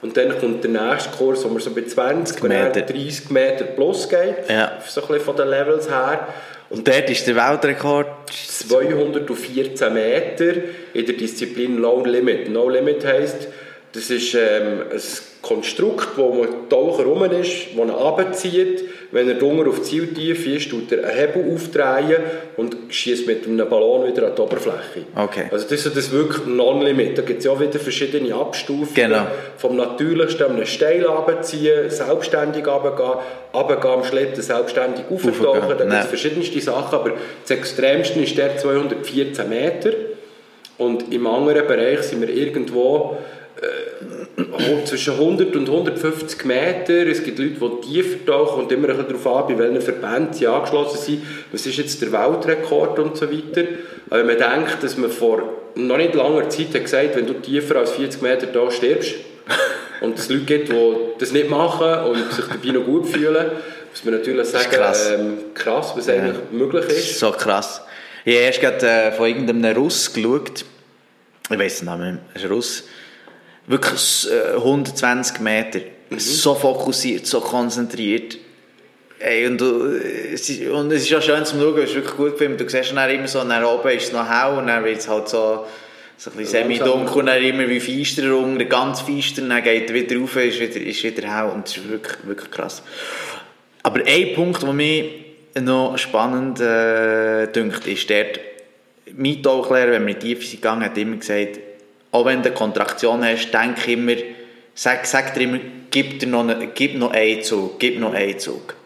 Und 0.01 0.17
dann 0.17 0.37
kommt 0.41 0.65
der 0.65 0.71
nächste 0.71 1.11
Kurs, 1.11 1.45
wo 1.45 1.49
man 1.49 1.61
so 1.61 1.71
bei 1.71 1.83
20 1.85 2.43
Meter. 2.43 2.65
Meter. 2.75 2.81
30 2.81 3.31
Meter 3.31 3.65
plus 3.65 4.09
geht. 4.09 4.49
Ja. 4.49 4.73
So 4.87 5.01
ein 5.03 5.07
bisschen 5.09 5.25
von 5.25 5.37
den 5.37 5.49
Levels 5.49 5.89
her. 5.89 6.27
Und 6.71 6.89
dort 6.89 7.09
ist 7.11 7.27
der 7.27 7.37
Weltrekord 7.37 8.09
214 8.31 9.93
Meter 9.93 10.55
in 10.95 11.07
der 11.07 11.15
Disziplin 11.15 11.79
Low 11.79 12.05
Limit. 12.05 12.51
No 12.51 12.69
Limit 12.69 13.05
heisst, 13.05 13.47
das 13.93 14.09
ist 14.09 14.35
ähm, 14.35 14.85
ein 14.91 15.01
Konstrukt, 15.43 16.17
wo 16.17 16.33
man 16.33 16.69
Taucher 16.71 17.05
rum 17.05 17.25
ist, 17.25 17.33
das 17.33 17.77
ihn 17.77 17.91
runterzieht. 17.91 18.85
Wenn 19.11 19.29
er 19.29 19.35
drunter 19.35 19.69
auf 19.69 19.83
Zieltiefe 19.83 20.51
ist, 20.51 20.71
tut 20.71 20.91
er 20.93 21.05
einen 21.07 21.19
Hebel 21.19 21.55
aufdrehen 21.55 22.23
und 22.57 22.75
schießt 22.89 23.27
mit 23.27 23.47
einem 23.47 23.69
Ballon 23.69 24.07
wieder 24.07 24.29
an 24.29 24.33
die 24.35 24.41
Oberfläche. 24.41 25.05
Okay. 25.15 25.49
Also 25.51 25.69
das 25.69 25.85
ist 25.85 25.95
das 25.95 26.11
wirklich 26.11 26.47
Non-Limit. 26.47 27.19
Da 27.19 27.23
gibt 27.23 27.41
es 27.41 27.45
ja 27.45 27.51
auch 27.51 27.61
wieder 27.61 27.79
verschiedene 27.79 28.35
Abstufungen. 28.35 28.95
Genau. 28.95 29.27
Vom 29.59 29.77
Natürlichsten 29.77 30.47
einem 30.47 30.65
steil 30.65 31.05
runterziehen, 31.05 31.91
selbstständig 31.91 32.67
runtergehen, 32.67 33.19
runtergehen 33.53 33.93
am 33.93 34.05
Schlitten, 34.05 34.41
selbstständig 34.41 35.05
auftauchen. 35.11 35.77
Da 35.79 35.85
gibt 35.85 35.93
es 35.93 36.07
verschiedenste 36.07 36.61
Sachen, 36.63 36.95
aber 36.95 37.13
das 37.43 37.51
Extremste 37.51 38.21
ist 38.21 38.39
der 38.39 38.57
214 38.57 39.49
Meter. 39.49 39.91
Und 40.79 41.13
im 41.13 41.27
anderen 41.27 41.67
Bereich 41.67 42.01
sind 42.03 42.23
wir 42.23 42.31
irgendwo 42.31 43.19
zwischen 44.85 45.15
100 45.15 45.55
und 45.57 45.69
150 45.69 46.45
Meter. 46.45 47.07
Es 47.07 47.23
gibt 47.23 47.39
Leute, 47.39 47.55
die 47.55 47.89
tiefer 47.89 48.27
tauchen 48.27 48.65
und 48.65 48.73
immer 48.73 48.89
ein 48.89 48.97
bisschen 48.97 49.23
darauf 49.23 49.49
an, 49.49 49.55
bei 49.57 49.63
welchen 49.63 49.81
Verbänden 49.81 50.33
sie 50.33 50.47
angeschlossen 50.47 50.99
sind. 50.99 51.23
Was 51.51 51.67
ist 51.67 51.77
jetzt 51.79 52.01
der 52.03 52.13
Weltrekord 52.13 52.99
und 52.99 53.17
so 53.17 53.31
weiter. 53.31 53.69
Aber 54.11 54.21
wenn 54.21 54.27
man 54.27 54.39
denkt, 54.39 54.83
dass 54.83 54.97
man 54.97 55.11
vor 55.11 55.43
noch 55.75 55.97
nicht 55.97 56.15
langer 56.15 56.49
Zeit 56.51 56.75
hat 56.75 56.85
gesagt 56.85 57.17
wenn 57.17 57.27
du 57.27 57.35
tiefer 57.35 57.77
als 57.77 57.93
40 57.93 58.21
Meter 58.21 58.47
da 58.47 58.71
stirbst 58.71 59.15
und 60.01 60.19
es 60.19 60.29
Leute 60.29 60.45
gibt, 60.45 60.69
die 60.69 60.95
das 61.19 61.33
nicht 61.33 61.49
machen 61.49 62.11
und 62.11 62.33
sich 62.33 62.45
dabei 62.45 62.79
noch 62.79 62.85
gut 62.85 63.09
fühlen, 63.09 63.53
muss 63.91 64.05
man 64.05 64.15
natürlich 64.15 64.41
ist 64.43 64.53
sagen, 64.53 64.71
krass. 64.71 65.11
ähm, 65.13 65.39
krass, 65.55 65.93
was 65.97 66.09
eigentlich 66.09 66.37
möglich 66.51 66.85
ist. 66.87 67.11
ist 67.11 67.19
so 67.19 67.31
krass. 67.31 67.83
Ich 68.25 68.35
habe 68.35 68.45
erst 68.45 68.61
gerade 68.61 68.87
äh, 68.87 69.13
von 69.13 69.27
irgendeinem 69.27 69.77
Russ 69.77 70.13
geschaut. 70.13 70.65
Ich 71.51 71.59
weiß 71.59 71.79
den 71.79 71.87
Namen 71.87 72.21
mehr. 72.35 72.43
Ein 72.43 72.51
Russ. 72.51 72.85
Wirklich 73.67 74.29
äh, 74.31 74.57
120 74.57 75.41
Meter. 75.41 75.81
So 76.17 76.55
fokussiert, 76.55 77.27
so 77.27 77.41
konzentriert. 77.41 78.37
Ey, 79.19 79.47
und, 79.47 79.61
du, 79.61 79.87
äh, 79.87 80.35
es 80.35 80.49
ist, 80.49 80.69
und 80.69 80.91
es 80.91 81.05
ist 81.05 81.15
auch 81.15 81.23
schön 81.23 81.45
zum 81.45 81.61
Schauen, 81.61 81.79
es 81.79 81.91
ist 81.91 81.95
wirklich 81.95 82.17
gut 82.17 82.33
gefilmt. 82.33 82.61
Du 82.61 82.69
siehst 82.69 82.93
dann 82.95 83.11
immer 83.11 83.29
so, 83.29 83.45
nach 83.45 83.65
oben 83.65 83.91
ist 83.91 84.09
es 84.09 84.13
noch 84.13 84.29
hell 84.29 84.59
und 84.59 84.67
dann 84.67 84.85
wird 84.85 84.99
es 84.99 85.09
halt 85.09 85.29
so, 85.29 85.65
so 86.17 86.31
ein 86.31 86.37
bisschen 86.37 86.65
semi-dunkel 86.65 87.19
und 87.19 87.27
dann 87.27 87.43
immer 87.43 87.69
wie 87.69 87.81
feister 87.81 88.31
runter, 88.31 88.65
ganz 88.65 89.01
feister, 89.01 89.43
dann 89.43 89.63
geht 89.63 89.91
er 89.91 89.95
wieder 89.95 90.17
rauf, 90.21 90.37
ist 90.37 90.61
wieder, 90.61 90.81
ist 90.81 91.03
wieder 91.03 91.35
hell 91.35 91.51
und 91.51 91.69
es 91.69 91.77
ist 91.77 91.89
wirklich, 91.89 92.17
wirklich 92.25 92.51
krass. 92.51 92.83
Aber 93.83 94.01
ein 94.05 94.35
Punkt, 94.35 94.63
der 94.63 94.73
mich 94.73 95.05
noch 95.61 95.97
spannend 95.99 96.61
äh, 96.61 97.47
dünkt, 97.49 97.87
ist 97.87 98.11
dort, 98.11 98.41
mein 99.15 99.43
Tauchlehrer, 99.43 99.93
wenn 99.93 100.07
wir 100.07 100.15
in 100.15 100.21
die 100.21 100.35
Tiefe 100.35 100.57
gegangen, 100.57 100.85
hat 100.85 100.97
immer 100.97 101.17
gesagt, 101.17 101.59
auch 102.13 102.27
wenn 102.27 102.43
du 102.43 102.51
eine 102.51 102.55
Kontraktion 102.55 103.25
hast, 103.25 103.51
denk 103.51 103.89
immer, 103.89 104.15
sag, 104.75 105.07
sag 105.07 105.35
dir 105.35 105.41
immer, 105.41 105.59
gib, 105.91 106.21
dir 106.21 106.29
noch, 106.29 106.41
eine, 106.47 106.69
gib 106.69 106.97
noch 106.97 107.11
einen 107.11 107.43
Zug, 107.43 107.81
gib 107.81 107.99
noch 107.99 108.15
einen 108.15 108.39
Zug. 108.39 108.77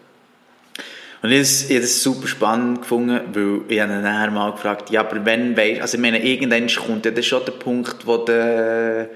Und 1.21 1.31
ich 1.31 1.69
ich 1.69 1.79
das 1.79 2.01
super 2.01 2.27
spannend 2.27 2.81
gefunden, 2.81 3.19
weil 3.33 3.61
ich 3.67 3.81
habe 3.81 3.93
ihn 3.93 4.01
nachher 4.01 4.31
mal 4.31 4.51
gefragt, 4.51 4.91
ja, 4.91 5.01
aber 5.01 5.25
wenn, 5.25 5.57
weisst, 5.57 5.81
also 5.81 5.97
ich 5.97 6.01
meine, 6.01 6.23
irgendwann 6.23 6.67
kommt 6.67 7.05
ja 7.05 7.11
dann 7.11 7.23
schon 7.23 7.43
der 7.45 7.51
Punkt, 7.53 8.07
wo 8.07 8.17
der, 8.17 9.09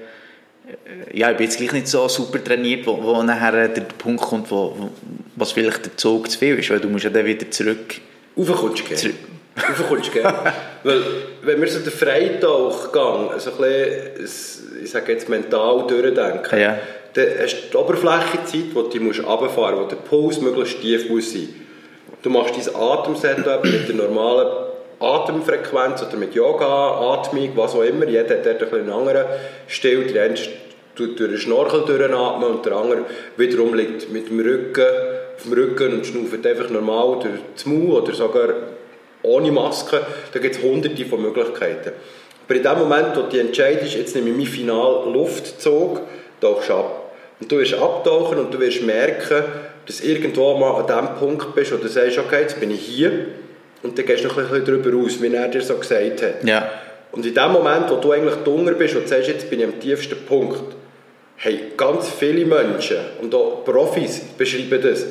äh, 0.66 1.18
ja, 1.18 1.30
ich 1.30 1.36
bin 1.36 1.46
jetzt 1.46 1.58
gleich 1.58 1.72
nicht 1.72 1.88
so 1.88 2.06
super 2.08 2.42
trainiert, 2.42 2.86
wo, 2.86 3.02
wo 3.02 3.22
nachher 3.22 3.68
der 3.68 3.82
Punkt 3.82 4.22
kommt, 4.22 4.50
wo, 4.50 4.74
wo 4.76 4.90
was 5.36 5.52
vielleicht 5.52 5.86
der 5.86 5.96
Zug 5.96 6.30
zu 6.30 6.38
viel 6.38 6.58
ist, 6.58 6.68
weil 6.70 6.80
du 6.80 6.88
musst 6.88 7.04
ja 7.04 7.10
dann 7.10 7.24
wieder 7.24 7.50
zurück. 7.50 8.00
Raufkommst 8.36 8.90
du 8.90 8.94
Zurück. 8.94 9.14
Du 9.56 10.10
gerne. 10.10 10.52
Weil, 10.84 11.02
wenn 11.42 11.60
wir 11.60 11.68
so 11.68 11.80
den 11.80 11.92
Freitauchgang, 11.92 13.30
also 13.30 13.50
ein 13.50 13.56
bisschen, 13.58 14.80
ich 14.82 14.90
sage 14.90 15.12
jetzt 15.12 15.28
mental 15.28 15.86
durchdenken, 15.86 16.58
Ja. 16.58 16.78
dann 17.14 17.26
hast 17.40 17.56
du 17.64 17.70
die 17.70 17.76
Oberflächenzeit, 17.76 18.74
wo 18.74 18.82
du 18.82 19.00
musst 19.00 19.24
runterfahren 19.24 19.76
musst, 19.76 19.84
wo 19.92 19.94
der 19.94 20.02
Puls 20.02 20.40
möglichst 20.40 20.80
tief 20.80 21.08
muss 21.08 21.32
sein. 21.32 21.48
Du 22.22 22.30
machst 22.30 22.54
dein 22.56 22.74
Atemsetup 22.74 23.64
mit 23.64 23.88
der 23.88 23.96
normalen 23.96 24.48
Atemfrequenz 25.00 26.02
oder 26.02 26.16
mit 26.16 26.34
Yoga, 26.34 27.12
Atmung, 27.14 27.50
was 27.56 27.74
auch 27.74 27.82
immer. 27.82 28.06
Jeder 28.06 28.36
hat 28.36 28.46
dort 28.46 28.72
einen 28.72 28.90
anderen 28.90 29.26
Stil. 29.68 30.04
Der 30.12 30.24
eine 30.24 30.34
tut 30.94 31.18
durch 31.18 31.30
den 31.30 31.38
Schnorchel 31.38 31.82
durchatmen 31.84 32.48
und 32.50 32.64
der 32.64 32.72
andere 32.74 33.04
wiederum 33.36 33.74
liegt 33.74 34.10
mit 34.12 34.28
dem 34.28 34.40
Rücken 34.40 34.84
auf 35.36 35.42
dem 35.42 35.52
Rücken 35.54 35.94
und 35.94 36.06
schnauft 36.06 36.46
einfach 36.46 36.70
normal 36.70 37.18
durch 37.20 37.40
das 37.54 37.66
Maul 37.66 38.02
oder 38.02 38.12
sogar 38.12 38.48
ohne 39.22 39.52
Maske. 39.52 40.00
Da 40.32 40.38
gibt 40.38 40.56
es 40.56 40.62
hunderte 40.62 41.04
von 41.04 41.22
Möglichkeiten. 41.22 41.92
Aber 42.44 42.54
in 42.54 42.62
dem 42.62 42.78
Moment, 42.78 43.16
wo 43.16 43.22
du 43.22 43.38
entscheidest, 43.38 43.94
jetzt 43.94 44.14
nehme 44.14 44.30
ich 44.30 44.36
meinen 44.36 44.46
finalen 44.46 45.12
Luftzug, 45.12 46.00
tauchst 46.40 46.68
du 46.68 46.74
ab. 46.74 47.12
Und 47.40 47.50
du 47.50 47.58
wirst 47.58 47.74
abtauchen 47.74 48.38
und 48.38 48.52
du 48.52 48.60
wirst 48.60 48.82
merken, 48.82 49.42
dass 49.86 50.00
du 50.00 50.06
irgendwo 50.06 50.56
mal 50.56 50.80
an 50.80 50.86
dem 50.86 51.14
Punkt 51.16 51.54
bist, 51.54 51.72
wo 51.72 51.76
du 51.76 51.88
sagst, 51.88 52.18
okay, 52.18 52.42
jetzt 52.42 52.60
bin 52.60 52.70
ich 52.70 52.80
hier. 52.80 53.26
Und 53.82 53.98
dann 53.98 54.06
gehst 54.06 54.22
du 54.22 54.28
noch 54.28 54.38
ein 54.38 54.48
bisschen 54.48 54.64
darüber 54.64 55.04
aus, 55.04 55.20
wie 55.20 55.34
er 55.34 55.48
dir 55.48 55.62
so 55.62 55.76
gesagt 55.76 56.22
hat. 56.22 56.44
Ja. 56.44 56.70
Und 57.10 57.26
in 57.26 57.34
dem 57.34 57.52
Moment, 57.52 57.90
wo 57.90 57.96
du 57.96 58.12
eigentlich 58.12 58.36
dunger 58.44 58.72
bist 58.72 58.96
und 58.96 59.08
sagst, 59.08 59.28
jetzt 59.28 59.50
bin 59.50 59.60
ich 59.60 59.66
am 59.66 59.80
tiefsten 59.80 60.24
Punkt, 60.26 60.76
haben 61.38 61.58
ganz 61.76 62.08
viele 62.10 62.44
Menschen 62.44 62.98
und 63.20 63.34
auch 63.34 63.64
Profis 63.64 64.20
beschreiben 64.38 64.80
das, 64.82 65.06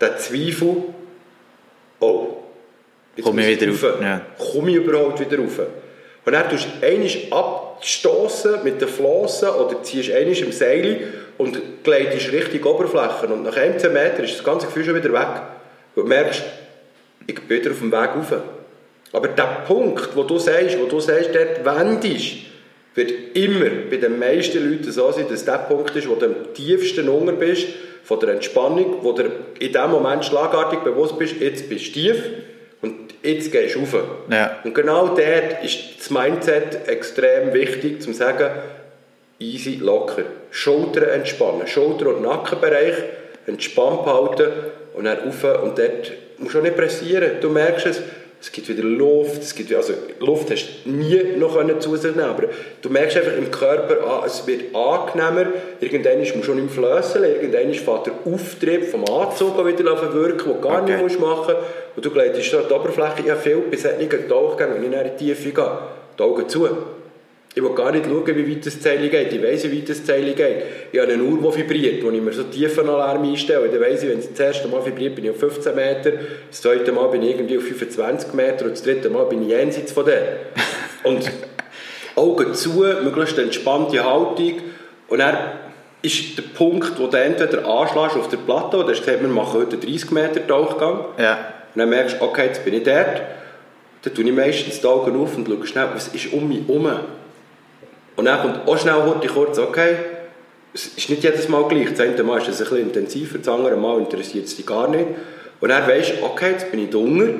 den 0.00 0.18
Zweifel, 0.18 0.76
oh, 2.00 2.33
jetzt 3.16 3.24
Komme 3.24 3.48
ich 3.48 3.60
wieder 3.60 3.72
rauf. 3.72 3.84
rauf, 3.84 4.00
ja. 4.00 4.20
Komme 4.38 4.70
ich 4.70 4.76
überhaupt 4.76 5.20
wieder 5.20 5.38
rauf? 5.42 5.60
Und 6.26 6.32
dann 6.32 6.48
tust 6.48 6.66
du 6.80 6.86
einmal 6.86 7.10
abstoßen 7.30 8.64
mit 8.64 8.80
den 8.80 8.88
Flossen 8.88 9.48
oder 9.50 9.82
ziehst 9.82 10.10
einmal 10.10 10.36
im 10.36 10.52
Seil 10.52 11.08
und 11.36 11.60
gleitest 11.82 12.32
Richtung 12.32 12.62
Oberfläche. 12.72 13.26
Und 13.32 13.42
nach 13.42 13.56
1 13.56 13.82
Meter 13.84 14.24
ist 14.24 14.36
das 14.36 14.44
ganze 14.44 14.66
Gefühl 14.66 14.84
schon 14.84 14.94
wieder 14.94 15.12
weg. 15.12 15.42
Und 15.94 16.04
du 16.04 16.08
merkst, 16.08 16.42
ich 17.26 17.40
bin 17.42 17.60
wieder 17.60 17.70
auf 17.72 17.78
dem 17.78 17.92
Weg 17.92 18.10
rauf. 18.16 18.32
Aber 19.12 19.28
der 19.28 19.64
Punkt, 19.66 20.16
wo 20.16 20.22
du 20.22 20.38
sagst, 20.38 20.78
wo 20.80 20.86
du 20.86 20.98
sagst, 20.98 21.30
dort 21.32 21.64
wendest, 21.64 22.36
wird 22.94 23.12
immer 23.34 23.70
bei 23.90 23.96
den 23.96 24.18
meisten 24.18 24.70
Leuten 24.70 24.90
so 24.90 25.10
sein, 25.12 25.26
dass 25.28 25.44
der 25.44 25.58
Punkt 25.58 25.94
ist, 25.94 26.08
wo 26.08 26.14
du 26.14 26.26
am 26.26 26.54
tiefsten 26.54 27.08
Hunger 27.08 27.32
bist, 27.32 27.66
von 28.04 28.20
der 28.20 28.30
Entspannung, 28.30 28.98
wo 29.02 29.12
du 29.12 29.24
in 29.58 29.72
dem 29.72 29.90
Moment 29.90 30.24
schlagartig 30.24 30.80
bewusst 30.80 31.18
bist, 31.18 31.36
jetzt 31.40 31.68
bist 31.68 31.88
du 31.88 31.92
tief 31.92 32.22
und 32.84 33.14
jetzt 33.22 33.50
gehst 33.50 33.74
du 33.74 33.80
rauf. 33.80 33.94
Ja. 34.30 34.58
Und 34.62 34.74
genau 34.74 35.08
dort 35.08 35.64
ist 35.64 35.98
das 35.98 36.10
Mindset 36.10 36.86
extrem 36.86 37.54
wichtig, 37.54 38.02
zum 38.02 38.12
zu 38.12 38.18
sagen, 38.18 38.50
easy, 39.38 39.78
locker. 39.80 40.24
Schultern 40.50 41.08
entspannen, 41.08 41.66
Schulter- 41.66 42.14
und 42.14 42.22
Nackenbereich 42.22 42.94
entspannt 43.46 44.04
behalten 44.04 44.52
und 44.94 45.04
dann 45.04 45.18
rauf 45.18 45.62
und 45.62 45.78
dort 45.78 46.12
musst 46.38 46.54
du 46.54 46.58
auch 46.58 46.62
nicht 46.62 46.76
pressieren. 46.76 47.32
Du 47.40 47.48
merkst 47.48 47.86
es, 47.86 48.02
es 48.44 48.52
gibt 48.52 48.68
wieder 48.68 48.82
Luft, 48.82 49.40
es 49.40 49.54
gibt, 49.54 49.72
also 49.72 49.94
Luft 50.20 50.50
hast 50.50 50.66
du 50.84 50.90
nie 50.90 51.18
noch 51.38 51.56
zu 51.78 51.96
sich 51.96 52.14
nehmen, 52.14 52.28
aber 52.28 52.48
du 52.82 52.90
merkst 52.90 53.16
einfach 53.16 53.38
im 53.38 53.50
Körper, 53.50 54.06
ah, 54.06 54.22
es 54.26 54.46
wird 54.46 54.74
angenehmer, 54.74 55.46
irgendwann 55.80 56.18
musst 56.18 56.34
du 56.34 56.42
schon 56.42 56.56
nicht 56.62 56.76
mehr 56.76 56.90
flösseln, 56.92 57.24
irgendwann 57.24 57.72
fährt 57.72 58.06
der 58.06 58.12
Auftrieb 58.30 58.84
vom 58.90 59.06
Anzug 59.06 59.56
wieder 59.66 60.14
wirken, 60.14 60.44
den 60.44 60.60
du 60.60 60.60
gar 60.60 60.82
Okay. 60.82 60.92
nicht 60.92 61.02
musst 61.02 61.20
machen 61.20 61.54
musst, 61.54 61.96
und 61.96 62.04
du 62.04 62.10
gleitest 62.10 62.54
an 62.54 62.64
die 62.68 62.74
Oberfläche, 62.74 63.30
habe 63.30 63.40
viel 63.40 63.56
bis 63.70 63.80
solchen 63.80 64.28
Tauchgängen, 64.28 64.74
wenn 64.74 64.92
ich 64.92 64.98
in 64.98 65.10
die 65.16 65.24
Tiefe 65.24 65.50
gehe, 65.50 65.78
die 66.18 66.22
Augen 66.22 66.46
zu. 66.46 66.68
Ich 67.56 67.62
will 67.62 67.70
gar 67.70 67.92
nicht 67.92 68.06
schauen, 68.06 68.26
wie 68.26 68.50
weit 68.50 68.66
das 68.66 68.80
Zeile 68.80 69.08
geht. 69.08 69.32
Ich 69.32 69.42
weiss, 69.42 69.70
wie 69.70 69.78
weit 69.78 69.88
das 69.88 70.04
Zeile 70.04 70.32
geht. 70.32 70.56
Ich 70.90 71.00
habe 71.00 71.12
eine 71.12 71.22
Uhr, 71.22 71.52
die 71.52 71.58
vibriert, 71.58 72.02
wo 72.02 72.10
ich 72.10 72.20
mir 72.20 72.32
so 72.32 72.42
tiefen 72.44 72.88
Alarm 72.88 73.22
einstelle. 73.22 73.68
Dann 73.68 73.80
weiss 73.80 74.02
ich, 74.02 74.08
wenn 74.08 74.18
es 74.18 74.28
das 74.28 74.40
erste 74.40 74.66
Mal 74.66 74.84
vibriert, 74.84 75.14
bin 75.14 75.24
ich 75.24 75.30
auf 75.30 75.38
15 75.38 75.74
Meter, 75.74 76.12
das 76.50 76.60
zweite 76.60 76.90
Mal 76.90 77.08
bin 77.08 77.22
ich 77.22 77.30
irgendwie 77.30 77.58
auf 77.58 77.64
25 77.64 78.34
Meter 78.34 78.64
und 78.64 78.72
das 78.72 78.82
dritte 78.82 79.08
Mal 79.08 79.24
bin 79.26 79.42
ich 79.42 79.48
jenseits 79.48 79.92
von 79.92 80.04
dem. 80.04 80.22
Und 81.04 81.30
Augen 82.16 82.54
zu, 82.54 82.84
möglichst 83.02 83.38
entspannte 83.38 84.04
Haltung 84.04 84.60
und 85.08 85.18
dann 85.18 85.36
ist 86.02 86.36
der 86.36 86.42
Punkt, 86.42 86.98
wo 86.98 87.06
du 87.06 87.16
entweder 87.16 87.66
anschlägst 87.66 88.16
auf 88.16 88.28
der 88.28 88.36
Platte, 88.36 88.76
oder 88.76 88.90
hast 88.90 89.00
gesagt, 89.00 89.22
wir 89.22 89.28
machen 89.28 89.60
heute 89.60 89.76
einen 89.76 89.80
30 89.80 90.10
Meter 90.10 90.46
Tauchgang. 90.46 91.06
Ja. 91.18 91.34
Und 91.74 91.78
dann 91.80 91.88
merkst 91.88 92.20
du, 92.20 92.24
okay, 92.24 92.46
jetzt 92.46 92.64
bin 92.64 92.74
ich 92.74 92.82
dort. 92.82 93.22
Dann 94.02 94.14
tue 94.14 94.24
ich 94.24 94.32
meistens 94.32 94.80
die 94.80 94.86
Augen 94.86 95.18
auf 95.20 95.36
und 95.36 95.48
schaue 95.48 95.66
schnell, 95.66 95.88
was 95.94 96.08
ist 96.08 96.32
um 96.32 96.46
mich 96.46 96.68
herum. 96.68 96.90
Und 98.16 98.26
dann 98.26 98.40
kommt 98.40 98.68
auch 98.68 98.78
schnell 98.78 98.94
heute 98.94 99.28
kurz, 99.28 99.58
okay, 99.58 99.96
es 100.72 100.86
ist 100.86 101.10
nicht 101.10 101.22
jedes 101.22 101.48
Mal 101.48 101.66
gleich. 101.68 101.90
Das 101.90 102.00
eine 102.00 102.22
Mal 102.22 102.38
ist 102.40 102.48
es 102.48 102.60
ein 102.60 102.64
bisschen 102.64 102.86
intensiver, 102.88 103.38
das 103.38 103.48
andere 103.48 103.76
Mal 103.76 103.98
interessiert 104.00 104.46
es 104.46 104.56
dich 104.56 104.66
gar 104.66 104.88
nicht. 104.88 105.06
Und 105.60 105.68
dann 105.68 105.86
weisst 105.86 106.14
du, 106.20 106.24
okay, 106.24 106.52
jetzt 106.52 106.70
bin 106.70 106.80
ich 106.80 106.90
drunter. 106.90 107.32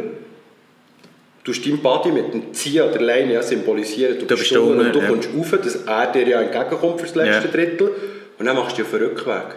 Du 1.42 1.52
hast 1.52 1.64
deinen 1.66 1.82
Body 1.82 2.10
mit 2.10 2.32
dem 2.32 2.54
Ziehen 2.54 2.82
an 2.82 2.92
der 2.92 3.02
Leine 3.02 3.34
ja, 3.34 3.42
symbolisieren. 3.42 4.18
Du, 4.18 4.26
bist 4.26 4.50
drunter 4.50 4.84
drunter, 4.84 4.86
und 4.86 4.94
du 4.94 5.00
ja. 5.00 5.08
kommst 5.08 5.28
rauf, 5.36 5.60
dass 5.62 5.76
er 5.84 6.06
dir 6.12 6.26
ja 6.26 6.40
entgegenkommt 6.40 7.00
für 7.00 7.06
das 7.06 7.14
letzte 7.14 7.48
Ja. 7.48 7.52
Drittel. 7.52 7.90
Und 8.38 8.46
dann 8.46 8.56
machst 8.56 8.78
du 8.78 8.82
den 8.82 9.02
Rückweg. 9.02 9.56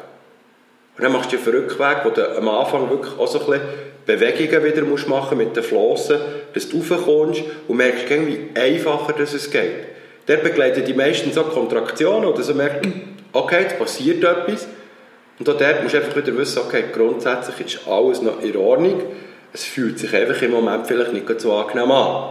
Und 0.97 1.03
dann 1.03 1.13
machst 1.13 1.31
du 1.31 1.37
den 1.37 1.53
Rückweg, 1.53 1.97
wo 2.03 2.09
du 2.09 2.37
am 2.37 2.49
Anfang 2.49 2.89
wirklich 2.89 3.17
auch 3.17 3.27
so 3.27 3.39
ein 3.39 3.45
bisschen 3.45 3.61
Bewegungen 4.05 4.63
wieder 4.63 4.81
musst 4.81 5.07
machen 5.07 5.37
mit 5.37 5.55
den 5.55 5.63
Flossen, 5.63 6.17
dass 6.53 6.67
du 6.67 6.79
raufkommst 6.79 7.43
und 7.67 7.77
merkst, 7.77 8.09
wie 8.09 8.49
einfacher 8.59 9.13
das 9.13 9.33
es 9.33 9.49
geht. 9.49 9.96
Der 10.27 10.37
begleitet 10.37 10.87
die 10.87 10.93
meisten 10.93 11.31
so 11.31 11.43
Kontraktionen 11.43 12.25
oder 12.25 12.43
so 12.43 12.53
merkt, 12.53 12.87
okay, 13.33 13.61
jetzt 13.63 13.79
passiert 13.79 14.23
etwas. 14.23 14.67
Und 15.39 15.49
auch 15.49 15.57
dort 15.57 15.83
musst 15.83 15.93
du 15.93 15.99
einfach 15.99 16.15
wieder 16.15 16.35
wissen, 16.37 16.59
okay, 16.59 16.85
grundsätzlich 16.91 17.75
ist 17.75 17.87
alles 17.87 18.21
noch 18.21 18.41
in 18.41 18.55
Ordnung. 18.57 19.03
Es 19.53 19.63
fühlt 19.63 19.99
sich 19.99 20.13
einfach 20.15 20.41
im 20.41 20.51
Moment 20.51 20.87
vielleicht 20.87 21.13
nicht 21.13 21.39
so 21.39 21.53
angenehm 21.53 21.91
an. 21.91 22.29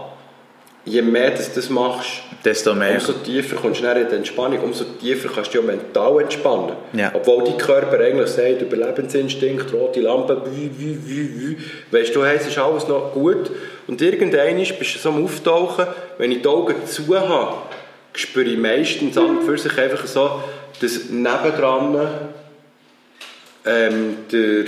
Je 0.84 1.03
mehr 1.03 1.30
du 1.30 1.42
das 1.55 1.68
machst, 1.68 2.22
Desto 2.47 2.76
mehr. 2.76 2.94
Umso 2.94 3.12
tiefer 3.12 3.57
kommst 3.57 3.80
du 3.80 3.84
dann 3.84 4.01
in 4.01 4.09
die 4.09 4.14
Entspannung, 4.14 4.61
umso 4.61 4.84
tiefer 4.84 5.28
kannst 5.34 5.53
du 5.53 5.59
ja 5.59 5.64
mental 5.64 6.20
entspannen. 6.20 6.76
Ja. 6.92 7.11
Obwohl 7.12 7.42
dein 7.42 7.59
Körper 7.59 7.99
eigentlich 7.99 8.28
sagt, 8.28 8.62
Überlebensinstinkt, 8.62 9.72
rote 9.72 10.01
Lampe, 10.01 10.42
wie, 10.53 10.70
wie, 10.78 10.97
wie, 11.05 11.40
wie. 11.40 11.59
Weißt 11.90 12.14
du, 12.14 12.24
hey, 12.24 12.36
es 12.36 12.47
ist 12.47 12.59
alles 12.59 12.86
noch 12.86 13.12
gut. 13.12 13.51
Und 13.88 14.01
irgendwann 14.01 14.57
bist 14.57 14.94
du 14.94 14.99
so 15.01 15.09
am 15.09 15.24
Auftauchen, 15.24 15.86
wenn 16.18 16.30
ich 16.30 16.42
die 16.42 16.49
Augen 16.49 16.76
zu 16.86 17.18
habe, 17.18 17.57
spüre 18.17 18.47
ich 18.47 18.59
meistens 18.59 19.17
an 19.17 19.39
und 19.39 19.43
für 19.45 19.59
sich 19.59 19.77
einfach 19.79 20.07
so, 20.07 20.43
dass 20.81 21.11
nebendran 21.11 22.09
ähm, 23.64 24.17
der, 24.31 24.64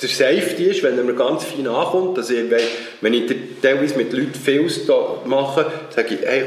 der 0.00 0.08
Safety 0.08 0.64
ist, 0.64 0.82
wenn 0.82 0.96
er 0.96 1.04
mir 1.04 1.14
ganz 1.14 1.44
fein 1.44 1.66
ankommt. 1.66 2.18
Also 2.18 2.34
ich, 2.34 2.50
wenn, 3.00 3.14
ich 3.14 3.32
teilweise 3.60 3.96
mit 3.96 4.12
Leuten 4.12 4.70
da 4.86 5.22
mache, 5.24 5.66
sage 5.94 6.14
ich, 6.14 6.20
hey, 6.22 6.44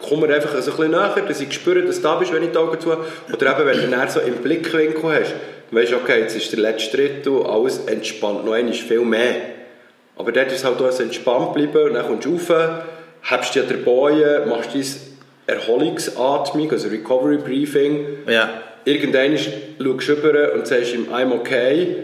komm 0.00 0.20
mir 0.20 0.34
einfach 0.34 0.50
so 0.50 0.70
ein 0.70 0.76
bisschen 0.76 0.90
näher, 0.90 1.24
dass 1.26 1.40
ich 1.40 1.52
spüre, 1.52 1.82
dass 1.82 1.96
du 1.96 2.02
da 2.02 2.16
bist, 2.16 2.32
wenn 2.32 2.42
ich 2.42 2.50
die 2.50 2.58
Augen 2.58 2.78
zu. 2.80 2.90
Oder 2.90 3.58
eben, 3.58 3.66
wenn 3.66 3.90
du 3.90 3.96
dann 3.96 4.08
so 4.08 4.20
im 4.20 4.34
Blickwinkel 4.36 5.02
hast, 5.02 5.34
dann 5.70 5.80
weisst 5.80 5.92
du, 5.92 5.96
okay, 5.96 6.20
jetzt 6.20 6.36
ist 6.36 6.52
der 6.52 6.60
letzte 6.60 6.96
Drittel, 6.96 7.42
alles 7.44 7.78
entspannt, 7.86 8.44
noch 8.44 8.52
einmal 8.52 8.72
viel 8.74 9.00
mehr. 9.00 9.36
Aber 10.16 10.32
dort 10.32 10.50
ist 10.50 10.64
halt 10.64 10.80
auch 10.80 11.00
entspannt 11.00 11.54
bleiben 11.54 11.84
und 11.84 11.94
dann 11.94 12.06
kommst 12.06 12.26
du 12.26 12.32
rauf, 12.32 12.84
hebst 13.22 13.54
dich 13.54 13.62
an 13.62 13.68
der 13.68 13.76
Boje, 13.76 14.44
machst 14.48 14.74
dein 14.74 14.84
Erholungsatmung, 15.46 16.70
also 16.70 16.88
Recovery 16.88 17.38
Briefing. 17.38 18.06
Ja. 18.26 18.62
Irgendwann 18.84 19.36
schaust 19.36 20.08
du 20.08 20.12
rüber 20.12 20.54
und 20.54 20.66
sagst 20.66 20.94
ihm, 20.94 21.06
I'm 21.12 21.32
okay. 21.32 21.96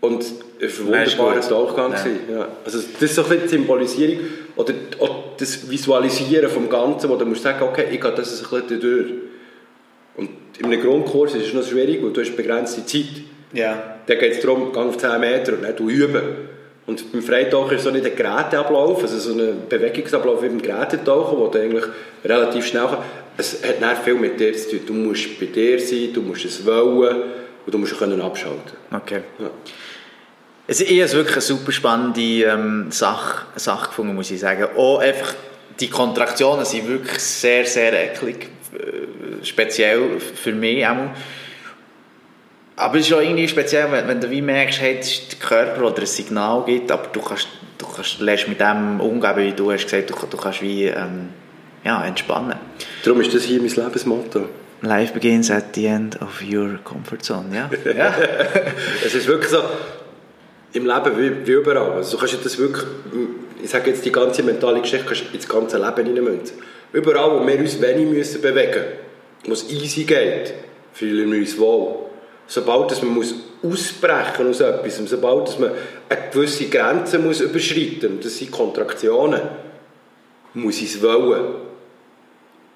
Und 0.00 0.24
es 0.60 0.86
war 0.86 0.94
ein 0.94 1.06
wunderbarer. 1.06 1.40
Tauchgang. 1.40 1.92
Ja. 1.92 2.34
Ja. 2.36 2.48
Also 2.64 2.78
das 2.78 3.02
ist 3.02 3.14
so 3.14 3.22
ein 3.22 3.28
bisschen 3.28 3.42
die 3.44 3.48
Symbolisierung 3.48 4.18
oder 4.56 4.72
das 5.36 5.70
Visualisieren 5.70 6.48
vom 6.48 6.68
Ganzen, 6.68 7.10
wo 7.10 7.16
du 7.16 7.26
musst 7.26 7.42
sagen, 7.42 7.62
okay, 7.62 7.86
ich 7.90 8.00
gehe 8.00 8.12
das 8.12 8.42
ein 8.42 8.60
bisschen 8.60 8.80
durch. 8.80 9.06
Und 10.16 10.30
in 10.58 10.66
einem 10.66 10.80
Grundkurs 10.80 11.34
ist 11.34 11.48
es 11.48 11.54
noch 11.54 11.62
schwierig, 11.66 12.02
weil 12.02 12.12
du 12.12 12.20
hast 12.20 12.34
begrenzte 12.36 12.86
Zeit. 12.86 13.22
Ja. 13.52 13.98
Dann 14.06 14.18
geht 14.18 14.32
es 14.32 14.40
darum, 14.40 14.72
geh 14.72 14.78
auf 14.78 14.96
10 14.96 15.20
Meter 15.20 15.52
und 15.54 15.62
dann 15.62 15.76
du 15.76 15.90
üben. 15.90 16.22
Und 16.86 17.12
beim 17.12 17.22
Freitauchen 17.22 17.76
ist 17.76 17.82
so 17.82 17.90
nicht 17.90 18.06
ein 18.06 18.14
Geräteablauf, 18.14 19.02
also 19.02 19.18
so 19.18 19.32
ein 19.32 19.68
Bewegungsablauf 19.68 20.42
wie 20.42 20.48
beim 20.48 20.62
Gerätetauchen, 20.62 21.38
wo 21.38 21.48
du 21.48 21.60
eigentlich 21.60 21.84
relativ 22.24 22.66
schnell 22.66 22.86
kann. 22.86 22.98
Es 23.36 23.62
hat 23.62 23.82
dann 23.82 23.96
viel 23.96 24.14
mit 24.14 24.38
dir 24.38 24.52
zu 24.54 24.70
tun. 24.70 24.80
Du 24.86 24.92
musst 24.94 25.38
bei 25.38 25.46
dir 25.46 25.80
sein, 25.80 26.10
du 26.14 26.22
musst 26.22 26.44
es 26.44 26.64
wollen 26.64 27.22
und 27.66 27.74
du 27.74 27.78
musst 27.78 27.94
auch 27.94 27.98
können 27.98 28.20
abschalten 28.20 28.76
Okay. 28.92 29.20
Ja. 29.38 29.50
Also 30.68 30.84
ich 30.84 30.90
habe 30.90 31.02
es 31.02 31.14
wirklich 31.14 31.36
eine 31.36 31.42
super 31.42 31.72
spannende 31.72 32.44
ähm, 32.44 32.86
Sache, 32.90 33.46
Sache 33.56 33.88
gefunden, 33.88 34.14
muss 34.14 34.30
ich 34.30 34.40
sagen. 34.40 34.66
Auch 34.76 34.98
einfach, 34.98 35.34
die 35.78 35.88
Kontraktionen 35.88 36.64
sind 36.64 36.88
wirklich 36.88 37.18
sehr, 37.18 37.66
sehr 37.66 37.92
eklig. 37.92 38.48
äh, 38.74 39.44
Speziell 39.44 40.18
für 40.18 40.52
mich 40.52 40.86
auch. 40.86 41.10
Aber 42.76 42.98
es 42.98 43.06
ist 43.06 43.12
auch 43.14 43.20
irgendwie 43.20 43.48
speziell, 43.48 43.90
wenn, 43.90 44.06
wenn 44.06 44.20
du 44.20 44.30
wie 44.30 44.42
merkst, 44.42 44.80
hey, 44.80 44.96
das 44.98 45.10
ist 45.10 45.32
der 45.32 45.48
Körper, 45.48 45.90
der 45.90 46.04
ein 46.04 46.06
Signal 46.06 46.64
gibt, 46.66 46.90
aber 46.90 47.08
du 47.12 47.20
kannst, 47.20 47.48
du 47.78 47.86
kannst 47.86 48.20
lässt 48.20 48.48
mit 48.48 48.60
dem 48.60 49.00
umgehen, 49.00 49.36
wie 49.36 49.52
du 49.52 49.72
hast 49.72 49.84
gesagt, 49.84 50.10
du, 50.10 50.14
du 50.28 50.36
kannst 50.36 50.60
wie 50.60 50.84
ähm, 50.84 51.30
ja, 51.84 52.04
entspannen. 52.04 52.58
Darum 53.04 53.20
ist 53.22 53.34
das 53.34 53.44
hier 53.44 53.60
mein 53.60 53.70
Lebensmotto. 53.70 54.48
Life 54.82 55.14
begins 55.14 55.50
at 55.50 55.74
the 55.74 55.86
end 55.86 56.20
of 56.20 56.42
your 56.42 56.78
comfort 56.84 57.22
zone, 57.22 57.46
ja. 57.54 57.70
ja. 57.96 58.14
Es 59.04 59.14
ist 59.14 59.26
wirklich 59.26 59.50
so, 59.50 59.62
im 60.74 60.84
Leben 60.86 61.18
wie, 61.18 61.46
wie 61.46 61.52
überall. 61.52 61.92
Also 61.92 62.16
du 62.16 62.20
kannst 62.20 62.44
das 62.44 62.58
wirklich, 62.58 62.84
ich 63.62 63.70
sage 63.70 63.90
jetzt 63.90 64.04
die 64.04 64.12
ganze 64.12 64.42
mentale 64.42 64.82
Geschichte, 64.82 65.06
kannst 65.06 65.24
du 65.30 65.34
ins 65.34 65.48
ganze 65.48 65.78
Leben 65.78 66.06
hineinmünzen. 66.06 66.58
Überall, 66.92 67.40
wo 67.40 67.46
wir 67.46 67.58
uns 67.58 67.80
wenig 67.80 68.06
müssen 68.06 68.42
bewegen 68.42 68.84
wo 69.44 69.52
es 69.52 69.70
easy 69.70 70.04
geht, 70.04 70.54
fühlen 70.92 71.30
wir 71.30 71.38
uns 71.38 71.56
wohl. 71.56 72.05
Sobald 72.46 72.90
dass 72.90 73.02
man 73.02 73.14
muss 73.14 73.34
ausbrechen 73.62 74.48
aus 74.48 74.60
etwas, 74.60 74.96
sobald 75.08 75.48
dass 75.48 75.58
man 75.58 75.70
eine 76.08 76.30
gewisse 76.32 76.66
Grenze 76.66 77.18
muss 77.18 77.40
überschreiten 77.40 78.16
muss, 78.16 78.24
das 78.24 78.38
sind 78.38 78.52
Kontraktionen, 78.52 79.40
muss 80.54 80.80
ich 80.80 80.94
es 80.94 81.02
wollen. 81.02 81.44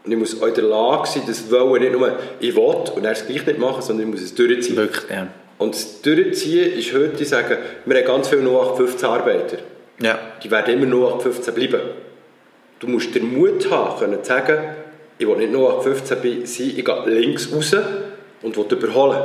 Und 0.04 0.12
ich 0.12 0.18
muss 0.18 0.40
auch 0.40 0.46
in 0.46 0.54
der 0.54 0.64
Lage 0.64 1.08
sein, 1.08 1.22
das 1.26 1.50
Wollen 1.50 1.82
nicht 1.82 1.92
nur 1.92 2.18
ich 2.40 2.56
will 2.56 2.62
und 2.94 3.04
er 3.04 3.12
es 3.12 3.26
gleich 3.26 3.46
nicht 3.46 3.58
machen, 3.58 3.82
sondern 3.82 4.08
ich 4.08 4.12
muss 4.14 4.22
es 4.22 4.34
durchziehen. 4.34 4.76
Wirklich, 4.76 5.10
ja. 5.10 5.28
Und 5.58 5.74
das 5.74 6.00
Durchziehen 6.00 6.72
ist 6.72 6.94
heute, 6.94 7.22
ich 7.22 7.28
sage, 7.28 7.58
wir 7.84 7.96
haben 7.98 8.06
ganz 8.06 8.28
viele 8.28 8.40
0815 8.40 9.08
Arbeiter. 9.08 9.58
Ja. 10.00 10.18
Die 10.42 10.50
werden 10.50 10.72
immer 10.82 10.86
0815 10.86 11.54
bleiben. 11.54 11.80
Du 12.78 12.86
musst 12.86 13.14
den 13.14 13.36
Mut 13.36 13.70
haben, 13.70 13.98
können 13.98 14.24
zu 14.24 14.28
sagen, 14.28 14.58
ich 15.18 15.28
will 15.28 15.36
nicht 15.36 15.52
0815 15.52 16.46
sein, 16.46 16.72
ich 16.74 16.82
gehe 16.82 17.02
links 17.08 17.52
raus 17.52 17.76
und 18.40 18.56
will 18.56 18.64
überholen. 18.70 19.20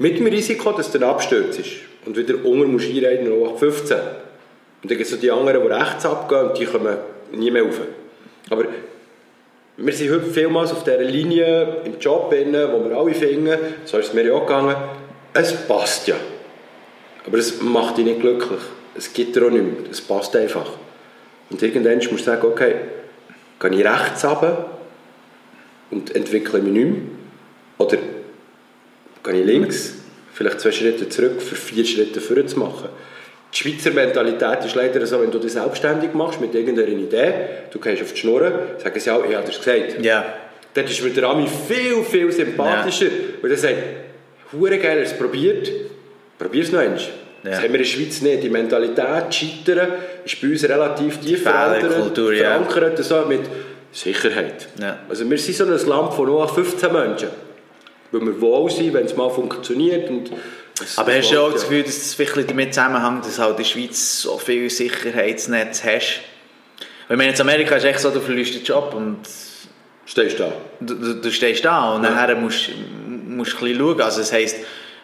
Mit 0.00 0.18
dem 0.18 0.26
Risiko, 0.28 0.72
dass 0.72 0.90
der 0.90 1.02
Absturz 1.02 1.58
ist. 1.58 1.72
Und 2.06 2.16
wieder 2.16 2.36
unten 2.42 2.72
musst 2.72 2.88
du 2.88 2.96
einreiten 2.96 3.26
0815. 3.26 3.98
Und 3.98 4.90
dann 4.90 4.96
gibt 4.96 5.02
es 5.02 5.10
so 5.10 5.16
die 5.18 5.30
anderen, 5.30 5.62
die 5.62 5.68
rechts 5.68 6.06
abgehen 6.06 6.46
und 6.46 6.58
die 6.58 6.64
kommen 6.64 6.96
nie 7.32 7.50
mehr 7.50 7.64
rauf. 7.64 7.78
Aber 8.48 8.64
wir 9.76 9.92
sind 9.92 10.10
heute 10.10 10.24
vielmals 10.24 10.72
auf 10.72 10.84
dieser 10.84 11.02
Linie 11.02 11.82
im 11.84 11.98
Job, 12.00 12.30
drin, 12.30 12.54
wo 12.72 12.88
wir 12.88 12.96
alle 12.96 13.12
finden, 13.12 13.58
so 13.84 13.98
ist 13.98 14.08
es 14.08 14.14
mir 14.14 14.24
ja 14.24 14.32
auch 14.32 14.46
gegangen, 14.46 14.74
es 15.34 15.52
passt 15.66 16.08
ja. 16.08 16.16
Aber 17.26 17.36
es 17.36 17.60
macht 17.60 17.98
dich 17.98 18.06
nicht 18.06 18.20
glücklich. 18.20 18.60
Es 18.94 19.12
gibt 19.12 19.36
dir 19.36 19.44
auch 19.44 19.50
nicht 19.50 19.62
mehr. 19.62 19.90
Es 19.90 20.00
passt 20.00 20.34
einfach. 20.34 20.78
Und 21.50 21.62
irgendwann 21.62 21.96
musst 21.96 22.10
du 22.10 22.16
sagen, 22.16 22.46
okay, 22.46 22.74
gehe 23.60 23.70
ich 23.70 23.84
rechts 23.84 24.24
runter 24.24 24.70
und 25.90 26.16
entwickle 26.16 26.60
mich 26.60 26.72
nicht 26.72 26.86
mehr? 26.86 27.02
Oder 27.76 27.98
gehe 29.22 29.40
ich 29.40 29.46
links, 29.46 29.94
vielleicht 30.32 30.60
zwei 30.60 30.72
Schritte 30.72 31.08
zurück, 31.08 31.40
für 31.40 31.54
vier 31.54 31.84
Schritte 31.84 32.20
vorwärts 32.20 32.54
zu 32.54 32.60
machen? 32.60 32.88
Die 33.52 33.56
Schweizer 33.56 33.90
Mentalität 33.90 34.64
ist 34.64 34.76
leider 34.76 35.04
so, 35.06 35.20
wenn 35.20 35.30
du 35.30 35.38
dich 35.38 35.52
selbstständig 35.52 36.14
machst 36.14 36.40
mit 36.40 36.54
irgendeiner 36.54 36.88
Idee, 36.88 37.34
du 37.70 37.80
gehst 37.80 38.02
auf 38.02 38.12
die 38.12 38.20
Schnur, 38.20 38.52
sagen 38.78 39.00
sie 39.00 39.10
auch, 39.10 39.24
ich 39.28 39.34
habe 39.34 39.46
das 39.46 39.58
gesagt. 39.58 40.02
Ja. 40.02 40.24
Dort 40.72 40.88
ist 40.88 41.02
mir 41.02 41.10
der 41.10 41.24
Ami 41.24 41.48
viel, 41.48 42.04
viel 42.04 42.30
sympathischer. 42.30 43.06
Weil 43.42 43.50
er 43.50 43.56
sagt, 43.56 43.76
hure 44.52 44.78
geil, 44.78 44.98
er 44.98 45.04
es 45.04 45.12
probiert, 45.14 45.68
probier 46.38 46.62
es 46.62 46.70
noch 46.70 46.78
einmal. 46.78 47.00
Das 47.42 47.56
haben 47.56 47.62
wir 47.62 47.66
in 47.66 47.78
der 47.78 47.84
Schweiz 47.84 48.20
nicht. 48.20 48.42
Die 48.42 48.50
Mentalität, 48.50 49.34
Scheitern, 49.34 49.92
ist 50.24 50.40
bei 50.40 50.48
uns 50.48 50.62
relativ 50.68 51.18
tief 51.18 51.42
verankert, 51.42 51.92
Fehlerkultur, 51.92 52.32
ja. 52.34 52.62
verankert 52.62 53.04
so 53.04 53.24
mit 53.26 53.40
Sicherheit. 53.90 54.68
Ja. 54.78 54.98
Also 55.08 55.28
wir 55.28 55.38
sind 55.38 55.56
so 55.56 55.64
ein 55.64 55.88
Land 55.88 56.14
von 56.14 56.26
nur 56.26 56.46
15 56.46 56.92
Menschen. 56.92 57.28
Weil 58.12 58.22
wir 58.22 58.40
wohl 58.40 58.70
sind, 58.70 58.92
wenn 58.92 59.06
es 59.06 59.16
mal 59.16 59.30
funktioniert. 59.30 60.10
Und 60.10 60.30
Aber 60.96 61.14
hast 61.14 61.30
du 61.30 61.40
auch 61.40 61.52
das. 61.52 61.62
Gefühl, 61.62 61.82
dass 61.84 61.96
es 61.96 62.14
vielleicht 62.14 62.50
damit 62.50 62.74
zusammenhängt, 62.74 63.24
dass 63.24 63.38
halt 63.38 63.50
in 63.52 63.56
der 63.58 63.64
Schweiz 63.64 64.22
so 64.22 64.38
viel 64.38 64.68
Sicherheitsnetz 64.68 65.84
hast? 65.84 66.20
Weil 67.08 67.16
meine, 67.16 67.32
in 67.32 67.40
Amerika 67.40 67.76
ist 67.76 67.84
echt 67.84 68.00
so, 68.00 68.10
du 68.10 68.20
verlierst 68.20 68.54
den 68.54 68.62
Job 68.64 68.94
und 68.94 69.18
Stehst 70.06 70.38
du 70.40 70.44
da? 70.44 70.52
du, 70.80 70.94
du, 70.94 71.14
du 71.20 71.30
stehst 71.30 71.64
da 71.64 71.94
und 71.94 72.02
Ja. 72.04 72.10
nachher 72.10 72.34
musst 72.34 72.68
du 72.68 72.72
ein 72.72 73.38
bisschen 73.38 73.78
schauen. 73.78 74.00
Also 74.00 74.20
das 74.20 74.32
heisst, 74.32 74.56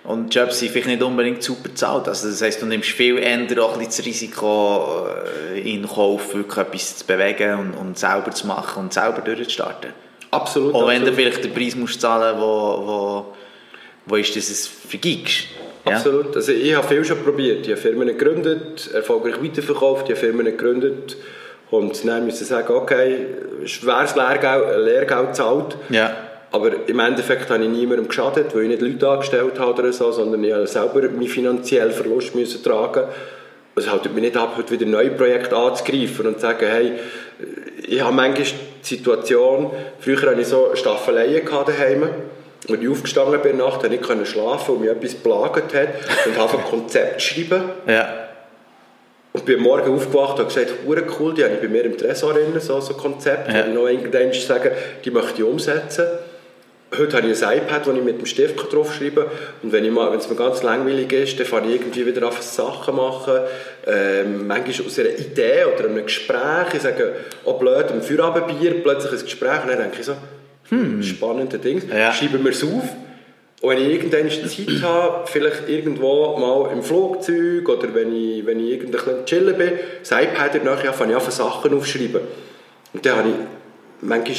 und 0.03 0.33
Jobs 0.35 0.61
sind 0.61 0.71
vielleicht 0.71 0.87
nicht 0.89 1.03
unbedingt 1.03 1.43
super 1.43 1.69
bezahlt. 1.69 2.07
Also 2.09 2.29
das 2.29 2.41
heisst, 2.41 2.63
du 2.63 2.67
nimmst 2.67 2.91
viel 2.91 3.19
eher 3.19 3.39
auch 3.63 3.73
ein 3.73 3.79
bisschen 3.79 4.05
das 4.05 4.07
Risiko 4.07 5.07
äh, 5.53 5.61
in 5.75 5.87
Kauf, 5.87 6.33
wirklich 6.35 6.57
etwas 6.59 6.97
zu 6.99 7.07
bewegen 7.07 7.59
und, 7.59 7.75
und 7.75 7.99
selber 7.99 8.31
zu 8.31 8.47
machen 8.47 8.85
und 8.85 8.93
selber 8.93 9.21
durchzustarten. 9.21 9.91
Absolut. 10.31 10.75
Auch 10.75 10.89
wenn 10.89 11.03
du 11.03 11.09
absolut. 11.09 11.15
vielleicht 11.15 11.45
den 11.45 11.55
Preis 11.55 11.77
musst 11.77 12.01
zahlen 12.01 12.39
wo, 12.39 12.43
wo, 12.45 13.27
wo 14.07 14.17
ist, 14.17 14.35
dass 14.37 14.49
es 14.49 14.67
vergibst. 14.67 15.47
Ja? 15.87 15.93
Absolut. 15.93 16.35
Also 16.35 16.53
ich 16.53 16.75
habe 16.75 16.87
viel 16.87 17.05
schon 17.05 17.23
probiert. 17.23 17.67
Ich 17.67 17.73
habe 17.73 17.81
Firmen 17.81 18.09
gegründet, 18.09 18.91
erfolgreich 18.93 19.43
weiterverkauft, 19.43 20.09
ich 20.09 20.17
habe 20.17 20.27
Firmen 20.27 20.47
gegründet 20.47 21.17
und 21.71 22.07
dann 22.07 22.29
ich 22.29 22.37
sagen, 22.37 22.73
okay, 22.73 23.27
schweres 23.65 24.15
Lehrgeld, 24.15 24.85
Lehrgeld 24.85 25.35
zahlt. 25.35 25.77
Ja. 25.91 26.17
Aber 26.53 26.71
im 26.87 26.99
Endeffekt 27.01 27.51
habe 27.51 27.65
ich 27.65 27.69
niemandem 27.69 28.09
geschadet, 28.09 28.55
weil 28.55 28.63
ich 28.63 28.69
nicht 28.69 28.83
Leute 28.83 29.09
angestellt 29.09 29.59
habe 29.59 29.73
oder 29.73 29.93
so, 29.93 30.13
sondern 30.13 30.43
ich 30.45 30.53
habe 30.53 30.67
selber 30.67 31.03
meinen 31.03 31.27
finanziellen 31.27 31.93
Verlust 31.93 32.35
müssen 32.35 32.63
tragen. 32.63 33.05
Es 33.75 33.91
haltet 33.91 34.15
mich 34.15 34.23
nicht 34.23 34.37
ab, 34.37 34.55
heute 34.57 34.71
wieder 34.71 34.87
neue 34.87 35.11
Projekte 35.11 35.55
anzugreifen 35.55 36.27
und 36.27 36.37
zu 36.37 36.41
sagen, 36.41 36.67
hey, 36.67 36.93
ich 37.87 38.01
habe 38.01 38.15
manchmal 38.15 38.47
Situation, 38.87 39.71
früher 40.01 40.21
hatte 40.23 40.41
ich 40.41 40.47
so 40.47 40.71
Staffeleien 40.75 41.45
daheim, 41.47 42.03
als 42.69 42.81
ich 42.81 42.89
aufgestanden 42.89 43.41
bin 43.43 43.59
nachts, 43.59 43.77
habe 43.77 43.87
ich 43.87 44.01
nicht 44.01 44.05
können 44.09 44.27
schlafen 44.27 44.77
und 44.77 44.81
mich 44.81 44.91
etwas 44.91 45.15
belagert 45.15 45.75
hat 45.75 45.89
und 46.27 46.37
habe 46.39 46.59
ein 46.59 46.65
Konzept 46.65 47.15
geschrieben 47.17 47.63
Ja. 47.87 48.29
und 49.33 49.45
bin 49.45 49.61
morgen 49.61 49.95
aufgewacht 49.95 50.39
und 50.41 50.49
gesagt, 50.49 50.73
hure 50.87 51.05
cool, 51.21 51.35
die 51.35 51.45
habe 51.45 51.55
ich 51.55 51.61
bei 51.61 51.69
mir 51.69 51.85
im 51.85 51.97
Tresor 51.97 52.33
drin, 52.33 52.59
so, 52.59 52.81
so 52.81 52.95
ein 52.95 52.99
Konzept, 52.99 53.49
Ja. 53.49 53.59
ja. 53.59 53.67
ich 53.67 53.75
noch 53.75 53.87
irgendwann 53.87 54.33
sagen, 54.33 54.71
die 55.05 55.11
möchte 55.11 55.43
ich 55.43 55.45
umsetzen. 55.45 56.07
Heute 56.97 57.17
habe 57.17 57.29
ich 57.29 57.45
ein 57.45 57.59
iPad, 57.59 57.87
wo 57.87 57.93
ich 57.93 58.03
mit 58.03 58.19
dem 58.21 58.27
Stift 58.27 58.73
draufschreiben 58.73 59.25
kann. 59.25 59.33
Und 59.63 59.73
wenn, 59.73 59.85
ich 59.85 59.91
mal, 59.91 60.11
wenn 60.13 60.21
es 60.21 60.31
mir 60.31 60.37
ganz 60.37 60.63
langweilig 60.63 61.13
ist, 61.13 61.39
dann 61.39 61.47
fange 61.47 61.67
ich 61.69 61.75
irgendwie 61.81 62.07
wieder 62.07 62.27
an 62.27 62.33
Sachen 62.41 62.95
machen. 62.97 63.41
Ähm, 63.87 64.49
manchmal 64.49 64.87
aus 64.87 64.99
einer 64.99 65.11
Idee 65.11 65.65
oder 65.73 65.89
einem 65.89 66.05
Gespräch. 66.05 66.75
Ich 66.75 66.83
sage, 66.83 67.13
oh 67.45 67.55
blöd, 67.55 67.87
im 67.93 68.03
Feierabendbier 68.03 68.83
plötzlich 68.83 69.13
ein 69.13 69.21
Gespräch. 69.21 69.63
Und 69.63 69.71
dann 69.71 69.79
denke 69.79 70.01
ich 70.01 70.07
so, 70.07 70.17
hm, 70.71 71.03
spannende 71.03 71.59
Ding. 71.59 71.83
Ja. 71.89 72.13
Schreiben 72.13 72.43
wir 72.43 72.51
es 72.51 72.65
auf. 72.65 72.89
Und 73.63 73.71
wenn 73.71 73.79
ich 73.79 74.03
irgendwann 74.03 74.31
Zeit 74.31 74.83
habe, 74.83 75.27
vielleicht 75.27 75.69
irgendwo 75.69 76.37
mal 76.37 76.73
im 76.73 76.83
Flugzeug 76.83 77.69
oder 77.69 77.95
wenn 77.95 78.15
ich, 78.15 78.45
wenn 78.45 78.61
ich 78.61 78.81
bisschen 78.91 79.25
chillen 79.25 79.57
bin, 79.57 79.73
das 80.01 80.11
iPad 80.11 80.65
Nähe, 80.65 80.93
fange 80.93 81.17
ich 81.17 81.25
an, 81.25 81.31
Sachen 81.31 81.75
aufzuschreiben. 81.75 82.21
Und 82.93 83.07
dann 83.07 83.17
habe 83.17 83.29
ich 83.29 83.35
manchmal 84.01 84.37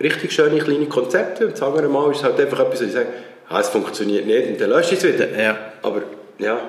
richtig 0.00 0.32
schöne 0.32 0.58
kleine 0.58 0.86
Konzepte 0.86 1.46
und 1.46 1.52
das 1.52 1.62
andere 1.62 1.88
Mal 1.88 2.10
ist 2.10 2.18
es 2.18 2.24
halt 2.24 2.40
einfach 2.40 2.60
etwas, 2.60 2.80
wo 2.80 2.84
ich 2.84 2.92
sage, 2.92 3.08
ah, 3.48 3.60
es 3.60 3.68
funktioniert 3.68 4.26
nicht 4.26 4.48
und 4.48 4.60
dann 4.60 4.70
lösche 4.70 4.94
ich 4.94 5.04
es 5.04 5.14
wieder. 5.14 5.28
Ja. 5.38 5.58
Aber 5.82 6.02
ja, 6.38 6.60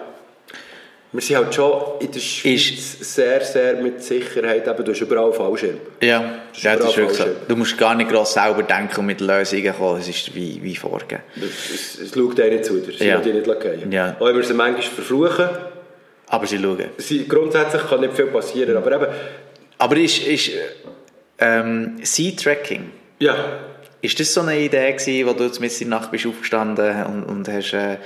wir 1.13 1.21
sind 1.21 1.35
halt 1.35 1.53
schon 1.53 1.99
in 1.99 2.11
der 2.11 2.19
Schweiz 2.19 3.13
sehr, 3.13 3.41
sehr 3.41 3.75
mit 3.75 4.01
Sicherheit, 4.01 4.65
eben, 4.67 4.85
du 4.85 4.91
hast 4.91 5.01
überall 5.01 5.33
Fallschirm. 5.33 5.77
Ja, 6.01 6.39
ist 6.53 6.63
ja 6.63 6.75
das 6.77 6.88
ist 6.89 6.97
überall 6.97 7.09
wirklich 7.09 7.17
so. 7.17 7.35
Du 7.47 7.55
musst 7.57 7.77
gar 7.77 7.95
nicht 7.95 8.09
gross 8.09 8.33
selber 8.33 8.63
denken 8.63 8.99
und 9.01 9.05
mit 9.07 9.19
Lösungen 9.19 9.73
kommen. 9.77 9.99
Es 9.99 10.07
ist 10.07 10.33
wie, 10.33 10.61
wie 10.63 10.75
vorgegeben. 10.75 11.23
Es, 11.35 11.99
es 11.99 12.13
schaut 12.13 12.38
dir 12.38 12.49
nicht 12.49 12.63
zu, 12.65 12.77
dir. 12.79 12.93
sie 12.97 13.05
Ja. 13.05 13.17
dich 13.19 13.33
nicht 13.33 13.59
gehen. 13.61 13.91
Ja. 13.91 14.15
Auch 14.19 14.25
wenn 14.27 14.35
wir 14.38 14.43
sie 14.43 14.53
manchmal 14.53 14.83
verfluchen, 14.83 15.49
Aber 16.27 16.45
sie 16.47 16.57
schauen. 16.59 16.85
sie, 16.97 17.27
grundsätzlich 17.27 17.81
kann 17.89 17.99
nicht 18.01 18.13
viel 18.13 18.27
passieren, 18.27 18.77
aber 18.77 18.91
eben, 18.93 19.07
Aber 19.79 19.97
ist, 19.97 20.25
ist 20.25 20.51
ähm, 21.39 21.97
Sea-Tracking, 22.01 22.89
ja, 23.19 23.35
ist 24.01 24.19
das 24.19 24.33
so 24.33 24.41
eine 24.41 24.57
Idee 24.59 24.93
gewesen, 24.93 25.27
wo 25.27 25.33
du 25.33 25.43
jetzt 25.43 25.59
in 25.59 25.89
der 25.89 25.99
Nacht 25.99 26.11
bist 26.11 26.25
aufgestanden 26.25 27.03
und, 27.05 27.23
und 27.23 27.47
hast 27.49 27.73
äh, 27.73 27.97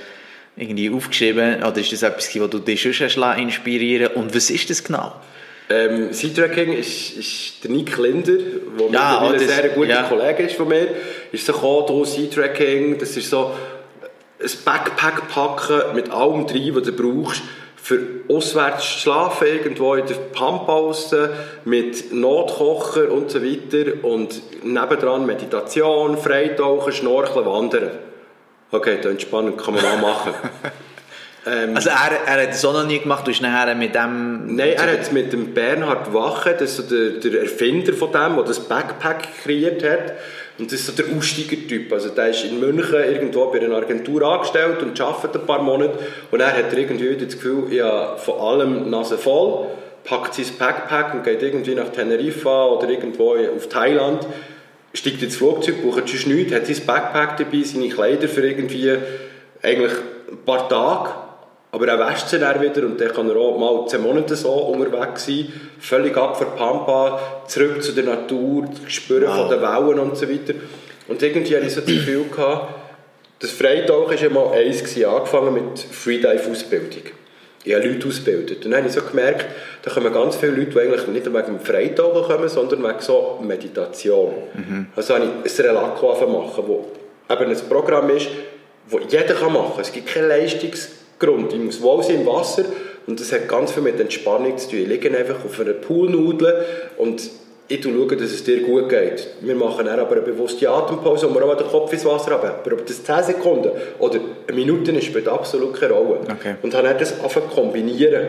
irgendwie 0.56 0.90
aufgeschrieben? 0.90 1.62
Oder 1.62 1.76
ist 1.78 1.92
das 1.92 2.02
etwas 2.02 2.34
wo 2.40 2.46
du 2.46 2.58
dich 2.58 2.80
schon 2.80 3.38
inspirieren 3.38 4.14
Und 4.14 4.34
was 4.34 4.50
ist 4.50 4.70
das 4.70 4.82
genau? 4.82 5.12
Ähm, 5.68 6.12
Sea-Tracking 6.12 6.72
ist, 6.74 7.16
ist 7.16 7.64
der 7.64 7.72
Nick 7.72 7.96
Linder, 7.98 8.34
der 8.34 8.90
Ja, 8.92 9.20
oh, 9.24 9.32
das- 9.32 9.42
ein 9.42 9.48
sehr 9.48 9.68
guter 9.70 9.88
ja. 9.88 10.02
Kollege 10.04 10.44
ist 10.44 10.54
von 10.54 10.68
mir, 10.68 10.86
ist 11.32 11.44
so 11.44 11.52
gekommen, 11.52 12.04
Sea-Tracking, 12.04 12.98
das 12.98 13.16
ist 13.16 13.30
so 13.30 13.50
ein 14.40 14.50
Backpack 14.64 15.28
packen 15.28 15.96
mit 15.96 16.10
allem 16.10 16.46
drin, 16.46 16.72
was 16.76 16.84
du 16.84 16.92
brauchst, 16.92 17.42
für 17.74 18.00
auswärts 18.28 18.84
zu 18.94 18.98
schlafen, 19.00 19.48
irgendwo 19.48 19.94
in 19.94 20.06
der 20.06 20.14
Pampa 20.14 20.72
aussen, 20.72 21.30
mit 21.64 22.12
Notkocher 22.12 23.10
und 23.10 23.30
so 23.30 23.42
weiter 23.42 23.92
und 24.04 24.40
nebendran 24.64 25.26
Meditation, 25.26 26.16
Freitauchen, 26.16 26.92
Schnorcheln, 26.92 27.44
Wandern. 27.46 27.90
Okay, 28.76 28.98
das 29.02 29.14
ist 29.14 29.22
spannend, 29.22 29.56
kann 29.56 29.74
man 29.74 29.82
mal 29.82 29.96
machen. 29.96 30.34
ähm, 31.46 31.74
Also 31.74 31.88
er, 31.88 32.26
er 32.26 32.42
hat 32.42 32.50
das 32.50 32.64
auch 32.64 32.74
noch 32.74 32.86
nie 32.86 32.98
gemacht, 32.98 33.26
du 33.26 33.30
hast 33.30 33.40
nachher 33.40 33.74
mit 33.74 33.94
dem... 33.94 34.54
Nein, 34.54 34.74
er 34.76 34.92
hat 34.92 35.00
es 35.00 35.12
mit 35.12 35.32
dem 35.32 35.54
Bernhard 35.54 36.12
Wache, 36.12 36.52
das 36.58 36.70
ist 36.70 36.76
so 36.76 36.82
der, 36.82 37.18
der 37.18 37.40
Erfinder 37.40 37.94
von 37.94 38.12
dem, 38.12 38.36
der 38.36 38.44
das 38.44 38.60
Backpack 38.60 39.28
kreiert 39.42 39.82
hat. 39.82 40.12
Und 40.58 40.70
das 40.70 40.80
ist 40.80 40.86
so 40.86 40.92
der 40.92 41.16
Aussteigertyp. 41.16 41.90
Also 41.90 42.10
der 42.10 42.28
ist 42.28 42.44
in 42.44 42.60
München 42.60 42.94
irgendwo 42.94 43.46
bei 43.46 43.60
einer 43.60 43.76
Agentur 43.76 44.22
angestellt 44.22 44.82
und 44.82 45.00
arbeitet 45.00 45.40
ein 45.40 45.46
paar 45.46 45.62
Monate. 45.62 45.98
Und 46.30 46.40
er 46.40 46.54
hat 46.54 46.72
irgendwie 46.72 47.16
das 47.16 47.34
Gefühl, 47.34 47.82
habe 47.82 48.18
von 48.18 48.40
allem 48.40 48.90
Nase 48.90 49.16
voll, 49.16 49.68
packt 50.04 50.34
sein 50.34 50.46
Backpack 50.58 51.14
und 51.14 51.24
geht 51.24 51.42
irgendwie 51.42 51.74
nach 51.74 51.88
Teneriffa 51.88 52.66
oder 52.66 52.88
irgendwo 52.88 53.34
auf 53.34 53.68
Thailand, 53.68 54.26
steigt 54.96 55.22
ins 55.22 55.36
Flugzeug, 55.36 55.82
braucht 55.82 56.08
sonst 56.08 56.26
nichts, 56.26 56.54
hat 56.54 56.66
sein 56.66 56.86
Backpack 56.86 57.36
dabei, 57.36 57.62
seine 57.62 57.88
Kleider 57.88 58.28
für 58.28 58.46
irgendwie 58.46 58.96
eigentlich 59.62 59.92
ein 60.30 60.38
paar 60.44 60.68
Tage. 60.68 61.10
Aber 61.72 61.88
er 61.88 61.98
wäscht 61.98 62.28
sie 62.28 62.38
dann 62.38 62.60
wieder 62.60 62.86
und 62.86 62.98
dann 62.98 63.12
kann 63.12 63.28
er 63.28 63.36
auch 63.36 63.58
mal 63.58 63.86
zehn 63.86 64.00
Monate 64.00 64.34
so 64.34 64.50
unterwegs 64.50 65.26
sein, 65.26 65.52
völlig 65.78 66.16
ab 66.16 66.36
von 66.38 66.46
Pampa, 66.56 67.44
zurück 67.46 67.82
zu 67.82 67.92
der 67.92 68.04
Natur, 68.04 68.70
Spüren 68.86 69.30
von 69.30 69.50
den 69.50 69.60
Wellen 69.60 69.98
und 69.98 70.16
so 70.16 70.28
weiter. 70.28 70.54
Und 71.08 71.22
irgendwie 71.22 71.54
hatte 71.54 71.66
ich 71.66 71.74
so 71.74 71.80
das 71.80 71.90
Gefühl, 71.90 72.24
gehabt, 72.34 72.74
das 73.40 73.50
Freitauchen 73.50 74.14
war 74.14 74.22
ja 74.22 74.30
mal 74.30 74.52
eins, 74.52 74.78
gewesen, 74.78 75.04
angefangen 75.04 75.52
mit 75.52 75.78
Freedive-Ausbildung. 75.78 77.15
Ich 77.66 77.74
habe 77.74 77.88
Leute 77.88 78.06
ausgebildet. 78.06 78.64
Und 78.64 78.70
dann 78.70 78.78
habe 78.78 78.88
ich 78.88 78.94
so 78.94 79.02
gemerkt, 79.02 79.46
da 79.82 79.90
kommen 79.90 80.12
ganz 80.12 80.36
viele 80.36 80.52
Leute, 80.52 80.70
die 80.70 80.78
eigentlich 80.78 81.06
nicht 81.08 81.26
wegen 81.26 81.46
dem 81.46 81.60
Freitauchen 81.60 82.22
kommen, 82.22 82.48
sondern 82.48 82.84
wegen 82.84 83.00
so 83.00 83.40
Meditation. 83.42 84.34
Also 84.94 85.14
habe 85.14 85.26
ich 85.44 85.58
ein 85.58 85.66
Relacco 85.66 86.26
machen, 86.28 86.64
wo 86.64 86.86
eben 87.28 87.50
ein 87.50 87.68
Programm 87.68 88.08
ist, 88.10 88.28
das 88.88 89.00
jeder 89.08 89.34
kann 89.34 89.52
machen 89.52 89.72
kann. 89.72 89.80
Es 89.80 89.90
gibt 89.90 90.06
keinen 90.06 90.28
Leistungsgrund. 90.28 91.52
Ich 91.52 91.58
muss 91.58 91.82
wohl 91.82 92.04
sein 92.04 92.20
im 92.20 92.26
Wasser 92.26 92.66
und 93.08 93.18
das 93.18 93.32
hat 93.32 93.48
ganz 93.48 93.72
viel 93.72 93.82
mit 93.82 93.98
Entspannung 93.98 94.56
zu 94.56 94.70
tun. 94.70 94.78
Ich 94.82 94.88
liege 94.88 95.18
einfach 95.18 95.44
auf 95.44 95.58
einer 95.58 95.72
Poolnudel 95.72 96.64
und 96.98 97.20
ich 97.68 97.82
schaue, 97.82 98.16
dass 98.16 98.30
es 98.30 98.44
dir 98.44 98.62
gut 98.62 98.88
geht. 98.88 99.26
Wir 99.40 99.54
machen 99.56 99.86
dann 99.86 99.98
aber 99.98 100.12
eine 100.12 100.22
bewusste 100.22 100.68
Atempause, 100.70 101.28
wo 101.28 101.34
wir 101.34 101.44
auch 101.44 101.56
den 101.56 101.66
Kopf 101.66 101.92
ins 101.92 102.04
Wasser 102.04 102.32
haben. 102.32 102.48
Aber 102.48 102.72
ob 102.72 102.86
das 102.86 103.02
10 103.02 103.24
Sekunden 103.24 103.70
oder 103.98 104.20
eine 104.46 104.56
Minute 104.56 104.92
ist, 104.92 105.04
spielt 105.04 105.26
absolut 105.26 105.78
keine 105.78 105.94
Rolle. 105.94 106.20
Okay. 106.30 106.54
Und 106.62 106.74
habe 106.74 106.86
dann 106.86 106.98
das 106.98 107.18
angefangen 107.18 107.50
kombinieren. 107.50 108.26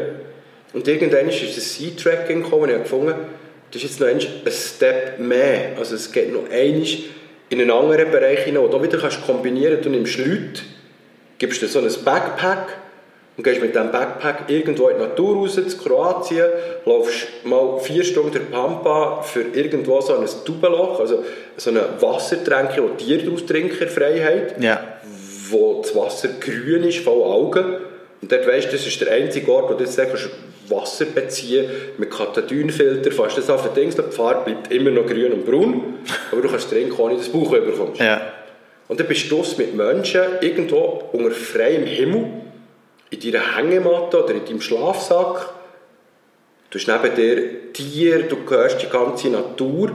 Und 0.74 0.88
irgendwann 0.88 1.30
ist 1.30 1.56
das 1.56 1.76
Sea-Tracking 1.76 2.44
gekommen 2.44 2.64
und 2.64 2.70
ich 2.70 2.76
habe 2.76 2.84
gefunden, 2.84 3.14
das 3.72 3.84
ist 3.84 3.90
jetzt 3.90 4.00
noch 4.00 4.08
ein 4.08 4.52
Step 4.52 5.20
mehr. 5.20 5.78
Also 5.78 5.96
es 5.96 6.12
geht 6.12 6.34
noch 6.34 6.50
einmal 6.50 6.88
in 7.50 7.62
einen 7.62 7.72
anderen 7.72 8.12
Bereich 8.12 8.40
hinein, 8.40 8.64
wo 8.64 8.68
du 8.68 8.82
wieder 8.82 8.98
kannst 8.98 9.26
kombinieren 9.26 9.76
kannst. 9.76 9.86
Du 9.86 9.90
nimmst 9.92 10.18
Leute, 10.18 10.62
gibst 11.38 11.62
dir 11.62 11.68
so 11.68 11.80
ein 11.80 11.90
Backpack 12.04 12.70
und 13.38 13.44
gehst 13.44 13.62
mit 13.62 13.76
diesem 13.76 13.92
Backpack 13.92 14.46
irgendwo 14.48 14.90
in 14.90 14.98
die 14.98 15.04
Natur 15.04 15.36
raus, 15.36 15.56
zu 15.56 15.78
Kroatien, 15.78 16.48
laufst 16.86 17.28
mal 17.44 17.80
vier 17.80 18.04
Stunden 18.04 18.32
durch 18.32 18.50
Pampa 18.52 19.22
für 19.22 19.46
irgendwo 19.54 20.02
so 20.02 20.18
ein 20.18 20.26
Tubenloch, 20.44 21.00
also 21.00 21.24
so 21.56 21.70
eine 21.70 21.82
Wassertränke, 22.00 22.82
wo 22.82 22.90
Tiere 22.90 23.24
daraus 23.24 23.46
trinken, 23.46 23.78
in 23.80 23.90
Freiheit 23.90 24.62
Ja. 24.62 24.82
wo 25.50 25.82
das 25.82 25.96
Wasser 25.96 26.30
grün 26.40 26.84
ist, 26.84 27.00
voll 27.00 27.22
Augen. 27.22 27.78
Und 28.22 28.32
dort 28.32 28.48
weisst 28.48 28.70
du, 28.70 28.72
das 28.72 28.88
ist 28.88 29.00
der 29.00 29.12
einzige 29.12 29.52
Ort, 29.52 29.70
wo 29.70 29.76
du 29.76 29.84
jetzt 29.84 29.94
sagst, 29.94 30.30
Wasser 30.68 31.06
beziehen 31.06 31.70
mit 31.98 32.10
Katadynfilter, 32.10 33.12
fast 33.12 33.38
das 33.38 33.50
auf 33.50 33.62
der 33.62 33.72
Dings, 33.72 33.96
die 33.96 34.02
Farbe 34.02 34.52
bleibt 34.52 34.74
immer 34.74 34.90
noch 34.90 35.06
grün 35.06 35.32
und 35.32 35.46
braun, 35.46 36.00
aber 36.32 36.42
du 36.42 36.50
kannst 36.50 36.70
trinken, 36.70 37.00
ohne 37.00 37.16
dass 37.16 37.32
du 37.32 37.40
Bauch 37.40 37.52
bekommst. 37.52 38.02
Ja. 38.02 38.20
Und 38.88 39.00
dann 39.00 39.08
bist 39.08 39.30
du 39.30 39.44
mit 39.58 39.76
Menschen 39.76 40.22
irgendwo 40.42 41.04
unter 41.14 41.32
freiem 41.32 41.86
Himmel 41.86 42.26
in 43.10 43.20
deiner 43.20 43.56
Hängematte 43.56 44.24
oder 44.24 44.34
in 44.34 44.46
deinem 44.46 44.62
Schlafsack. 44.62 45.50
Du 46.70 46.80
hast 46.80 46.88
neben 46.88 47.16
dir 47.16 47.74
Tiere, 47.74 48.24
du 48.24 48.38
hörst 48.50 48.82
die 48.82 48.90
ganze 48.90 49.30
Natur 49.30 49.92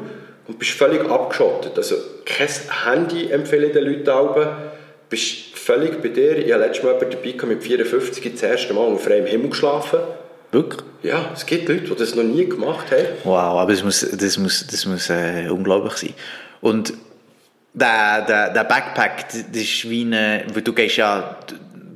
und 0.48 0.58
bist 0.58 0.72
völlig 0.72 1.08
abgeschottet. 1.08 1.76
Also 1.76 1.96
kein 2.24 2.48
Handy 2.84 3.30
empfehle 3.30 3.66
ich 3.66 3.72
den 3.72 3.84
Leuten 3.84 4.08
auch. 4.08 4.34
Du 4.34 4.46
bist 5.10 5.56
völlig 5.56 6.00
bei 6.00 6.08
dir. 6.08 6.38
Ich 6.38 6.52
habe 6.52 6.64
letztes 6.64 6.84
Mal 6.84 6.94
jemanden 6.94 7.10
dabei 7.22 7.46
mit 7.46 7.62
54 7.62 8.32
das 8.32 8.42
erste 8.42 8.74
Mal 8.74 8.86
unter 8.86 9.02
freiem 9.02 9.26
Himmel 9.26 9.50
geschlafen. 9.50 10.00
Wirklich? 10.50 10.82
Ja, 11.02 11.30
es 11.34 11.46
gibt 11.46 11.68
Leute, 11.68 11.82
die 11.82 11.94
das 11.94 12.14
noch 12.14 12.22
nie 12.22 12.46
gemacht 12.46 12.90
haben. 12.90 13.06
Wow, 13.24 13.58
aber 13.58 13.72
das 13.72 13.82
muss, 13.82 14.00
das 14.00 14.38
muss, 14.38 14.66
das 14.66 14.86
muss 14.86 15.08
äh, 15.10 15.48
unglaublich 15.50 15.94
sein. 15.94 16.14
Und 16.60 16.92
der, 17.74 18.22
der, 18.26 18.50
der 18.50 18.64
Backpack, 18.64 19.28
das 19.28 19.62
ist 19.62 19.88
wie 19.88 20.02
eine, 20.02 20.44
weil 20.52 20.62
du 20.62 20.72
gehst 20.72 20.96
ja, 20.96 21.38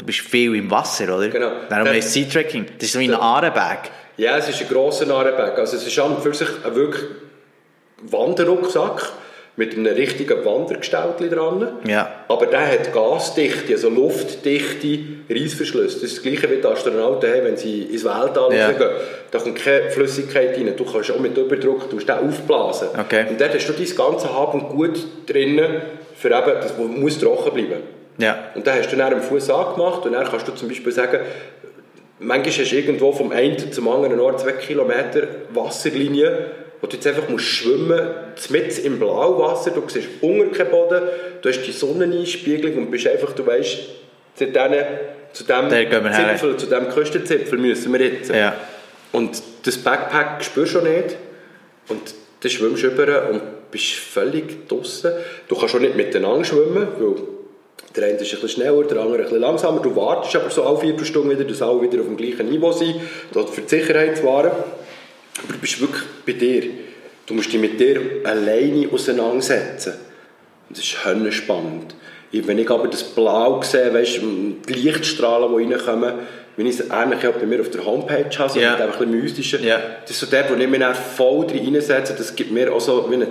bist 0.06 0.20
viel 0.20 0.54
im 0.54 0.70
Wasser, 0.70 1.14
oder? 1.16 1.28
Genau. 1.28 1.50
Darum 1.68 1.84
Der- 1.84 1.94
heißt 1.94 2.12
Sea 2.12 2.26
Trekking. 2.32 2.66
Das 2.78 2.86
ist 2.86 2.92
so 2.92 3.00
wie 3.00 3.08
ein 3.08 3.14
Arenbag. 3.14 3.90
Ja, 4.16 4.38
es 4.38 4.48
ist 4.48 4.62
ein 4.62 4.68
grosser 4.68 5.04
Narenberg. 5.04 5.58
Also 5.58 5.76
es 5.76 5.86
ist 5.86 5.98
an 5.98 6.12
und 6.16 6.22
für 6.22 6.32
sich 6.32 6.48
ein 6.64 6.74
wirklich 6.74 7.04
Wanderrucksack 8.10 9.12
mit 9.58 9.74
einem 9.74 9.86
richtigen 9.94 10.44
Wandergestaltli 10.44 11.30
dran. 11.30 11.78
Ja. 11.86 12.10
Aber 12.28 12.46
der 12.46 12.66
hat 12.72 12.92
gasdichte, 12.92 13.72
also 13.72 13.88
luftdichte 13.88 14.98
Reissverschlüsse. 15.30 15.94
Das 16.00 16.02
ist 16.02 16.16
das 16.18 16.22
gleiche 16.22 16.50
wie 16.50 16.56
die 16.60 16.66
Astronauten 16.66 17.30
haben, 17.30 17.44
wenn 17.44 17.56
sie 17.56 17.82
ins 17.84 18.04
Weltall 18.04 18.54
Ja. 18.54 18.72
gehen. 18.72 18.88
Da 19.30 19.38
kommt 19.38 19.56
keine 19.62 19.90
Flüssigkeit 19.90 20.56
rein. 20.56 20.74
Du 20.76 20.84
kannst 20.84 21.10
auch 21.10 21.18
mit 21.18 21.36
Überdruck 21.36 21.88
du 21.88 21.96
musst 21.96 22.08
den 22.08 22.16
aufblasen. 22.18 22.88
Okay. 22.98 23.24
Und 23.30 23.40
dort 23.40 23.54
hast 23.54 23.66
du 23.66 23.72
dein 23.72 23.96
ganze 23.96 24.32
Hab 24.34 24.52
und 24.54 24.68
Gut 24.68 24.98
drinnen, 25.26 25.80
für 26.16 26.28
eben, 26.28 26.52
das 26.60 26.76
muss 26.78 27.18
trocken 27.18 27.54
bleiben. 27.54 27.95
Ja. 28.18 28.50
Und 28.54 28.66
dann 28.66 28.78
hast 28.78 28.90
du 28.90 28.96
dann 28.96 29.12
am 29.12 29.22
Fuß 29.22 29.50
angemacht 29.50 30.04
und 30.06 30.12
dann 30.12 30.26
kannst 30.26 30.48
du 30.48 30.52
zum 30.52 30.68
Beispiel 30.68 30.92
sagen, 30.92 31.20
manchmal 32.18 32.52
hast 32.52 32.72
du 32.72 32.76
irgendwo 32.76 33.12
vom 33.12 33.30
einen 33.30 33.72
zum 33.72 33.88
anderen 33.88 34.18
Ort 34.20 34.40
zwei 34.40 34.52
Kilometer 34.52 35.22
Wasserlinie, 35.52 36.50
wo 36.80 36.86
du 36.86 36.96
jetzt 36.96 37.06
einfach 37.06 37.28
musst 37.28 37.44
schwimmen 37.44 38.08
musst, 38.34 38.50
mit 38.50 38.78
im 38.78 38.98
Blauwasser, 38.98 39.70
du 39.70 39.82
siehst 39.86 40.08
unter 40.20 40.46
keinen 40.56 40.70
Boden, 40.70 41.02
du 41.42 41.48
hast 41.48 41.62
die 41.62 41.72
Sonneneinspiegelung 41.72 42.76
und 42.78 42.90
bist 42.90 43.06
einfach, 43.06 43.32
du 43.32 43.46
weißt, 43.46 43.78
zu, 44.36 44.46
denen, 44.46 44.84
zu 45.32 45.44
dem. 45.44 45.70
Zipfel, 45.70 46.56
zu 46.56 46.66
dem 46.66 46.88
Küstenzipfel 46.90 47.58
müssen 47.58 47.92
wir 47.92 48.00
jetzt. 48.00 48.30
Ja. 48.30 48.54
Und 49.12 49.42
das 49.64 49.78
Backpack 49.78 50.44
spürst 50.44 50.74
du 50.74 50.80
nicht. 50.80 51.16
Und 51.88 52.14
dann 52.40 52.50
schwimmst 52.50 52.82
du 52.82 52.88
über 52.88 53.30
und 53.30 53.70
bist 53.70 53.94
völlig 53.94 54.68
draußen. 54.68 55.12
Du 55.48 55.56
kannst 55.56 55.74
auch 55.74 55.80
nicht 55.80 55.96
miteinander 55.96 56.44
schwimmen, 56.44 56.88
weil 56.98 57.14
der 57.94 58.04
eine 58.04 58.14
ist 58.14 58.22
ein 58.22 58.40
bisschen 58.40 58.48
schneller, 58.62 58.84
der 58.84 58.98
andere 58.98 59.18
ein 59.18 59.22
bisschen 59.24 59.40
langsamer. 59.40 59.80
Du 59.80 59.94
wartest 59.96 60.36
aber 60.36 60.50
so 60.50 60.62
alle 60.64 60.78
Viertelstunde 60.78 61.36
wieder, 61.38 61.48
dass 61.48 61.62
alle 61.62 61.80
wieder 61.82 62.00
auf 62.00 62.06
dem 62.06 62.16
gleichen 62.16 62.48
Niveau 62.50 62.72
sind, 62.72 62.96
dort 63.32 63.50
für 63.50 63.62
die 63.62 63.68
Sicherheit 63.68 64.18
zu 64.18 64.24
wahren. 64.24 64.50
Aber 64.50 65.52
du 65.52 65.58
bist 65.58 65.80
wirklich 65.80 66.02
bei 66.26 66.32
dir. 66.32 66.64
Du 67.26 67.34
musst 67.34 67.52
dich 67.52 67.60
mit 67.60 67.78
dir 67.80 68.00
alleine 68.24 68.88
auseinandersetzen. 68.92 69.94
Das 70.68 70.78
ist 70.80 71.04
höllenspannend. 71.04 71.94
Ich- 72.32 72.46
Wenn 72.46 72.58
ich 72.58 72.70
aber 72.70 72.88
das 72.88 73.02
Blau 73.04 73.62
sehe, 73.62 73.92
weißt, 73.94 74.20
die 74.68 74.72
Lichtstrahlen, 74.74 75.56
die 75.56 75.72
reinkommen, 75.74 76.14
wenn 76.56 76.66
ich 76.66 76.78
es 76.80 76.86
ähnlich 76.90 77.26
auch 77.26 77.32
bei 77.34 77.46
mir 77.46 77.60
auf 77.60 77.70
der 77.70 77.84
Homepage 77.84 78.30
habe, 78.38 78.48
so 78.52 78.58
Ja. 78.58 78.72
mit 78.72 78.80
einfach 78.80 79.00
ein 79.00 79.08
bisschen 79.10 79.22
mystischer, 79.22 79.60
Ja. 79.60 79.80
das 80.02 80.10
ist 80.10 80.20
so 80.20 80.26
der, 80.26 80.48
wo 80.50 80.54
ich 80.54 80.68
mich 80.68 80.82
voll 81.16 81.46
drin 81.46 81.74
reinsetze, 81.74 82.14
das 82.16 82.34
gibt 82.34 82.50
mir 82.50 82.72
auch 82.72 82.80
so 82.80 83.08
wie 83.10 83.14
einen 83.14 83.28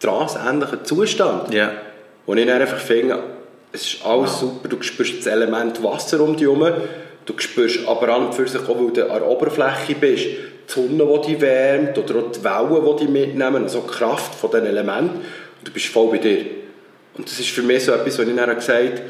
transähnlichen 0.00 0.84
Zustand. 0.84 1.52
Ja. 1.54 1.72
Wo 2.26 2.34
ich 2.34 2.46
dann 2.46 2.60
einfach 2.60 2.78
finde, 2.78 3.18
es 3.72 3.94
ist 3.94 4.06
alles 4.06 4.38
super, 4.40 4.68
du 4.68 4.80
spürst 4.82 5.18
das 5.18 5.26
Element 5.26 5.82
Wasser 5.82 6.20
um 6.20 6.36
dich 6.36 6.46
herum, 6.46 6.66
du 7.24 7.34
spürst 7.38 7.86
aber 7.86 8.08
an 8.14 8.26
und 8.26 8.34
für 8.34 8.46
sich 8.46 8.60
auch, 8.60 8.78
weil 8.78 8.92
du 8.92 9.10
an 9.10 9.20
der 9.20 9.28
Oberfläche 9.28 9.94
bist, 9.94 10.24
die 10.24 10.72
Sonne, 10.72 11.20
die 11.22 11.32
dich 11.32 11.40
wärmt 11.40 11.98
oder 11.98 12.20
auch 12.20 12.32
die 12.32 12.42
Wellen, 12.42 12.96
die 12.98 13.04
dich 13.04 13.08
mitnehmen, 13.08 13.64
also 13.64 13.80
die 13.80 13.92
Kraft 13.92 14.34
von 14.34 14.50
diesen 14.50 14.66
Elementen 14.66 15.16
und 15.16 15.68
du 15.68 15.72
bist 15.72 15.86
voll 15.86 16.10
bei 16.10 16.18
dir. 16.18 16.46
Und 17.16 17.26
das 17.28 17.38
ist 17.38 17.50
für 17.50 17.62
mich 17.62 17.84
so 17.84 17.92
etwas, 17.92 18.18
was 18.18 18.28
ich 18.28 18.36
dann 18.36 18.54
gesagt 18.54 18.98
habe, 18.98 19.02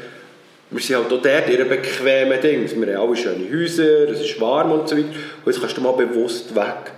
wir 0.69 0.81
sind 0.81 0.97
halt 0.97 1.05
auch 1.05 1.21
dort 1.21 1.49
in 1.49 1.55
einem 1.55 1.69
bequemen 1.69 2.41
Ding. 2.41 2.81
Wir 2.81 2.97
haben 2.97 3.07
alle 3.07 3.15
schöne 3.15 3.49
Häuser, 3.49 4.09
es 4.09 4.19
ist 4.19 4.39
warm 4.41 4.71
und 4.73 4.89
so 4.89 4.97
weiter. 4.97 5.07
Und 5.07 5.51
jetzt 5.51 5.61
kannst 5.61 5.77
du 5.77 5.81
mal 5.81 5.93
bewusst 5.93 6.53
weg. 6.53 6.91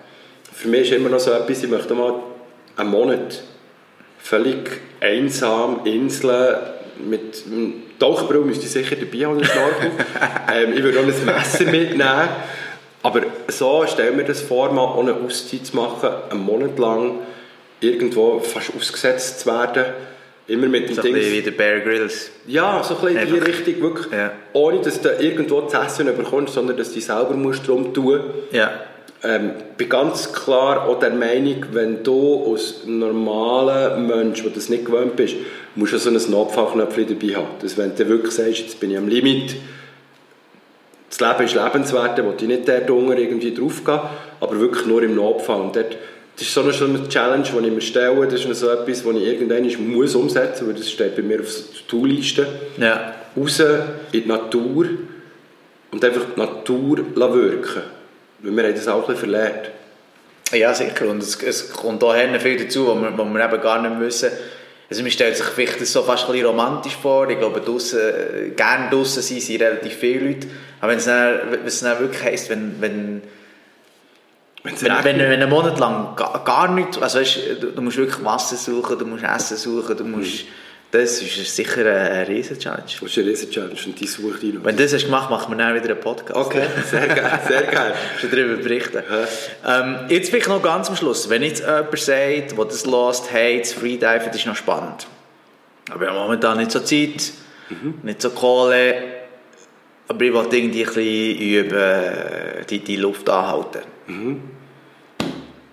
Für 0.52 0.68
mich 0.68 0.90
ist 0.90 0.98
immer 0.98 1.10
noch 1.10 1.20
so 1.20 1.32
etwas, 1.32 1.64
ich 1.64 1.70
möchte 1.70 1.94
mal 1.94 2.16
einen 2.76 2.90
Monat 2.90 3.44
völlig 4.18 4.82
einsam, 5.00 5.82
Inseln, 5.86 6.58
mit 7.08 7.44
einem 7.46 7.74
Tauchbrille 8.00 8.44
müsste 8.46 8.66
ich 8.66 8.72
sicher 8.72 8.96
dabei 8.96 9.26
haben, 9.26 9.42
ähm, 10.54 10.74
ich 10.74 10.84
würde 10.84 11.00
auch 11.00 11.04
ein 11.04 11.26
Messer 11.26 11.66
mitnehmen. 11.66 12.30
Aber 13.02 13.22
so 13.48 13.86
stell 13.88 14.12
mir 14.12 14.26
das 14.26 14.42
vor, 14.42 14.72
mal 14.74 14.96
ohne 14.98 15.14
Auszeit 15.14 15.66
zu 15.66 15.76
machen, 15.76 16.10
einen 16.30 16.42
Monat 16.42 16.78
lang 16.78 17.20
irgendwo 17.80 18.40
fast 18.40 18.72
ausgesetzt 18.76 19.42
zu 19.42 19.46
werden. 19.48 19.86
Immer 20.48 20.68
mit 20.68 20.90
dem 20.90 20.96
So 20.96 21.02
ein 21.02 21.06
Ding. 21.06 21.14
bisschen 21.14 21.34
wie 21.34 21.42
der 21.44 21.52
Bear 21.52 21.80
Grylls. 21.80 22.32
Ja, 22.48 22.84
so 22.84 22.96
ein 22.98 23.02
bisschen 23.14 23.28
in 23.28 23.34
die. 23.34 23.40
Richtung, 23.40 23.82
wirklich. 23.82 24.08
Ja. 24.12 24.32
Ohne, 24.54 24.82
dass 24.82 25.00
du 25.00 25.10
irgendwo 25.10 25.62
zu 25.62 25.78
essen 25.78 26.06
bekommst, 26.08 26.56
sondern 26.56 26.76
dass 26.76 26.92
du 26.92 27.00
selber 27.00 27.36
musst 27.36 27.68
drum 27.68 27.94
tun 27.94 28.20
Ja. 28.52 28.72
Ähm, 29.24 29.52
bin 29.78 29.90
ganz 29.90 30.32
klar 30.32 30.88
auch 30.88 31.00
der 31.00 31.12
Meinung, 31.12 31.66
wenn 31.74 32.04
du 32.04 32.52
als 32.52 32.86
normaler 32.86 33.98
Mensch, 33.98 34.42
der 34.44 34.52
das 34.52 34.70
nicht 34.70 34.86
gewöhnt 34.86 35.16
bist, 35.16 35.36
musst 35.76 35.94
du 35.94 35.98
so 35.98 36.10
ein 36.10 36.32
Notfallknöpfchen 36.32 37.08
dabei 37.08 37.36
haben. 37.36 37.48
Dass 37.62 37.78
wenn 37.78 37.96
du 37.96 38.08
wirklich 38.08 38.34
sagst, 38.34 38.60
jetzt 38.60 38.80
bin 38.80 38.92
ich 38.92 38.98
am 38.98 39.08
Limit, 39.08 39.56
das 41.10 41.20
Leben 41.20 41.44
ist 41.44 41.56
lebenswert, 41.56 42.18
dann 42.18 42.28
will 42.28 42.36
ich 42.40 42.48
nicht 42.48 42.68
dort 42.68 42.90
unten 42.90 43.18
irgendwie 43.18 43.54
draufgehen, 43.54 44.00
aber 44.40 44.60
wirklich 44.60 44.86
nur 44.86 45.04
im 45.04 45.16
Notfall. 45.16 45.62
Und 45.62 45.76
dort, 45.76 45.98
das 46.36 46.48
ist 46.48 46.54
so 46.54 46.62
eine, 46.62 46.72
so 46.72 46.86
eine 46.86 47.10
Challenge, 47.10 47.44
die 47.44 47.68
ich 47.68 47.74
mir 47.74 47.82
stelle, 47.82 48.26
das 48.28 48.46
ist 48.46 48.60
so 48.60 48.70
etwas, 48.70 49.06
was 49.06 49.16
ich 49.16 49.24
irgendwann 49.24 49.94
muss 49.96 50.16
umsetzen 50.16 50.66
muss, 50.66 50.76
weil 50.76 50.80
das 50.80 50.90
steht 50.90 51.16
bei 51.16 51.24
mir 51.24 51.42
auf 51.42 51.48
der 51.48 51.88
To-Liste. 51.88 52.48
Ja. 52.78 53.16
Raus 53.36 53.60
in 53.60 54.24
die 54.24 54.28
Natur 54.28 54.86
und 55.92 56.06
einfach 56.06 56.22
die 56.36 56.40
Natur 56.40 57.00
lassen 57.16 57.34
wirken. 57.34 57.99
Weil 58.42 58.56
wir 58.56 58.64
haben 58.64 58.76
das 58.76 58.88
auch 58.88 59.02
ein 59.02 59.02
bisschen 59.02 59.18
verlernt. 59.18 59.72
Ja, 60.52 60.74
sicher. 60.74 61.08
Und 61.08 61.22
es, 61.22 61.42
es 61.42 61.72
kommt 61.72 62.04
auch 62.04 62.16
viel 62.40 62.58
dazu, 62.58 62.88
wo 62.88 62.96
wir, 62.96 63.18
wo 63.18 63.26
wir 63.26 63.46
eben 63.46 63.62
gar 63.62 63.82
nicht 63.82 64.00
wissen. 64.00 64.32
Also 64.90 65.04
man 65.04 65.12
stellt 65.12 65.38
sich 65.38 65.46
vielleicht 65.46 65.80
das 65.80 65.94
so 65.94 66.02
fast 66.02 66.26
ein 66.26 66.32
bisschen 66.32 66.48
romantisch 66.48 66.96
vor. 66.96 67.30
Ich 67.30 67.38
glaube, 67.38 67.62
draussen, 67.62 68.56
gerne 68.56 68.90
draussen 68.90 69.22
sind, 69.22 69.42
sind 69.42 69.62
relativ 69.62 69.94
viele 69.94 70.28
Leute. 70.28 70.48
Aber 70.82 70.92
wenn 70.92 70.98
es 70.98 71.06
dann, 71.06 71.52
wenn 71.52 71.66
es 71.66 71.80
dann 71.82 72.00
wirklich 72.00 72.24
heisst, 72.24 72.50
wenn, 72.50 72.82
wenn, 72.82 73.22
Wenn's 74.64 74.84
wenn, 74.84 74.92
wenn, 75.04 75.20
wenn 75.20 75.32
einen 75.32 75.50
Monat 75.50 75.80
lang 75.80 76.16
gar, 76.18 76.44
gar 76.44 76.68
nichts, 76.74 77.02
also 77.02 77.20
weißt, 77.20 77.40
du, 77.62 77.72
du 77.72 77.82
musst 77.82 77.98
wirklich 77.98 78.24
Wasser 78.26 78.58
suchen, 78.58 79.00
du 79.00 79.06
musst 79.06 79.24
Essen 79.24 79.56
suchen, 79.56 79.96
du 79.96 80.04
musst, 80.04 80.46
das 80.92 81.22
ist 81.22 81.56
sicher 81.56 81.82
eine, 81.82 82.00
eine 82.00 82.28
riesen 82.28 82.58
Challenge. 82.58 82.84
Das 82.84 83.12
ist 83.12 83.18
eine 83.18 83.28
riesen 83.28 83.52
Challenge 83.52 83.80
und 83.86 84.00
die 84.00 84.08
sucht 84.08 84.44
noch. 84.44 84.64
Wenn 84.64 84.76
du 84.76 84.84
das 84.84 84.94
hast 84.94 85.06
gemacht, 85.06 85.30
machen 85.30 85.56
wir 85.56 85.64
dann 85.64 85.76
wieder 85.76 85.94
einen 85.94 86.00
Podcast. 86.00 86.36
Okay, 86.36 86.66
sehr 86.90 87.08
geil, 87.08 87.40
sehr 87.48 87.64
geil. 87.64 87.94
schon 88.20 88.32
darüber 88.32 88.56
berichten. 88.62 89.04
Ähm, 89.68 90.00
jetzt 90.10 90.32
vielleicht 90.32 90.48
noch 90.48 90.64
ganz 90.64 90.90
am 90.90 90.96
Schluss. 90.96 91.30
Wenn 91.30 91.44
jetzt 91.44 91.62
jemand 91.62 92.00
sagt, 92.00 92.58
der 92.58 92.66
das 92.66 92.86
lost, 92.88 93.32
hey, 93.32 93.60
das 93.60 93.74
Freediven, 93.74 94.28
das 94.28 94.38
ist 94.38 94.48
noch 94.48 94.56
spannend. 94.56 95.06
Aber 95.92 96.04
ich 96.04 96.10
habe 96.10 96.20
momentan 96.20 96.58
nicht 96.58 96.72
so 96.72 96.80
Zeit, 96.80 97.34
nicht 98.04 98.22
so 98.22 98.32
Kohle. 98.32 98.96
Aber 100.08 100.22
ich 100.22 100.34
wollte 100.34 100.58
irgendwie 100.58 100.82
ein 100.82 100.94
bisschen 100.94 101.40
üben, 101.40 102.66
die, 102.68 102.80
die 102.80 102.96
Luft 102.96 103.30
anhalten. 103.30 103.82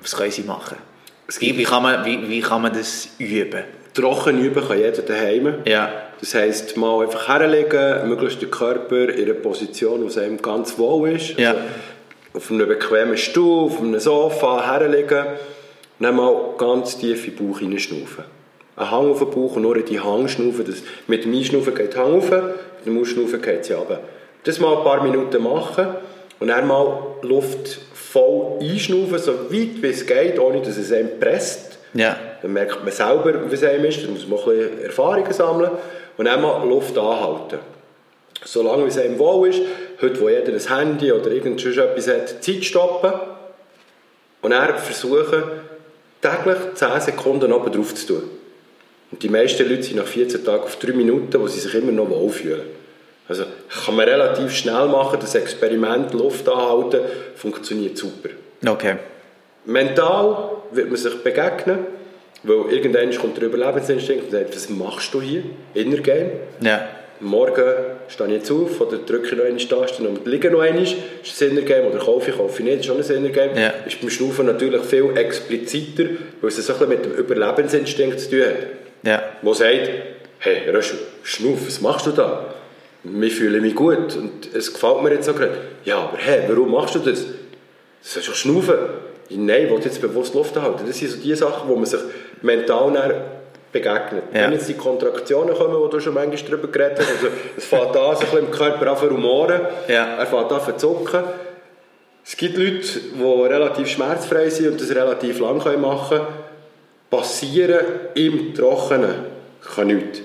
Was 0.03 0.15
können 0.15 0.31
sie 0.31 0.43
machen? 0.43 0.77
Wie, 1.39 1.57
wie, 1.57 1.65
kann 1.65 1.83
man, 1.83 2.05
wie, 2.05 2.29
wie 2.29 2.41
kann 2.41 2.61
man 2.61 2.73
das 2.73 3.09
üben? 3.19 3.65
Trocken 3.97 4.39
üben 4.39 4.67
kann 4.67 4.79
jeder 4.79 5.03
daheim. 5.03 5.55
Ja. 5.65 5.91
Das 6.21 6.35
heisst, 6.35 6.77
mal 6.77 7.03
einfach 7.03 7.29
herlegen, 7.29 8.09
möglichst 8.09 8.41
den 8.43 8.51
Körper 8.51 9.09
in 9.09 9.25
einer 9.25 9.35
Position, 9.35 10.03
wo 10.03 10.07
es 10.07 10.19
einem 10.19 10.41
ganz 10.41 10.79
wohl 10.79 11.11
ist. 11.11 11.39
Ja. 11.39 11.51
Also 11.51 11.61
auf 12.35 12.51
einem 12.51 12.69
bequemen 12.69 13.17
Stuhl, 13.17 13.67
auf 13.67 13.81
einem 13.81 13.99
Sofa 13.99 14.71
herlegen 14.71 15.27
und 15.99 16.05
dann 16.05 16.17
mal 16.17 16.35
ganz 16.59 16.99
tief 16.99 17.27
in 17.27 17.37
den 17.37 17.49
Bauch 17.49 17.59
hineinschnaufen. 17.59 18.25
Ein 18.77 18.91
Hang 18.91 19.11
auf 19.11 19.19
den 19.21 19.31
Bauch 19.31 19.57
und 19.57 19.63
nur 19.63 19.77
in 19.77 19.87
die 19.87 20.01
Hang 20.01 20.29
schnaufen. 20.29 20.67
Das, 20.67 20.83
mit 21.07 21.25
dem 21.25 21.35
Einschnaufen 21.35 21.75
geht 21.75 21.95
der 21.95 22.05
Hang 22.05 22.15
rauf, 22.15 22.31
mit 22.31 22.87
dem 22.87 23.01
Ausschnaufen 23.01 23.41
geht 23.41 23.65
sie 23.65 23.73
runter. 23.73 24.01
Das 24.45 24.61
mal 24.61 24.77
ein 24.77 24.85
paar 24.85 25.03
Minuten 25.03 25.43
machen 25.43 25.89
und 26.39 26.49
dann 26.49 26.67
mal 26.67 27.17
Luft 27.23 27.81
voll 27.95 28.59
einschnaufen, 28.61 29.19
so 29.19 29.33
weit 29.51 29.83
wie 29.83 29.89
es 29.89 30.07
geht, 30.07 30.39
ohne 30.39 30.61
dass 30.61 30.77
es 30.77 30.93
einem 30.93 31.19
presst. 31.19 31.79
Ja. 31.95 32.17
Dann 32.47 32.53
merkt 32.53 32.85
man 32.85 32.93
selber, 32.93 33.51
wie 33.51 33.55
es 33.57 33.65
einem 33.65 33.85
ist. 33.87 34.05
Dann 34.05 34.13
muss 34.13 34.29
man 34.29 34.39
ein 34.39 34.45
bisschen 34.45 34.85
Erfahrungen 34.85 35.33
sammeln. 35.33 35.71
Und 36.17 36.27
dann 36.27 36.41
mal 36.41 36.65
Luft 36.65 36.97
anhalten. 36.97 37.59
Solange 38.45 38.87
es 38.87 38.97
einem 38.99 39.19
wohl 39.19 39.49
ist, 39.49 39.63
heute, 40.01 40.21
wo 40.21 40.29
jeder 40.29 40.53
ein 40.53 40.77
Handy 40.77 41.11
oder 41.11 41.29
irgend 41.33 41.61
sonst 41.61 41.79
etwas 41.79 42.07
hat, 42.07 42.45
Zeit 42.45 42.65
stoppen. 42.65 43.13
Und 44.43 44.53
dann 44.53 44.79
versuchen, 44.79 45.43
täglich 46.23 46.57
10 46.75 47.01
Sekunden 47.01 47.53
oben 47.53 47.73
drauf 47.73 47.93
zu 47.97 48.07
tun. 48.07 48.23
Und 49.11 49.21
die 49.21 49.29
meisten 49.29 49.69
Leute 49.69 49.83
sind 49.83 49.97
nach 49.97 50.07
14 50.07 50.45
Tagen 50.45 50.63
auf 50.63 50.77
3 50.77 50.93
Minuten, 50.93 51.41
wo 51.41 51.49
sie 51.49 51.59
sich 51.59 51.75
immer 51.75 51.91
noch 51.91 52.09
wohlfühlen. 52.09 52.63
Also 53.29 53.43
kann 53.85 53.97
man 53.97 54.09
relativ 54.09 54.53
schnell 54.53 54.87
machen, 54.87 55.19
das 55.21 55.35
Experiment 55.35 56.15
Luft 56.15 56.49
anhalten, 56.49 57.01
funktioniert 57.35 57.99
super. 57.99 58.29
Okay. 58.65 58.99
Mental 59.65 60.51
wird 60.71 60.87
man 60.91 60.97
sich 60.97 61.23
begegnen, 61.25 61.79
weil 62.47 62.73
irgendwann 62.73 63.15
kommt 63.17 63.37
der 63.37 63.45
Überlebensinstinkt 63.45 64.25
und 64.27 64.31
sagt, 64.31 64.55
was 64.55 64.71
machst 64.71 65.13
du 65.13 65.21
hier, 65.21 65.43
Inner 65.75 65.99
Game? 65.99 66.31
Ja. 66.61 66.89
Morgen 67.21 67.75
stehe 68.09 68.29
ich 68.29 68.37
jetzt 68.37 68.51
auf 68.51 68.79
oder 68.81 68.99
drücke 68.99 69.37
noch 69.37 69.45
eine 69.45 69.57
Taste 69.57 70.07
und 70.07 70.27
liege 70.27 70.51
noch 70.51 70.61
einmal. 70.61 70.83
Ist 70.83 70.97
das 71.25 71.41
Inner-Game 71.41 71.87
oder 71.87 71.99
kaufe 71.99 72.31
ich, 72.31 72.37
kaufe 72.37 72.63
ich 72.63 72.69
nicht, 72.69 72.81
ist 72.81 72.87
schon 72.87 73.01
ein 73.01 73.25
Inner-Game. 73.25 73.57
Ja. 73.57 73.73
Ist 73.87 74.01
beim 74.01 74.11
Schnaufen 74.11 74.47
natürlich 74.47 74.83
viel 74.83 75.17
expliziter, 75.17 76.05
weil 76.41 76.49
es 76.49 76.57
so 76.57 76.73
ein 76.75 76.79
bisschen 76.79 76.89
mit 76.91 77.05
dem 77.07 77.13
Überlebensinstinkt 77.13 78.21
zu 78.21 78.31
tun 78.31 78.41
hat. 78.41 78.57
Ja. 79.03 79.23
Wo 79.41 79.55
sagt, 79.55 79.91
hey 80.41 80.71
Röschel, 80.71 80.99
Schnuff, 81.23 81.67
was 81.67 81.81
machst 81.81 82.07
du 82.07 82.11
da? 82.11 82.55
Ich 83.23 83.35
fühle 83.35 83.61
mich 83.61 83.75
gut 83.75 84.17
und 84.17 84.55
es 84.55 84.73
gefällt 84.73 85.03
mir 85.03 85.13
jetzt 85.13 85.29
auch 85.29 85.37
gerade. 85.37 85.57
Ja, 85.85 85.99
aber 85.99 86.19
hey, 86.19 86.43
warum 86.49 86.73
machst 86.73 86.97
du 86.97 86.99
das? 86.99 87.25
Du 87.25 87.33
sollst 88.03 88.29
doch 88.29 88.35
schnaufen. 88.35 88.75
Nein, 89.31 89.65
ich 89.65 89.71
will 89.71 89.81
jetzt 89.83 90.01
bewusst 90.01 90.35
Luft 90.35 90.55
halten. 90.57 90.85
Das 90.87 90.99
sind 90.99 91.11
so 91.11 91.19
die 91.19 91.35
Sachen, 91.35 91.69
wo 91.69 91.77
man 91.77 91.87
sich 91.87 92.01
mental 92.47 92.93
dann 92.93 93.13
begegnet. 93.73 94.25
Ja. 94.33 94.43
Wenn 94.45 94.53
jetzt 94.53 94.69
die 94.69 94.75
Kontraktionen 94.75 95.55
kommen, 95.55 95.77
die 95.85 95.91
du 95.91 96.01
schon 96.01 96.15
manchmal 96.15 96.51
darüber 96.51 96.69
geredet 96.69 96.99
hast, 97.01 97.11
also 97.11 97.27
es 97.57 97.65
fängt 97.65 97.97
an, 97.97 98.19
bisschen 98.19 98.39
im 98.39 98.51
Körper 98.51 98.91
an 98.91 98.97
zu 98.97 99.07
rumoren, 99.07 99.61
Ja. 99.89 100.17
er 100.19 100.27
fängt 100.27 100.51
an 100.51 100.61
zu 100.65 100.77
zucken. 100.77 101.25
Es 102.25 102.37
gibt 102.37 102.57
Leute, 102.57 102.83
die 103.15 103.23
relativ 103.23 103.89
schmerzfrei 103.89 104.49
sind 104.49 104.73
und 104.73 104.81
das 104.81 104.91
relativ 104.95 105.39
lang 105.41 105.59
machen 105.81 106.19
können. 106.19 106.27
Passieren 107.11 107.85
im 108.15 108.53
Trockenen 108.55 109.15
kann 109.75 109.87
nichts. 109.89 110.23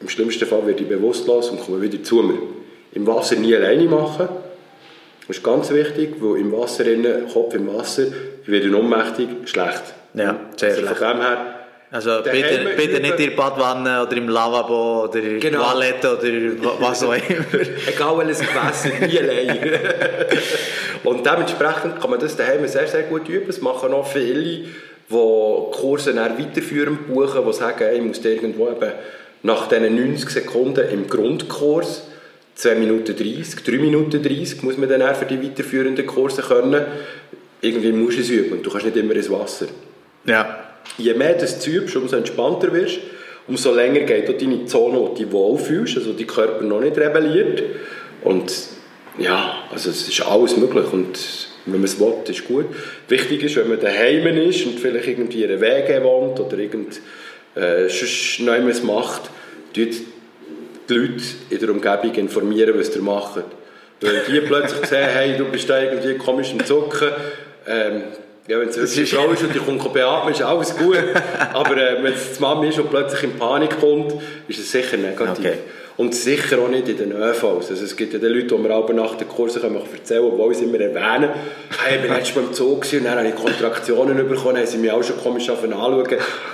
Im 0.00 0.08
schlimmsten 0.08 0.46
Fall 0.46 0.66
werde 0.66 0.82
ich 0.82 0.88
bewusstlos 0.88 1.50
und 1.50 1.60
komme 1.64 1.80
wieder 1.80 2.02
zu 2.02 2.22
mir. 2.22 2.38
Im 2.92 3.06
Wasser 3.06 3.36
nie 3.36 3.54
alleine 3.54 3.84
machen. 3.84 4.28
Das 5.26 5.36
ist 5.36 5.44
ganz 5.44 5.70
wichtig, 5.70 6.14
weil 6.20 6.40
im 6.40 6.52
Wasser, 6.52 6.86
innen, 6.86 7.28
Kopf 7.32 7.54
im 7.54 7.72
Wasser, 7.72 8.04
ich 8.42 8.48
werde 8.48 8.74
ohnmächtig, 8.74 9.28
schlecht. 9.44 9.82
Ja, 10.18 10.36
sehr 10.56 10.70
also 10.70 10.80
schlecht. 10.82 10.96
Von 10.98 11.08
dem 11.08 11.20
her, 11.20 11.54
Also 11.90 12.10
bitte, 12.22 12.70
bitte 12.76 13.00
nicht 13.00 13.18
in 13.20 13.30
der 13.30 13.36
Badwanne 13.36 14.02
oder 14.02 14.16
im 14.16 14.28
Lavabo 14.28 15.04
oder 15.04 15.18
in 15.20 15.40
Genau. 15.40 15.70
Toilette 15.72 16.18
oder 16.18 16.64
wa- 16.64 16.76
was 16.80 17.02
auch 17.02 17.14
immer. 17.14 17.44
Egal 17.86 18.18
welches 18.18 18.40
Gewässer, 18.40 19.06
nie 19.06 19.18
allein. 19.18 19.58
Und 21.04 21.24
dementsprechend 21.24 22.00
kann 22.00 22.10
man 22.10 22.20
das 22.20 22.36
daheim 22.36 22.66
sehr, 22.66 22.86
sehr 22.88 23.04
gut 23.04 23.28
üben. 23.28 23.48
Es 23.48 23.60
machen 23.60 23.92
auch 23.94 24.06
viele, 24.06 24.42
die 24.42 24.68
Kurse 25.10 26.12
dann 26.12 26.38
weiterführend 26.38 27.06
buchen, 27.08 27.42
die 27.46 27.52
sagen, 27.54 27.84
ich 27.94 28.02
muss 28.02 28.22
irgendwo 28.24 28.68
eben 28.68 28.92
nach 29.42 29.68
diesen 29.68 29.94
90 29.94 30.28
Sekunden 30.28 30.86
im 30.90 31.08
Grundkurs 31.08 32.02
2 32.56 32.74
Minuten 32.74 33.16
30, 33.16 33.62
3 33.64 33.72
Minuten 33.78 34.20
30 34.22 34.62
muss 34.64 34.76
man 34.76 34.88
dann 34.88 35.00
auch 35.02 35.14
für 35.14 35.24
die 35.26 35.40
weiterführenden 35.42 36.04
Kurse 36.06 36.42
können. 36.42 36.84
Irgendwie 37.60 37.92
musst 37.92 38.18
du 38.18 38.22
es 38.22 38.28
üben 38.30 38.58
und 38.58 38.66
du 38.66 38.70
kannst 38.70 38.84
nicht 38.86 38.96
immer 38.96 39.14
ins 39.14 39.30
Wasser. 39.30 39.66
Ja. 40.24 40.64
Je 40.96 41.14
mehr 41.14 41.34
du 41.34 41.44
es 41.44 41.66
übst, 41.66 41.96
umso 41.96 42.16
entspannter 42.16 42.72
wirst, 42.72 42.98
umso 43.46 43.74
länger 43.74 44.00
geht 44.00 44.28
auch 44.28 44.38
deine 44.38 44.64
Zone, 44.66 44.98
wo 44.98 45.08
du 45.08 45.14
dich 45.14 45.32
wohlfühlst, 45.32 45.96
also 45.96 46.12
dein 46.12 46.26
Körper 46.26 46.64
noch 46.64 46.80
nicht 46.80 46.96
rebelliert. 46.98 47.62
Und 48.22 48.52
ja, 49.18 49.64
also 49.70 49.90
es 49.90 50.08
ist 50.08 50.20
alles 50.22 50.56
möglich 50.56 50.92
und 50.92 51.18
wenn 51.66 51.80
man 51.80 51.84
es 51.84 52.00
will, 52.00 52.14
ist 52.26 52.46
gut. 52.46 52.66
Wichtig 53.08 53.42
ist, 53.42 53.56
wenn 53.56 53.68
man 53.68 53.80
daheim 53.80 54.26
ist 54.38 54.64
und 54.64 54.80
vielleicht 54.80 55.08
irgendwie 55.08 55.44
in 55.44 55.50
einer 55.50 55.60
Wege 55.60 56.02
wohnt 56.02 56.40
oder 56.40 56.58
irgend 56.58 57.00
äh, 57.54 57.88
sonst 57.88 58.40
noch 58.40 58.82
macht, 58.84 59.30
die 59.76 59.90
Leute 60.88 61.22
in 61.50 61.58
der 61.58 61.70
Umgebung 61.70 62.14
informieren, 62.14 62.78
was 62.78 62.94
ihr 62.94 63.02
macht. 63.02 63.42
Weil 64.00 64.22
die 64.28 64.40
plötzlich 64.40 64.86
sehen, 64.86 65.08
hey, 65.12 65.36
du 65.36 65.44
bist 65.46 65.68
da 65.68 65.82
irgendwie 65.82 66.16
komisch 66.16 66.52
im 66.52 66.64
Zucken, 66.64 67.10
ähm, 67.66 68.02
ja, 68.48 68.58
wenn 68.58 68.68
es 68.70 68.76
wirklich 68.78 69.18
eine 69.18 69.26
Frau 69.26 69.32
ist 69.34 69.42
und 69.42 69.54
die 69.54 69.58
kommt 69.58 69.92
beatmen, 69.92 70.32
ist 70.32 70.40
alles 70.40 70.74
gut. 70.74 70.96
Aber 71.52 71.76
äh, 71.76 72.02
wenn 72.02 72.14
es 72.14 72.32
die 72.32 72.40
Mami 72.40 72.68
ist 72.68 72.78
und 72.78 72.88
plötzlich 72.88 73.24
in 73.24 73.38
Panik 73.38 73.78
kommt, 73.78 74.14
ist 74.48 74.58
es 74.58 74.72
sicher 74.72 74.96
negativ. 74.96 75.38
Okay. 75.38 75.58
Und 75.98 76.14
sicher 76.14 76.58
auch 76.60 76.68
nicht 76.68 76.88
in 76.88 76.96
den 76.96 77.12
ÖVs. 77.12 77.70
Also 77.70 77.84
es 77.84 77.94
gibt 77.94 78.14
ja 78.14 78.18
die 78.18 78.26
Leute, 78.26 78.46
die 78.46 78.54
mir 78.54 78.70
aber 78.70 78.94
nach 78.94 79.16
den 79.16 79.28
Kursen 79.28 79.60
können 79.60 79.76
erzählen 79.76 80.22
können, 80.22 80.32
obwohl 80.32 80.54
sie 80.54 80.64
immer 80.64 80.80
erwähnen, 80.80 81.30
hey, 81.84 81.96
ich 81.96 82.02
bin 82.02 82.10
letztes 82.12 82.36
Mal 82.36 82.44
im 82.44 82.52
Zug 82.54 82.86
und 82.90 83.04
dann 83.04 83.18
habe 83.18 83.28
ich 83.28 83.34
Kontraktionen 83.34 84.16
bekommen, 84.28 84.56
haben 84.56 84.66
sie 84.66 84.78
mich 84.78 84.92
auch 84.92 85.02
schon 85.02 85.18
komisch 85.18 85.50
anschauen. 85.50 86.06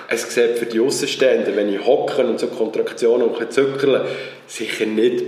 Es 0.09 0.35
sieht 0.35 0.59
für 0.59 0.67
die 0.67 0.81
Außenstehenden, 0.81 1.55
wenn 1.55 1.73
ich 1.73 1.85
hocke 1.85 2.25
und 2.25 2.41
so 2.41 2.49
Kontraktionen 2.49 3.29
und 3.29 3.53
zückeln, 3.53 4.01
sicher 4.49 4.87
nicht 4.87 5.23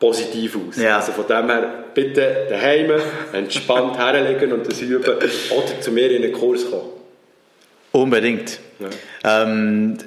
positiv 0.00 0.56
aus. 0.56 0.76
Ja. 0.76 0.96
Also 0.96 1.12
von 1.12 1.26
dem 1.26 1.48
her, 1.48 1.84
bitte 1.94 2.46
daheim 2.48 2.90
entspannt 3.32 3.96
herlegen 3.98 4.52
und 4.52 4.66
das 4.66 4.80
üben 4.80 5.04
oder 5.04 5.80
zu 5.80 5.92
mir 5.92 6.10
in 6.10 6.24
einen 6.24 6.32
Kurs 6.32 6.68
kommen. 6.68 6.88
Unbedingt. 7.92 8.58
Ähm, 9.24 9.98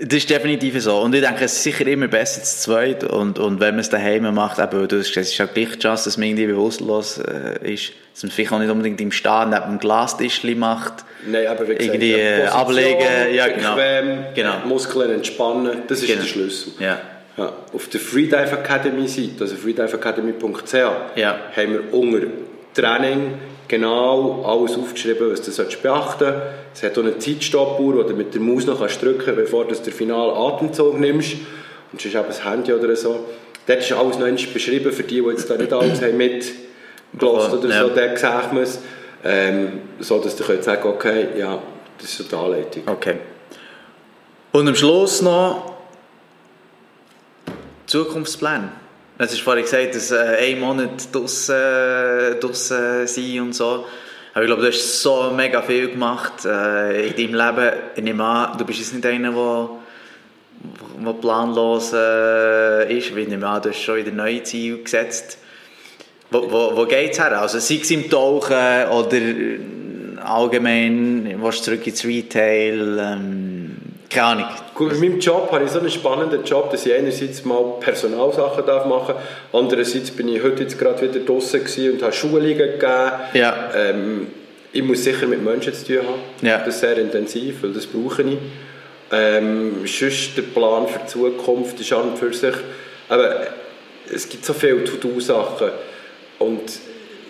das 0.00 0.18
ist 0.18 0.30
definitiv 0.30 0.80
so. 0.80 0.98
Und 0.98 1.14
ich 1.14 1.22
denke, 1.22 1.44
es 1.44 1.54
ist 1.54 1.62
sicher 1.64 1.86
immer 1.86 2.06
besser 2.06 2.42
zu 2.42 2.56
zweit. 2.56 3.04
Und, 3.04 3.38
und 3.38 3.58
wenn 3.60 3.74
man 3.74 3.80
es 3.80 3.90
daheim 3.90 4.32
macht, 4.34 4.58
eben, 4.58 4.86
du 4.88 4.98
hast 4.98 5.08
gesagt, 5.08 5.26
es 5.26 5.32
ist 5.32 5.40
auch 5.40 5.52
gleich 5.52 5.70
die 5.72 5.78
Chance, 5.80 6.04
dass 6.04 6.16
man 6.16 6.28
irgendwie 6.28 6.46
bewusstlos 6.46 7.18
äh, 7.18 7.74
ist. 7.74 7.92
Dass 8.14 8.22
man 8.22 8.32
vielleicht 8.32 8.52
auch 8.52 8.58
nicht 8.60 8.70
unbedingt 8.70 9.00
im 9.00 9.10
Stehen 9.10 9.50
neben 9.50 9.62
dem 9.62 9.78
Glastischli 9.80 10.54
macht. 10.54 11.04
Nein, 11.26 11.46
aber 11.48 11.68
wie 11.68 11.74
gesagt, 11.74 11.94
Irgendwie, 11.94 12.12
äh, 12.12 12.46
ablegen, 12.46 13.34
ja, 13.34 13.48
genau. 13.48 13.74
bequem, 13.74 14.24
Genau. 14.34 14.58
Muskeln 14.66 15.10
entspannen, 15.10 15.82
das 15.88 15.98
ist 16.00 16.06
Genau. 16.06 16.20
der 16.20 16.28
Schlüssel. 16.28 16.72
Ja. 16.78 17.00
Ja, 17.36 17.52
auf 17.72 17.88
der 17.88 18.00
Freedive 18.00 18.52
Academy 18.52 19.08
Seite, 19.08 19.40
also 19.40 19.56
freediveacademy.ch, 19.56 20.74
Ja. 21.16 21.38
haben 21.56 21.72
wir 21.72 21.94
unter 21.94 22.26
Training 22.74 23.34
genau 23.68 24.44
alles 24.46 24.76
aufgeschrieben, 24.76 25.30
was 25.30 25.40
du 25.40 25.50
beachten 25.50 26.24
solltest. 26.24 26.42
Es 26.74 26.82
hat 26.82 26.98
auch 26.98 27.02
eine 27.02 27.18
Zeitstoppuhr, 27.18 27.94
wo 27.96 28.02
du 28.02 28.14
mit 28.14 28.34
der 28.34 28.40
Maus 28.42 28.66
noch 28.66 28.78
kannst 28.80 29.02
drücken 29.02 29.22
kannst, 29.24 29.36
bevor 29.40 29.64
du 29.66 29.74
den 29.74 29.92
finalen 29.92 30.34
Atemzug 30.36 31.00
nimmst. 31.00 31.36
Und 31.90 32.00
sonst 32.00 32.14
eben 32.14 32.24
das 32.26 32.44
Handy 32.44 32.72
oder 32.72 32.94
so. 32.96 33.24
Dort 33.66 33.78
ist 33.80 33.92
alles 33.92 34.18
noch 34.18 34.52
beschrieben, 34.52 34.92
für 34.92 35.02
die, 35.02 35.20
die 35.22 35.28
jetzt 35.28 35.48
da 35.48 35.56
nicht 35.56 35.72
alles 35.72 36.02
haben 36.02 36.16
mitgelassen 36.16 37.58
oder 37.58 37.68
Ja. 37.68 37.82
so, 37.82 37.90
dort 37.94 38.18
sagt 38.18 38.52
man 38.52 38.62
es. 38.62 38.78
Ähm, 39.24 39.80
so, 40.00 40.18
dass 40.18 40.34
du 40.36 40.42
könnt 40.44 40.64
sagen 40.64 40.88
okay, 40.88 41.28
ja, 41.38 41.62
das 41.98 42.10
ist 42.10 42.18
so 42.18 42.24
die 42.24 42.34
Anleitung. 42.34 42.82
Okay. 42.86 43.14
Und 44.52 44.68
am 44.68 44.74
Schluss 44.74 45.22
noch 45.22 45.71
Zukunftspläne. 47.92 48.70
Es 49.18 49.34
ist 49.34 49.42
vorhin 49.42 49.64
gesagt, 49.64 49.94
dass 49.94 50.10
äh, 50.12 50.38
ein 50.40 50.60
Monat 50.60 51.14
draussen, 51.14 51.54
äh, 51.54 52.40
draussen 52.40 53.06
sein 53.06 53.40
und 53.40 53.54
so. 53.54 53.84
Aber 54.32 54.42
ich 54.42 54.46
glaube, 54.46 54.62
du 54.62 54.68
hast 54.68 55.02
so 55.02 55.30
mega 55.36 55.60
viel 55.60 55.90
gemacht 55.90 56.46
äh, 56.46 57.08
in 57.08 57.34
deinem 57.34 57.34
Leben. 57.34 57.72
Ich 57.94 58.02
nehme 58.02 58.24
an, 58.24 58.56
du 58.56 58.64
bist 58.64 58.78
jetzt 58.78 58.94
nicht 58.94 59.04
einer, 59.04 59.30
der 61.04 61.12
planlos 61.12 61.92
äh, 61.92 62.96
ist. 62.96 63.10
Ich 63.14 63.28
nehme 63.28 63.46
an, 63.46 63.60
du 63.60 63.68
hast 63.68 63.82
schon 63.82 63.96
wieder 63.96 64.10
neue 64.10 64.42
Ziele 64.42 64.78
gesetzt. 64.78 65.36
Wo, 66.30 66.50
wo, 66.50 66.74
wo 66.74 66.86
geht 66.86 67.12
es 67.12 67.18
her? 67.18 67.38
Also 67.38 67.58
sei 67.58 67.78
es 67.82 67.90
im 67.90 68.08
Tauchen 68.08 68.88
oder 68.90 69.18
äh, 69.18 69.58
allgemein, 70.24 71.38
du 71.38 71.50
zurück 71.50 71.86
ins 71.86 72.02
Retail? 72.06 72.98
Ähm, 72.98 73.61
keine 74.12 74.26
Ahnung. 74.26 74.46
Gut, 74.74 74.92
in 74.92 75.00
meinem 75.00 75.18
Job 75.18 75.50
habe 75.50 75.64
ich 75.64 75.70
so 75.70 75.78
einen 75.78 75.90
spannenden 75.90 76.44
Job, 76.44 76.70
dass 76.70 76.86
ich 76.86 76.92
einerseits 76.92 77.44
mal 77.44 77.62
Personalsachen 77.80 78.66
darf 78.66 78.86
machen 78.86 79.14
darf, 79.14 79.22
andererseits 79.52 80.10
bin 80.10 80.28
ich 80.28 80.42
heute 80.42 80.62
jetzt 80.62 80.78
gerade 80.78 81.00
wieder 81.02 81.24
draußen 81.24 81.60
und 81.92 82.02
habe 82.02 82.12
Schulungen 82.12 82.56
gegeben. 82.56 82.82
Ja. 83.34 83.70
Ähm, 83.74 84.28
ich 84.72 84.82
muss 84.82 85.04
sicher 85.04 85.26
mit 85.26 85.42
Menschen 85.42 85.74
zu 85.74 85.86
tun 85.86 85.98
haben. 85.98 86.46
Ja. 86.46 86.58
Das 86.58 86.74
ist 86.74 86.80
sehr 86.80 86.96
intensiv, 86.98 87.62
weil 87.62 87.72
das 87.72 87.86
brauche 87.86 88.22
ich. 88.22 88.38
Ähm, 89.10 89.84
sonst 89.84 90.36
der 90.36 90.42
Plan 90.42 90.88
für 90.88 91.00
die 91.00 91.06
Zukunft 91.06 91.78
ist 91.80 91.92
an 91.92 92.10
und 92.10 92.18
für 92.18 92.32
sich, 92.32 92.54
aber 93.10 93.46
es 94.10 94.28
gibt 94.28 94.44
so 94.44 94.54
viele 94.54 94.84
To-Do-Sachen 94.84 95.68
und 96.38 96.62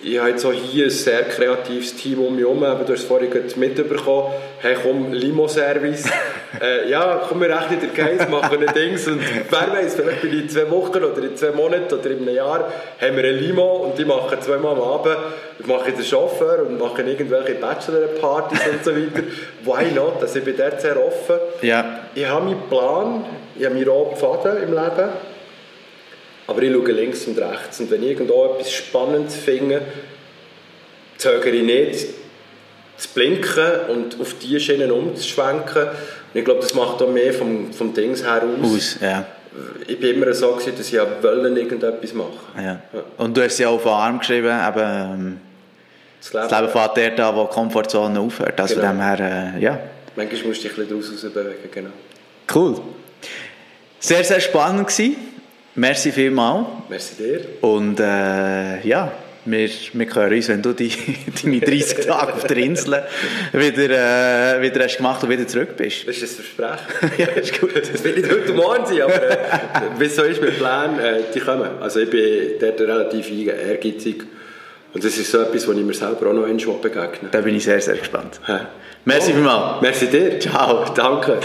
ich 0.04 0.18
habe 0.18 0.30
jetzt 0.30 0.44
auch 0.44 0.52
hier 0.52 0.86
ein 0.86 0.90
sehr 0.90 1.22
kreatives 1.22 1.94
Team 1.94 2.18
um 2.24 2.34
mich 2.34 2.44
herum. 2.44 2.60
Du 2.60 2.66
hast 2.66 2.90
es 2.90 3.04
vorhin 3.04 3.30
mitbekommen. 3.56 4.32
Hey, 4.58 4.76
komm, 4.82 5.12
Limo-Service. 5.12 6.04
äh, 6.60 6.90
ja, 6.90 7.22
komm, 7.28 7.40
wir 7.40 7.48
rechnen 7.48 7.80
den 7.80 7.94
Case, 7.94 8.28
machen 8.28 8.66
ein 8.66 8.74
Dings. 8.74 9.06
Und 9.06 9.20
wer 9.48 9.72
weiß, 9.72 9.94
vielleicht 9.94 10.22
bin 10.22 10.32
ich 10.32 10.40
in 10.42 10.48
zwei 10.48 10.70
Wochen 10.70 11.04
oder 11.04 11.22
in 11.22 11.36
zwei 11.36 11.52
Monaten 11.52 11.94
oder 11.94 12.10
in 12.10 12.22
einem 12.22 12.34
Jahr 12.34 12.72
haben 13.00 13.16
wir 13.16 13.24
ein 13.24 13.36
Limo 13.36 13.76
und 13.76 13.98
die 13.98 14.04
machen 14.04 14.40
zweimal 14.40 14.72
am 14.72 14.82
Abend. 14.82 15.16
Ich 15.60 15.66
mache 15.66 15.92
den 15.92 16.04
Chauffeur 16.04 16.66
und 16.66 16.80
mache 16.80 17.02
irgendwelche 17.02 17.54
Bachelor-Partys 17.54 18.60
und 18.72 18.84
so 18.84 18.90
weiter. 18.90 19.22
Why 19.64 19.94
not? 19.94 20.20
Also 20.20 20.38
ich 20.38 20.44
bin 20.44 20.56
dort 20.56 20.80
sehr 20.80 20.96
offen. 20.96 21.36
Ja. 21.62 22.00
Ich 22.14 22.26
habe 22.26 22.46
meinen 22.46 22.68
Plan, 22.68 23.24
ich 23.56 23.64
habe 23.64 23.76
meinen 23.76 23.88
roten 23.88 24.16
Faden 24.16 24.64
im 24.64 24.70
Leben. 24.70 25.10
Aber 26.52 26.62
ich 26.62 26.70
schaue 26.70 26.92
links 26.92 27.26
und 27.26 27.38
rechts. 27.38 27.80
Und 27.80 27.90
wenn 27.90 28.02
ich 28.02 28.10
irgendwo 28.10 28.44
etwas 28.44 28.70
Spannendes 28.70 29.36
finde, 29.36 29.80
zögere 31.16 31.54
ich 31.54 31.62
nicht, 31.62 32.06
zu 32.98 33.08
blinken 33.14 33.88
und 33.88 34.20
auf 34.20 34.34
die 34.34 34.60
Schienen 34.60 34.90
umzuschwenken. 34.90 35.84
Und 35.84 36.34
ich 36.34 36.44
glaube, 36.44 36.60
das 36.60 36.74
macht 36.74 37.00
auch 37.00 37.08
mehr 37.08 37.32
vom, 37.32 37.72
vom 37.72 37.94
Dings 37.94 38.22
her 38.22 38.42
aus. 38.42 38.70
Aus, 38.70 38.98
ja. 39.00 39.24
ich 39.86 39.98
bin 39.98 40.16
immer 40.16 40.34
so 40.34 40.52
gewesen, 40.52 40.74
dass 40.76 40.86
ich 40.88 40.92
ja 40.92 41.06
wollen 41.22 41.56
irgendetwas 41.56 42.12
machen. 42.12 42.38
Ja. 42.62 42.82
Und 43.16 43.34
du 43.34 43.42
hast 43.42 43.58
ja 43.58 43.70
auf 43.70 43.82
den 43.82 43.90
Arm 43.90 44.18
geschrieben, 44.18 44.48
eben, 44.48 44.78
ähm, 44.78 45.40
Das 46.20 46.34
Leben, 46.34 46.48
das 46.50 46.60
Leben 46.60 46.72
fährt 46.72 46.96
dort 46.98 47.20
an, 47.20 47.36
wo 47.36 47.44
die 47.44 47.50
Komfortzone 47.50 48.20
aufhört. 48.20 48.60
Also 48.60 48.74
Genau. 48.74 48.88
dem 48.88 49.00
her, 49.00 49.54
äh, 49.56 49.62
ja, 49.62 49.78
Manchmal 50.16 50.42
musst 50.42 50.62
du 50.62 50.68
dich 50.68 50.78
ein 50.78 50.86
bisschen 50.86 51.10
daraus 51.10 51.32
bewegen, 51.32 51.70
genau. 51.72 51.90
cool. 52.54 52.78
Sehr, 53.98 54.22
sehr 54.22 54.40
spannend 54.40 54.88
gewesen. 54.88 55.31
Merci 55.74 56.12
vielmals. 56.12 56.66
Merci 56.88 57.14
dir. 57.16 57.40
Und 57.62 57.98
äh, 57.98 58.86
ja, 58.86 59.12
wir, 59.44 59.68
wir 59.92 60.14
hören 60.14 60.34
uns, 60.34 60.48
wenn 60.48 60.62
du 60.62 60.72
die, 60.72 60.90
deine 61.42 61.60
30 61.60 62.06
Tage 62.06 62.34
auf 62.34 62.44
der 62.44 62.56
Insel 62.58 63.02
wieder, 63.52 64.58
äh, 64.58 64.62
wieder 64.62 64.84
hast 64.84 64.98
gemacht 64.98 65.22
und 65.22 65.30
wieder 65.30 65.46
zurück 65.46 65.76
bist. 65.76 66.06
Das 66.06 66.18
ist 66.18 66.38
ein 66.38 66.44
Versprechen. 66.44 67.12
Ja, 67.18 67.26
ist 67.40 67.58
gut. 67.58 67.74
Das 67.74 68.04
will 68.04 68.14
nicht 68.14 68.30
heute 68.30 68.52
Morgen 68.52 68.86
sein, 68.86 69.02
aber 69.02 69.14
äh, 69.14 69.38
wie 69.98 70.06
so 70.08 70.22
ist 70.22 70.40
mit 70.40 70.58
Plänen, 70.58 70.98
äh, 71.00 71.22
die 71.34 71.40
kommen. 71.40 71.70
Also 71.80 72.00
ich 72.00 72.10
bin 72.10 72.58
dort 72.60 72.80
relativ 72.80 73.30
ehrgeizig. 73.30 74.24
Und 74.94 75.02
das 75.02 75.16
ist 75.16 75.30
so 75.30 75.40
etwas, 75.40 75.66
was 75.66 75.76
ich 75.76 75.84
mir 75.84 75.94
selber 75.94 76.28
auch 76.28 76.34
noch 76.34 76.44
einmal 76.44 76.76
begegne. 76.82 77.30
Da 77.30 77.40
bin 77.40 77.56
ich 77.56 77.64
sehr, 77.64 77.80
sehr 77.80 77.96
gespannt. 77.96 78.40
Hä? 78.46 78.58
Merci 79.06 79.30
Oh, 79.32 79.34
vielmals. 79.36 79.80
Merci 79.80 80.06
dir. 80.06 80.38
Ciao. 80.38 80.84
Danke. 80.94 81.40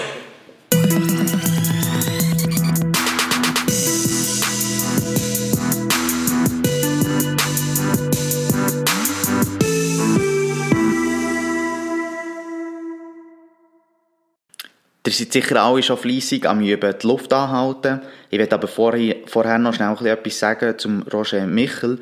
Ihr 15.08 15.14
seid 15.14 15.32
sicher 15.32 15.64
alle 15.64 15.82
schon 15.82 15.96
fleissig 15.96 16.46
am 16.46 16.60
Üben 16.60 16.94
die 17.02 17.08
Luft 17.08 17.32
anhalten. 17.32 18.02
Ich 18.30 18.38
werde 18.38 18.56
aber 18.56 18.68
vorher, 18.68 19.16
vorher 19.26 19.58
noch 19.58 19.74
schnell 19.74 19.96
ein 19.98 20.06
etwas 20.06 20.38
sagen 20.38 20.78
zum 20.78 21.04
Roger 21.04 21.48
Michel. 21.48 22.00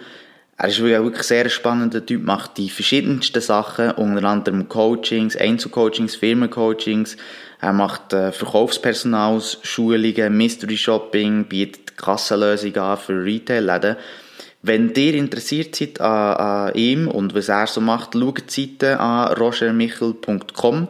Er 0.58 0.70
ist 0.70 0.80
wirklich 0.80 1.04
wirklich 1.04 1.22
sehr 1.22 1.44
ein 1.44 1.52
spannender 1.52 2.04
Typ, 2.04 2.24
macht 2.24 2.58
die 2.58 2.68
verschiedensten 2.68 3.44
Sachen, 3.44 3.92
unter 3.92 4.24
anderem 4.24 4.68
Coachings, 4.70 5.36
Einzelcoachings, 5.36 6.16
Firmencoachings. 6.16 7.16
Er 7.62 7.74
macht 7.74 8.12
äh, 8.14 8.32
Verkaufspersonals, 8.32 9.60
Schulungen, 9.62 10.36
Mystery 10.36 10.76
Shopping, 10.76 11.46
bietet 11.46 11.98
Kassenlösungen 11.98 12.80
an 12.80 12.98
für 12.98 13.24
Retail-Läden. 13.24 13.98
Wenn 14.64 14.92
ihr 14.96 15.14
interessiert 15.14 15.76
seid 15.76 16.02
an, 16.02 16.38
an 16.38 16.74
ihm 16.74 17.08
und 17.08 17.36
was 17.36 17.50
er 17.50 17.68
so 17.68 17.82
macht, 17.82 18.16
schaut 18.16 18.56
die 18.56 18.62
Seite 18.80 19.00
an 19.00 19.32
rogermichel.com. 19.34 20.88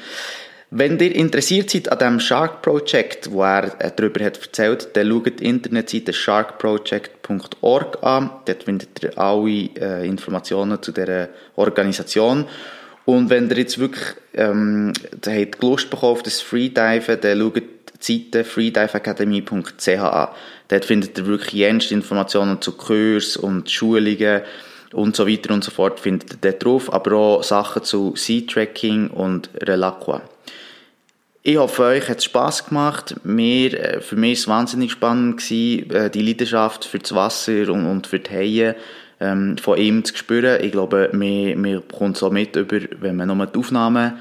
Wenn 0.70 1.00
ihr 1.00 1.16
interessiert 1.16 1.70
seid 1.70 1.90
an 1.90 2.00
dem 2.00 2.20
Shark 2.20 2.62
Project, 2.62 3.32
wo 3.32 3.42
er 3.42 3.80
äh, 3.80 3.90
darüber 3.96 4.26
hat 4.26 4.38
erzählt, 4.38 4.90
dann 4.94 5.10
schaut 5.10 5.40
die 5.40 5.46
Internetseite 5.46 6.12
sharkproject.org 6.12 8.04
an. 8.04 8.32
Dort 8.44 8.64
findet 8.64 9.02
ihr 9.02 9.18
alle 9.18 9.70
äh, 9.80 10.06
Informationen 10.06 10.82
zu 10.84 10.92
dieser 10.92 11.30
Organisation. 11.56 12.46
Und 13.06 13.30
wenn 13.30 13.50
ihr 13.50 13.60
jetzt 13.60 13.80
wirklich 13.80 14.04
ähm, 14.34 14.92
habt 15.26 15.62
Lust 15.62 15.90
bekommen 15.90 16.12
auf 16.12 16.24
das 16.24 16.42
Freediven, 16.42 17.22
dann 17.22 17.40
schaut 17.40 17.56
die 17.56 17.64
Seite 18.02 18.44
freediveacademy.ch 18.44 19.88
an. 19.88 20.28
Dort 20.68 20.84
findet 20.84 21.18
ihr 21.18 21.28
wirklich 21.28 21.54
jenste 21.54 21.94
Informationen 21.94 22.62
zu 22.62 22.74
Kursen 22.74 23.42
und 23.42 23.72
Schulungen 23.72 24.42
und 24.92 25.16
so 25.16 25.26
weiter 25.26 25.54
und 25.54 25.64
so 25.64 25.72
fort 25.72 26.02
findet 26.02 26.34
ihr 26.34 26.38
dort 26.42 26.66
drauf, 26.66 26.94
aber 26.94 27.16
auch 27.16 27.44
Sachen 27.44 27.86
zu 27.86 28.14
Sea-Tracking 28.18 29.12
und 29.12 29.50
Relaqua. 29.56 30.22
Ich 31.50 31.56
hoffe, 31.56 31.84
euch 31.84 32.10
hat 32.10 32.18
es 32.18 32.26
Spass 32.26 32.66
gemacht. 32.66 33.16
Mir, 33.24 33.74
äh, 33.74 34.02
für 34.02 34.18
mich 34.18 34.32
war 34.32 34.42
es 34.42 34.48
wahnsinnig 34.50 34.92
spannend, 34.92 35.38
gewesen, 35.38 35.90
äh, 35.92 36.10
die 36.10 36.22
Leidenschaft 36.22 36.84
für 36.84 37.00
das 37.00 37.16
Wasser 37.16 37.70
und, 37.70 37.86
und 37.86 38.06
für 38.06 38.20
die 38.20 38.30
Haie 38.30 38.76
ähm, 39.22 39.58
von 39.58 39.78
ihm 39.78 40.04
zu 40.04 40.14
spüren. 40.18 40.62
Ich 40.62 40.74
glaube, 40.74 41.10
man, 41.14 41.62
man 41.62 41.84
bekommt 41.88 42.18
so 42.18 42.30
mit, 42.30 42.58
über, 42.58 42.80
wenn 43.00 43.16
man 43.16 43.30
nur 43.30 43.46
die 43.46 43.60
Aufnahmen 43.60 44.18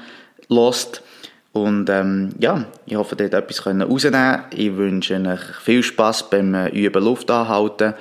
lost. 0.47 1.03
Und 1.51 1.89
ähm, 1.89 2.29
ja, 2.39 2.63
ich 2.85 2.95
hoffe, 2.95 3.17
ihr 3.19 3.25
habt 3.25 3.51
etwas 3.51 3.65
rausnehmen 3.65 4.43
Ich 4.55 4.77
wünsche 4.77 5.21
euch 5.21 5.41
viel 5.65 5.83
Spass 5.83 6.29
beim 6.29 6.53
äh, 6.53 6.69
Üben 6.69 7.03
Luft 7.03 7.29
anhalten 7.29 7.93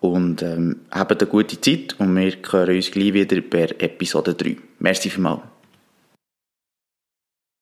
und 0.00 0.40
ähm, 0.40 0.80
habt 0.90 1.20
eine 1.20 1.30
gute 1.30 1.60
Zeit 1.60 1.96
und 1.98 2.16
wir 2.16 2.32
hören 2.50 2.76
uns 2.76 2.90
gleich 2.90 3.12
wieder 3.12 3.42
bei 3.42 3.64
Episode 3.78 4.32
3. 4.32 4.56
Merci 4.78 5.10
vielmals. 5.10 5.59